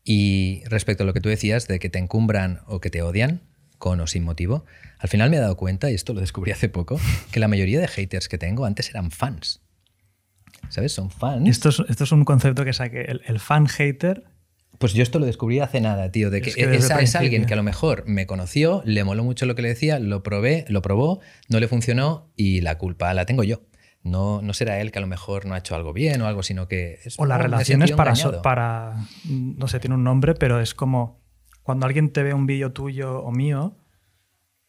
Y 0.03 0.61
respecto 0.65 1.01
a 1.01 1.07
lo 1.07 1.15
que 1.15 1.19
tú 1.19 1.29
decías 1.29 1.67
de 1.67 1.79
que 1.79 1.89
te 1.89 1.97
encumbran 1.97 2.59
o 2.67 2.79
que 2.79 2.91
te 2.91 3.01
odian, 3.01 3.41
con 3.79 3.99
o 4.01 4.05
sin 4.05 4.23
motivo, 4.23 4.65
al 4.99 5.09
final 5.09 5.31
me 5.31 5.37
he 5.37 5.39
dado 5.39 5.57
cuenta, 5.57 5.89
y 5.89 5.95
esto 5.95 6.13
lo 6.13 6.19
descubrí 6.21 6.51
hace 6.51 6.69
poco, 6.69 6.99
que 7.31 7.39
la 7.39 7.47
mayoría 7.47 7.79
de 7.79 7.87
haters 7.87 8.27
que 8.29 8.37
tengo 8.37 8.65
antes 8.65 8.89
eran 8.91 9.09
fans. 9.09 9.61
¿Sabes? 10.69 10.91
Son 10.93 11.09
fans. 11.09 11.49
Esto 11.49 11.69
es, 11.69 11.79
esto 11.89 12.03
es 12.03 12.11
un 12.11 12.25
concepto 12.25 12.63
que 12.65 12.73
saqué. 12.73 13.01
El, 13.01 13.21
el 13.25 13.39
fan 13.39 13.67
hater 13.67 14.25
Pues 14.77 14.93
yo 14.93 15.01
esto 15.03 15.17
lo 15.19 15.25
descubrí 15.25 15.59
hace 15.61 15.81
nada, 15.81 16.11
tío, 16.11 16.29
de 16.29 16.41
que, 16.41 16.49
Es 16.49 16.55
que 16.55 16.67
desde 16.67 16.93
es, 16.95 17.09
es 17.09 17.15
alguien 17.15 17.45
que 17.45 17.53
a 17.53 17.57
lo 17.57 17.63
mejor 17.63 18.03
me 18.05 18.25
conoció, 18.27 18.81
le 18.85 19.03
moló 19.03 19.23
mucho 19.23 19.45
lo 19.45 19.55
que 19.55 19.61
le 19.61 19.69
decía, 19.69 19.99
lo 19.99 20.21
probé, 20.21 20.65
lo 20.67 20.81
probó, 20.81 21.21
no 21.47 21.59
le 21.59 21.67
funcionó 21.67 22.29
y 22.35 22.61
la 22.61 22.77
culpa 22.77 23.13
la 23.13 23.25
tengo 23.25 23.43
yo. 23.43 23.61
No, 24.03 24.41
no 24.41 24.53
será 24.53 24.79
él 24.79 24.91
que 24.91 24.99
a 24.99 25.01
lo 25.01 25.07
mejor 25.07 25.45
no 25.45 25.55
ha 25.55 25.57
hecho 25.57 25.75
algo 25.75 25.91
bien 25.91 26.21
o 26.21 26.27
algo, 26.27 26.43
sino 26.43 26.67
que... 26.67 26.99
Es, 27.03 27.19
O 27.19 27.25
las 27.25 27.41
relaciones 27.41 27.91
para, 27.91 28.15
so- 28.15 28.41
para, 28.41 28.95
no 29.25 29.67
sé, 29.67 29.79
tiene 29.79 29.95
un 29.95 30.03
nombre, 30.03 30.35
pero 30.35 30.59
es 30.61 30.73
como 30.73 31.19
cuando 31.69 31.85
alguien 31.85 32.09
te 32.09 32.23
ve 32.23 32.33
un 32.33 32.47
vídeo 32.47 32.71
tuyo 32.71 33.19
o 33.19 33.31
mío, 33.31 33.77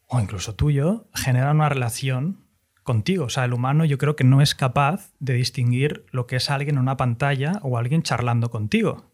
o 0.06 0.20
incluso 0.20 0.54
tuyo, 0.54 1.06
genera 1.14 1.50
una 1.50 1.70
relación 1.70 2.44
contigo. 2.82 3.24
O 3.24 3.28
sea, 3.30 3.46
el 3.46 3.54
humano 3.54 3.86
yo 3.86 3.96
creo 3.96 4.16
que 4.16 4.24
no 4.24 4.42
es 4.42 4.54
capaz 4.54 5.14
de 5.18 5.32
distinguir 5.32 6.04
lo 6.10 6.26
que 6.26 6.36
es 6.36 6.50
alguien 6.50 6.76
en 6.76 6.82
una 6.82 6.98
pantalla 6.98 7.58
o 7.62 7.78
alguien 7.78 8.02
charlando 8.02 8.50
contigo. 8.50 9.09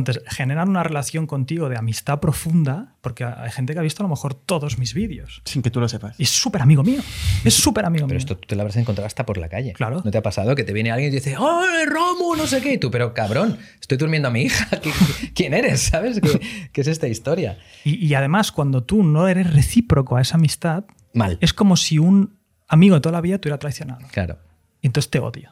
Entonces, 0.00 0.22
generan 0.26 0.68
una 0.68 0.82
relación 0.82 1.26
contigo 1.26 1.68
de 1.68 1.76
amistad 1.76 2.20
profunda, 2.20 2.94
porque 3.00 3.24
hay 3.24 3.50
gente 3.50 3.72
que 3.72 3.78
ha 3.78 3.82
visto 3.82 4.02
a 4.02 4.04
lo 4.04 4.08
mejor 4.08 4.34
todos 4.34 4.78
mis 4.78 4.94
vídeos. 4.94 5.42
Sin 5.44 5.62
que 5.62 5.70
tú 5.70 5.80
lo 5.80 5.88
sepas. 5.88 6.18
Y 6.18 6.24
es 6.24 6.30
súper 6.30 6.62
amigo 6.62 6.82
mío. 6.82 7.00
Es 7.44 7.54
súper 7.54 7.84
amigo 7.84 8.06
Pero 8.06 8.16
mío. 8.16 8.18
esto 8.18 8.36
tú 8.36 8.46
te 8.48 8.56
lo 8.56 8.62
habrás 8.62 8.76
encontrado 8.76 9.06
hasta 9.06 9.24
por 9.26 9.38
la 9.38 9.48
calle. 9.48 9.72
Claro. 9.72 10.02
¿No 10.04 10.10
te 10.10 10.18
ha 10.18 10.22
pasado 10.22 10.54
que 10.54 10.64
te 10.64 10.72
viene 10.72 10.90
alguien 10.90 11.10
y 11.12 11.16
te 11.20 11.28
dice, 11.30 11.36
¡Oh, 11.38 11.62
Romo! 11.86 12.36
No 12.36 12.46
sé 12.46 12.60
qué. 12.60 12.74
Y 12.74 12.78
tú, 12.78 12.90
pero 12.90 13.14
cabrón, 13.14 13.58
estoy 13.80 13.98
durmiendo 13.98 14.28
a 14.28 14.30
mi 14.30 14.42
hija. 14.42 14.68
¿Qui- 14.80 14.92
qui- 14.92 15.32
¿Quién 15.34 15.54
eres? 15.54 15.80
¿Sabes? 15.90 16.20
¿Qué, 16.20 16.40
qué 16.72 16.80
es 16.80 16.86
esta 16.86 17.08
historia? 17.08 17.58
Y, 17.84 18.04
y 18.06 18.14
además, 18.14 18.52
cuando 18.52 18.84
tú 18.84 19.02
no 19.02 19.28
eres 19.28 19.52
recíproco 19.54 20.16
a 20.16 20.20
esa 20.22 20.36
amistad, 20.36 20.84
Mal. 21.12 21.38
es 21.40 21.52
como 21.52 21.76
si 21.76 21.98
un 21.98 22.38
amigo 22.68 22.94
de 22.94 23.00
toda 23.00 23.12
la 23.12 23.20
vida 23.20 23.38
te 23.38 23.48
hubiera 23.48 23.58
traicionado. 23.58 24.00
Claro. 24.12 24.38
Y 24.80 24.86
entonces 24.88 25.10
te 25.10 25.18
odio. 25.18 25.50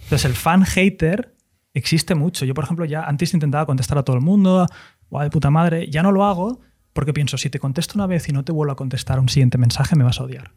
Entonces 0.00 0.24
el 0.24 0.34
fan 0.34 0.64
hater 0.64 1.35
existe 1.76 2.14
mucho. 2.14 2.44
Yo, 2.44 2.54
por 2.54 2.64
ejemplo, 2.64 2.84
ya 2.84 3.04
antes 3.04 3.34
intentaba 3.34 3.66
contestar 3.66 3.98
a 3.98 4.02
todo 4.02 4.16
el 4.16 4.22
mundo, 4.22 4.66
guau 5.10 5.22
de 5.22 5.30
puta 5.30 5.50
madre, 5.50 5.88
ya 5.90 6.02
no 6.02 6.12
lo 6.12 6.24
hago 6.24 6.60
porque 6.96 7.12
pienso, 7.12 7.36
si 7.36 7.50
te 7.50 7.58
contesto 7.58 7.92
una 7.96 8.06
vez 8.06 8.26
y 8.30 8.32
no 8.32 8.42
te 8.42 8.52
vuelvo 8.52 8.72
a 8.72 8.76
contestar 8.76 9.20
un 9.20 9.28
siguiente 9.28 9.58
mensaje, 9.58 9.96
me 9.96 10.02
vas 10.02 10.18
a 10.18 10.24
odiar. 10.24 10.52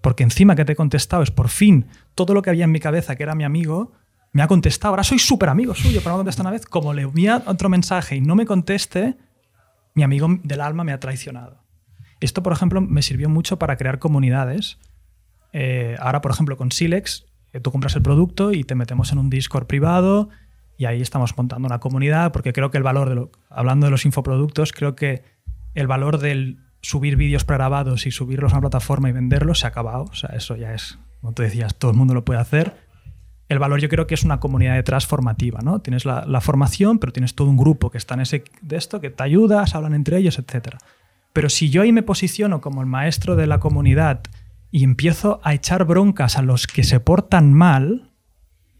Porque 0.00 0.22
encima 0.22 0.54
que 0.54 0.64
te 0.64 0.72
he 0.72 0.76
contestado 0.76 1.24
es 1.24 1.32
por 1.32 1.48
fin 1.48 1.86
todo 2.14 2.32
lo 2.32 2.42
que 2.42 2.50
había 2.50 2.62
en 2.62 2.70
mi 2.70 2.78
cabeza, 2.78 3.16
que 3.16 3.24
era 3.24 3.34
mi 3.34 3.42
amigo, 3.42 3.90
me 4.30 4.42
ha 4.42 4.46
contestado. 4.46 4.92
Ahora 4.92 5.02
soy 5.02 5.18
súper 5.18 5.48
amigo 5.48 5.74
suyo, 5.74 5.98
pero 5.98 6.12
no 6.12 6.18
contestado 6.18 6.48
una 6.48 6.56
vez. 6.56 6.64
Como 6.64 6.94
le 6.94 7.02
envía 7.02 7.42
otro 7.46 7.68
mensaje 7.68 8.14
y 8.14 8.20
no 8.20 8.36
me 8.36 8.46
conteste, 8.46 9.16
mi 9.94 10.04
amigo 10.04 10.28
del 10.44 10.60
alma 10.60 10.84
me 10.84 10.92
ha 10.92 11.00
traicionado. 11.00 11.64
Esto, 12.20 12.44
por 12.44 12.52
ejemplo, 12.52 12.80
me 12.80 13.02
sirvió 13.02 13.28
mucho 13.28 13.58
para 13.58 13.76
crear 13.76 13.98
comunidades. 13.98 14.78
Eh, 15.52 15.96
ahora, 15.98 16.20
por 16.20 16.30
ejemplo, 16.30 16.56
con 16.56 16.70
Silex, 16.70 17.26
tú 17.60 17.70
compras 17.70 17.94
el 17.96 18.02
producto 18.02 18.52
y 18.52 18.64
te 18.64 18.74
metemos 18.74 19.12
en 19.12 19.18
un 19.18 19.30
Discord 19.30 19.66
privado 19.66 20.30
y 20.76 20.86
ahí 20.86 21.00
estamos 21.00 21.36
montando 21.36 21.66
una 21.66 21.80
comunidad 21.80 22.32
porque 22.32 22.52
creo 22.52 22.70
que 22.70 22.78
el 22.78 22.82
valor 22.82 23.08
de 23.08 23.14
lo, 23.14 23.30
hablando 23.50 23.86
de 23.86 23.90
los 23.90 24.04
infoproductos, 24.04 24.72
creo 24.72 24.96
que 24.96 25.22
el 25.74 25.86
valor 25.86 26.18
del 26.18 26.58
subir 26.80 27.16
vídeos 27.16 27.44
pregrabados 27.44 28.06
y 28.06 28.10
subirlos 28.10 28.52
a 28.52 28.56
una 28.56 28.62
plataforma 28.62 29.08
y 29.08 29.12
venderlos 29.12 29.60
se 29.60 29.66
ha 29.66 29.68
acabado. 29.68 30.04
O 30.04 30.14
sea, 30.14 30.30
eso 30.30 30.56
ya 30.56 30.74
es, 30.74 30.98
como 31.20 31.32
tú 31.32 31.42
decías, 31.42 31.74
todo 31.76 31.90
el 31.90 31.96
mundo 31.96 32.14
lo 32.14 32.24
puede 32.24 32.40
hacer. 32.40 32.76
El 33.48 33.58
valor 33.58 33.80
yo 33.80 33.88
creo 33.88 34.06
que 34.06 34.14
es 34.14 34.24
una 34.24 34.40
comunidad 34.40 34.74
detrás 34.74 35.06
formativa, 35.06 35.60
¿no? 35.62 35.80
Tienes 35.80 36.04
la, 36.04 36.40
formación, 36.40 36.98
pero 36.98 37.12
tienes 37.12 37.34
todo 37.34 37.48
un 37.48 37.56
grupo 37.56 37.90
que 37.90 37.98
está 37.98 38.14
en 38.14 38.20
ese 38.20 38.44
de 38.62 38.76
esto, 38.76 39.00
que 39.00 39.10
te 39.10 39.22
ayuda, 39.22 39.66
se 39.66 39.76
hablan 39.76 39.94
entre 39.94 40.16
ellos, 40.18 40.38
etc. 40.38 40.76
Pero 41.32 41.48
si 41.50 41.70
yo 41.70 41.82
ahí 41.82 41.92
me 41.92 42.02
posiciono 42.02 42.60
como 42.60 42.80
el 42.80 42.86
maestro 42.86 43.36
de 43.36 43.46
la 43.46 43.60
comunidad 43.60 44.22
y 44.72 44.84
empiezo 44.84 45.38
a 45.44 45.52
echar 45.52 45.84
broncas 45.84 46.38
a 46.38 46.42
los 46.42 46.66
que 46.66 46.82
se 46.82 46.98
portan 46.98 47.52
mal, 47.52 48.10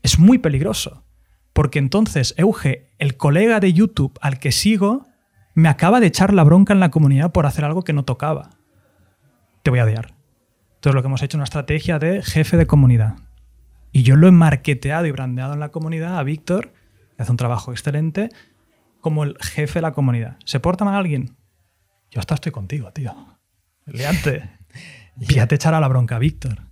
es 0.03 0.18
muy 0.18 0.38
peligroso. 0.38 1.05
Porque 1.53 1.78
entonces, 1.78 2.34
Euge, 2.38 2.90
el 2.99 3.18
colega 3.18 3.61
de 3.61 3.74
YouTube 3.74 4.18
al 4.22 4.38
que 4.38 4.53
sigo, 4.53 5.07
me 5.55 5.68
acaba 5.68 6.01
de 6.01 6.07
echar 6.07 6.32
la 6.32 6.45
bronca 6.45 6.72
en 6.72 6.80
la 6.80 6.90
comunidad 6.90 7.30
por 7.30 7.45
hacer 7.45 7.66
algo 7.66 7.82
que 7.82 7.93
no 7.93 8.07
tocaba. 8.07 8.51
Te 9.62 9.70
voy 9.70 9.80
a 9.80 9.84
odiar. 9.84 10.14
Entonces 10.76 10.95
lo 10.95 11.03
que 11.03 11.09
hemos 11.09 11.22
hecho 11.22 11.36
es 11.36 11.38
una 11.38 11.45
estrategia 11.45 11.99
de 11.99 12.22
jefe 12.22 12.57
de 12.57 12.66
comunidad. 12.66 13.16
Y 13.93 14.03
yo 14.03 14.16
lo 14.16 14.26
he 14.26 14.32
marketeado 14.32 15.05
y 15.05 15.11
brandeado 15.11 15.53
en 15.53 15.61
la 15.61 15.68
comunidad 15.68 16.18
a 16.18 16.22
Víctor, 16.22 16.72
que 17.16 17.22
hace 17.22 17.30
un 17.30 17.36
trabajo 17.36 17.70
excelente, 17.70 18.30
como 19.03 19.24
el 19.24 19.36
jefe 19.43 19.74
de 19.74 19.82
la 19.82 19.93
comunidad. 19.93 20.38
¿Se 20.47 20.59
porta 20.59 20.86
mal 20.86 20.95
alguien? 20.95 21.36
Yo 22.11 22.20
hasta 22.20 22.34
estoy 22.34 22.51
contigo, 22.51 22.90
tío. 22.93 23.14
Leante. 23.84 24.61
Ya 25.16 25.46
te 25.46 25.54
echará 25.54 25.80
la 25.80 25.88
bronca, 25.88 26.18
Víctor. 26.18 26.62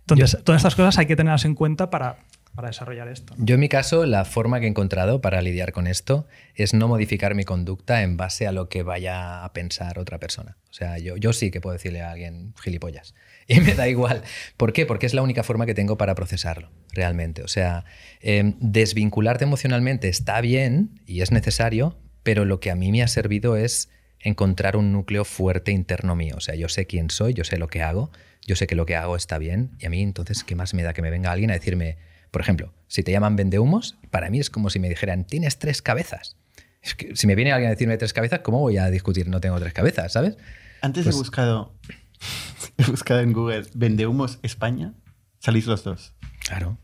Entonces, 0.00 0.42
todas 0.44 0.60
estas 0.60 0.74
cosas 0.74 0.98
hay 0.98 1.06
que 1.06 1.16
tenerlas 1.16 1.44
en 1.46 1.54
cuenta 1.54 1.88
para, 1.88 2.18
para 2.54 2.68
desarrollar 2.68 3.08
esto. 3.08 3.34
Yo 3.38 3.54
en 3.54 3.60
mi 3.60 3.68
caso, 3.68 4.04
la 4.06 4.24
forma 4.24 4.60
que 4.60 4.66
he 4.66 4.68
encontrado 4.68 5.20
para 5.20 5.40
lidiar 5.40 5.72
con 5.72 5.86
esto 5.86 6.26
es 6.54 6.74
no 6.74 6.88
modificar 6.88 7.34
mi 7.34 7.44
conducta 7.44 8.02
en 8.02 8.16
base 8.16 8.46
a 8.46 8.52
lo 8.52 8.68
que 8.68 8.82
vaya 8.82 9.44
a 9.44 9.52
pensar 9.52 9.98
otra 9.98 10.18
persona. 10.18 10.58
O 10.70 10.72
sea, 10.72 10.98
yo, 10.98 11.16
yo 11.16 11.32
sí 11.32 11.50
que 11.50 11.60
puedo 11.60 11.72
decirle 11.72 12.02
a 12.02 12.12
alguien 12.12 12.54
gilipollas. 12.62 13.14
Y 13.46 13.60
me 13.60 13.74
da 13.74 13.88
igual. 13.88 14.22
¿Por 14.56 14.72
qué? 14.72 14.86
Porque 14.86 15.04
es 15.04 15.12
la 15.12 15.20
única 15.20 15.42
forma 15.42 15.66
que 15.66 15.74
tengo 15.74 15.98
para 15.98 16.14
procesarlo, 16.14 16.70
realmente. 16.92 17.42
O 17.42 17.48
sea, 17.48 17.84
eh, 18.22 18.54
desvincularte 18.58 19.44
emocionalmente 19.44 20.08
está 20.08 20.40
bien 20.40 20.98
y 21.06 21.20
es 21.20 21.30
necesario, 21.30 21.98
pero 22.22 22.46
lo 22.46 22.58
que 22.58 22.70
a 22.70 22.74
mí 22.74 22.90
me 22.90 23.02
ha 23.02 23.08
servido 23.08 23.58
es 23.58 23.90
encontrar 24.24 24.76
un 24.76 24.92
núcleo 24.92 25.24
fuerte 25.24 25.70
interno 25.70 26.16
mío. 26.16 26.34
O 26.36 26.40
sea, 26.40 26.54
yo 26.56 26.68
sé 26.68 26.86
quién 26.86 27.10
soy, 27.10 27.34
yo 27.34 27.44
sé 27.44 27.56
lo 27.58 27.68
que 27.68 27.82
hago, 27.82 28.10
yo 28.42 28.56
sé 28.56 28.66
que 28.66 28.74
lo 28.74 28.86
que 28.86 28.96
hago 28.96 29.14
está 29.16 29.38
bien 29.38 29.70
y 29.78 29.86
a 29.86 29.90
mí 29.90 30.02
entonces, 30.02 30.42
¿qué 30.42 30.56
más 30.56 30.74
me 30.74 30.82
da 30.82 30.92
que 30.92 31.02
me 31.02 31.10
venga 31.10 31.30
alguien 31.30 31.50
a 31.50 31.54
decirme, 31.54 31.98
por 32.30 32.40
ejemplo, 32.40 32.72
si 32.88 33.02
te 33.02 33.12
llaman 33.12 33.36
vendehumos, 33.36 33.96
para 34.10 34.30
mí 34.30 34.40
es 34.40 34.50
como 34.50 34.70
si 34.70 34.80
me 34.80 34.88
dijeran, 34.88 35.24
tienes 35.24 35.58
tres 35.58 35.82
cabezas. 35.82 36.36
Es 36.82 36.94
que 36.94 37.14
si 37.16 37.26
me 37.26 37.34
viene 37.34 37.52
alguien 37.52 37.68
a 37.68 37.74
decirme 37.74 37.96
tres 37.96 38.12
cabezas, 38.12 38.40
¿cómo 38.40 38.58
voy 38.60 38.76
a 38.78 38.90
discutir 38.90 39.28
no 39.28 39.40
tengo 39.40 39.58
tres 39.60 39.72
cabezas, 39.72 40.12
sabes? 40.12 40.36
Antes 40.80 41.04
Pues- 41.04 41.14
he 41.14 41.18
buscado. 41.18 41.74
He 42.78 42.84
buscado 42.90 43.20
en 43.20 43.32
Google 43.32 43.64
Vendehumos 43.74 44.38
España. 44.42 44.94
Salís 45.38 45.66
los 45.66 45.84
dos. 45.84 46.14
Claro. 46.40 46.78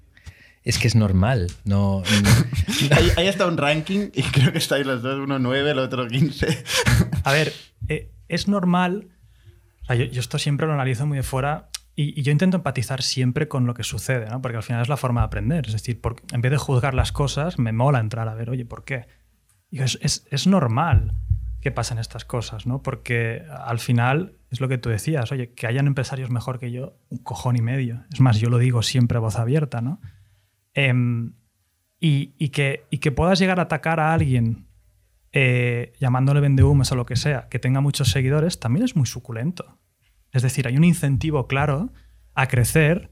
Es 0.62 0.78
que 0.78 0.88
es 0.88 0.94
normal, 0.94 1.50
no... 1.64 2.02
Ahí, 2.90 3.10
ahí 3.16 3.26
está 3.28 3.46
un 3.46 3.56
ranking 3.56 4.10
y 4.14 4.22
creo 4.22 4.52
que 4.52 4.58
estáis 4.58 4.86
los 4.86 5.02
dos, 5.02 5.18
uno 5.18 5.38
9, 5.38 5.70
el 5.70 5.78
otro 5.78 6.06
15. 6.06 6.64
A 7.24 7.32
ver, 7.32 7.52
eh, 7.88 8.10
es 8.28 8.46
normal. 8.46 9.08
o 9.82 9.84
sea, 9.86 9.96
yo, 9.96 10.04
yo 10.04 10.20
esto 10.20 10.38
siempre 10.38 10.66
lo 10.66 10.74
analizo 10.74 11.06
muy 11.06 11.16
de 11.16 11.22
fuera 11.22 11.68
y, 11.96 12.18
y 12.18 12.22
yo 12.22 12.30
intento 12.32 12.58
empatizar 12.58 13.02
siempre 13.02 13.48
con 13.48 13.66
lo 13.66 13.72
que 13.74 13.84
sucede, 13.84 14.28
¿no? 14.28 14.42
porque 14.42 14.56
al 14.58 14.62
final 14.62 14.82
es 14.82 14.88
la 14.88 14.96
forma 14.98 15.22
de 15.22 15.26
aprender. 15.26 15.66
Es 15.66 15.72
decir, 15.72 15.98
por- 16.00 16.16
en 16.32 16.40
vez 16.42 16.50
de 16.52 16.58
juzgar 16.58 16.92
las 16.94 17.10
cosas, 17.12 17.58
me 17.58 17.72
mola 17.72 17.98
entrar 17.98 18.28
a 18.28 18.34
ver, 18.34 18.50
oye, 18.50 18.66
¿por 18.66 18.84
qué? 18.84 19.06
Y 19.70 19.80
es, 19.80 19.98
es- 20.02 20.26
es 20.30 20.46
normal 20.46 21.14
que 21.62 21.70
pasen 21.70 21.98
estas 21.98 22.24
cosas, 22.26 22.66
¿no? 22.66 22.82
porque 22.82 23.42
al 23.64 23.78
final 23.78 24.34
es 24.50 24.60
lo 24.60 24.68
que 24.68 24.78
tú 24.78 24.88
decías, 24.90 25.30
oye, 25.32 25.52
que 25.52 25.66
hayan 25.66 25.86
empresarios 25.86 26.30
mejor 26.30 26.58
que 26.58 26.70
yo, 26.70 26.98
un 27.08 27.18
cojón 27.18 27.56
y 27.56 27.62
medio. 27.62 28.04
Es 28.12 28.20
más, 28.20 28.38
yo 28.40 28.48
lo 28.50 28.58
digo 28.58 28.82
siempre 28.82 29.16
a 29.16 29.20
voz 29.20 29.36
abierta, 29.36 29.80
¿no? 29.80 30.00
Em, 30.74 31.34
y, 32.00 32.48
que, 32.48 33.12
puedas 33.14 33.38
llegar 33.38 33.58
a 33.58 33.64
atacar 33.64 34.00
a 34.00 34.14
alguien 34.14 34.66
eh, 35.32 35.92
llamándole 36.00 36.40
vendehumos 36.40 36.90
o 36.92 36.96
lo 36.96 37.06
que 37.06 37.16
sea, 37.16 37.48
que 37.48 37.58
tenga 37.58 37.80
muchos 37.80 38.10
seguidores, 38.10 38.58
también 38.58 38.84
es 38.84 38.96
muy 38.96 39.06
suculento. 39.06 39.78
Es 40.32 40.42
decir, 40.42 40.66
hay 40.66 40.76
un 40.76 40.84
incentivo 40.84 41.46
claro 41.46 41.92
a 42.34 42.46
crecer 42.46 43.10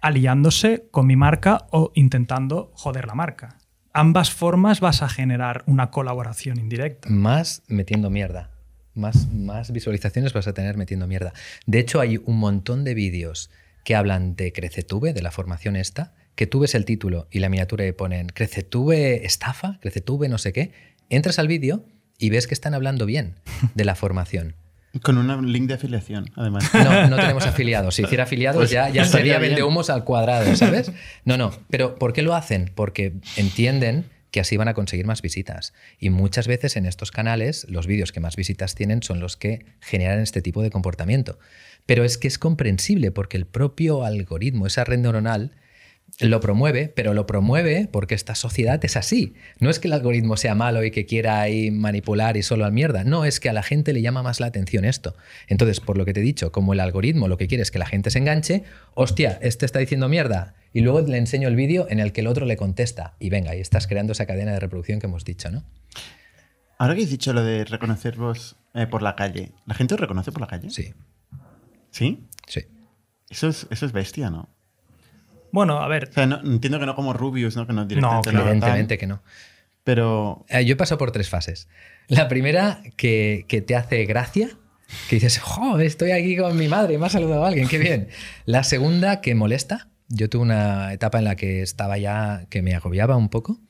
aliándose 0.00 0.88
con 0.90 1.06
mi 1.06 1.16
marca 1.16 1.66
o 1.70 1.92
intentando 1.94 2.72
joder 2.74 3.06
la 3.06 3.14
marca. 3.14 3.58
Ambas 3.92 4.30
formas 4.30 4.80
vas 4.80 5.02
a 5.02 5.08
generar 5.08 5.62
una 5.66 5.90
colaboración 5.90 6.58
indirecta. 6.58 7.08
más 7.10 7.62
metiendo 7.68 8.10
mierda. 8.10 8.50
Más, 8.94 9.32
más 9.32 9.72
visualizaciones 9.72 10.32
vas 10.32 10.46
a 10.46 10.54
tener 10.54 10.76
metiendo 10.76 11.06
mierda. 11.06 11.32
De 11.66 11.80
hecho, 11.80 12.00
hay 12.00 12.20
un 12.24 12.38
montón 12.38 12.84
de 12.84 12.94
vídeos 12.94 13.50
que 13.84 13.96
hablan 13.96 14.36
de 14.36 14.52
Crecetube, 14.52 15.12
de 15.12 15.22
la 15.22 15.30
formación 15.30 15.76
esta, 15.76 16.14
que 16.34 16.46
tú 16.46 16.60
ves 16.60 16.74
el 16.74 16.84
título 16.84 17.28
y 17.30 17.38
la 17.38 17.48
miniatura 17.48 17.86
y 17.86 17.92
ponen 17.92 18.28
Crecetube 18.28 19.24
estafa, 19.24 19.78
Crecetube 19.80 20.28
no 20.28 20.38
sé 20.38 20.52
qué. 20.52 20.72
Entras 21.10 21.38
al 21.38 21.48
vídeo 21.48 21.84
y 22.18 22.30
ves 22.30 22.46
que 22.46 22.54
están 22.54 22.74
hablando 22.74 23.06
bien 23.06 23.36
de 23.74 23.84
la 23.84 23.94
formación. 23.94 24.56
Con 25.02 25.18
un 25.18 25.52
link 25.52 25.66
de 25.66 25.74
afiliación, 25.74 26.30
además. 26.36 26.70
No, 26.72 27.08
no 27.08 27.16
tenemos 27.16 27.44
afiliados. 27.46 27.96
Si 27.96 28.02
hiciera 28.02 28.24
afiliados 28.24 28.60
Pues 28.60 28.70
ya, 28.70 28.88
ya 28.90 29.04
sería 29.04 29.38
vendehumos 29.38 29.90
al 29.90 30.04
cuadrado, 30.04 30.54
¿sabes? 30.54 30.92
No, 31.24 31.36
no. 31.36 31.52
Pero 31.68 31.96
¿por 31.96 32.12
qué 32.12 32.22
lo 32.22 32.34
hacen? 32.34 32.70
Porque 32.74 33.14
entienden 33.36 34.04
que 34.30 34.40
así 34.40 34.56
van 34.56 34.68
a 34.68 34.74
conseguir 34.74 35.06
más 35.06 35.20
visitas. 35.20 35.74
Y 35.98 36.10
muchas 36.10 36.46
veces 36.46 36.76
en 36.76 36.86
estos 36.86 37.10
canales 37.10 37.66
los 37.68 37.86
vídeos 37.86 38.12
que 38.12 38.20
más 38.20 38.36
visitas 38.36 38.74
tienen 38.74 39.02
son 39.02 39.20
los 39.20 39.36
que 39.36 39.64
generan 39.80 40.20
este 40.20 40.42
tipo 40.42 40.62
de 40.62 40.70
comportamiento. 40.70 41.38
Pero 41.86 42.04
es 42.04 42.16
que 42.16 42.28
es 42.28 42.38
comprensible 42.38 43.10
porque 43.10 43.36
el 43.36 43.46
propio 43.46 44.04
algoritmo, 44.04 44.66
esa 44.66 44.84
red 44.84 44.98
neuronal, 44.98 45.52
lo 46.20 46.40
promueve, 46.40 46.92
pero 46.94 47.12
lo 47.12 47.26
promueve 47.26 47.88
porque 47.90 48.14
esta 48.14 48.34
sociedad 48.34 48.82
es 48.84 48.96
así. 48.96 49.34
No 49.58 49.68
es 49.68 49.80
que 49.80 49.88
el 49.88 49.94
algoritmo 49.94 50.36
sea 50.36 50.54
malo 50.54 50.84
y 50.84 50.90
que 50.90 51.06
quiera 51.06 51.40
ahí 51.40 51.70
manipular 51.70 52.36
y 52.36 52.42
solo 52.42 52.64
al 52.64 52.72
mierda. 52.72 53.02
No, 53.04 53.24
es 53.24 53.40
que 53.40 53.48
a 53.48 53.52
la 53.52 53.62
gente 53.62 53.92
le 53.92 54.00
llama 54.00 54.22
más 54.22 54.38
la 54.38 54.46
atención 54.46 54.84
esto. 54.84 55.16
Entonces, 55.48 55.80
por 55.80 55.98
lo 55.98 56.04
que 56.04 56.12
te 56.12 56.20
he 56.20 56.22
dicho, 56.22 56.52
como 56.52 56.72
el 56.72 56.80
algoritmo 56.80 57.26
lo 57.26 57.36
que 57.36 57.48
quiere 57.48 57.62
es 57.62 57.70
que 57.70 57.78
la 57.80 57.86
gente 57.86 58.10
se 58.10 58.18
enganche, 58.18 58.62
hostia, 58.94 59.38
este 59.42 59.66
está 59.66 59.80
diciendo 59.80 60.08
mierda. 60.08 60.54
Y 60.72 60.80
luego 60.80 61.00
le 61.00 61.18
enseño 61.18 61.48
el 61.48 61.56
vídeo 61.56 61.86
en 61.90 62.00
el 62.00 62.12
que 62.12 62.20
el 62.20 62.28
otro 62.28 62.46
le 62.46 62.56
contesta. 62.56 63.14
Y 63.18 63.30
venga, 63.30 63.56
y 63.56 63.60
estás 63.60 63.86
creando 63.86 64.12
esa 64.12 64.26
cadena 64.26 64.52
de 64.52 64.60
reproducción 64.60 65.00
que 65.00 65.06
hemos 65.06 65.24
dicho, 65.24 65.50
¿no? 65.50 65.64
Ahora 66.78 66.94
que 66.94 67.02
has 67.02 67.10
dicho 67.10 67.32
lo 67.32 67.42
de 67.42 67.64
reconocer 67.64 68.16
vos 68.16 68.56
eh, 68.74 68.86
por 68.86 69.02
la 69.02 69.14
calle, 69.14 69.52
¿la 69.66 69.74
gente 69.74 69.94
os 69.94 70.00
reconoce 70.00 70.32
por 70.32 70.40
la 70.40 70.48
calle? 70.48 70.70
Sí, 70.70 70.92
¿Sí? 71.90 72.26
sí. 72.48 72.62
Eso 73.30 73.48
es, 73.48 73.66
eso 73.70 73.86
es 73.86 73.92
bestia, 73.92 74.30
¿no? 74.30 74.53
Bueno, 75.54 75.78
a 75.80 75.86
ver, 75.88 76.08
O 76.10 76.12
sea, 76.12 76.26
no- 76.26 76.40
entiendo 76.44 76.80
que 76.80 76.86
no 76.86 76.96
como 76.96 77.12
Rubius, 77.12 77.54
¿no? 77.56 77.64
Que 77.66 77.72
no 77.72 77.84
directamente 77.86 78.30
tal, 78.32 78.40
Evidentemente 78.40 78.98
que 78.98 79.06
no. 79.06 79.22
Pero 79.84 80.44
Eh, 80.48 80.64
Yo 80.64 80.76
paso 80.76 80.98
por 80.98 81.12
tres 81.12 81.28
fases. 81.28 81.68
La 82.08 82.26
primera, 82.28 82.82
que, 82.96 83.44
que 83.48 83.60
te 83.60 83.76
hace 83.76 84.04
gracia, 84.04 84.48
que 85.08 85.16
dices, 85.16 85.38
¡jo! 85.38 85.78
Estoy 85.78 86.10
aquí 86.10 86.36
con 86.36 86.56
mi 86.56 86.68
madre, 86.68 86.98
me 86.98 87.06
ha 87.06 87.08
saludado 87.08 87.44
alguien, 87.46 87.68
qué 87.68 87.78
bien. 87.78 88.08
La 88.46 88.64
segunda, 88.64 89.20
que 89.20 89.34
molesta. 89.34 89.88
Yo 90.08 90.28
tuve 90.28 90.42
una 90.42 90.92
etapa 90.92 91.18
en 91.18 91.24
la 91.24 91.36
que 91.36 91.62
estaba 91.62 91.96
ya, 91.98 92.46
que 92.50 92.60
me 92.62 92.74
agobiaba 92.74 93.16
un 93.16 93.28
poco. 93.28 93.60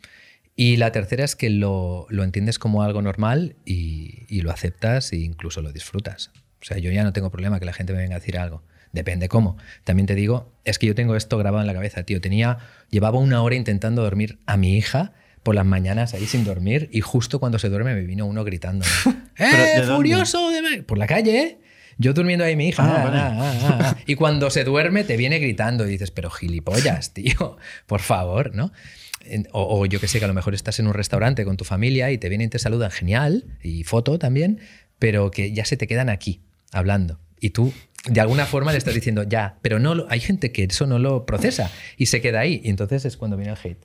Y 0.57 0.77
la 0.77 0.91
tercera 0.93 1.25
es 1.25 1.37
que 1.37 1.51
lo, 1.51 2.07
lo 2.11 2.23
entiendes 2.25 2.59
como 2.59 2.83
algo 2.83 3.03
normal 3.03 3.57
y, 3.65 4.25
y 4.29 4.41
lo 4.43 4.51
aceptas 4.53 5.13
e 5.13 5.17
incluso 5.17 5.63
lo 5.63 5.73
disfrutas. 5.73 6.31
O 6.61 6.65
sea, 6.65 6.79
yo 6.79 6.91
ya 6.93 7.03
no 7.05 7.13
tengo 7.13 7.31
problema 7.31 7.59
que 7.61 7.67
la 7.67 7.73
gente 7.73 7.93
me 7.93 7.99
venga 8.01 8.17
a 8.17 8.21
decir 8.21 8.39
algo. 8.39 8.63
Depende 8.95 9.29
cómo. 9.29 9.57
También 9.83 10.07
te 10.07 10.15
digo, 10.15 10.53
es 10.65 10.79
que 10.79 10.87
yo 10.87 10.95
tengo 10.95 11.17
esto 11.17 11.37
grabado 11.37 11.61
en 11.63 11.67
la 11.67 11.75
cabeza, 11.75 12.05
tío. 12.05 12.21
Tenía, 12.21 12.59
llevaba 12.91 13.19
una 13.19 13.43
hora 13.43 13.57
intentando 13.57 14.03
dormir 14.03 14.39
a 14.47 14.57
mi 14.57 14.77
hija 14.77 15.13
por 15.43 15.57
las 15.57 15.67
mañanas 15.67 16.15
ahí 16.15 16.27
sin 16.27 16.45
dormir 16.45 16.89
y 16.93 17.01
justo 17.01 17.41
cuando 17.41 17.59
se 17.59 17.69
duerme 17.69 17.93
me 17.95 18.03
vino 18.03 18.25
uno 18.25 18.45
gritando. 18.45 18.87
¿de 19.37 19.45
¡Eh, 19.45 19.77
dónde? 19.81 19.97
furioso! 19.97 20.51
de 20.51 20.63
me-". 20.63 20.83
Por 20.85 20.97
la 20.97 21.09
calle, 21.09 21.39
¿eh? 21.43 21.59
Yo 21.99 22.13
durmiendo 22.15 22.45
ahí 22.45 22.55
mi 22.55 22.69
hija. 22.69 22.85
Ah, 22.85 23.01
ah, 23.01 23.05
vale. 23.05 23.19
ah, 23.19 23.33
ah, 23.41 23.79
ah. 23.83 23.97
Y 24.07 24.15
cuando 24.15 24.49
se 24.51 24.63
duerme 24.63 25.03
te 25.03 25.17
viene 25.17 25.41
gritando 25.41 25.87
y 25.87 25.91
dices, 25.91 26.13
pero 26.13 26.31
gilipollas, 26.31 27.13
tío, 27.15 27.57
por 27.87 28.01
favor, 28.01 28.55
¿no? 28.55 28.73
O, 29.53 29.81
o 29.81 29.87
yo 29.87 29.99
que 29.99 30.07
sé, 30.07 30.21
que 30.21 30.25
a 30.25 30.29
lo 30.29 30.35
mejor 30.35 30.55
estás 30.55 30.79
en 30.79 30.87
un 30.87 30.95
restaurante 30.95 31.45
con 31.45 31.57
tu 31.57 31.65
familia 31.65 32.13
y 32.13 32.19
te 32.19 32.29
vienen 32.29 32.47
y 32.47 32.51
te 32.51 32.59
saludan, 32.61 32.91
genial, 32.93 33.45
y 33.63 33.83
foto 33.83 34.19
también, 34.21 34.61
pero 35.01 35.31
que 35.33 35.53
ya 35.53 35.65
se 35.65 35.77
te 35.77 35.89
quedan 35.89 36.11
aquí 36.11 36.43
hablando. 36.73 37.19
Y 37.41 37.51
tú, 37.51 37.73
de 38.07 38.21
alguna 38.21 38.47
forma, 38.47 38.73
le 38.73 38.79
estás 38.79 38.95
diciendo, 38.95 39.23
ya, 39.23 39.59
pero 39.63 39.79
no 39.79 40.07
hay 40.09 40.21
gente 40.21 40.53
que 40.53 40.65
eso 40.65 40.87
no 40.87 40.99
lo 40.99 41.25
procesa 41.27 41.71
y 41.97 42.07
se 42.07 42.21
queda 42.21 42.41
ahí. 42.41 42.61
Y 42.65 42.71
entonces 42.71 43.05
es 43.05 43.17
cuando 43.17 43.37
viene 43.37 43.53
el 43.53 43.59
hate. 43.59 43.85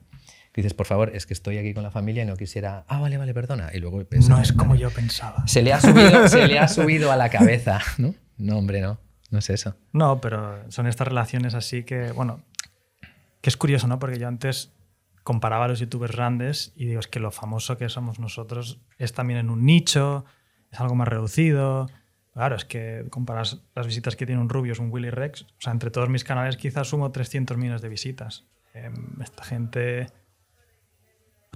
Que 0.52 0.62
dices, 0.62 0.74
por 0.74 0.88
favor, 0.88 1.12
es 1.16 1.26
que 1.26 1.34
estoy 1.34 1.58
aquí 1.58 1.74
con 1.74 1.84
la 1.84 1.92
familia 1.92 2.24
y 2.24 2.26
no 2.26 2.36
quisiera, 2.36 2.84
ah, 2.88 3.00
vale, 3.00 3.18
vale, 3.18 3.34
perdona. 3.34 3.70
Y 3.74 3.80
luego 3.80 4.04
piensas, 4.06 4.30
no 4.30 4.42
es 4.42 4.52
como 4.52 4.76
yo 4.76 4.90
pensaba. 4.90 5.48
se 5.48 5.62
le 5.62 5.74
ha 5.74 5.80
subido, 5.80 6.28
se 6.28 6.48
le 6.48 6.60
ha 6.60 6.68
subido 6.68 7.12
a 7.12 7.16
la 7.16 7.30
cabeza, 7.30 7.80
¿no? 7.98 8.16
No, 8.38 8.58
hombre, 8.58 8.82
no. 8.82 9.00
No 9.30 9.40
es 9.40 9.50
eso. 9.50 9.76
No, 9.94 10.20
pero 10.22 10.60
son 10.72 10.88
estas 10.88 11.08
relaciones 11.08 11.54
así 11.54 11.84
que, 11.84 12.12
bueno, 12.12 12.42
que 13.42 13.50
es 13.50 13.58
curioso, 13.58 13.88
¿no? 13.88 14.00
Porque 14.00 14.18
yo 14.18 14.28
antes 14.28 14.72
comparaba 15.24 15.66
a 15.66 15.68
los 15.68 15.80
youtubers 15.80 16.16
grandes 16.16 16.74
y 16.76 16.86
digo, 16.86 17.00
es 17.00 17.08
que 17.08 17.20
lo 17.20 17.32
famoso 17.32 17.78
que 17.78 17.88
somos 17.90 18.20
nosotros 18.20 18.80
es 18.98 19.14
también 19.14 19.40
en 19.40 19.50
un 19.52 19.66
nicho, 19.66 20.26
es 20.72 20.80
algo 20.80 20.96
más 20.96 21.08
reducido. 21.08 21.88
Claro, 22.34 22.56
es 22.56 22.64
que 22.66 23.06
comparas 23.10 23.62
las 23.76 23.86
visitas 23.88 24.16
que 24.16 24.26
tiene 24.26 24.42
un 24.42 24.50
Rubius, 24.50 24.80
un 24.80 24.92
Willy 24.92 25.10
Rex, 25.10 25.42
o 25.44 25.48
sea, 25.60 25.74
entre 25.74 25.90
todos 25.92 26.10
mis 26.10 26.24
canales 26.24 26.58
quizás 26.58 26.88
sumo 26.88 27.12
300 27.12 27.58
millones 27.58 27.82
de 27.82 27.90
visitas. 27.90 28.46
Em, 28.74 28.94
esta 29.22 29.44
gente, 29.44 30.08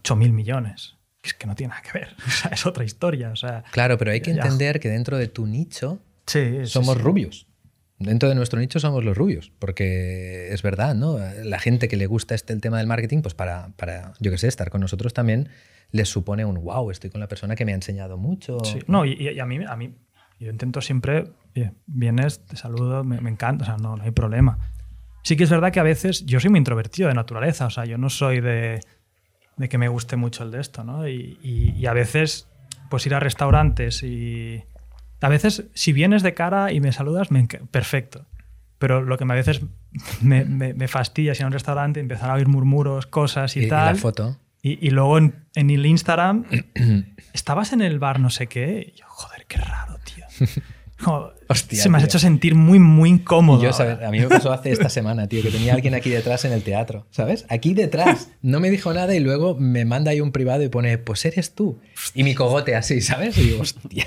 8.000 0.01 0.31
millones. 0.33 0.95
Es 1.23 1.33
que 1.33 1.47
no 1.47 1.55
tiene 1.55 1.69
nada 1.71 1.81
que 1.83 1.97
ver, 1.97 2.15
o 2.27 2.29
sea, 2.31 2.51
es 2.51 2.65
otra 2.65 2.83
historia. 2.83 3.29
O 3.31 3.35
sea, 3.35 3.63
Claro, 3.71 3.97
pero 3.97 4.11
hay 4.11 4.21
que 4.21 4.33
Ya. 4.33 4.41
entender 4.41 4.79
que 4.79 4.89
dentro 4.89 5.17
de 5.17 5.27
tu 5.27 5.45
nicho 5.47 5.99
sí, 6.27 6.57
sí, 6.61 6.65
somos 6.65 6.95
sí. 6.97 7.01
rubios. 7.01 7.47
Dentro 7.99 8.27
de 8.27 8.35
nuestro 8.35 8.59
nicho 8.59 8.79
somos 8.81 9.05
los 9.05 9.15
rubios, 9.15 9.51
porque 9.59 10.49
es 10.51 10.61
verdad, 10.61 10.93
¿no? 10.95 11.19
La 11.43 11.59
gente 11.59 11.87
que 11.87 11.95
le 11.95 12.05
gusta 12.07 12.35
este 12.35 12.51
el 12.51 12.59
tema 12.59 12.79
del 12.79 12.87
marketing, 12.87 13.21
pues 13.21 13.33
para, 13.33 13.69
para 13.77 14.13
yo 14.19 14.29
qué 14.31 14.37
sé, 14.37 14.47
estar 14.49 14.69
con 14.71 14.81
nosotros 14.81 15.13
también 15.13 15.47
les 15.91 16.09
supone 16.09 16.43
un 16.43 16.55
wow, 16.61 16.89
estoy 16.91 17.11
con 17.11 17.21
la 17.21 17.27
persona 17.29 17.55
que 17.55 17.63
me 17.63 17.71
ha 17.71 17.75
enseñado 17.75 18.17
mucho. 18.17 18.57
Sí. 18.65 18.79
No, 18.87 19.05
y, 19.05 19.13
y 19.13 19.39
a, 19.39 19.45
mí, 19.45 19.59
a 19.65 19.75
mí, 19.77 19.95
yo 20.39 20.49
intento 20.51 20.81
siempre, 20.81 21.31
vienes, 21.85 22.45
te 22.45 22.55
saludo, 22.57 23.03
me, 23.03 23.21
me 23.21 23.29
encanta, 23.29 23.63
o 23.63 23.65
sea, 23.65 23.77
no, 23.77 23.95
no 23.95 24.03
hay 24.03 24.11
problema. 24.11 24.57
Sí 25.23 25.37
que 25.37 25.43
es 25.45 25.49
verdad 25.49 25.71
que 25.71 25.79
a 25.79 25.83
veces 25.83 26.25
yo 26.25 26.39
soy 26.39 26.49
muy 26.49 26.57
introvertido 26.57 27.07
de 27.07 27.15
naturaleza, 27.15 27.65
o 27.65 27.69
sea, 27.69 27.85
yo 27.85 27.97
no 27.97 28.09
soy 28.09 28.41
de, 28.41 28.81
de 29.57 29.69
que 29.69 29.77
me 29.77 29.87
guste 29.87 30.15
mucho 30.17 30.43
el 30.43 30.51
de 30.51 30.59
esto, 30.61 30.83
¿no? 30.83 31.07
Y, 31.07 31.37
y- 31.41 31.71
y 31.77 31.85
a 31.85 31.93
veces, 31.93 32.49
pues 32.89 33.05
ir 33.05 33.13
a 33.15 33.19
restaurantes 33.19 34.03
y... 34.03 34.63
A 35.21 35.29
veces, 35.29 35.67
si 35.73 35.93
vienes 35.93 36.21
de 36.21 36.33
cara 36.33 36.73
y 36.73 36.81
me 36.81 36.91
saludas, 36.91 37.31
me 37.31 37.47
perfecto. 37.71 38.25
Pero 38.77 39.01
lo 39.01 39.17
que 39.17 39.23
a 39.23 39.27
veces 39.27 39.61
me, 40.21 40.43
me, 40.43 40.73
me 40.73 40.89
fastidia 40.89 41.31
es 41.31 41.39
ir 41.39 41.45
a 41.45 41.47
un 41.47 41.53
restaurante 41.53 41.99
y 41.99 42.01
empezar 42.01 42.29
a 42.29 42.33
oír 42.33 42.49
murmuros, 42.49 43.05
cosas 43.07 43.55
y, 43.55 43.61
Y, 43.61 43.65
y 43.65 43.67
tal. 43.69 43.95
la 43.95 44.01
foto. 44.01 44.37
Y, 44.61 44.85
y 44.85 44.91
luego 44.91 45.17
en, 45.17 45.45
en 45.55 45.69
el 45.69 45.85
Instagram, 45.85 46.43
estabas 47.33 47.71
en 47.71 47.79
el 47.81 47.99
bar 47.99 48.19
no 48.19 48.29
sé 48.29 48.47
qué. 48.47 48.91
Y 48.93 48.99
yo, 48.99 49.05
joder, 49.07 49.32
qué 49.53 49.57
raro, 49.61 49.97
tío. 50.03 50.25
Como, 51.03 51.31
Hostia, 51.49 51.81
se 51.83 51.89
me 51.89 51.97
has 51.97 52.03
tío. 52.03 52.07
hecho 52.07 52.19
sentir 52.19 52.55
muy, 52.55 52.79
muy 52.79 53.09
incómodo. 53.09 53.61
Yo, 53.61 53.73
¿sabes? 53.73 54.01
A 54.05 54.09
mí 54.09 54.19
me 54.19 54.27
pasó 54.29 54.53
hace 54.53 54.71
esta 54.71 54.87
semana, 54.89 55.27
tío, 55.27 55.41
que 55.41 55.49
tenía 55.51 55.73
alguien 55.73 55.95
aquí 55.95 56.09
detrás 56.09 56.45
en 56.45 56.53
el 56.53 56.63
teatro, 56.63 57.07
¿sabes? 57.11 57.45
Aquí 57.49 57.73
detrás. 57.73 58.29
No 58.41 58.61
me 58.61 58.69
dijo 58.69 58.93
nada 58.93 59.13
y 59.13 59.19
luego 59.19 59.55
me 59.59 59.83
manda 59.83 60.11
ahí 60.11 60.21
un 60.21 60.31
privado 60.31 60.63
y 60.63 60.69
pone, 60.69 60.97
pues 60.99 61.25
eres 61.25 61.55
tú. 61.55 61.79
Y 62.13 62.23
mi 62.23 62.35
cogote 62.35 62.75
así, 62.75 63.01
¿sabes? 63.01 63.37
Y 63.37 63.41
digo, 63.49 63.61
hostia, 63.61 64.05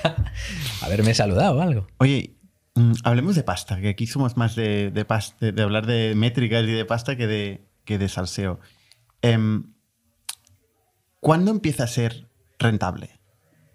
haberme 0.80 1.12
saludado 1.12 1.58
o 1.58 1.60
algo. 1.60 1.86
Oye, 1.98 2.30
mm, 2.76 2.92
hablemos 3.04 3.36
de 3.36 3.42
pasta, 3.42 3.78
que 3.78 3.90
aquí 3.90 4.06
somos 4.06 4.38
más 4.38 4.54
de, 4.56 4.90
de, 4.90 5.06
pas- 5.06 5.34
de- 5.38 5.52
de 5.52 5.62
hablar 5.62 5.84
de 5.86 6.14
métricas 6.16 6.62
y 6.64 6.72
de 6.72 6.84
pasta 6.86 7.14
que 7.16 7.26
de, 7.26 7.60
que 7.84 7.98
de 7.98 8.08
salseo. 8.08 8.58
Em, 9.20 9.64
¿Cuándo 11.20 11.50
empieza 11.50 11.84
a 11.84 11.88
ser 11.88 12.26
rentable 12.58 13.10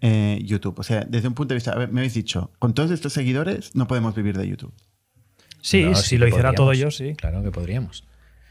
eh, 0.02 0.40
YouTube? 0.44 0.78
O 0.80 0.84
sea, 0.84 1.06
desde 1.07 1.28
un 1.28 1.34
punto 1.34 1.53
de 1.53 1.56
vista, 1.57 1.72
a 1.72 1.78
ver, 1.78 1.91
me 1.91 2.02
habéis 2.02 2.14
dicho, 2.14 2.52
con 2.60 2.73
todos 2.73 2.91
estos 2.91 3.14
seguidores 3.14 3.76
no 3.76 3.88
podemos 3.88 4.15
vivir 4.15 4.38
de 4.38 4.48
YouTube. 4.48 4.73
Sí, 5.61 5.84
No, 5.84 5.95
si 5.95 6.10
sí 6.10 6.18
lo 6.18 6.28
hiciera 6.28 6.53
todo 6.53 6.73
yo, 6.73 6.90
sí. 6.91 7.14
Claro 7.15 7.44
que 7.44 7.52
podríamos. 7.52 8.06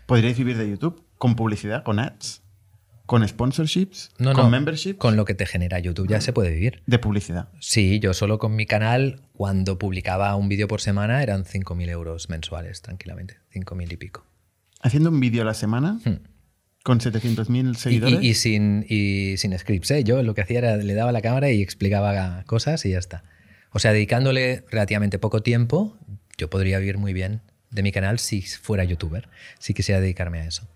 ¿Podríais 0.07 0.39
vivir 0.39 0.57
de 0.57 0.69
YouTube 0.71 1.05
con 1.19 1.35
publicidad, 1.37 1.83
con 1.83 1.99
ads, 1.99 2.43
con 3.07 3.27
sponsorships, 3.27 4.11
No, 4.19 4.33
con 4.33 4.45
no, 4.45 4.51
memberships? 4.51 4.99
Con 4.99 5.17
lo 5.17 5.25
que 5.25 5.35
te 5.35 5.45
genera 5.45 5.79
YouTube 5.81 6.09
ya 6.09 6.21
se 6.21 6.33
puede 6.33 6.51
vivir. 6.51 6.83
De 6.87 6.99
publicidad. 7.01 7.49
Sí, 7.61 7.99
yo 7.99 8.15
solo 8.15 8.39
con 8.39 8.55
mi 8.55 8.67
canal, 8.67 9.21
cuando 9.33 9.79
publicaba 9.79 10.35
un 10.37 10.49
vídeo 10.49 10.69
por 10.69 10.81
semana, 10.81 11.23
eran 11.23 11.45
5.000 11.45 11.89
euros 11.91 12.29
mensuales, 12.29 12.81
tranquilamente. 12.83 13.39
5.000 13.53 13.93
y 13.93 13.97
pico. 13.97 14.25
Haciendo 14.81 15.11
un 15.11 15.19
vídeo 15.21 15.43
a 15.43 15.45
la 15.45 15.55
semana 15.55 15.99
Hmm. 16.05 16.23
Con 16.83 16.99
700.000 17.01 17.71
Y, 17.73 17.75
seguidores. 17.75 18.23
y- 18.23 18.29
y 18.29 18.35
sin, 18.35 18.87
y 18.89 19.37
sin 19.37 19.57
scripts, 19.59 19.91
¿eh? 19.91 20.05
Yo 20.05 20.23
lo 20.23 20.35
que 20.35 20.41
hacía 20.43 20.59
era 20.59 20.77
le 20.77 20.95
daba 20.95 21.13
la 21.13 21.21
cámara 21.23 21.51
y 21.51 21.61
explicaba 21.63 22.43
cosas 22.45 22.85
y 22.87 22.91
ya 22.91 22.99
está. 22.99 23.23
O 23.73 23.79
sea, 23.79 23.93
dedicándole 23.93 24.65
relativamente 24.71 25.19
poco 25.19 25.43
tiempo, 25.43 25.97
yo 26.39 26.49
podría 26.51 26.79
vivir 26.79 26.99
muy 26.99 27.13
bien 27.13 27.43
de 27.71 27.83
mi 27.83 27.93
canal 27.93 28.19
si 28.19 28.43
fuera 28.43 28.83
youtuber, 28.85 29.29
si 29.59 29.75
quisiera 29.75 30.01
dedicarme 30.01 30.41
a 30.41 30.47
eso. 30.47 30.67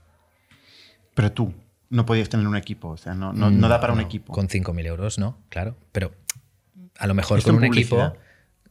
Pero 1.14 1.32
tú 1.32 1.54
no 1.90 2.06
podías 2.06 2.28
tener 2.28 2.46
un 2.46 2.56
equipo, 2.56 2.88
o 2.88 2.96
sea, 2.96 3.14
no, 3.14 3.32
no, 3.32 3.50
no 3.50 3.68
da 3.68 3.80
para 3.80 3.92
un 3.92 4.00
equipo. 4.00 4.32
Con 4.32 4.48
5.000 4.48 4.86
euros, 4.86 5.18
no, 5.18 5.38
claro. 5.48 5.76
Pero 5.92 6.12
a 6.98 7.06
lo 7.06 7.14
mejor 7.14 7.42
con 7.42 7.56
un 7.56 7.62
publicidad. 7.62 8.08
equipo... 8.08 8.20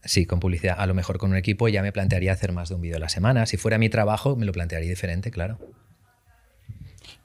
Sí, 0.05 0.25
con 0.25 0.41
publicidad. 0.41 0.75
A 0.79 0.85
lo 0.85 0.93
mejor 0.93 1.17
con 1.17 1.31
un 1.31 1.37
equipo 1.37 1.69
ya 1.69 1.81
me 1.81 1.93
plantearía 1.93 2.33
hacer 2.33 2.51
más 2.51 2.67
de 2.67 2.75
un 2.75 2.81
vídeo 2.81 2.97
a 2.97 2.99
la 2.99 3.07
semana. 3.07 3.45
Si 3.45 3.55
fuera 3.55 3.77
mi 3.77 3.87
trabajo, 3.87 4.35
me 4.35 4.45
lo 4.45 4.51
plantearía 4.51 4.89
diferente, 4.89 5.31
claro. 5.31 5.57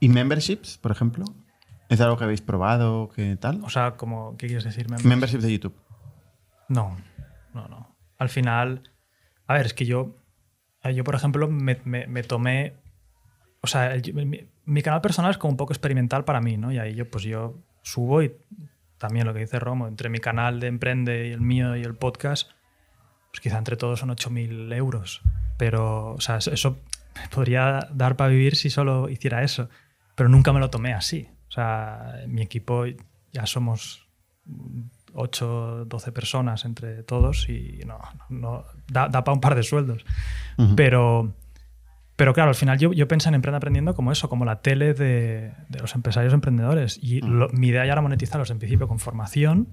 ¿Y 0.00 0.08
memberships, 0.08 0.78
por 0.78 0.90
ejemplo? 0.92 1.24
¿Es 1.88 2.00
algo 2.00 2.16
que 2.16 2.24
habéis 2.24 2.40
probado? 2.42 3.08
¿Qué 3.14 3.36
tal? 3.36 3.60
O 3.64 3.70
sea, 3.70 3.92
como, 3.96 4.36
¿qué 4.36 4.46
quieres 4.46 4.64
decir? 4.64 4.88
Mem? 4.90 5.00
Memberships 5.04 5.42
de 5.42 5.52
YouTube. 5.52 5.74
No, 6.68 6.96
no, 7.54 7.66
no. 7.68 7.96
Al 8.18 8.28
final, 8.28 8.82
a 9.46 9.54
ver, 9.54 9.66
es 9.66 9.74
que 9.74 9.86
yo, 9.86 10.16
eh, 10.84 10.94
yo 10.94 11.02
por 11.04 11.14
ejemplo, 11.14 11.48
me, 11.48 11.80
me- 11.84 12.06
me 12.06 12.22
tomé, 12.22 12.74
o 13.62 13.66
sea, 13.66 13.94
el- 13.94 14.12
mi, 14.26 14.48
mi 14.66 14.82
canal 14.82 15.00
personal 15.00 15.30
es 15.30 15.38
como 15.38 15.52
un 15.52 15.56
poco 15.56 15.72
experimental 15.72 16.24
para 16.24 16.40
mí, 16.40 16.56
¿no? 16.58 16.70
Y 16.72 16.78
ahí 16.78 16.94
yo, 16.94 17.10
pues 17.10 17.24
yo 17.24 17.56
subo 17.82 18.22
y 18.22 18.34
también 18.98 19.26
lo 19.26 19.32
que 19.32 19.40
dice 19.40 19.58
Romo, 19.58 19.88
entre 19.88 20.10
mi 20.10 20.18
canal 20.18 20.60
de 20.60 20.66
Emprende 20.66 21.28
y 21.28 21.32
el 21.32 21.40
mío 21.40 21.74
y 21.76 21.82
el 21.82 21.94
podcast, 21.94 22.50
pues 23.30 23.40
quizá 23.40 23.56
entre 23.58 23.76
todos 23.76 24.00
son 24.00 24.10
8.000 24.10 24.72
euros. 24.74 25.22
Pero, 25.56 26.12
o 26.14 26.20
sea, 26.20 26.36
eso, 26.36 26.78
podría 27.34 27.88
dar 27.92 28.16
para 28.16 28.30
vivir 28.30 28.56
si 28.56 28.68
solo 28.68 29.08
hiciera 29.08 29.42
eso. 29.42 29.70
Pero 30.18 30.28
nunca 30.28 30.52
me 30.52 30.60
lo 30.60 30.68
tomé 30.68 30.92
así. 30.92 31.28
O 31.48 31.50
sea, 31.52 32.16
mi 32.26 32.42
equipo 32.42 32.84
ya 33.32 33.46
somos 33.46 34.06
8, 35.14 35.84
12 35.86 36.12
personas 36.12 36.64
entre 36.66 37.02
todos 37.04 37.48
y 37.48 37.80
no, 37.86 37.98
no 38.28 38.64
da, 38.88 39.08
da 39.08 39.24
para 39.24 39.34
un 39.34 39.40
par 39.40 39.54
de 39.54 39.62
sueldos. 39.62 40.04
Pero, 40.76 41.32
Pero 42.16 42.34
claro, 42.34 42.48
al 42.50 42.54
final 42.56 42.78
yo, 42.78 42.92
yo 42.92 43.06
pensé 43.08 43.28
en 43.28 43.36
Emprende 43.36 43.56
Aprendiendo 43.58 43.94
como 43.94 44.10
eso, 44.12 44.28
como 44.28 44.44
la 44.44 44.60
tele 44.60 44.92
de, 44.92 45.54
de 45.68 45.78
los 45.80 45.94
empresarios 45.94 46.34
emprendedores. 46.34 46.98
Y 47.02 47.20
lo- 47.20 47.48
mi 47.50 47.68
idea 47.68 47.86
ya 47.86 47.92
era 47.92 48.02
monetizarlos 48.02 48.50
en 48.50 48.58
principio 48.58 48.88
con 48.88 48.98
formación 48.98 49.68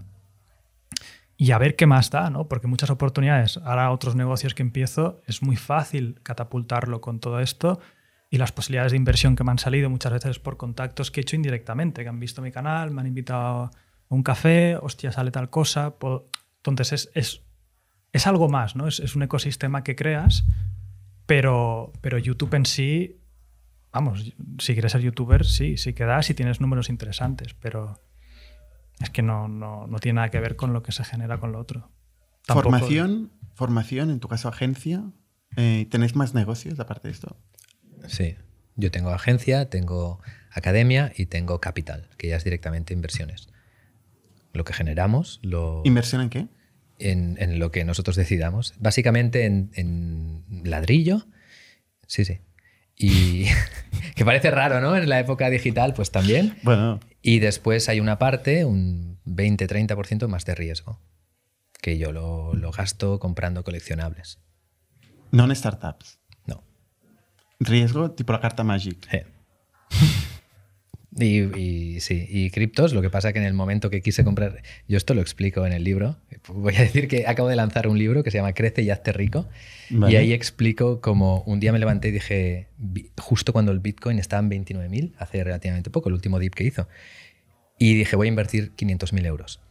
y 1.38 1.51
a 1.51 1.57
ver 1.57 1.76
qué 1.76 1.85
más 1.85 2.11
da, 2.11 2.30
¿no? 2.30 2.47
Porque 2.47 2.67
muchas 2.67 2.89
oportunidades, 2.89 3.57
ahora 3.57 3.91
otros 3.91 4.15
negocios 4.15 4.53
que 4.53 4.61
empiezo, 4.63 5.22
es 5.27 5.41
muy 5.41 5.57
fácil 5.57 6.19
catapultarlo 6.23 7.01
con 7.01 7.19
todo 7.19 7.39
esto 7.41 7.80
y 8.36 8.38
las 8.38 8.52
posibilidades 8.52 8.91
de 8.91 8.98
inversión 8.98 9.36
que 9.38 9.44
me 9.45 9.52
han 9.52 9.60
salido 9.60 9.90
muchas 9.90 10.12
veces 10.12 10.40
por 10.40 10.57
contactos 10.57 11.10
que 11.10 11.22
he 11.22 11.24
hecho 11.24 11.36
indirectamente, 11.38 12.03
que 12.03 12.10
han 12.10 12.20
visto 12.20 12.41
mi 12.41 12.52
canal, 12.52 12.91
me 12.91 12.99
han 13.02 13.07
invitado 13.07 13.64
a 13.64 13.72
un 14.10 14.24
café, 14.24 14.76
hostia, 14.76 15.12
sale 15.14 15.32
tal 15.32 15.49
cosa. 15.49 15.95
puedo- 15.98 16.30
Entonces 16.57 16.91
es, 16.94 17.12
es, 17.16 17.41
es 18.12 18.28
algo 18.28 18.49
más, 18.49 18.76
¿no? 18.76 18.88
Es, 18.88 18.99
es 18.99 19.16
un 19.16 19.24
ecosistema 19.24 19.84
que 19.84 19.95
creas, 19.95 20.44
pero, 21.26 21.94
pero 22.02 22.18
YouTube 22.18 22.53
en 22.56 22.66
sí, 22.66 23.22
vamos, 23.94 24.34
si 24.60 24.74
quieres 24.74 24.91
ser 24.91 25.02
youtuber, 25.02 25.45
sí, 25.45 25.78
sí 25.78 25.94
que 25.94 26.03
da, 26.03 26.22
si 26.22 26.34
tienes 26.34 26.60
números 26.60 26.90
interesantes, 26.90 27.53
pero 27.53 28.02
es 28.99 29.10
que 29.10 29.22
no, 29.22 29.48
no, 29.48 29.88
no 29.88 29.99
tiene 29.99 30.18
nada 30.18 30.30
que 30.30 30.40
ver 30.40 30.56
con 30.56 30.74
lo 30.74 30.84
que 30.84 30.91
se 30.91 31.03
genera 31.03 31.40
con 31.40 31.52
lo 31.52 31.60
otro. 31.60 31.90
Formación, 32.48 33.32
formación, 33.53 34.10
en 34.12 34.20
tu 34.20 34.28
caso 34.28 34.49
agencia. 34.49 35.03
Eh, 35.57 35.88
¿Tenéis 35.90 36.16
más 36.16 36.34
negocios 36.34 36.80
aparte 36.80 37.07
de 37.07 37.14
esto? 37.14 37.38
Sí. 38.10 38.36
Yo 38.76 38.91
tengo 38.91 39.10
agencia, 39.11 39.69
tengo 39.69 40.19
academia 40.52 41.11
y 41.15 41.26
tengo 41.27 41.60
capital, 41.61 42.10
que 42.18 42.27
ya 42.30 42.36
es 42.38 42.44
directamente 42.44 42.94
inversiones. 42.94 43.49
Lo 44.53 44.64
que 44.64 44.73
generamos, 44.73 45.40
lo, 45.44 45.82
¿Inversión 45.86 46.22
en 46.22 46.30
qué? 46.30 46.48
en, 46.99 47.38
en 47.40 47.60
lo 47.60 47.72
que 47.72 47.84
nosotros 47.86 48.15
decidamos. 48.15 48.73
Básicamente 48.80 49.45
en, 49.45 49.72
en 49.76 50.44
ladrillo. 50.64 51.27
Sí, 52.07 52.23
sí. 52.26 52.40
Y 52.98 53.45
que 54.15 54.23
parece 54.23 54.52
raro, 54.52 54.80
¿no? 54.80 54.95
En 54.95 55.10
la 55.10 55.19
época 55.19 55.49
digital, 55.49 55.94
pues 55.94 56.11
también. 56.11 56.57
Bueno, 56.64 56.99
Y 57.22 57.40
después 57.40 57.90
hay 57.90 57.99
una 57.99 58.18
parte, 58.18 58.64
un 58.65 59.19
20-30% 59.26 60.27
más 60.27 60.45
de 60.45 60.56
riesgo, 60.56 61.02
que 61.82 61.98
yo 61.98 62.11
lo, 62.14 62.53
lo 62.53 62.72
gasto 62.72 63.19
comprando 63.19 63.64
coleccionables. 63.64 64.40
no 65.32 65.44
en 65.45 65.56
startups. 65.56 66.19
Riesgo 67.60 68.11
tipo 68.11 68.34
la 68.34 68.40
carta 68.41 68.64
Magic. 68.64 68.98
Eh. 69.14 69.26
Y, 71.18 71.44
y 71.57 71.99
sí, 72.02 72.27
y 72.30 72.49
criptos, 72.49 72.91
lo 72.91 73.02
que 73.02 73.10
pasa 73.10 73.32
que 73.32 73.40
en 73.40 73.45
el 73.45 73.53
momento 73.53 73.90
que 73.90 74.02
quise 74.02 74.26
comprar, 74.26 74.61
yo 74.90 74.98
esto 74.98 75.14
lo 75.14 75.22
explico 75.22 75.65
en 75.65 75.72
el 75.72 75.82
libro, 75.86 76.18
voy 76.49 76.76
a 76.76 76.82
decir 76.82 77.07
que 77.07 77.26
acabo 77.26 77.48
de 77.48 77.56
lanzar 77.56 77.88
un 77.88 77.98
libro 77.98 78.22
que 78.22 78.32
se 78.32 78.38
llama 78.40 78.52
Crece 78.52 78.82
y 78.82 78.90
hazte 78.90 79.14
rico, 79.14 79.48
Vale. 79.90 80.11
y 80.11 80.18
ahí 80.18 80.34
explico 80.34 80.99
como 80.99 81.40
un 81.44 81.61
día 81.61 81.72
me 81.72 81.80
levanté 81.80 82.10
y 82.10 82.11
dije, 82.11 82.68
justo 83.18 83.53
cuando 83.53 83.72
el 83.72 83.80
Bitcoin 83.80 84.19
estaba 84.19 84.41
en 84.44 84.49
29.000, 84.65 85.14
hace 85.18 85.41
relativamente 85.41 85.90
poco, 85.90 86.10
el 86.10 86.15
último 86.15 86.38
dip 86.38 86.53
que 86.53 86.65
hizo, 86.65 86.90
y 87.80 87.94
dije, 87.95 88.18
voy 88.18 88.27
a 88.27 88.30
invertir 88.30 88.73
500.000 88.76 89.26
euros. 89.26 89.61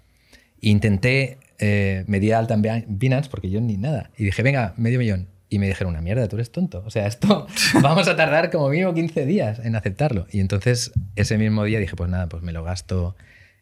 Intenté, 0.62 1.36
eh, 1.58 2.04
me 2.06 2.20
di 2.20 2.28
de 2.28 2.34
alta 2.36 2.54
en 2.54 2.62
Bin- 2.62 2.84
Binance 2.88 3.28
porque 3.28 3.50
yo 3.50 3.60
ni 3.60 3.76
nada, 3.76 4.10
y 4.16 4.24
dije, 4.24 4.42
venga, 4.42 4.72
medio 4.78 4.98
millón. 4.98 5.28
Y 5.50 5.58
me 5.58 5.66
dijeron, 5.68 5.92
una 5.92 6.00
mierda, 6.02 6.26
tú 6.28 6.36
eres 6.36 6.50
tonto. 6.50 6.82
O 6.86 6.90
sea, 6.90 7.06
esto 7.06 7.46
vamos 7.82 8.08
a 8.08 8.16
tardar 8.16 8.50
como 8.50 8.68
mínimo 8.70 8.92
15 8.94 9.26
días 9.26 9.58
en 9.60 9.76
aceptarlo. 9.76 10.26
Y 10.30 10.40
entonces 10.40 10.92
ese 11.16 11.38
mismo 11.38 11.64
día 11.64 11.78
dije, 11.78 11.94
pues 11.96 12.10
nada, 12.10 12.28
pues 12.28 12.42
me 12.42 12.52
lo 12.52 12.64
gasto 12.64 13.14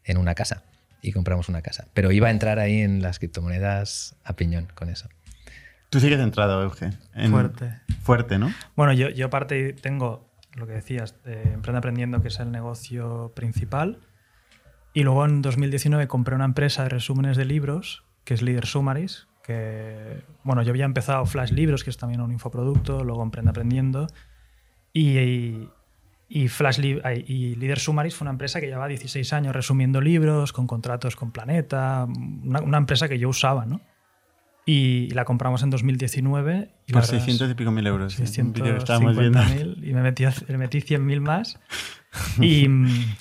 en 0.05 0.17
una 0.17 0.33
casa. 0.35 0.63
Y 1.01 1.11
compramos 1.11 1.49
una 1.49 1.61
casa. 1.61 1.87
Pero 1.93 2.11
iba 2.13 2.29
a 2.29 2.31
entrar 2.31 2.59
ahí 2.59 2.79
en 2.79 3.01
las 3.01 3.19
criptomonedas 3.19 4.15
a 4.23 4.35
piñón 4.35 4.67
con 4.73 4.89
eso. 4.89 5.09
Tú 5.89 5.99
sigues 5.99 6.19
entrado, 6.19 6.63
Euge. 6.63 6.89
en- 7.13 7.31
Fuerte. 7.31 7.73
Fuerte, 8.01 8.39
¿no? 8.39 8.51
Bueno, 8.75 8.93
yo, 8.93 9.09
yo 9.09 9.25
aparte 9.27 9.73
tengo 9.73 10.31
lo 10.55 10.65
que 10.65 10.73
decías, 10.73 11.15
de 11.23 11.41
Emprende 11.53 11.79
Aprendiendo, 11.79 12.21
que 12.21 12.29
es 12.29 12.39
el 12.39 12.51
negocio 12.51 13.33
principal. 13.35 13.99
Y 14.93 15.03
luego 15.03 15.25
en 15.25 15.41
2019 15.41 16.07
compré 16.07 16.35
una 16.35 16.45
empresa 16.45 16.83
de 16.83 16.89
resúmenes 16.89 17.35
de 17.37 17.45
libros, 17.45 18.03
que 18.23 18.33
es 18.35 18.41
Leader 18.41 18.65
Summaries, 18.65 19.27
que, 19.45 20.21
bueno, 20.43 20.61
yo 20.63 20.71
había 20.71 20.85
empezado 20.85 21.25
Flash 21.25 21.51
Libros, 21.51 21.83
que 21.83 21.89
es 21.89 21.97
también 21.97 22.21
un 22.21 22.31
infoproducto, 22.31 23.03
luego 23.03 23.21
Emprende 23.23 23.49
Aprendiendo. 23.51 24.07
Y, 24.93 25.17
y, 25.19 25.69
y 26.29 26.47
Flash 26.47 26.79
Li- 26.79 27.01
ay, 27.03 27.25
y 27.27 27.55
Leader 27.55 27.79
Summaries 27.79 28.15
fue 28.15 28.25
una 28.25 28.31
empresa 28.31 28.59
que 28.61 28.67
llevaba 28.67 28.87
16 28.87 29.33
años 29.33 29.53
resumiendo 29.55 29.99
libros, 30.01 30.53
con 30.53 30.65
contratos 30.67 31.15
con 31.15 31.31
Planeta, 31.31 32.07
una, 32.43 32.61
una 32.61 32.77
empresa 32.77 33.09
que 33.09 33.19
yo 33.19 33.29
usaba, 33.29 33.65
¿no? 33.65 33.81
Y 34.65 35.09
la 35.09 35.25
compramos 35.25 35.61
en 35.63 35.69
2019. 35.71 36.69
Y 36.87 36.93
Por 36.93 37.01
verdad 37.01 37.15
es- 37.17 37.23
600 37.23 37.51
y 37.51 37.53
pico 37.55 37.71
mil 37.71 37.85
euros. 37.85 38.17
¿eh? 38.19 38.41
Un 38.41 38.53
vídeo 38.53 38.73
que 38.75 38.77
estábamos 38.79 39.17
viendo. 39.17 39.39
650.000 39.39 39.87
y 39.89 39.93
me 39.93 40.01
metí, 40.01 40.23
le 40.47 40.57
metí 40.57 40.79
100.000 40.79 41.19
más. 41.19 41.59
Y 42.39 42.67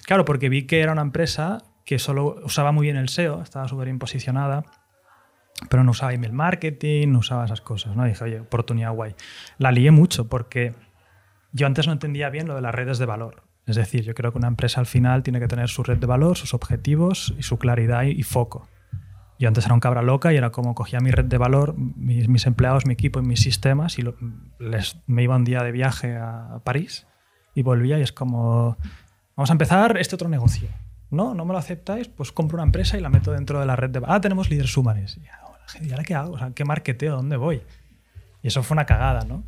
claro, 0.07 0.24
porque 0.24 0.49
vi 0.49 0.66
que 0.69 0.81
era 0.81 0.93
una 0.93 1.03
empresa 1.03 1.59
que 1.85 1.99
solo 1.99 2.36
usaba 2.44 2.70
muy 2.70 2.86
bien 2.86 2.97
el 2.97 3.09
SEO, 3.09 3.43
estaba 3.43 3.66
súper 3.66 3.86
bien 3.86 3.99
posicionada, 3.99 4.65
pero 5.69 5.85
no 5.85 5.91
usaba 5.93 6.13
email 6.13 6.33
marketing, 6.33 7.09
no 7.09 7.19
usaba 7.21 7.45
esas 7.45 7.61
cosas. 7.61 7.97
¿no? 7.97 8.05
dije, 8.05 8.25
oye, 8.25 8.41
oportunidad 8.41 8.93
guay. 8.93 9.15
La 9.59 9.73
lié 9.73 9.91
mucho 9.91 10.29
porque 10.29 10.75
yo 11.53 11.67
antes 11.67 11.87
no 11.87 11.93
entendía 11.93 12.31
bien 12.31 12.47
lo 12.47 12.55
de 12.55 12.63
las 12.63 12.75
redes 12.75 12.99
de 12.99 13.07
valor. 13.07 13.45
Es 13.67 13.77
decir, 13.77 14.03
yo 14.03 14.15
creo 14.15 14.33
que 14.33 14.39
una 14.39 14.49
empresa 14.49 14.81
al 14.81 14.87
final 14.87 15.23
tiene 15.23 15.39
que 15.39 15.49
tener 15.49 15.69
su 15.69 15.83
red 15.83 15.99
de 15.99 16.07
valor, 16.07 16.37
sus 16.37 16.55
objetivos 16.55 17.35
y 17.39 17.43
su 17.43 17.59
claridad 17.59 18.03
y, 18.05 18.11
y 18.11 18.23
foco. 18.23 18.69
Yo 19.39 19.49
antes 19.49 19.65
era 19.65 19.75
un 19.75 19.81
cabra 19.81 20.03
loca 20.03 20.33
y 20.33 20.37
era 20.37 20.51
como 20.51 20.75
cogía 20.75 21.01
mi 21.01 21.11
red 21.11 21.25
de 21.25 21.39
valor, 21.39 21.75
mis, 21.77 22.29
mis 22.29 22.47
empleados, 22.47 22.87
mi 22.87 22.93
equipo 22.93 23.19
y 23.21 23.23
mis 23.23 23.41
sistemas 23.41 23.99
y 23.99 24.05
les, 24.59 24.97
me 25.07 25.23
iba 25.23 25.37
un 25.37 25.45
día 25.45 25.63
de 25.63 25.73
viaje 25.73 26.17
a 26.17 26.61
París 26.65 27.07
y 27.55 27.63
volvía 27.63 27.99
y 27.99 28.03
es 28.03 28.13
como, 28.13 28.77
vamos 29.37 29.51
a 29.51 29.53
empezar 29.53 29.97
este 29.99 30.15
otro 30.15 30.29
negocio. 30.29 30.69
No, 31.11 31.35
no 31.35 31.45
me 31.45 31.53
lo 31.53 31.59
aceptáis, 31.59 32.09
pues 32.09 32.33
compro 32.33 32.57
una 32.57 32.65
empresa 32.65 32.97
y 32.97 33.01
la 33.01 33.11
meto 33.11 33.33
dentro 33.33 33.61
de 33.61 33.67
la 33.67 33.77
red 33.77 33.91
de. 33.91 34.01
Ah, 34.07 34.21
tenemos 34.21 34.49
líder 34.49 34.67
Sumares. 34.67 35.19
Y 35.67 35.77
ahora, 35.77 35.87
¿y 35.87 35.91
ahora 35.93 36.05
qué 36.05 36.15
hago? 36.15 36.33
O 36.35 36.39
sea, 36.39 36.51
¿Qué 36.53 36.65
marketeo? 36.65 37.17
¿Dónde 37.17 37.37
voy? 37.37 37.63
Y 38.43 38.49
eso 38.49 38.63
fue 38.63 38.75
una 38.75 38.87
cagada, 38.87 39.25
¿no? 39.25 39.45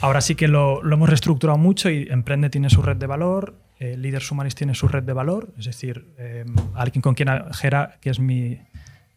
Ahora 0.00 0.20
sí 0.20 0.34
que 0.34 0.48
lo, 0.48 0.82
lo 0.82 0.96
hemos 0.96 1.08
reestructurado 1.08 1.58
mucho 1.58 1.88
y 1.88 2.08
Emprende 2.10 2.50
tiene 2.50 2.68
su 2.68 2.82
red 2.82 2.96
de 2.96 3.06
valor, 3.06 3.54
eh, 3.78 4.18
Sumaris 4.20 4.54
tiene 4.54 4.74
su 4.74 4.88
red 4.88 5.02
de 5.04 5.12
valor, 5.12 5.52
es 5.58 5.66
decir, 5.66 6.12
eh, 6.18 6.44
alguien 6.74 7.00
con 7.00 7.14
quien 7.14 7.28
a- 7.28 7.52
Gera, 7.52 7.98
que 8.00 8.10
es 8.10 8.18
mi, 8.18 8.58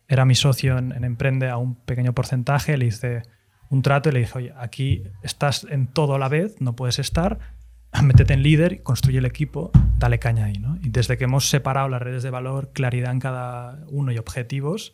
era 0.07 0.23
mi 0.25 0.35
socio 0.35 0.77
en, 0.77 0.91
en 0.91 1.03
Emprende, 1.03 1.49
a 1.49 1.57
un 1.57 1.75
pequeño 1.75 2.13
porcentaje, 2.13 2.77
le 2.77 2.85
hice 2.85 3.23
un 3.69 3.81
trato 3.81 4.09
y 4.09 4.13
le 4.13 4.19
dije, 4.19 4.37
oye, 4.37 4.53
aquí 4.57 5.03
estás 5.23 5.65
en 5.69 5.87
todo 5.87 6.15
a 6.15 6.19
la 6.19 6.29
vez, 6.29 6.55
no 6.61 6.73
puedes 6.75 6.99
estar, 6.99 7.39
métete 8.03 8.33
en 8.35 8.43
líder, 8.43 8.83
construye 8.83 9.17
el 9.17 9.25
equipo, 9.25 9.71
dale 9.97 10.19
caña 10.19 10.45
ahí. 10.45 10.57
¿no? 10.59 10.77
Y 10.83 10.89
desde 10.89 11.17
que 11.17 11.23
hemos 11.25 11.49
separado 11.49 11.89
las 11.89 12.01
redes 12.01 12.21
de 12.23 12.29
valor, 12.29 12.71
claridad 12.71 13.11
en 13.11 13.19
cada 13.19 13.79
uno 13.89 14.11
y 14.11 14.17
objetivos, 14.19 14.93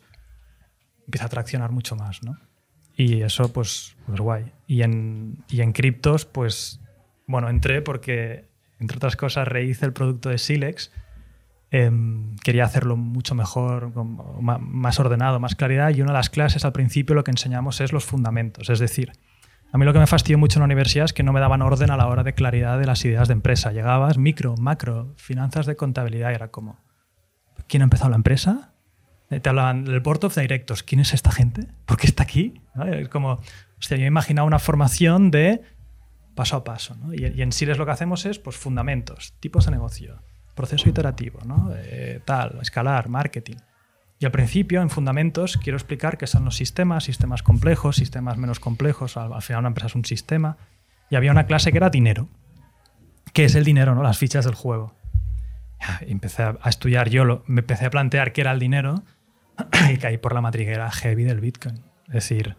empieza 1.06 1.26
a 1.26 1.28
traccionar 1.28 1.72
mucho 1.72 1.96
más. 1.96 2.22
¿no? 2.22 2.38
Y 2.96 3.22
eso, 3.22 3.52
pues, 3.52 3.96
pues 4.06 4.20
guay. 4.20 4.52
Y 4.66 4.82
en, 4.82 5.44
y 5.48 5.60
en 5.60 5.72
criptos, 5.72 6.24
pues, 6.24 6.80
bueno, 7.26 7.48
entré 7.48 7.82
porque, 7.82 8.48
entre 8.78 8.96
otras 8.96 9.16
cosas, 9.16 9.48
rehice 9.48 9.86
el 9.86 9.92
producto 9.92 10.28
de 10.28 10.38
Silex. 10.38 10.92
Em, 11.70 12.36
quería 12.36 12.64
hacerlo 12.64 12.96
mucho 12.96 13.34
mejor, 13.34 13.92
más 14.40 15.00
ordenado, 15.00 15.40
más 15.40 15.56
claridad. 15.56 15.90
Y 15.90 16.02
una 16.02 16.12
de 16.12 16.18
las 16.18 16.30
clases 16.30 16.64
al 16.64 16.72
principio 16.72 17.16
lo 17.16 17.24
que 17.24 17.32
enseñamos 17.32 17.80
es 17.80 17.92
los 17.92 18.04
fundamentos. 18.04 18.70
Es 18.70 18.78
decir, 18.78 19.12
a 19.72 19.78
mí 19.78 19.84
lo 19.84 19.92
que 19.92 19.98
me 19.98 20.06
fastidió 20.06 20.38
mucho 20.38 20.58
en 20.58 20.60
la 20.60 20.66
universidad 20.66 21.06
es 21.06 21.12
que 21.12 21.24
no 21.24 21.32
me 21.32 21.40
daban 21.40 21.62
orden 21.62 21.90
a 21.90 21.96
la 21.96 22.06
hora 22.06 22.22
de 22.22 22.32
claridad 22.32 22.78
de 22.78 22.86
las 22.86 23.04
ideas 23.04 23.26
de 23.26 23.32
empresa. 23.32 23.72
Llegabas 23.72 24.18
micro, 24.18 24.54
macro, 24.56 25.14
finanzas 25.16 25.66
de 25.66 25.74
contabilidad 25.74 26.32
era 26.32 26.52
como, 26.52 26.78
¿quién 27.66 27.82
ha 27.82 27.84
empezado 27.84 28.10
la 28.10 28.16
empresa? 28.16 28.73
Eh, 29.30 29.40
Te 29.40 29.48
hablaban 29.48 29.84
del 29.84 30.00
Board 30.00 30.24
of 30.24 30.36
Directors. 30.36 30.82
¿Quién 30.82 31.00
es 31.00 31.14
esta 31.14 31.30
gente? 31.32 31.66
¿Por 31.86 31.96
qué 31.96 32.06
está 32.06 32.22
aquí? 32.22 32.60
¿No? 32.74 32.84
Es 32.84 33.08
como, 33.08 33.40
hostia, 33.78 33.96
yo 33.96 34.02
me 34.02 34.06
imaginaba 34.08 34.46
una 34.46 34.58
formación 34.58 35.30
de 35.30 35.62
paso 36.34 36.56
a 36.56 36.64
paso. 36.64 36.96
¿no? 36.96 37.14
Y, 37.14 37.26
y 37.34 37.42
en 37.42 37.52
Siles 37.52 37.78
lo 37.78 37.86
que 37.86 37.92
hacemos 37.92 38.26
es 38.26 38.38
pues, 38.38 38.56
fundamentos, 38.56 39.34
tipos 39.40 39.64
de 39.66 39.70
negocio, 39.72 40.20
proceso 40.54 40.88
iterativo, 40.88 41.40
¿no? 41.46 41.70
Eh, 41.74 42.20
tal, 42.24 42.58
escalar, 42.60 43.08
marketing. 43.08 43.56
Y 44.20 44.26
al 44.26 44.30
principio, 44.30 44.80
en 44.80 44.90
fundamentos, 44.90 45.56
quiero 45.56 45.76
explicar 45.76 46.16
qué 46.18 46.26
son 46.26 46.44
los 46.44 46.56
sistemas, 46.56 47.04
sistemas 47.04 47.42
complejos, 47.42 47.96
sistemas 47.96 48.36
menos 48.38 48.60
complejos. 48.60 49.16
Al, 49.16 49.32
al 49.32 49.42
final 49.42 49.60
una 49.60 49.68
empresa 49.68 49.88
es 49.88 49.94
un 49.96 50.04
sistema. 50.04 50.56
Y 51.10 51.16
había 51.16 51.32
una 51.32 51.46
clase 51.46 51.72
que 51.72 51.78
era 51.78 51.90
dinero. 51.90 52.28
¿Qué 53.32 53.44
es 53.44 53.54
el 53.56 53.64
dinero? 53.64 53.94
¿no? 53.94 54.02
Las 54.02 54.18
fichas 54.18 54.44
del 54.44 54.54
juego. 54.54 54.94
Empecé 56.02 56.44
a, 56.44 56.56
a 56.62 56.68
estudiar 56.68 57.10
yo, 57.10 57.24
lo- 57.24 57.42
me 57.46 57.60
empecé 57.60 57.86
a 57.86 57.90
plantear 57.90 58.32
qué 58.32 58.40
era 58.42 58.52
el 58.52 58.60
dinero 58.60 59.02
y 59.90 59.96
caí 59.98 60.18
por 60.18 60.34
la 60.34 60.40
madriguera 60.40 60.90
heavy 60.90 61.24
del 61.24 61.40
Bitcoin. 61.40 61.80
Es 62.08 62.14
decir, 62.14 62.56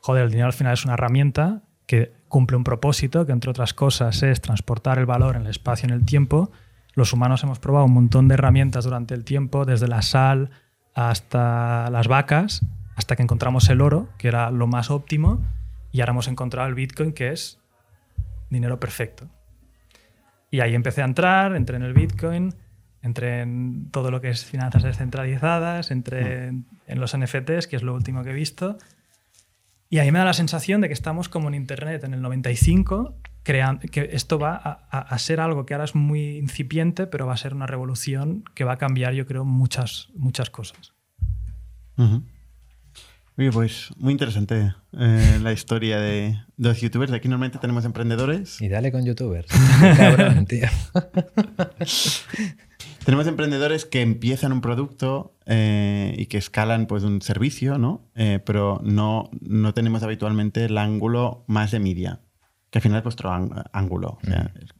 joder, 0.00 0.24
el 0.24 0.30
dinero 0.30 0.46
al 0.46 0.52
final 0.52 0.74
es 0.74 0.84
una 0.84 0.94
herramienta 0.94 1.62
que 1.86 2.12
cumple 2.28 2.56
un 2.56 2.64
propósito, 2.64 3.26
que 3.26 3.32
entre 3.32 3.50
otras 3.50 3.74
cosas 3.74 4.22
es 4.22 4.40
transportar 4.40 4.98
el 4.98 5.06
valor 5.06 5.36
en 5.36 5.42
el 5.42 5.48
espacio 5.48 5.88
y 5.88 5.92
en 5.92 5.98
el 5.98 6.04
tiempo. 6.04 6.50
Los 6.94 7.12
humanos 7.12 7.42
hemos 7.42 7.58
probado 7.58 7.86
un 7.86 7.92
montón 7.92 8.28
de 8.28 8.34
herramientas 8.34 8.84
durante 8.84 9.14
el 9.14 9.24
tiempo, 9.24 9.64
desde 9.64 9.88
la 9.88 10.02
sal 10.02 10.50
hasta 10.94 11.90
las 11.90 12.08
vacas, 12.08 12.64
hasta 12.96 13.16
que 13.16 13.22
encontramos 13.22 13.68
el 13.68 13.80
oro, 13.80 14.08
que 14.18 14.28
era 14.28 14.50
lo 14.50 14.66
más 14.66 14.90
óptimo, 14.90 15.40
y 15.92 16.00
ahora 16.00 16.12
hemos 16.12 16.28
encontrado 16.28 16.68
el 16.68 16.74
Bitcoin, 16.74 17.12
que 17.12 17.30
es 17.30 17.58
dinero 18.50 18.78
perfecto. 18.78 19.28
Y 20.50 20.60
ahí 20.60 20.74
empecé 20.74 21.02
a 21.02 21.04
entrar, 21.04 21.54
entré 21.54 21.76
en 21.76 21.82
el 21.82 21.94
Bitcoin, 21.94 22.54
entré 23.02 23.40
en 23.40 23.90
todo 23.90 24.10
lo 24.10 24.20
que 24.20 24.30
es 24.30 24.44
finanzas 24.44 24.82
descentralizadas, 24.82 25.90
entré 25.90 26.48
en, 26.48 26.66
los 26.86 27.16
NFTs, 27.16 27.66
que 27.66 27.76
es 27.76 27.82
lo 27.82 27.94
último 27.94 28.22
que 28.22 28.30
he 28.30 28.34
visto. 28.34 28.76
Y 29.88 29.98
ahí 29.98 30.12
me 30.12 30.18
da 30.18 30.24
la 30.24 30.32
sensación 30.34 30.80
de 30.80 30.88
que 30.88 30.94
estamos 30.94 31.28
como 31.28 31.48
en 31.48 31.54
Internet 31.54 32.04
en 32.04 32.14
el 32.14 32.22
95, 32.22 33.16
creando, 33.42 33.88
que 33.88 34.10
esto 34.12 34.38
va 34.38 34.54
a, 34.54 35.18
ser 35.18 35.40
algo 35.40 35.66
que 35.66 35.74
ahora 35.74 35.84
es 35.84 35.94
muy 35.94 36.36
incipiente, 36.36 37.06
pero 37.06 37.26
va 37.26 37.34
a 37.34 37.36
ser 37.36 37.54
una 37.54 37.66
revolución 37.66 38.44
que 38.54 38.64
va 38.64 38.74
a 38.74 38.78
cambiar, 38.78 39.14
yo 39.14 39.26
creo, 39.26 39.44
muchas, 39.44 40.08
muchas 40.14 40.50
cosas. 40.50 40.92
pues 43.52 43.90
muy 43.96 44.12
interesante 44.12 44.74
eh, 44.92 45.38
la 45.42 45.52
historia 45.52 45.98
de, 45.98 46.38
los 46.56 46.80
youtubers. 46.80 47.12
Aquí 47.12 47.26
normalmente 47.26 47.58
tenemos 47.58 47.84
emprendedores. 47.84 48.60
Y 48.60 48.68
dale 48.68 48.92
con 48.92 49.04
youtubers. 49.04 49.48
Cabrón, 49.96 50.46
tío. 50.46 50.68
Tenemos 53.10 53.26
emprendedores 53.26 53.86
que 53.86 54.02
empiezan 54.02 54.52
un 54.52 54.60
producto 54.60 55.36
eh, 55.44 56.14
y 56.16 56.26
que 56.26 56.38
escalan 56.38 56.86
pues, 56.86 57.02
un 57.02 57.22
servicio, 57.22 57.76
¿no? 57.76 58.08
Eh, 58.14 58.38
pero 58.46 58.80
no, 58.84 59.28
no 59.40 59.74
tenemos 59.74 60.04
habitualmente 60.04 60.66
el 60.66 60.78
ángulo 60.78 61.42
más 61.48 61.72
de 61.72 61.80
media, 61.80 62.20
que 62.70 62.78
al 62.78 62.82
final 62.82 62.98
es 62.98 63.02
vuestro 63.02 63.32
ángulo. 63.72 64.18
Mm. 64.22 64.32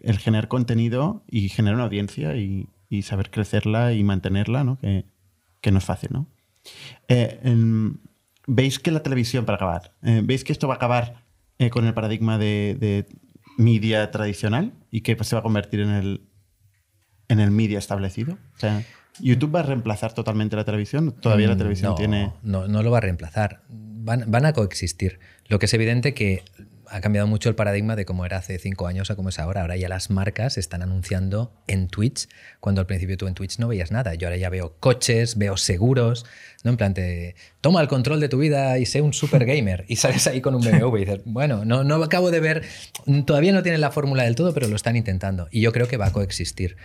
el 0.05 0.19
generar 0.19 0.47
contenido 0.47 1.24
y 1.28 1.48
generar 1.48 1.74
una 1.74 1.86
audiencia 1.86 2.36
y, 2.36 2.69
saber 3.02 3.32
crecerla 3.32 3.94
y 3.94 4.05
mantenerla, 4.05 4.62
¿no? 4.62 4.78
Que, 4.78 5.73
no 5.73 5.78
es 5.78 5.85
fácil, 5.85 6.11
¿no? 6.12 6.28
Eh, 7.09 7.40
¿Veis 8.47 8.78
que 8.78 8.93
la 8.93 9.02
televisión, 9.02 9.44
para 9.44 9.57
acabar, 9.57 9.97
¿veis 10.02 10.44
que 10.44 10.52
esto 10.52 10.69
va 10.69 10.74
a 10.74 10.77
acabar 10.77 11.24
con 11.73 11.85
el 11.85 11.94
paradigma 11.94 12.39
de, 12.39 12.77
de 12.78 13.07
media 13.59 14.12
tradicional 14.12 14.73
y 14.93 15.01
que 15.01 15.16
se 15.24 15.35
va 15.35 15.40
a 15.40 15.43
convertir 15.43 15.81
en 15.81 15.90
el, 15.90 16.30
en 17.31 17.40
el 17.40 17.51
media 17.51 17.78
establecido? 17.78 18.35
O 18.35 18.59
sea, 18.59 18.82
¿YouTube 19.20 19.55
va 19.55 19.61
a 19.61 19.62
reemplazar 19.62 20.12
totalmente 20.12 20.57
la 20.57 20.65
televisión? 20.65 21.12
¿Todavía 21.12 21.48
la 21.48 21.55
mm, 21.55 21.59
televisión 21.59 21.94
tiene...? 21.94 22.32
No, 22.43 22.69
no 22.69 22.82
lo 22.82 22.90
va 22.90 22.98
a 22.98 23.01
reemplazar. 23.01 23.62
Van, 23.69 24.44
a 24.44 24.52
coexistir. 24.52 25.20
Lo 25.47 25.59
que 25.59 25.66
es 25.66 25.74
evidente 25.74 26.15
que 26.15 26.43
ha 26.89 27.01
cambiado 27.01 27.28
mucho 27.28 27.48
el 27.48 27.55
paradigma 27.55 27.94
de 27.94 28.05
cómo 28.05 28.27
era 28.27 28.39
hace 28.39 28.59
cinco 28.59 28.89
años 28.89 29.11
a 29.11 29.16
cómo 29.16 29.28
es 29.28 29.39
ahora. 29.39 29.61
Ahora 29.61 29.77
ya 29.77 29.89
las 29.89 30.11
marcas 30.11 30.59
están 30.59 30.82
anunciando 30.82 31.52
en 31.69 31.86
Twitch, 31.86 32.28
cuando 32.59 32.81
al 32.81 32.86
principio 32.86 33.16
tú 33.16 33.28
en 33.28 33.35
Twitch 33.35 33.59
no 33.59 33.69
veías 33.69 33.93
nada. 33.93 34.15
Yo 34.15 34.27
ahora 34.27 34.39
ya 34.39 34.51
veo 34.51 34.74
coches, 34.81 35.39
veo 35.39 35.57
seguros, 35.57 36.27
¿no? 36.65 36.73
En 36.73 36.77
plan 36.77 36.93
de, 36.93 37.36
toma 37.61 37.81
el 37.81 37.86
control 37.86 38.19
de 38.19 38.28
tu 38.28 38.39
vida 38.39 38.78
y 38.78 38.86
sé 38.86 39.02
un 39.02 39.12
super 39.12 39.44
gamer. 39.44 39.85
Y 39.86 39.97
sales 39.97 40.27
ahí 40.27 40.40
con 40.40 40.57
un 40.57 40.62
BMW 40.65 40.97
y 40.97 41.01
dices, 41.01 41.20
bueno, 41.27 41.65
no, 41.65 41.85
no 41.85 42.02
acabo 42.02 42.32
de 42.32 42.40
ver, 42.40 42.62
todavía 43.24 43.52
no 43.52 43.62
tienen 43.62 43.81
la 43.81 43.93
fórmula 43.93 44.24
del 44.24 44.35
todo, 44.35 44.52
pero 44.52 44.66
lo 44.66 44.74
están 44.74 44.97
intentando. 44.97 45.47
Y 45.52 45.61
yo 45.61 45.73
creo 45.73 45.86
que 45.86 45.97
va 45.97 46.07
a 46.07 46.12
coexistir 46.12 46.77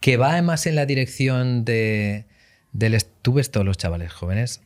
que 0.00 0.16
va 0.16 0.40
más 0.42 0.66
en 0.66 0.74
la 0.74 0.86
dirección 0.86 1.64
de, 1.64 2.26
del... 2.72 2.98
Tú 3.22 3.34
ves 3.34 3.50
todos 3.50 3.66
los 3.66 3.76
chavales 3.76 4.12
jóvenes 4.12 4.62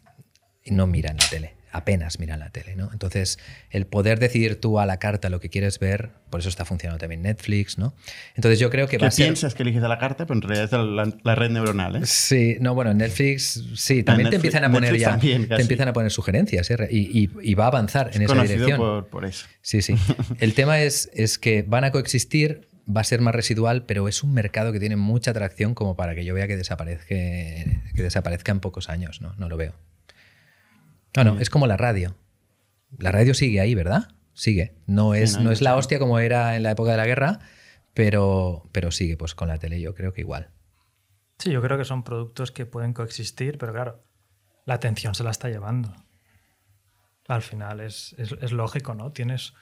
y 0.64 0.72
no 0.72 0.86
miran 0.86 1.16
la 1.16 1.28
tele, 1.28 1.54
apenas 1.72 2.20
miran 2.20 2.38
la 2.38 2.50
tele, 2.50 2.76
¿no? 2.76 2.90
Entonces, 2.92 3.38
el 3.70 3.86
poder 3.86 4.20
decidir 4.20 4.60
tú 4.60 4.78
a 4.78 4.86
la 4.86 4.98
carta 4.98 5.30
lo 5.30 5.40
que 5.40 5.48
quieres 5.48 5.78
ver, 5.78 6.10
por 6.30 6.40
eso 6.40 6.48
está 6.48 6.64
funcionando 6.64 7.00
también 7.00 7.22
Netflix, 7.22 7.78
¿no? 7.78 7.94
Entonces 8.36 8.60
yo 8.60 8.70
creo 8.70 8.86
que 8.86 8.98
va 8.98 9.08
a 9.08 9.10
ser... 9.10 9.26
piensas 9.26 9.54
que 9.54 9.62
eliges 9.62 9.82
a 9.82 9.88
la 9.88 9.98
carta, 9.98 10.26
pero 10.26 10.38
en 10.38 10.42
realidad 10.42 10.66
es 10.66 11.16
la, 11.24 11.34
red 11.34 11.50
neuronal, 11.50 11.96
¿eh? 11.96 12.00
Sí, 12.04 12.58
no, 12.60 12.74
bueno, 12.74 12.94
Netflix 12.94 13.64
sí, 13.74 14.02
también 14.02 14.30
te 14.30 14.36
empiezan 14.36 14.64
a 14.64 14.70
poner 14.70 14.96
ya... 14.96 15.18
te 15.18 15.34
empiezan 15.34 15.88
a 15.88 15.92
poner 15.92 16.10
sugerencias 16.10 16.70
¿eh? 16.70 16.88
y, 16.90 17.54
va 17.54 17.64
a 17.64 17.68
avanzar 17.68 18.10
en 18.14 18.22
esa 18.22 18.40
dirección. 18.42 18.76
Por, 18.76 19.06
por 19.08 19.24
eso. 19.24 19.46
Sí, 19.62 19.82
sí. 19.82 19.96
El 20.38 20.54
tema 20.54 20.80
es, 20.82 21.10
es 21.14 21.38
que 21.38 21.62
van 21.62 21.84
a 21.84 21.90
coexistir 21.90 22.68
va 22.88 23.00
a 23.00 23.04
ser 23.04 23.20
más 23.20 23.34
residual, 23.34 23.84
pero 23.86 24.08
es 24.08 24.22
un 24.22 24.34
mercado 24.34 24.72
que 24.72 24.80
tiene 24.80 24.96
mucha 24.96 25.30
atracción 25.30 25.74
como 25.74 25.96
para 25.96 26.14
que 26.14 26.24
yo 26.24 26.34
vea 26.34 26.48
que 26.48 26.56
desaparezca, 26.56 27.06
que 27.06 27.82
desaparezca 27.94 28.52
en 28.52 28.60
pocos 28.60 28.88
años, 28.88 29.20
¿no? 29.20 29.34
No 29.36 29.48
lo 29.48 29.56
veo. 29.56 29.74
No, 31.16 31.24
no, 31.24 31.38
es 31.40 31.50
como 31.50 31.66
la 31.66 31.76
radio. 31.76 32.16
La 32.98 33.12
radio 33.12 33.34
sigue 33.34 33.60
ahí, 33.60 33.74
¿verdad? 33.74 34.08
Sigue. 34.34 34.74
No 34.86 35.14
es, 35.14 35.38
no, 35.38 35.50
es 35.52 35.60
la 35.60 35.76
hostia 35.76 35.98
como 35.98 36.18
era 36.18 36.56
en 36.56 36.62
la 36.62 36.72
época 36.72 36.92
de 36.92 36.96
la 36.96 37.06
guerra, 37.06 37.40
pero, 37.94 38.68
pero 38.72 38.90
sigue, 38.90 39.16
pues 39.16 39.34
con 39.34 39.48
la 39.48 39.58
tele 39.58 39.80
yo 39.80 39.94
creo 39.94 40.12
que 40.12 40.22
igual. 40.22 40.50
Sí, 41.38 41.50
yo 41.50 41.60
creo 41.60 41.76
que 41.76 41.84
son 41.84 42.02
productos 42.02 42.50
que 42.50 42.66
pueden 42.66 42.92
coexistir, 42.94 43.58
pero 43.58 43.72
claro, 43.72 44.04
la 44.64 44.74
atención 44.74 45.14
se 45.14 45.24
la 45.24 45.30
está 45.30 45.48
llevando. 45.48 45.94
Al 47.28 47.42
final 47.42 47.80
es, 47.80 48.14
es 48.18 48.52
lógico, 48.52 48.94
¿no? 48.94 49.12
Tienes 49.12 49.54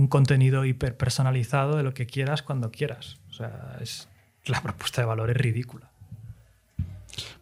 un 0.00 0.08
contenido 0.08 0.64
hiper 0.64 0.96
personalizado 0.96 1.76
de 1.76 1.82
lo 1.82 1.92
que 1.92 2.06
quieras 2.06 2.42
cuando 2.42 2.70
quieras. 2.70 3.18
O 3.28 3.34
sea, 3.34 3.76
es, 3.80 4.08
la 4.46 4.62
propuesta 4.62 5.02
de 5.02 5.06
valor 5.06 5.30
es 5.30 5.36
ridícula. 5.36 5.90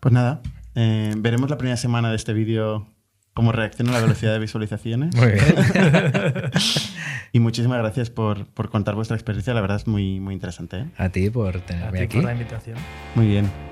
Pues 0.00 0.12
nada, 0.12 0.40
eh, 0.74 1.14
veremos 1.16 1.50
la 1.50 1.56
primera 1.56 1.76
semana 1.76 2.10
de 2.10 2.16
este 2.16 2.32
vídeo 2.32 2.88
cómo 3.32 3.52
reacciona 3.52 3.92
la 3.92 4.00
velocidad 4.00 4.32
de 4.32 4.40
visualizaciones. 4.40 5.14
Muy 5.14 5.32
bien. 5.32 5.44
y 7.32 7.38
muchísimas 7.38 7.78
gracias 7.78 8.10
por, 8.10 8.46
por, 8.46 8.70
contar 8.70 8.96
vuestra 8.96 9.16
experiencia, 9.16 9.54
la 9.54 9.60
verdad 9.60 9.76
es 9.76 9.86
muy, 9.86 10.18
muy 10.18 10.34
interesante. 10.34 10.78
¿eh? 10.78 10.86
A 10.96 11.08
ti 11.10 11.30
por 11.30 11.60
tenerme 11.60 12.00
aquí. 12.00 12.16
por 12.16 12.24
la 12.24 12.32
invitación. 12.32 12.76
Muy 13.14 13.28
bien, 13.28 13.48